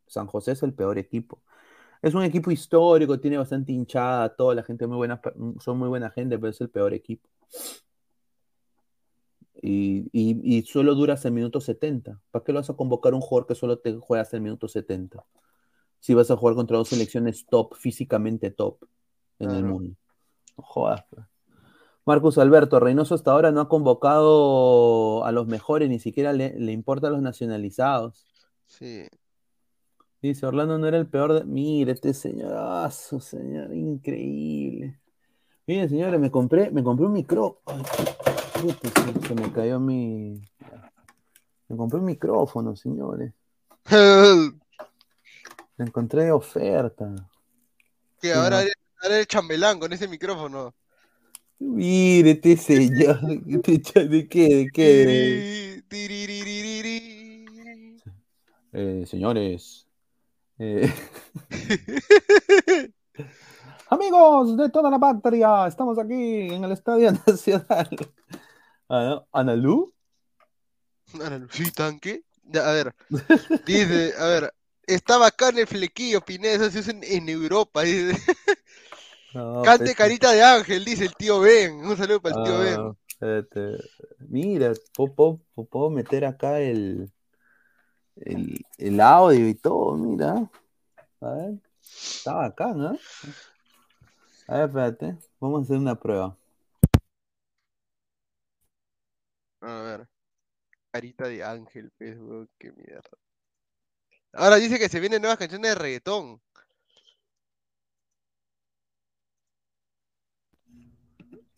San 0.08 0.28
José 0.28 0.52
es 0.54 0.64
el 0.64 0.74
peor 0.74 0.98
equipo. 0.98 1.42
Es 2.02 2.14
un 2.16 2.24
equipo 2.24 2.52
histórico, 2.52 3.20
tiene 3.20 3.38
bastante 3.38 3.72
hinchada, 3.72 4.36
toda 4.36 4.56
la 4.56 4.64
gente 4.64 4.88
muy 4.88 4.98
buena, 4.98 5.22
son 5.60 5.80
muy 5.80 5.90
buena 5.90 6.12
gente, 6.12 6.38
pero 6.38 6.52
es 6.52 6.62
el 6.62 6.70
peor 6.70 6.94
equipo. 6.94 7.30
Y, 9.62 10.10
y- 10.12 10.62
solo 10.64 10.94
dura 10.94 11.14
hasta 11.14 11.30
el 11.30 11.34
minuto 11.34 11.62
70. 11.62 12.22
¿Para 12.32 12.44
qué 12.44 12.52
lo 12.52 12.60
vas 12.60 12.70
a 12.70 12.76
convocar 12.76 13.14
un 13.14 13.22
jugador 13.22 13.48
que 13.48 13.56
solo 13.56 13.80
te 13.80 13.94
juega 13.94 14.22
hasta 14.22 14.36
el 14.36 14.44
minuto 14.44 14.68
70? 14.68 15.26
Si 16.04 16.14
vas 16.14 16.30
a 16.30 16.36
jugar 16.36 16.56
contra 16.56 16.76
dos 16.76 16.90
selecciones 16.90 17.46
top, 17.46 17.76
físicamente 17.76 18.52
top 18.52 18.76
en 19.40 19.52
el 19.52 19.64
mundo. 19.64 19.96
No 20.58 20.64
jodas. 20.66 21.06
pues. 21.10 21.26
Marcus 22.06 22.38
Alberto, 22.38 22.82
Reynoso 22.82 23.16
hasta 23.16 23.32
ahora 23.32 23.54
no 23.54 23.62
ha 23.62 23.70
convocado 23.70 25.24
a 25.24 25.32
los 25.32 25.48
mejores, 25.48 25.88
ni 25.88 26.00
siquiera 26.00 26.34
le, 26.34 26.60
le 26.60 26.74
importa 26.74 27.08
a 27.08 27.10
los 27.10 27.22
nacionalizados. 27.22 28.26
Sí. 28.66 29.08
Dice, 30.22 30.46
Orlando 30.46 30.78
no 30.78 30.90
era 30.90 30.98
el 30.98 31.08
peor 31.08 31.32
de... 31.32 31.46
Mire, 31.46 31.94
este 31.94 32.14
señorazo, 32.14 33.22
señor, 33.22 33.74
increíble. 33.74 35.00
Miren, 35.66 35.88
señores, 35.88 36.20
me 36.20 36.30
compré, 36.30 36.70
me 36.70 36.84
compré 36.84 37.06
un 37.06 37.14
puta, 37.14 37.54
se, 37.62 39.28
se 39.28 39.36
me 39.36 39.54
cayó 39.54 39.80
mi. 39.80 40.42
Me 41.70 41.78
compré 41.78 42.00
un 42.00 42.06
micrófono, 42.08 42.76
señores. 42.76 43.34
Encontré 45.78 46.26
de 46.26 46.32
oferta. 46.32 47.14
que 48.22 48.28
Sí, 48.28 48.34
ahora, 48.34 48.58
¿no? 48.58 48.62
eres, 48.62 48.76
ahora 49.02 49.16
eres 49.16 49.28
chambelán 49.28 49.80
con 49.80 49.92
ese 49.94 50.08
micrófono. 50.08 50.74
Mire, 51.60 52.32
este 52.32 52.58
señor. 52.58 53.20
¿De 53.46 53.82
qué? 53.82 54.08
¿De 54.08 54.70
qué? 54.74 55.84
Eh, 58.74 59.06
señores. 59.06 59.88
eh, 60.60 60.92
Amigos 63.90 64.58
de 64.58 64.70
toda 64.70 64.90
la 64.90 64.98
patria, 64.98 65.68
estamos 65.68 66.00
aquí 66.00 66.14
en 66.52 66.64
el 66.64 66.72
Estadio 66.72 67.12
Nacional. 67.28 67.90
Ah, 68.90 69.04
¿no? 69.04 69.28
¿Analú? 69.32 69.94
Ana, 71.24 71.48
¿Sí, 71.52 71.72
tanque? 71.72 72.24
Ya, 72.44 72.68
a 72.70 72.74
ver. 72.74 72.96
Dice, 73.66 74.14
a 74.18 74.26
ver. 74.26 74.54
Estaba 74.86 75.28
acá 75.28 75.50
en 75.50 75.60
el 75.60 75.68
flequillo, 75.68 76.22
Pineda, 76.22 76.56
eso 76.56 76.72
se 76.72 76.80
usa 76.80 76.92
en, 76.94 77.04
en 77.04 77.30
Europa. 77.30 77.84
Dice. 77.84 78.18
No, 79.34 79.62
Cante 79.64 79.86
pues, 79.86 79.96
carita 79.96 80.32
de 80.32 80.44
ángel, 80.44 80.84
dice 80.86 81.06
el 81.06 81.16
tío 81.16 81.40
Ben. 81.40 81.74
Un 81.74 81.98
saludo 81.98 82.22
para 82.22 82.38
el 82.38 82.44
tío 82.44 82.60
Ben. 82.60 82.80
ah. 82.80 82.96
Mira, 84.28 84.74
puedo, 84.96 85.14
puedo- 85.16 85.66
puedo 85.70 85.90
meter 85.90 86.26
acá 86.26 86.60
el, 86.60 87.10
el, 88.18 88.66
el 88.78 89.00
audio 89.00 89.48
y 89.48 89.56
todo, 89.56 89.96
mira. 89.96 90.50
A 91.22 91.30
ver, 91.30 91.54
está 91.82 92.34
bacán, 92.34 92.78
¿no? 92.78 93.00
A 94.48 94.58
ver, 94.58 94.68
espérate, 94.68 95.18
vamos 95.40 95.62
a 95.62 95.64
hacer 95.64 95.78
una 95.78 95.96
prueba. 95.98 96.38
A 99.62 99.82
ver. 99.82 100.08
Carita 100.92 101.28
de 101.28 101.44
ángel, 101.44 101.92
pues, 101.98 102.18
weón, 102.20 102.50
qué 102.60 102.72
mierda. 102.74 103.23
Ahora 104.34 104.58
dice 104.58 104.78
que 104.78 104.90
se 104.90 105.00
vienen 105.00 105.22
nuevas 105.24 105.40
canciones 105.40 105.72
de 105.72 105.76
reggaetón. 105.76 106.40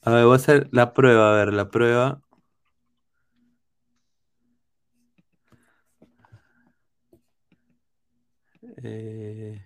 A 0.02 0.12
ver, 0.12 0.26
voy 0.26 0.34
a 0.34 0.36
hacer 0.36 0.70
la 0.72 0.94
prueba, 0.94 1.34
a 1.34 1.36
ver, 1.38 1.54
la 1.54 1.70
prueba. 1.70 2.22
Eh, 8.84 9.60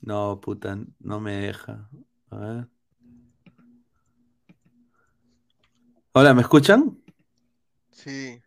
No, 0.00 0.40
puta, 0.40 0.76
no 1.00 1.20
me 1.20 1.32
deja. 1.36 1.88
A 2.30 2.36
ver. 2.38 2.68
Hola, 6.20 6.34
¿me 6.34 6.42
escuchan? 6.42 7.00
Sí. 7.92 8.42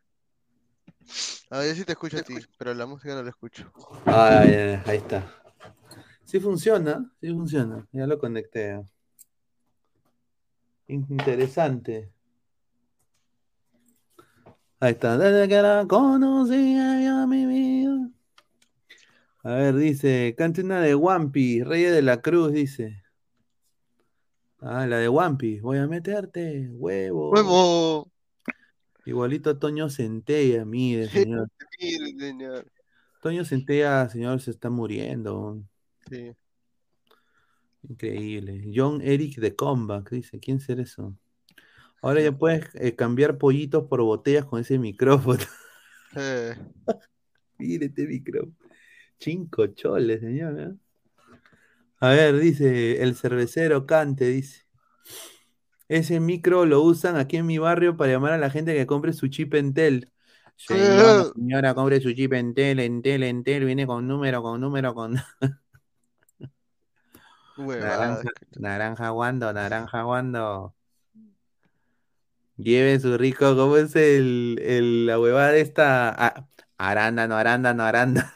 A 1.50 1.60
ver, 1.60 1.70
yo 1.70 1.76
sí 1.76 1.86
te 1.86 1.94
escucho 1.94 2.18
a 2.18 2.22
ti, 2.22 2.36
pero 2.58 2.74
la 2.74 2.86
música 2.86 3.16
no 3.16 3.24
la 3.24 3.30
escucho. 3.30 3.72
Ah, 4.08 4.44
ya, 4.46 4.84
ahí 4.86 4.98
está. 4.98 5.42
Sí 6.26 6.42
funciona, 6.42 7.10
sí 7.22 7.30
funciona. 7.30 7.88
Ya 7.94 8.06
lo 8.08 8.20
conecté. 8.20 8.84
Interesante. 10.86 12.12
Ahí 14.82 14.92
está. 14.92 15.18
Desde 15.18 15.48
que 15.48 15.62
la 15.62 15.86
conocí 15.88 16.76
a 16.76 17.26
mi 17.26 17.46
vida. 17.46 18.10
A 19.44 19.54
ver, 19.54 19.76
dice, 19.78 20.36
cante 20.38 20.62
una 20.62 20.82
de 20.82 20.94
Wampi, 20.94 21.64
Reyes 21.64 21.94
de 21.94 22.02
la 22.02 22.22
Cruz, 22.22 22.52
dice. 22.52 23.01
Ah, 24.62 24.86
la 24.86 25.00
de 25.00 25.10
Wampi. 25.10 25.60
Voy 25.60 25.80
a 25.80 25.88
meterte, 25.88 26.70
huevo. 26.72 27.32
¡Huevo! 27.32 28.12
Igualito 29.06 29.50
a 29.50 29.58
Toño 29.60 29.90
Centella, 29.90 30.64
mire, 30.66 31.10
señor. 31.10 31.50
Mire, 31.80 32.18
señor. 32.18 32.72
Toño 33.24 33.44
Centella, 33.44 34.08
señor, 34.08 34.40
se 34.40 34.52
está 34.52 34.70
muriendo. 34.70 35.64
Sí. 36.08 36.36
Increíble. 37.90 38.72
John 38.74 39.02
Eric 39.02 39.38
de 39.40 39.56
Comeback, 39.56 40.12
dice. 40.12 40.40
¿Quién 40.40 40.60
será 40.60 40.84
eso? 40.84 41.18
Ahora 42.04 42.22
ya 42.22 42.32
puedes 42.32 42.70
eh, 42.76 42.96
cambiar 42.96 43.40
pollitos 43.40 43.86
por 43.88 44.02
botellas 44.02 44.46
con 44.46 44.62
ese 44.62 44.78
micrófono. 44.80 45.40
Eh, 46.14 46.54
Mire 47.58 47.86
este 47.86 48.06
micrófono. 48.06 48.54
Cinco 49.18 49.68
choles, 49.68 50.20
señor. 50.20 50.60
¿eh? 50.60 50.76
A 52.02 52.10
ver, 52.10 52.38
dice 52.38 53.02
el 53.02 53.16
cervecero 53.16 53.86
Cante, 53.86 54.26
dice. 54.28 54.66
Ese 55.88 56.20
micro 56.20 56.66
lo 56.66 56.82
usan 56.82 57.18
aquí 57.18 57.38
en 57.38 57.46
mi 57.46 57.58
barrio 57.58 57.98
para 57.98 58.12
llamar 58.14 58.32
a 58.34 58.38
la 58.38 58.50
gente 58.50 58.74
que 58.74 58.88
compre 58.88 59.14
su 59.14 59.28
chip 59.28 59.54
Entel. 59.56 60.12
Señora, 60.56 61.24
señora, 61.36 61.74
compre 61.76 62.00
su 62.02 62.14
chip 62.14 62.34
Entel, 62.34 62.80
Entel, 62.80 63.24
Entel, 63.24 63.66
viene 63.66 63.86
con 63.88 64.08
número, 64.08 64.42
con 64.42 64.62
número, 64.62 64.94
con 64.96 65.16
naranja, 67.78 68.30
naranja 68.60 69.10
guando, 69.10 69.52
naranja 69.54 70.04
guando. 70.04 70.76
Lleve 72.58 73.00
su 73.00 73.18
rico, 73.18 73.56
¿cómo 73.56 73.78
es 73.78 73.96
el, 73.96 74.60
el- 74.64 75.06
la 75.08 75.20
huevada 75.20 75.56
esta? 75.58 76.10
Ah, 76.18 76.48
arándano, 76.78 77.36
arándano, 77.36 77.84
arándano. 77.84 78.30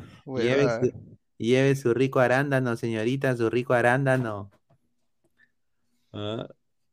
Lleve 0.34 0.68
Huevada. 0.68 0.80
su, 0.80 0.92
lleve 1.38 1.76
su 1.76 1.94
rico 1.94 2.20
arándano, 2.20 2.76
señorita, 2.76 3.36
su 3.36 3.50
rico 3.50 3.74
arándano. 3.74 4.50
Ah, 6.12 6.48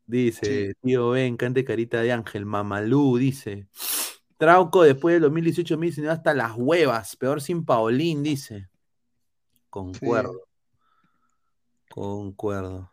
dice, 0.05 0.73
tío 0.81 1.11
Ben, 1.11 1.37
cante 1.37 1.63
carita 1.63 2.01
de 2.01 2.11
ángel, 2.11 2.45
mamalú, 2.45 3.17
dice. 3.17 3.67
Trauco 4.37 4.83
después 4.83 5.19
del 5.21 5.31
2018-2019 5.31 6.09
hasta 6.09 6.33
las 6.33 6.53
huevas, 6.55 7.15
peor 7.15 7.41
sin 7.41 7.65
Paulín, 7.65 8.23
dice. 8.23 8.69
Concuerdo. 9.69 10.47
Concuerdo. 11.89 12.91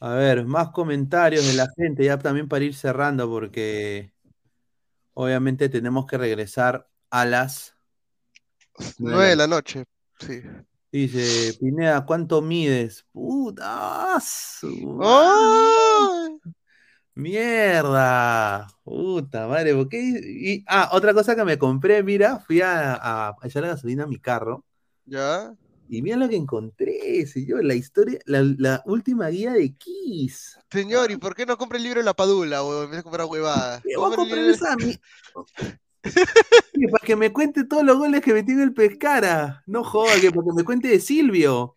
A 0.00 0.14
ver, 0.14 0.44
más 0.44 0.70
comentarios 0.70 1.46
de 1.46 1.54
la 1.54 1.68
gente, 1.76 2.04
ya 2.04 2.18
también 2.18 2.48
para 2.48 2.64
ir 2.64 2.74
cerrando, 2.74 3.28
porque 3.28 4.12
obviamente 5.14 5.68
tenemos 5.68 6.06
que 6.06 6.18
regresar 6.18 6.88
a 7.10 7.24
las 7.24 7.76
Nueve 8.98 9.28
de 9.28 9.36
la 9.36 9.46
noche. 9.46 9.84
Sí. 10.26 10.42
Dice, 10.92 11.56
Pineda, 11.58 12.04
¿cuánto 12.04 12.42
mides? 12.42 13.06
Puta, 13.12 14.18
¡Ay! 15.00 16.38
mierda. 17.14 18.68
Puta 18.84 19.48
madre, 19.48 19.74
¿por 19.74 19.88
qué? 19.88 19.98
Y- 20.00 20.64
ah, 20.68 20.90
otra 20.92 21.14
cosa 21.14 21.34
que 21.34 21.44
me 21.44 21.58
compré, 21.58 22.02
mira, 22.02 22.40
fui 22.40 22.60
a, 22.60 22.94
a, 22.94 23.28
a 23.30 23.46
echar 23.46 23.62
gasolina 23.62 24.04
a 24.04 24.06
mi 24.06 24.18
carro 24.18 24.64
¿Ya? 25.06 25.54
y 25.88 26.00
mira 26.02 26.16
lo 26.16 26.28
que 26.28 26.36
encontré, 26.36 27.26
señor, 27.26 27.64
la 27.64 27.74
historia, 27.74 28.18
la, 28.24 28.42
la 28.58 28.82
última 28.86 29.28
guía 29.28 29.52
de 29.52 29.74
Kiss. 29.74 30.58
Señor, 30.70 31.10
¿y 31.10 31.16
por 31.16 31.34
qué 31.34 31.44
no 31.44 31.58
compra 31.58 31.76
el 31.78 31.84
libro 31.84 32.00
de 32.00 32.04
la 32.04 32.14
Padula? 32.14 32.60
En 32.60 32.90
vez 32.90 32.98
de 32.98 33.02
comprar 33.02 33.26
huevadas. 33.26 33.82
¿Qué 33.82 33.96
voy 33.96 34.06
a 34.06 34.08
el 34.10 34.16
comprar 34.16 34.38
esa 34.46 34.76
mi- 34.76 34.98
Sí, 36.04 36.86
para 36.88 37.04
que 37.06 37.16
me 37.16 37.32
cuente 37.32 37.64
todos 37.64 37.84
los 37.84 37.96
goles 37.96 38.20
que 38.22 38.32
metió 38.32 38.54
en 38.54 38.62
el 38.62 38.74
Pescara. 38.74 39.62
No 39.66 39.84
joda, 39.84 40.20
que 40.20 40.30
para 40.30 40.44
que 40.44 40.52
me 40.54 40.64
cuente 40.64 40.88
de 40.88 41.00
Silvio. 41.00 41.74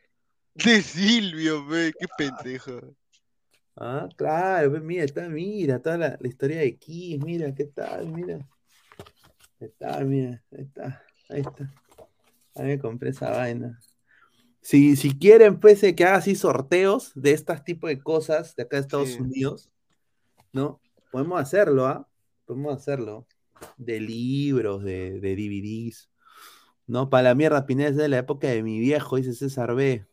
De 0.55 0.81
Silvio, 0.81 1.65
ve, 1.65 1.93
qué 1.99 2.07
pendejo. 2.17 2.95
Ah, 3.75 4.07
claro, 4.15 4.71
pues 4.71 4.81
mira, 4.81 5.03
está, 5.03 5.27
mira, 5.27 5.81
toda 5.81 5.97
la, 5.97 6.17
la 6.19 6.27
historia 6.27 6.59
de 6.59 6.77
Kiss, 6.77 7.21
mira, 7.23 7.53
¿qué 7.53 7.65
tal? 7.65 8.07
Mira. 8.07 8.39
Ahí 9.59 9.67
está, 9.67 9.99
mira, 9.99 10.41
ahí 10.51 10.61
está, 10.63 11.03
ahí 11.29 11.41
está. 11.41 11.73
Ahí 12.55 12.65
me 12.67 12.79
compré 12.79 13.09
esa 13.09 13.31
vaina. 13.31 13.77
Si, 14.61 14.95
si 14.95 15.17
quieren, 15.17 15.59
pues, 15.59 15.83
eh, 15.83 15.93
que 15.93 16.05
haga 16.05 16.15
así 16.15 16.35
sorteos 16.35 17.11
de 17.15 17.31
estas 17.31 17.63
tipos 17.63 17.89
de 17.89 17.99
cosas 18.01 18.55
de 18.55 18.63
acá 18.63 18.77
de 18.77 18.81
Estados 18.81 19.09
Sí. 19.09 19.19
Unidos, 19.19 19.69
¿no? 20.53 20.81
Podemos 21.11 21.39
hacerlo, 21.39 21.85
¿ah? 21.85 22.07
Podemos 22.45 22.75
hacerlo. 22.75 23.27
De 23.77 23.99
libros, 23.99 24.83
de, 24.83 25.19
de 25.19 25.35
DVDs. 25.35 26.09
No, 26.87 27.09
para 27.09 27.23
la 27.23 27.35
mierda, 27.35 27.65
Pineda 27.65 27.89
es 27.89 27.95
de 27.95 28.07
la 28.07 28.19
época 28.19 28.47
de 28.47 28.61
mi 28.63 28.79
viejo, 28.79 29.15
dice 29.15 29.33
César 29.33 29.73
B. 29.75 30.05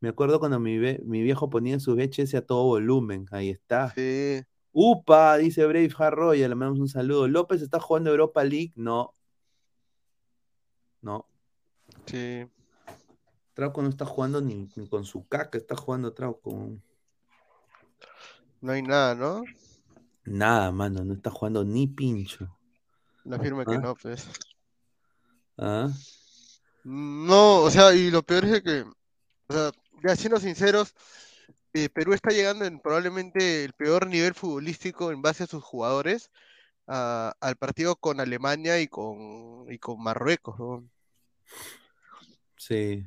Me 0.00 0.08
acuerdo 0.10 0.38
cuando 0.40 0.58
mi, 0.60 0.78
ve- 0.78 1.00
mi 1.04 1.22
viejo 1.22 1.50
ponía 1.50 1.74
en 1.74 1.80
su 1.80 1.94
VHS 1.94 2.34
a 2.36 2.42
todo 2.46 2.64
volumen. 2.64 3.26
Ahí 3.30 3.50
está. 3.50 3.92
Sí. 3.94 4.42
Upa, 4.72 5.36
dice 5.38 5.64
Brave 5.66 5.90
Hard 5.96 6.14
Royal, 6.14 6.50
le 6.50 6.54
mandamos 6.56 6.80
un 6.80 6.88
saludo. 6.88 7.26
López 7.28 7.62
está 7.62 7.80
jugando 7.80 8.10
Europa 8.10 8.44
League. 8.44 8.72
No. 8.76 9.12
No. 11.00 11.26
Sí. 12.06 12.46
Trauco 13.54 13.82
no 13.82 13.88
está 13.88 14.04
jugando 14.04 14.40
ni, 14.40 14.68
ni 14.76 14.88
con 14.88 15.04
su 15.04 15.26
caca, 15.26 15.58
está 15.58 15.74
jugando 15.76 16.12
Trauco. 16.12 16.78
No 18.60 18.72
hay 18.72 18.82
nada, 18.82 19.14
¿no? 19.14 19.42
Nada, 20.24 20.70
mano, 20.70 21.04
no 21.04 21.14
está 21.14 21.30
jugando 21.30 21.64
ni 21.64 21.86
pincho. 21.86 22.57
La 23.28 23.36
afirma 23.36 23.64
que 23.64 23.78
no, 23.78 23.94
pues. 23.94 24.26
¿Ah? 25.58 25.88
No, 26.84 27.62
o 27.62 27.70
sea, 27.70 27.94
y 27.94 28.10
lo 28.10 28.22
peor 28.22 28.44
es 28.46 28.62
que, 28.62 28.82
o 29.48 29.52
sea, 29.52 29.70
ya 30.02 30.16
siendo 30.16 30.40
sinceros, 30.40 30.94
eh, 31.74 31.88
Perú 31.90 32.14
está 32.14 32.30
llegando 32.30 32.64
en 32.64 32.80
probablemente 32.80 33.64
el 33.64 33.72
peor 33.74 34.06
nivel 34.06 34.34
futbolístico 34.34 35.12
en 35.12 35.20
base 35.20 35.44
a 35.44 35.46
sus 35.46 35.62
jugadores 35.62 36.30
a- 36.86 37.34
al 37.40 37.56
partido 37.56 37.96
con 37.96 38.20
Alemania 38.20 38.80
y 38.80 38.88
con, 38.88 39.66
y 39.70 39.78
con 39.78 40.02
Marruecos, 40.02 40.58
¿no? 40.58 40.88
Sí. 42.56 43.06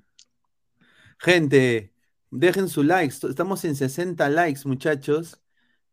Gente, 1.17 1.93
dejen 2.29 2.69
su 2.69 2.83
like. 2.83 3.13
Estamos 3.27 3.65
en 3.65 3.75
60 3.75 4.29
likes, 4.29 4.61
muchachos. 4.65 5.41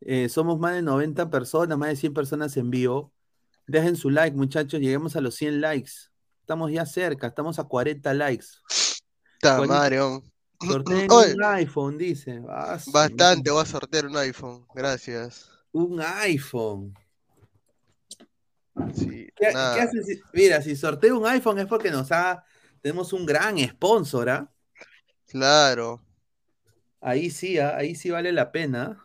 Eh, 0.01 0.29
somos 0.29 0.59
más 0.59 0.75
de 0.75 0.83
90 0.83 1.31
personas, 1.31 1.77
más 1.79 1.89
de 1.89 1.97
100 1.97 2.15
personas 2.15 2.57
en 2.57 2.71
vivo. 2.71 3.13
Dejen 3.69 3.97
su 3.97 4.11
like, 4.11 4.37
muchachos. 4.37 4.81
Lleguemos 4.81 5.15
a 5.15 5.21
los 5.21 5.35
100 5.37 5.61
likes. 5.61 5.93
Estamos 6.41 6.73
ya 6.73 6.87
cerca, 6.87 7.27
estamos 7.29 7.59
a 7.59 7.65
40 7.65 8.15
likes. 8.15 8.47
Ta 9.41 9.57
¿Cuál 9.57 9.65
es? 9.65 9.69
madre, 9.69 9.99
weón. 10.01 10.33
Sorteen 10.67 11.09
un 11.13 11.45
iPhone, 11.45 11.99
dice. 11.99 12.43
Ah, 12.49 12.79
Bastante, 12.87 13.51
voy 13.51 13.63
a 13.63 13.67
sortear 13.67 14.07
un 14.07 14.17
iPhone, 14.17 14.67
gracias. 14.75 15.49
Un 15.71 16.01
iPhone. 16.01 16.95
Sí, 18.95 19.29
¿Qué, 19.37 19.53
nada. 19.53 19.75
qué 19.75 19.81
haces 19.83 20.07
si- 20.07 20.21
Mira, 20.33 20.63
si 20.63 20.75
sorteo 20.77 21.19
un 21.19 21.27
iPhone 21.27 21.59
es 21.59 21.67
porque 21.67 21.91
nos 21.91 22.11
ha. 22.13 22.45
Tenemos 22.81 23.13
un 23.13 23.27
gran 23.27 23.59
sponsor, 23.59 24.31
¿ah? 24.31 24.51
Claro. 25.27 26.03
Ahí 27.01 27.31
sí, 27.31 27.59
¿ah? 27.59 27.77
ahí 27.77 27.95
sí 27.95 28.11
vale 28.11 28.33
la 28.33 28.51
pena. 28.51 29.05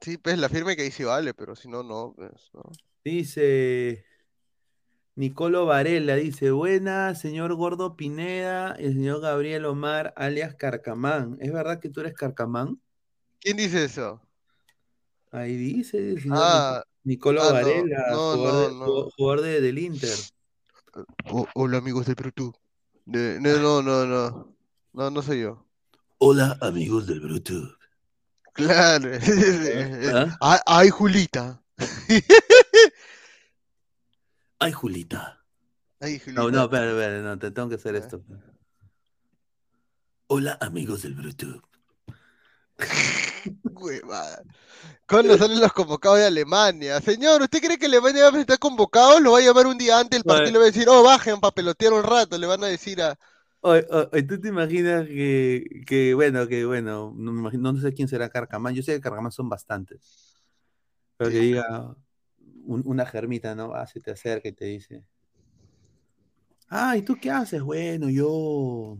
Sí, 0.00 0.18
pues 0.18 0.38
la 0.38 0.48
firme 0.48 0.76
que 0.76 0.82
ahí 0.82 0.90
sí 0.90 1.04
vale, 1.04 1.34
pero 1.34 1.56
si 1.56 1.68
no, 1.68 1.82
no, 1.82 2.12
pues, 2.16 2.32
no. 2.52 2.62
Dice. 3.04 4.04
Nicolo 5.14 5.64
Varela 5.64 6.14
dice, 6.16 6.50
buena, 6.50 7.14
señor 7.14 7.54
Gordo 7.54 7.96
Pineda, 7.96 8.72
el 8.72 8.92
señor 8.92 9.22
Gabriel 9.22 9.64
Omar, 9.64 10.12
alias 10.14 10.54
Carcamán. 10.56 11.38
¿Es 11.40 11.50
verdad 11.52 11.80
que 11.80 11.88
tú 11.88 12.00
eres 12.00 12.12
Carcamán? 12.12 12.78
¿Quién 13.40 13.56
dice 13.56 13.84
eso? 13.84 14.20
Ahí 15.32 15.56
dice 15.56 15.96
el 16.10 16.20
señor 16.20 16.38
Ah, 16.38 16.82
Nicolo 17.04 17.40
ah, 17.42 17.46
no, 17.46 17.52
Varela, 17.54 18.06
no, 18.10 18.16
jugador, 18.34 18.68
de- 18.68 18.74
no, 18.74 18.78
no. 18.78 18.86
ju- 18.86 19.10
jugador 19.16 19.40
de- 19.42 19.60
del 19.62 19.78
Inter. 19.78 20.18
Hola 21.54 21.78
amigos 21.78 22.04
del 22.06 22.14
Brutu. 22.14 22.52
De- 23.06 23.40
no, 23.40 23.58
no, 23.58 23.82
no, 23.82 24.06
no. 24.06 24.56
No, 24.92 25.10
no 25.10 25.22
soy 25.22 25.40
yo. 25.42 25.66
Hola, 26.18 26.58
amigos 26.60 27.06
del 27.06 27.20
Bruto. 27.20 27.75
Claro. 28.56 29.10
¿Ah? 30.42 30.60
Ay, 30.66 30.90
Julita. 30.90 31.62
Ay, 34.58 34.72
Julita. 34.72 35.44
Ay, 36.00 36.18
Julita. 36.18 36.42
No, 36.42 36.50
no, 36.50 36.64
espera, 36.64 36.90
espera, 36.90 37.20
no, 37.20 37.38
te 37.38 37.50
tengo 37.50 37.68
que 37.68 37.74
hacer 37.74 37.94
esto. 37.96 38.22
Hola, 40.28 40.58
amigos 40.60 41.02
del 41.02 41.14
Bruto. 41.14 41.62
Huevada. 43.64 44.42
¿Cuándo 45.06 45.38
salen 45.38 45.60
los 45.60 45.72
convocados 45.72 46.18
de 46.18 46.26
Alemania? 46.26 47.00
Señor, 47.00 47.42
¿usted 47.42 47.60
cree 47.60 47.78
que 47.78 47.86
Alemania 47.86 48.30
va 48.30 48.36
a 48.36 48.40
estar 48.40 48.58
convocado? 48.58 49.20
Lo 49.20 49.32
va 49.32 49.38
a 49.38 49.42
llamar 49.42 49.66
un 49.66 49.78
día 49.78 50.00
antes 50.00 50.18
el 50.18 50.24
partido 50.24 50.48
y 50.48 50.52
le 50.52 50.58
va 50.58 50.64
a 50.64 50.66
decir, 50.66 50.88
oh, 50.88 51.02
bajen 51.02 51.38
para 51.38 51.54
pelotear 51.54 51.92
un 51.92 52.02
rato. 52.02 52.36
Le 52.36 52.46
van 52.46 52.64
a 52.64 52.66
decir 52.66 53.00
a. 53.02 53.16
Oye, 53.68 54.22
¿tú 54.22 54.40
te 54.40 54.48
imaginas 54.48 55.06
que, 55.08 55.82
que, 55.88 56.14
bueno, 56.14 56.46
que, 56.46 56.64
bueno, 56.64 57.12
no, 57.16 57.32
me 57.32 57.40
imagino- 57.40 57.72
no 57.72 57.80
sé 57.80 57.92
quién 57.92 58.06
será 58.06 58.28
Carcamán, 58.28 58.74
yo 58.74 58.82
sé 58.84 58.92
que 58.94 59.00
Carcamán 59.00 59.32
son 59.32 59.48
bastantes, 59.48 60.40
pero 61.16 61.30
que 61.30 61.38
diga 61.38 61.96
un- 62.64 62.82
una 62.86 63.06
germita, 63.06 63.54
¿no? 63.56 63.74
Ah, 63.74 63.86
se 63.88 64.00
te 64.00 64.12
acerca 64.12 64.48
y 64.48 64.52
te 64.52 64.66
dice, 64.66 65.04
ah, 66.68 66.96
¿y 66.96 67.02
tú 67.02 67.16
qué 67.20 67.30
haces? 67.30 67.60
Bueno, 67.62 68.08
yo, 68.08 68.98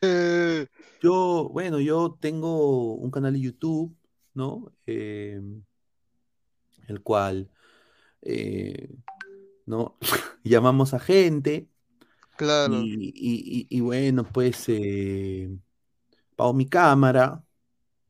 eh, 0.00 0.66
yo, 1.02 1.48
bueno, 1.52 1.80
yo 1.80 2.16
tengo 2.20 2.94
un 2.94 3.10
canal 3.10 3.32
de 3.34 3.40
YouTube, 3.40 3.96
¿no? 4.34 4.72
Eh, 4.86 5.40
el 6.88 7.02
cual, 7.02 7.50
eh, 8.22 8.90
¿no? 9.66 9.98
Llamamos 10.44 10.94
a 10.94 11.00
gente 11.00 11.68
claro. 12.36 12.74
y, 12.74 13.12
y- 13.14 13.66
y- 13.68 13.78
y 13.78 13.80
bueno, 13.80 14.24
pues, 14.24 14.64
eh, 14.68 15.50
pago 16.36 16.54
mi 16.54 16.68
cámara, 16.68 17.42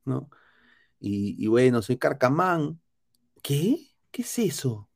¿no? 0.05 0.31
Y, 1.01 1.47
bueno, 1.49 1.83
soy 1.83 1.99
Carcamán. 1.99 2.81
¿Qué? 3.43 3.91
¿Qué 4.11 4.23
es 4.23 4.39
eso? 4.39 4.89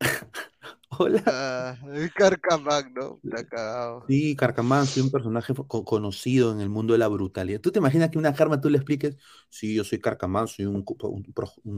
Hola. 0.98 1.22
Ah, 1.26 1.76
el 1.92 2.10
Carcamac, 2.12 2.90
¿no? 2.92 3.20
Está 3.22 3.46
cagado. 3.46 4.04
Sí, 4.08 4.34
Carcamán, 4.34 4.86
soy 4.86 5.02
un 5.02 5.10
personaje 5.10 5.52
conocido 5.66 6.52
en 6.52 6.60
el 6.60 6.70
mundo 6.70 6.94
de 6.94 6.98
la 6.98 7.08
brutalidad. 7.08 7.60
¿Tú 7.60 7.70
te 7.70 7.80
imaginas 7.80 8.08
que 8.08 8.16
una 8.16 8.32
Karma 8.32 8.60
tú 8.60 8.70
le 8.70 8.78
expliques? 8.78 9.18
Sí, 9.50 9.74
yo 9.74 9.84
soy 9.84 10.00
Carcamán, 10.00 10.48
soy 10.48 10.64
un, 10.64 10.84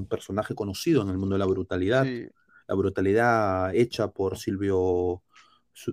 personaje 0.08 0.54
conocido 0.54 1.02
en 1.02 1.08
el 1.08 1.18
mundo 1.18 1.34
de 1.34 1.40
la 1.40 1.46
brutalidad. 1.46 2.04
Sí. 2.04 2.28
La 2.68 2.76
brutalidad 2.76 3.74
hecha 3.74 4.12
por 4.12 4.38
Silvio, 4.38 5.24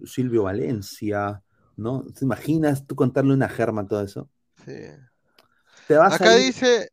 Silvio 0.05 0.43
Valencia, 0.43 1.41
¿no? 1.75 2.03
¿Te 2.17 2.25
imaginas 2.25 2.85
tú 2.85 2.95
contarle 2.95 3.33
una 3.33 3.49
Germa 3.49 3.87
todo 3.87 4.01
eso? 4.01 4.29
sí. 4.65 4.73
Te 5.87 5.95
va 5.95 6.07
Acá 6.07 6.17
salir- 6.31 6.45
dice, 6.47 6.91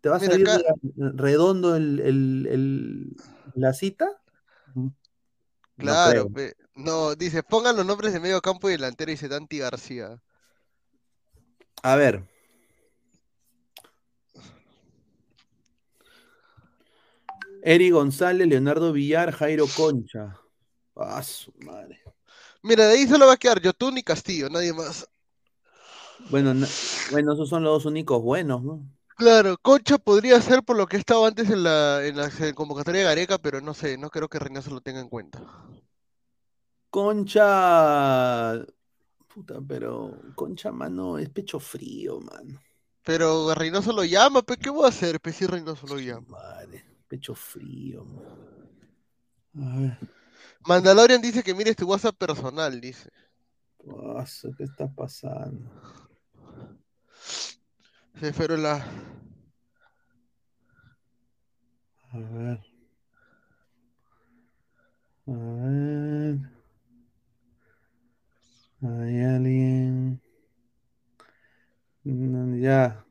¿Te 0.00 0.08
va 0.08 0.16
a 0.16 0.20
salir 0.20 0.48
acá- 0.48 0.60
redondo 0.96 1.76
el, 1.76 2.00
el- 2.00 2.46
el- 2.50 3.16
la 3.54 3.72
cita? 3.72 4.20
Claro, 5.76 6.28
pe- 6.30 6.54
no, 6.74 7.14
dice, 7.14 7.42
pongan 7.42 7.76
los 7.76 7.86
nombres 7.86 8.12
de 8.12 8.20
medio 8.20 8.40
campo 8.40 8.68
y 8.68 8.72
delantero 8.72 9.10
y 9.10 9.14
dice 9.14 9.28
Dante 9.28 9.58
García. 9.58 10.20
A 11.82 11.96
ver. 11.96 12.24
Eri 17.62 17.90
González, 17.90 18.46
Leonardo 18.46 18.92
Villar, 18.92 19.32
Jairo 19.32 19.66
Concha. 19.74 20.38
Ah, 20.96 21.22
su 21.22 21.52
madre. 21.64 22.00
Mira, 22.64 22.88
de 22.88 22.94
ahí 22.98 23.06
solo 23.06 23.28
va 23.28 23.34
a 23.34 23.36
quedar 23.36 23.60
Yotun 23.60 23.98
y 23.98 24.02
Castillo, 24.02 24.50
nadie 24.50 24.72
más. 24.72 25.08
Bueno, 26.28 26.54
na- 26.54 26.66
bueno, 27.10 27.32
esos 27.32 27.48
son 27.48 27.62
los 27.64 27.72
dos 27.74 27.86
únicos 27.86 28.22
buenos, 28.22 28.62
¿no? 28.62 28.82
Claro, 29.16 29.56
Concha 29.60 29.98
podría 29.98 30.40
ser 30.40 30.62
por 30.62 30.76
lo 30.76 30.86
que 30.86 30.96
estaba 30.96 31.26
antes 31.26 31.50
en 31.50 31.64
la, 31.64 32.04
en 32.06 32.16
la 32.16 32.30
convocatoria 32.54 33.00
de 33.00 33.06
Gareca, 33.08 33.38
pero 33.38 33.60
no 33.60 33.74
sé, 33.74 33.98
no 33.98 34.08
creo 34.10 34.28
que 34.28 34.38
Reynoso 34.38 34.70
lo 34.70 34.80
tenga 34.82 35.00
en 35.00 35.08
cuenta. 35.08 35.40
Concha. 36.90 38.64
Puta, 39.28 39.60
pero 39.68 40.22
Concha, 40.34 40.72
mano, 40.72 41.18
es 41.18 41.28
pecho 41.30 41.58
frío, 41.60 42.20
mano. 42.20 42.60
Pero 43.02 43.54
Reynoso 43.54 43.92
lo 43.94 44.04
llama, 44.04 44.42
pues 44.42 44.58
¿qué 44.58 44.68
voy 44.68 44.84
a 44.84 44.88
hacer? 44.88 45.18
Pues 45.20 45.36
si 45.36 45.46
Reynoso 45.46 45.86
lo 45.86 45.98
llama. 45.98 46.26
Madre, 46.28 46.84
pecho 47.08 47.34
frío, 47.34 48.04
mano. 48.04 48.44
A 49.60 49.76
ver. 49.78 49.98
Mandalorian 50.66 51.22
dice 51.22 51.42
que 51.42 51.54
mires 51.54 51.76
tu 51.76 51.86
WhatsApp 51.86 52.16
personal, 52.18 52.80
dice. 52.80 53.10
¿Qué 54.56 54.64
está 54.64 54.86
pasando? 54.88 55.70
Se 58.18 58.32
fueron 58.32 58.62
la. 58.64 58.84
A 62.14 62.18
ver. 62.18 62.60
A 65.26 65.32
ver. 65.32 66.38
Hay 68.82 69.20
alguien. 69.24 70.20
No, 72.04 72.56
ya. 72.56 73.04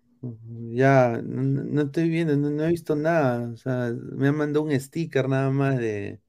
Ya. 0.72 1.20
No, 1.24 1.42
no- 1.44 1.64
no 1.64 1.82
estoy 1.84 2.10
viendo, 2.10 2.36
no, 2.38 2.50
no 2.50 2.64
he 2.64 2.70
visto 2.70 2.96
nada. 2.96 3.50
O 3.54 3.58
sea, 3.58 3.92
me 3.94 4.28
han 4.30 4.36
mandado 4.38 4.64
un 4.66 4.80
sticker 4.80 5.28
nada 5.30 5.50
más 5.52 5.78
de. 5.78 6.22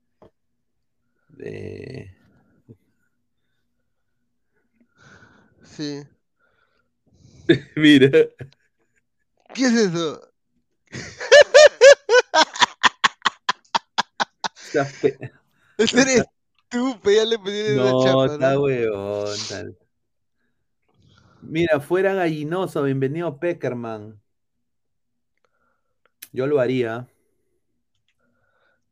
De. 1.36 2.14
Sí. 5.62 6.02
Mira. 7.76 8.10
¿Qué 9.54 9.64
es 9.66 9.72
eso? 9.74 10.30
está 14.66 14.84
fe- 14.84 15.18
Ese 15.78 16.00
eres 16.00 16.24
tú, 16.68 16.98
ya 17.04 17.24
le 17.24 17.38
pedí 17.38 17.76
una 17.78 17.90
No, 17.90 18.04
chapa, 18.04 18.26
está 18.26 18.54
¿no? 18.54 18.60
huevón. 18.62 19.38
tal. 19.48 19.78
Mira, 21.42 21.80
fuera 21.80 22.14
gallinoso, 22.14 22.82
bienvenido 22.82 23.38
Peckerman. 23.38 24.20
Yo 26.32 26.46
lo 26.46 26.58
haría. 26.58 27.06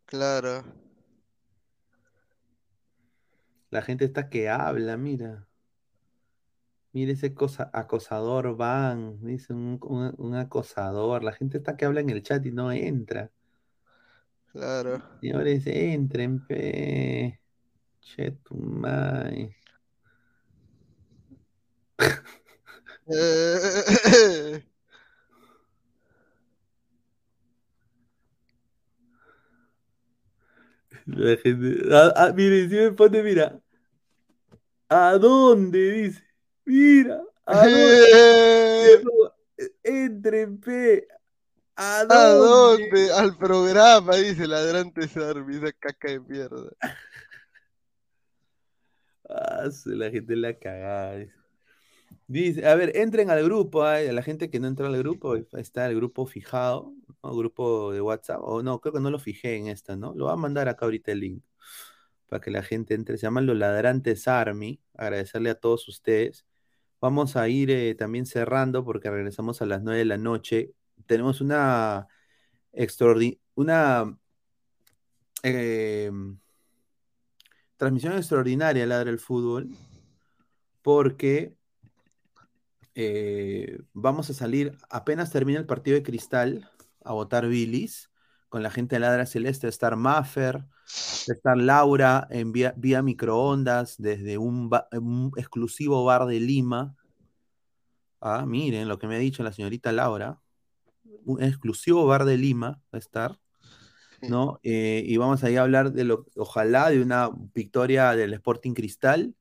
Claro. 0.06 0.62
La 3.72 3.82
gente 3.82 4.04
está 4.04 4.30
que 4.30 4.48
habla, 4.48 4.96
mira. 4.96 5.48
Mira 6.94 7.12
ese 7.12 7.34
cosa, 7.34 7.68
acosador 7.74 8.56
van, 8.56 9.20
dice 9.20 9.52
un, 9.52 9.78
un- 9.82 10.14
un 10.16 10.34
acosador. 10.36 11.22
La 11.22 11.32
gente 11.32 11.58
está 11.58 11.76
que 11.76 11.84
habla 11.84 12.00
en 12.00 12.08
el 12.10 12.22
chat 12.22 12.44
y 12.46 12.50
no 12.52 12.72
entra. 12.72 13.30
Claro. 14.52 15.02
Señores, 15.20 15.66
entren, 15.66 16.40
pe. 16.46 17.40
Che, 18.00 18.32
tu 18.44 18.56
madre. 18.56 19.56
Eh, 23.06 24.62
La 31.06 31.36
gente. 31.36 31.82
Ah, 31.92 32.12
ah, 32.16 32.32
mire, 32.32 32.68
si 32.68 32.74
me 32.76 32.92
pone, 32.92 33.22
mira. 33.22 33.61
¿A 34.92 35.16
dónde? 35.16 35.90
Dice. 35.90 36.22
Mira, 36.66 37.22
¿a 37.46 37.66
dónde? 37.66 39.02
Entren, 39.82 40.60
pe. 40.60 41.08
¿A 41.76 42.00
¿A 42.00 42.04
dónde? 42.04 42.88
dónde? 42.90 43.12
Al 43.12 43.38
programa, 43.38 44.16
dice 44.16 44.46
ladrante 44.46 45.08
Sarmi, 45.08 45.56
esa 45.56 45.72
caca 45.72 46.10
de 46.10 46.20
mierda. 46.20 46.70
Ah, 49.30 49.70
la 49.86 50.10
gente 50.10 50.36
la 50.36 50.58
cagada. 50.58 51.24
Dice. 52.26 52.66
A 52.66 52.74
ver, 52.74 52.94
entren 52.94 53.30
al 53.30 53.42
grupo, 53.44 53.84
a 53.84 53.98
la 54.00 54.22
gente 54.22 54.50
que 54.50 54.60
no 54.60 54.68
entró 54.68 54.86
al 54.86 54.98
grupo, 54.98 55.36
está 55.36 55.86
el 55.86 55.96
grupo 55.96 56.26
fijado, 56.26 56.92
¿no? 57.22 57.34
Grupo 57.34 57.92
de 57.92 58.02
WhatsApp, 58.02 58.40
o 58.42 58.62
no, 58.62 58.78
creo 58.80 58.92
que 58.92 59.00
no 59.00 59.10
lo 59.10 59.18
fijé 59.18 59.56
en 59.56 59.68
esta, 59.68 59.96
¿no? 59.96 60.12
Lo 60.14 60.26
voy 60.26 60.34
a 60.34 60.36
mandar 60.36 60.68
acá 60.68 60.84
ahorita 60.84 61.12
el 61.12 61.20
link 61.20 61.42
para 62.32 62.40
que 62.40 62.50
la 62.50 62.62
gente 62.62 62.94
entre. 62.94 63.18
Se 63.18 63.26
llaman 63.26 63.44
los 63.44 63.58
ladrantes 63.58 64.26
Army. 64.26 64.80
Agradecerle 64.94 65.50
a 65.50 65.54
todos 65.54 65.86
ustedes. 65.86 66.46
Vamos 66.98 67.36
a 67.36 67.46
ir 67.50 67.70
eh, 67.70 67.94
también 67.94 68.24
cerrando 68.24 68.86
porque 68.86 69.10
regresamos 69.10 69.60
a 69.60 69.66
las 69.66 69.82
9 69.82 69.98
de 69.98 70.04
la 70.06 70.16
noche. 70.16 70.72
Tenemos 71.04 71.42
una 71.42 72.08
extraordi- 72.72 73.38
una 73.54 74.18
eh, 75.42 76.10
transmisión 77.76 78.14
extraordinaria 78.14 78.86
Ladra 78.86 79.10
el 79.10 79.18
Fútbol, 79.18 79.68
porque 80.80 81.54
eh, 82.94 83.78
vamos 83.92 84.30
a 84.30 84.32
salir, 84.32 84.74
apenas 84.88 85.30
termina 85.30 85.58
el 85.58 85.66
partido 85.66 85.96
de 85.96 86.02
Cristal, 86.02 86.70
a 87.04 87.12
votar 87.12 87.46
Billis, 87.46 88.08
con 88.52 88.62
la 88.62 88.70
gente 88.70 88.96
de 88.96 89.00
Ladra 89.00 89.24
Celeste, 89.24 89.66
estar 89.66 89.96
Maffer, 89.96 90.62
estar 90.84 91.56
Laura 91.56 92.26
en 92.28 92.52
vía, 92.52 92.74
vía 92.76 93.00
microondas 93.00 93.96
desde 93.96 94.36
un, 94.36 94.68
ba- 94.68 94.88
un 94.92 95.32
exclusivo 95.38 96.04
bar 96.04 96.26
de 96.26 96.38
Lima. 96.38 96.94
Ah, 98.20 98.44
miren 98.46 98.88
lo 98.88 98.98
que 98.98 99.06
me 99.06 99.16
ha 99.16 99.18
dicho 99.18 99.42
la 99.42 99.54
señorita 99.54 99.90
Laura. 99.90 100.38
Un 101.24 101.42
exclusivo 101.42 102.04
bar 102.06 102.26
de 102.26 102.36
Lima 102.36 102.72
va 102.92 102.96
a 102.96 102.98
estar. 102.98 103.40
¿no? 104.20 104.60
Eh, 104.62 105.02
y 105.06 105.16
vamos 105.16 105.42
ahí 105.44 105.56
a 105.56 105.62
hablar 105.62 105.92
de 105.92 106.04
lo, 106.04 106.26
ojalá, 106.36 106.90
de 106.90 107.00
una 107.00 107.30
victoria 107.54 108.14
del 108.14 108.34
Sporting 108.34 108.74
Cristal. 108.74 109.34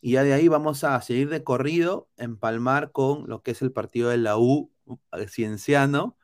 Y 0.00 0.14
ya 0.14 0.24
de 0.24 0.32
ahí 0.32 0.48
vamos 0.48 0.82
a 0.82 1.00
seguir 1.02 1.28
de 1.28 1.44
corrido, 1.44 2.08
empalmar 2.16 2.90
con 2.90 3.28
lo 3.28 3.44
que 3.44 3.52
es 3.52 3.62
el 3.62 3.70
partido 3.70 4.08
de 4.10 4.16
la 4.16 4.38
U 4.38 4.72
eh, 5.12 5.28
Cienciano. 5.28 6.18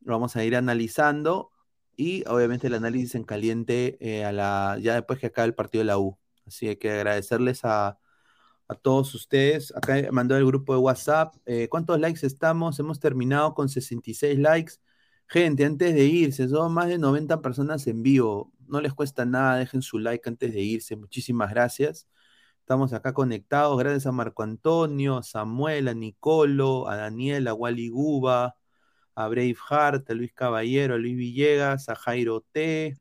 Lo 0.00 0.14
vamos 0.14 0.34
a 0.34 0.44
ir 0.44 0.56
analizando 0.56 1.50
y 1.98 2.24
obviamente 2.28 2.68
el 2.68 2.74
análisis 2.74 3.16
en 3.16 3.24
caliente 3.24 3.98
eh, 4.00 4.24
a 4.24 4.32
la, 4.32 4.78
ya 4.80 4.94
después 4.94 5.18
que 5.18 5.26
acabe 5.26 5.48
el 5.48 5.54
partido 5.54 5.80
de 5.82 5.86
la 5.86 5.98
U. 5.98 6.16
Así 6.46 6.76
que 6.76 6.92
agradecerles 6.92 7.64
a, 7.64 7.98
a 8.68 8.74
todos 8.76 9.14
ustedes. 9.14 9.74
Acá 9.76 9.96
mandó 10.12 10.36
el 10.36 10.46
grupo 10.46 10.74
de 10.74 10.80
WhatsApp. 10.80 11.34
Eh, 11.46 11.68
¿Cuántos 11.68 11.98
likes 12.00 12.24
estamos? 12.26 12.78
Hemos 12.78 13.00
terminado 13.00 13.54
con 13.54 13.68
66 13.68 14.38
likes. 14.38 14.74
Gente, 15.26 15.64
antes 15.64 15.94
de 15.94 16.04
irse, 16.04 16.48
son 16.48 16.72
más 16.72 16.88
de 16.88 16.98
90 16.98 17.42
personas 17.42 17.86
en 17.88 18.02
vivo. 18.02 18.52
No 18.68 18.80
les 18.80 18.94
cuesta 18.94 19.24
nada, 19.26 19.58
dejen 19.58 19.82
su 19.82 19.98
like 19.98 20.28
antes 20.28 20.52
de 20.54 20.60
irse. 20.60 20.96
Muchísimas 20.96 21.50
gracias. 21.50 22.06
Estamos 22.60 22.92
acá 22.92 23.12
conectados. 23.12 23.76
Gracias 23.78 24.06
a 24.06 24.12
Marco 24.12 24.44
Antonio, 24.44 25.18
a 25.18 25.22
Samuel, 25.24 25.88
a 25.88 25.94
Nicolo, 25.94 26.88
a 26.88 26.96
Daniel, 26.96 27.48
a 27.48 27.54
Wally 27.54 27.88
Guba, 27.88 28.56
a 29.18 29.26
Braveheart, 29.28 30.08
a 30.10 30.14
Luis 30.14 30.32
Caballero, 30.32 30.94
a 30.94 30.98
Luis 30.98 31.16
Villegas, 31.16 31.88
a 31.88 31.96
Jairo 31.96 32.40
T. 32.52 32.96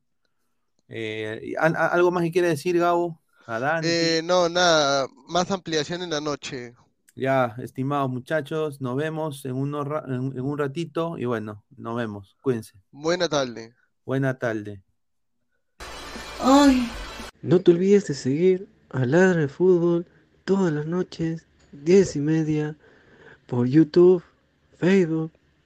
Eh, 0.88 1.54
¿al- 1.60 1.76
al- 1.76 1.90
¿algo 1.92 2.10
más 2.12 2.24
que 2.24 2.32
quiere 2.32 2.48
decir, 2.48 2.78
Gabo? 2.80 3.22
A. 3.46 3.82
Eh, 3.84 4.22
no, 4.24 4.50
nada, 4.50 5.08
más 5.28 5.52
ampliación 5.52 6.02
en 6.02 6.10
la 6.10 6.20
noche. 6.20 6.74
Ya, 7.16 7.56
estimados 7.60 8.10
muchachos, 8.10 8.82
nos 8.82 8.96
vemos 8.96 9.46
en, 9.46 9.54
unos 9.54 9.88
ra- 9.88 10.04
en, 10.08 10.14
en 10.36 10.42
un 10.42 10.58
ratito 10.58 11.18
y 11.18 11.26
bueno, 11.26 11.64
nos 11.78 11.96
vemos. 11.96 12.36
Cuídense. 12.42 12.74
Buena 12.92 13.30
tarde. 13.30 13.76
Buena 14.06 14.38
tarde. 14.40 14.82
No 17.42 17.60
te 17.62 17.72
olvides 17.72 18.08
de 18.08 18.14
seguir 18.16 18.68
a 18.90 19.06
Ladra 19.06 19.42
el 19.44 19.50
Fútbol 19.50 20.06
todas 20.46 20.74
las 20.74 20.86
noches, 20.88 21.46
10 21.72 22.16
y 22.16 22.20
media, 22.20 22.76
por 23.46 23.68
YouTube, 23.68 24.24
Facebook 24.78 25.32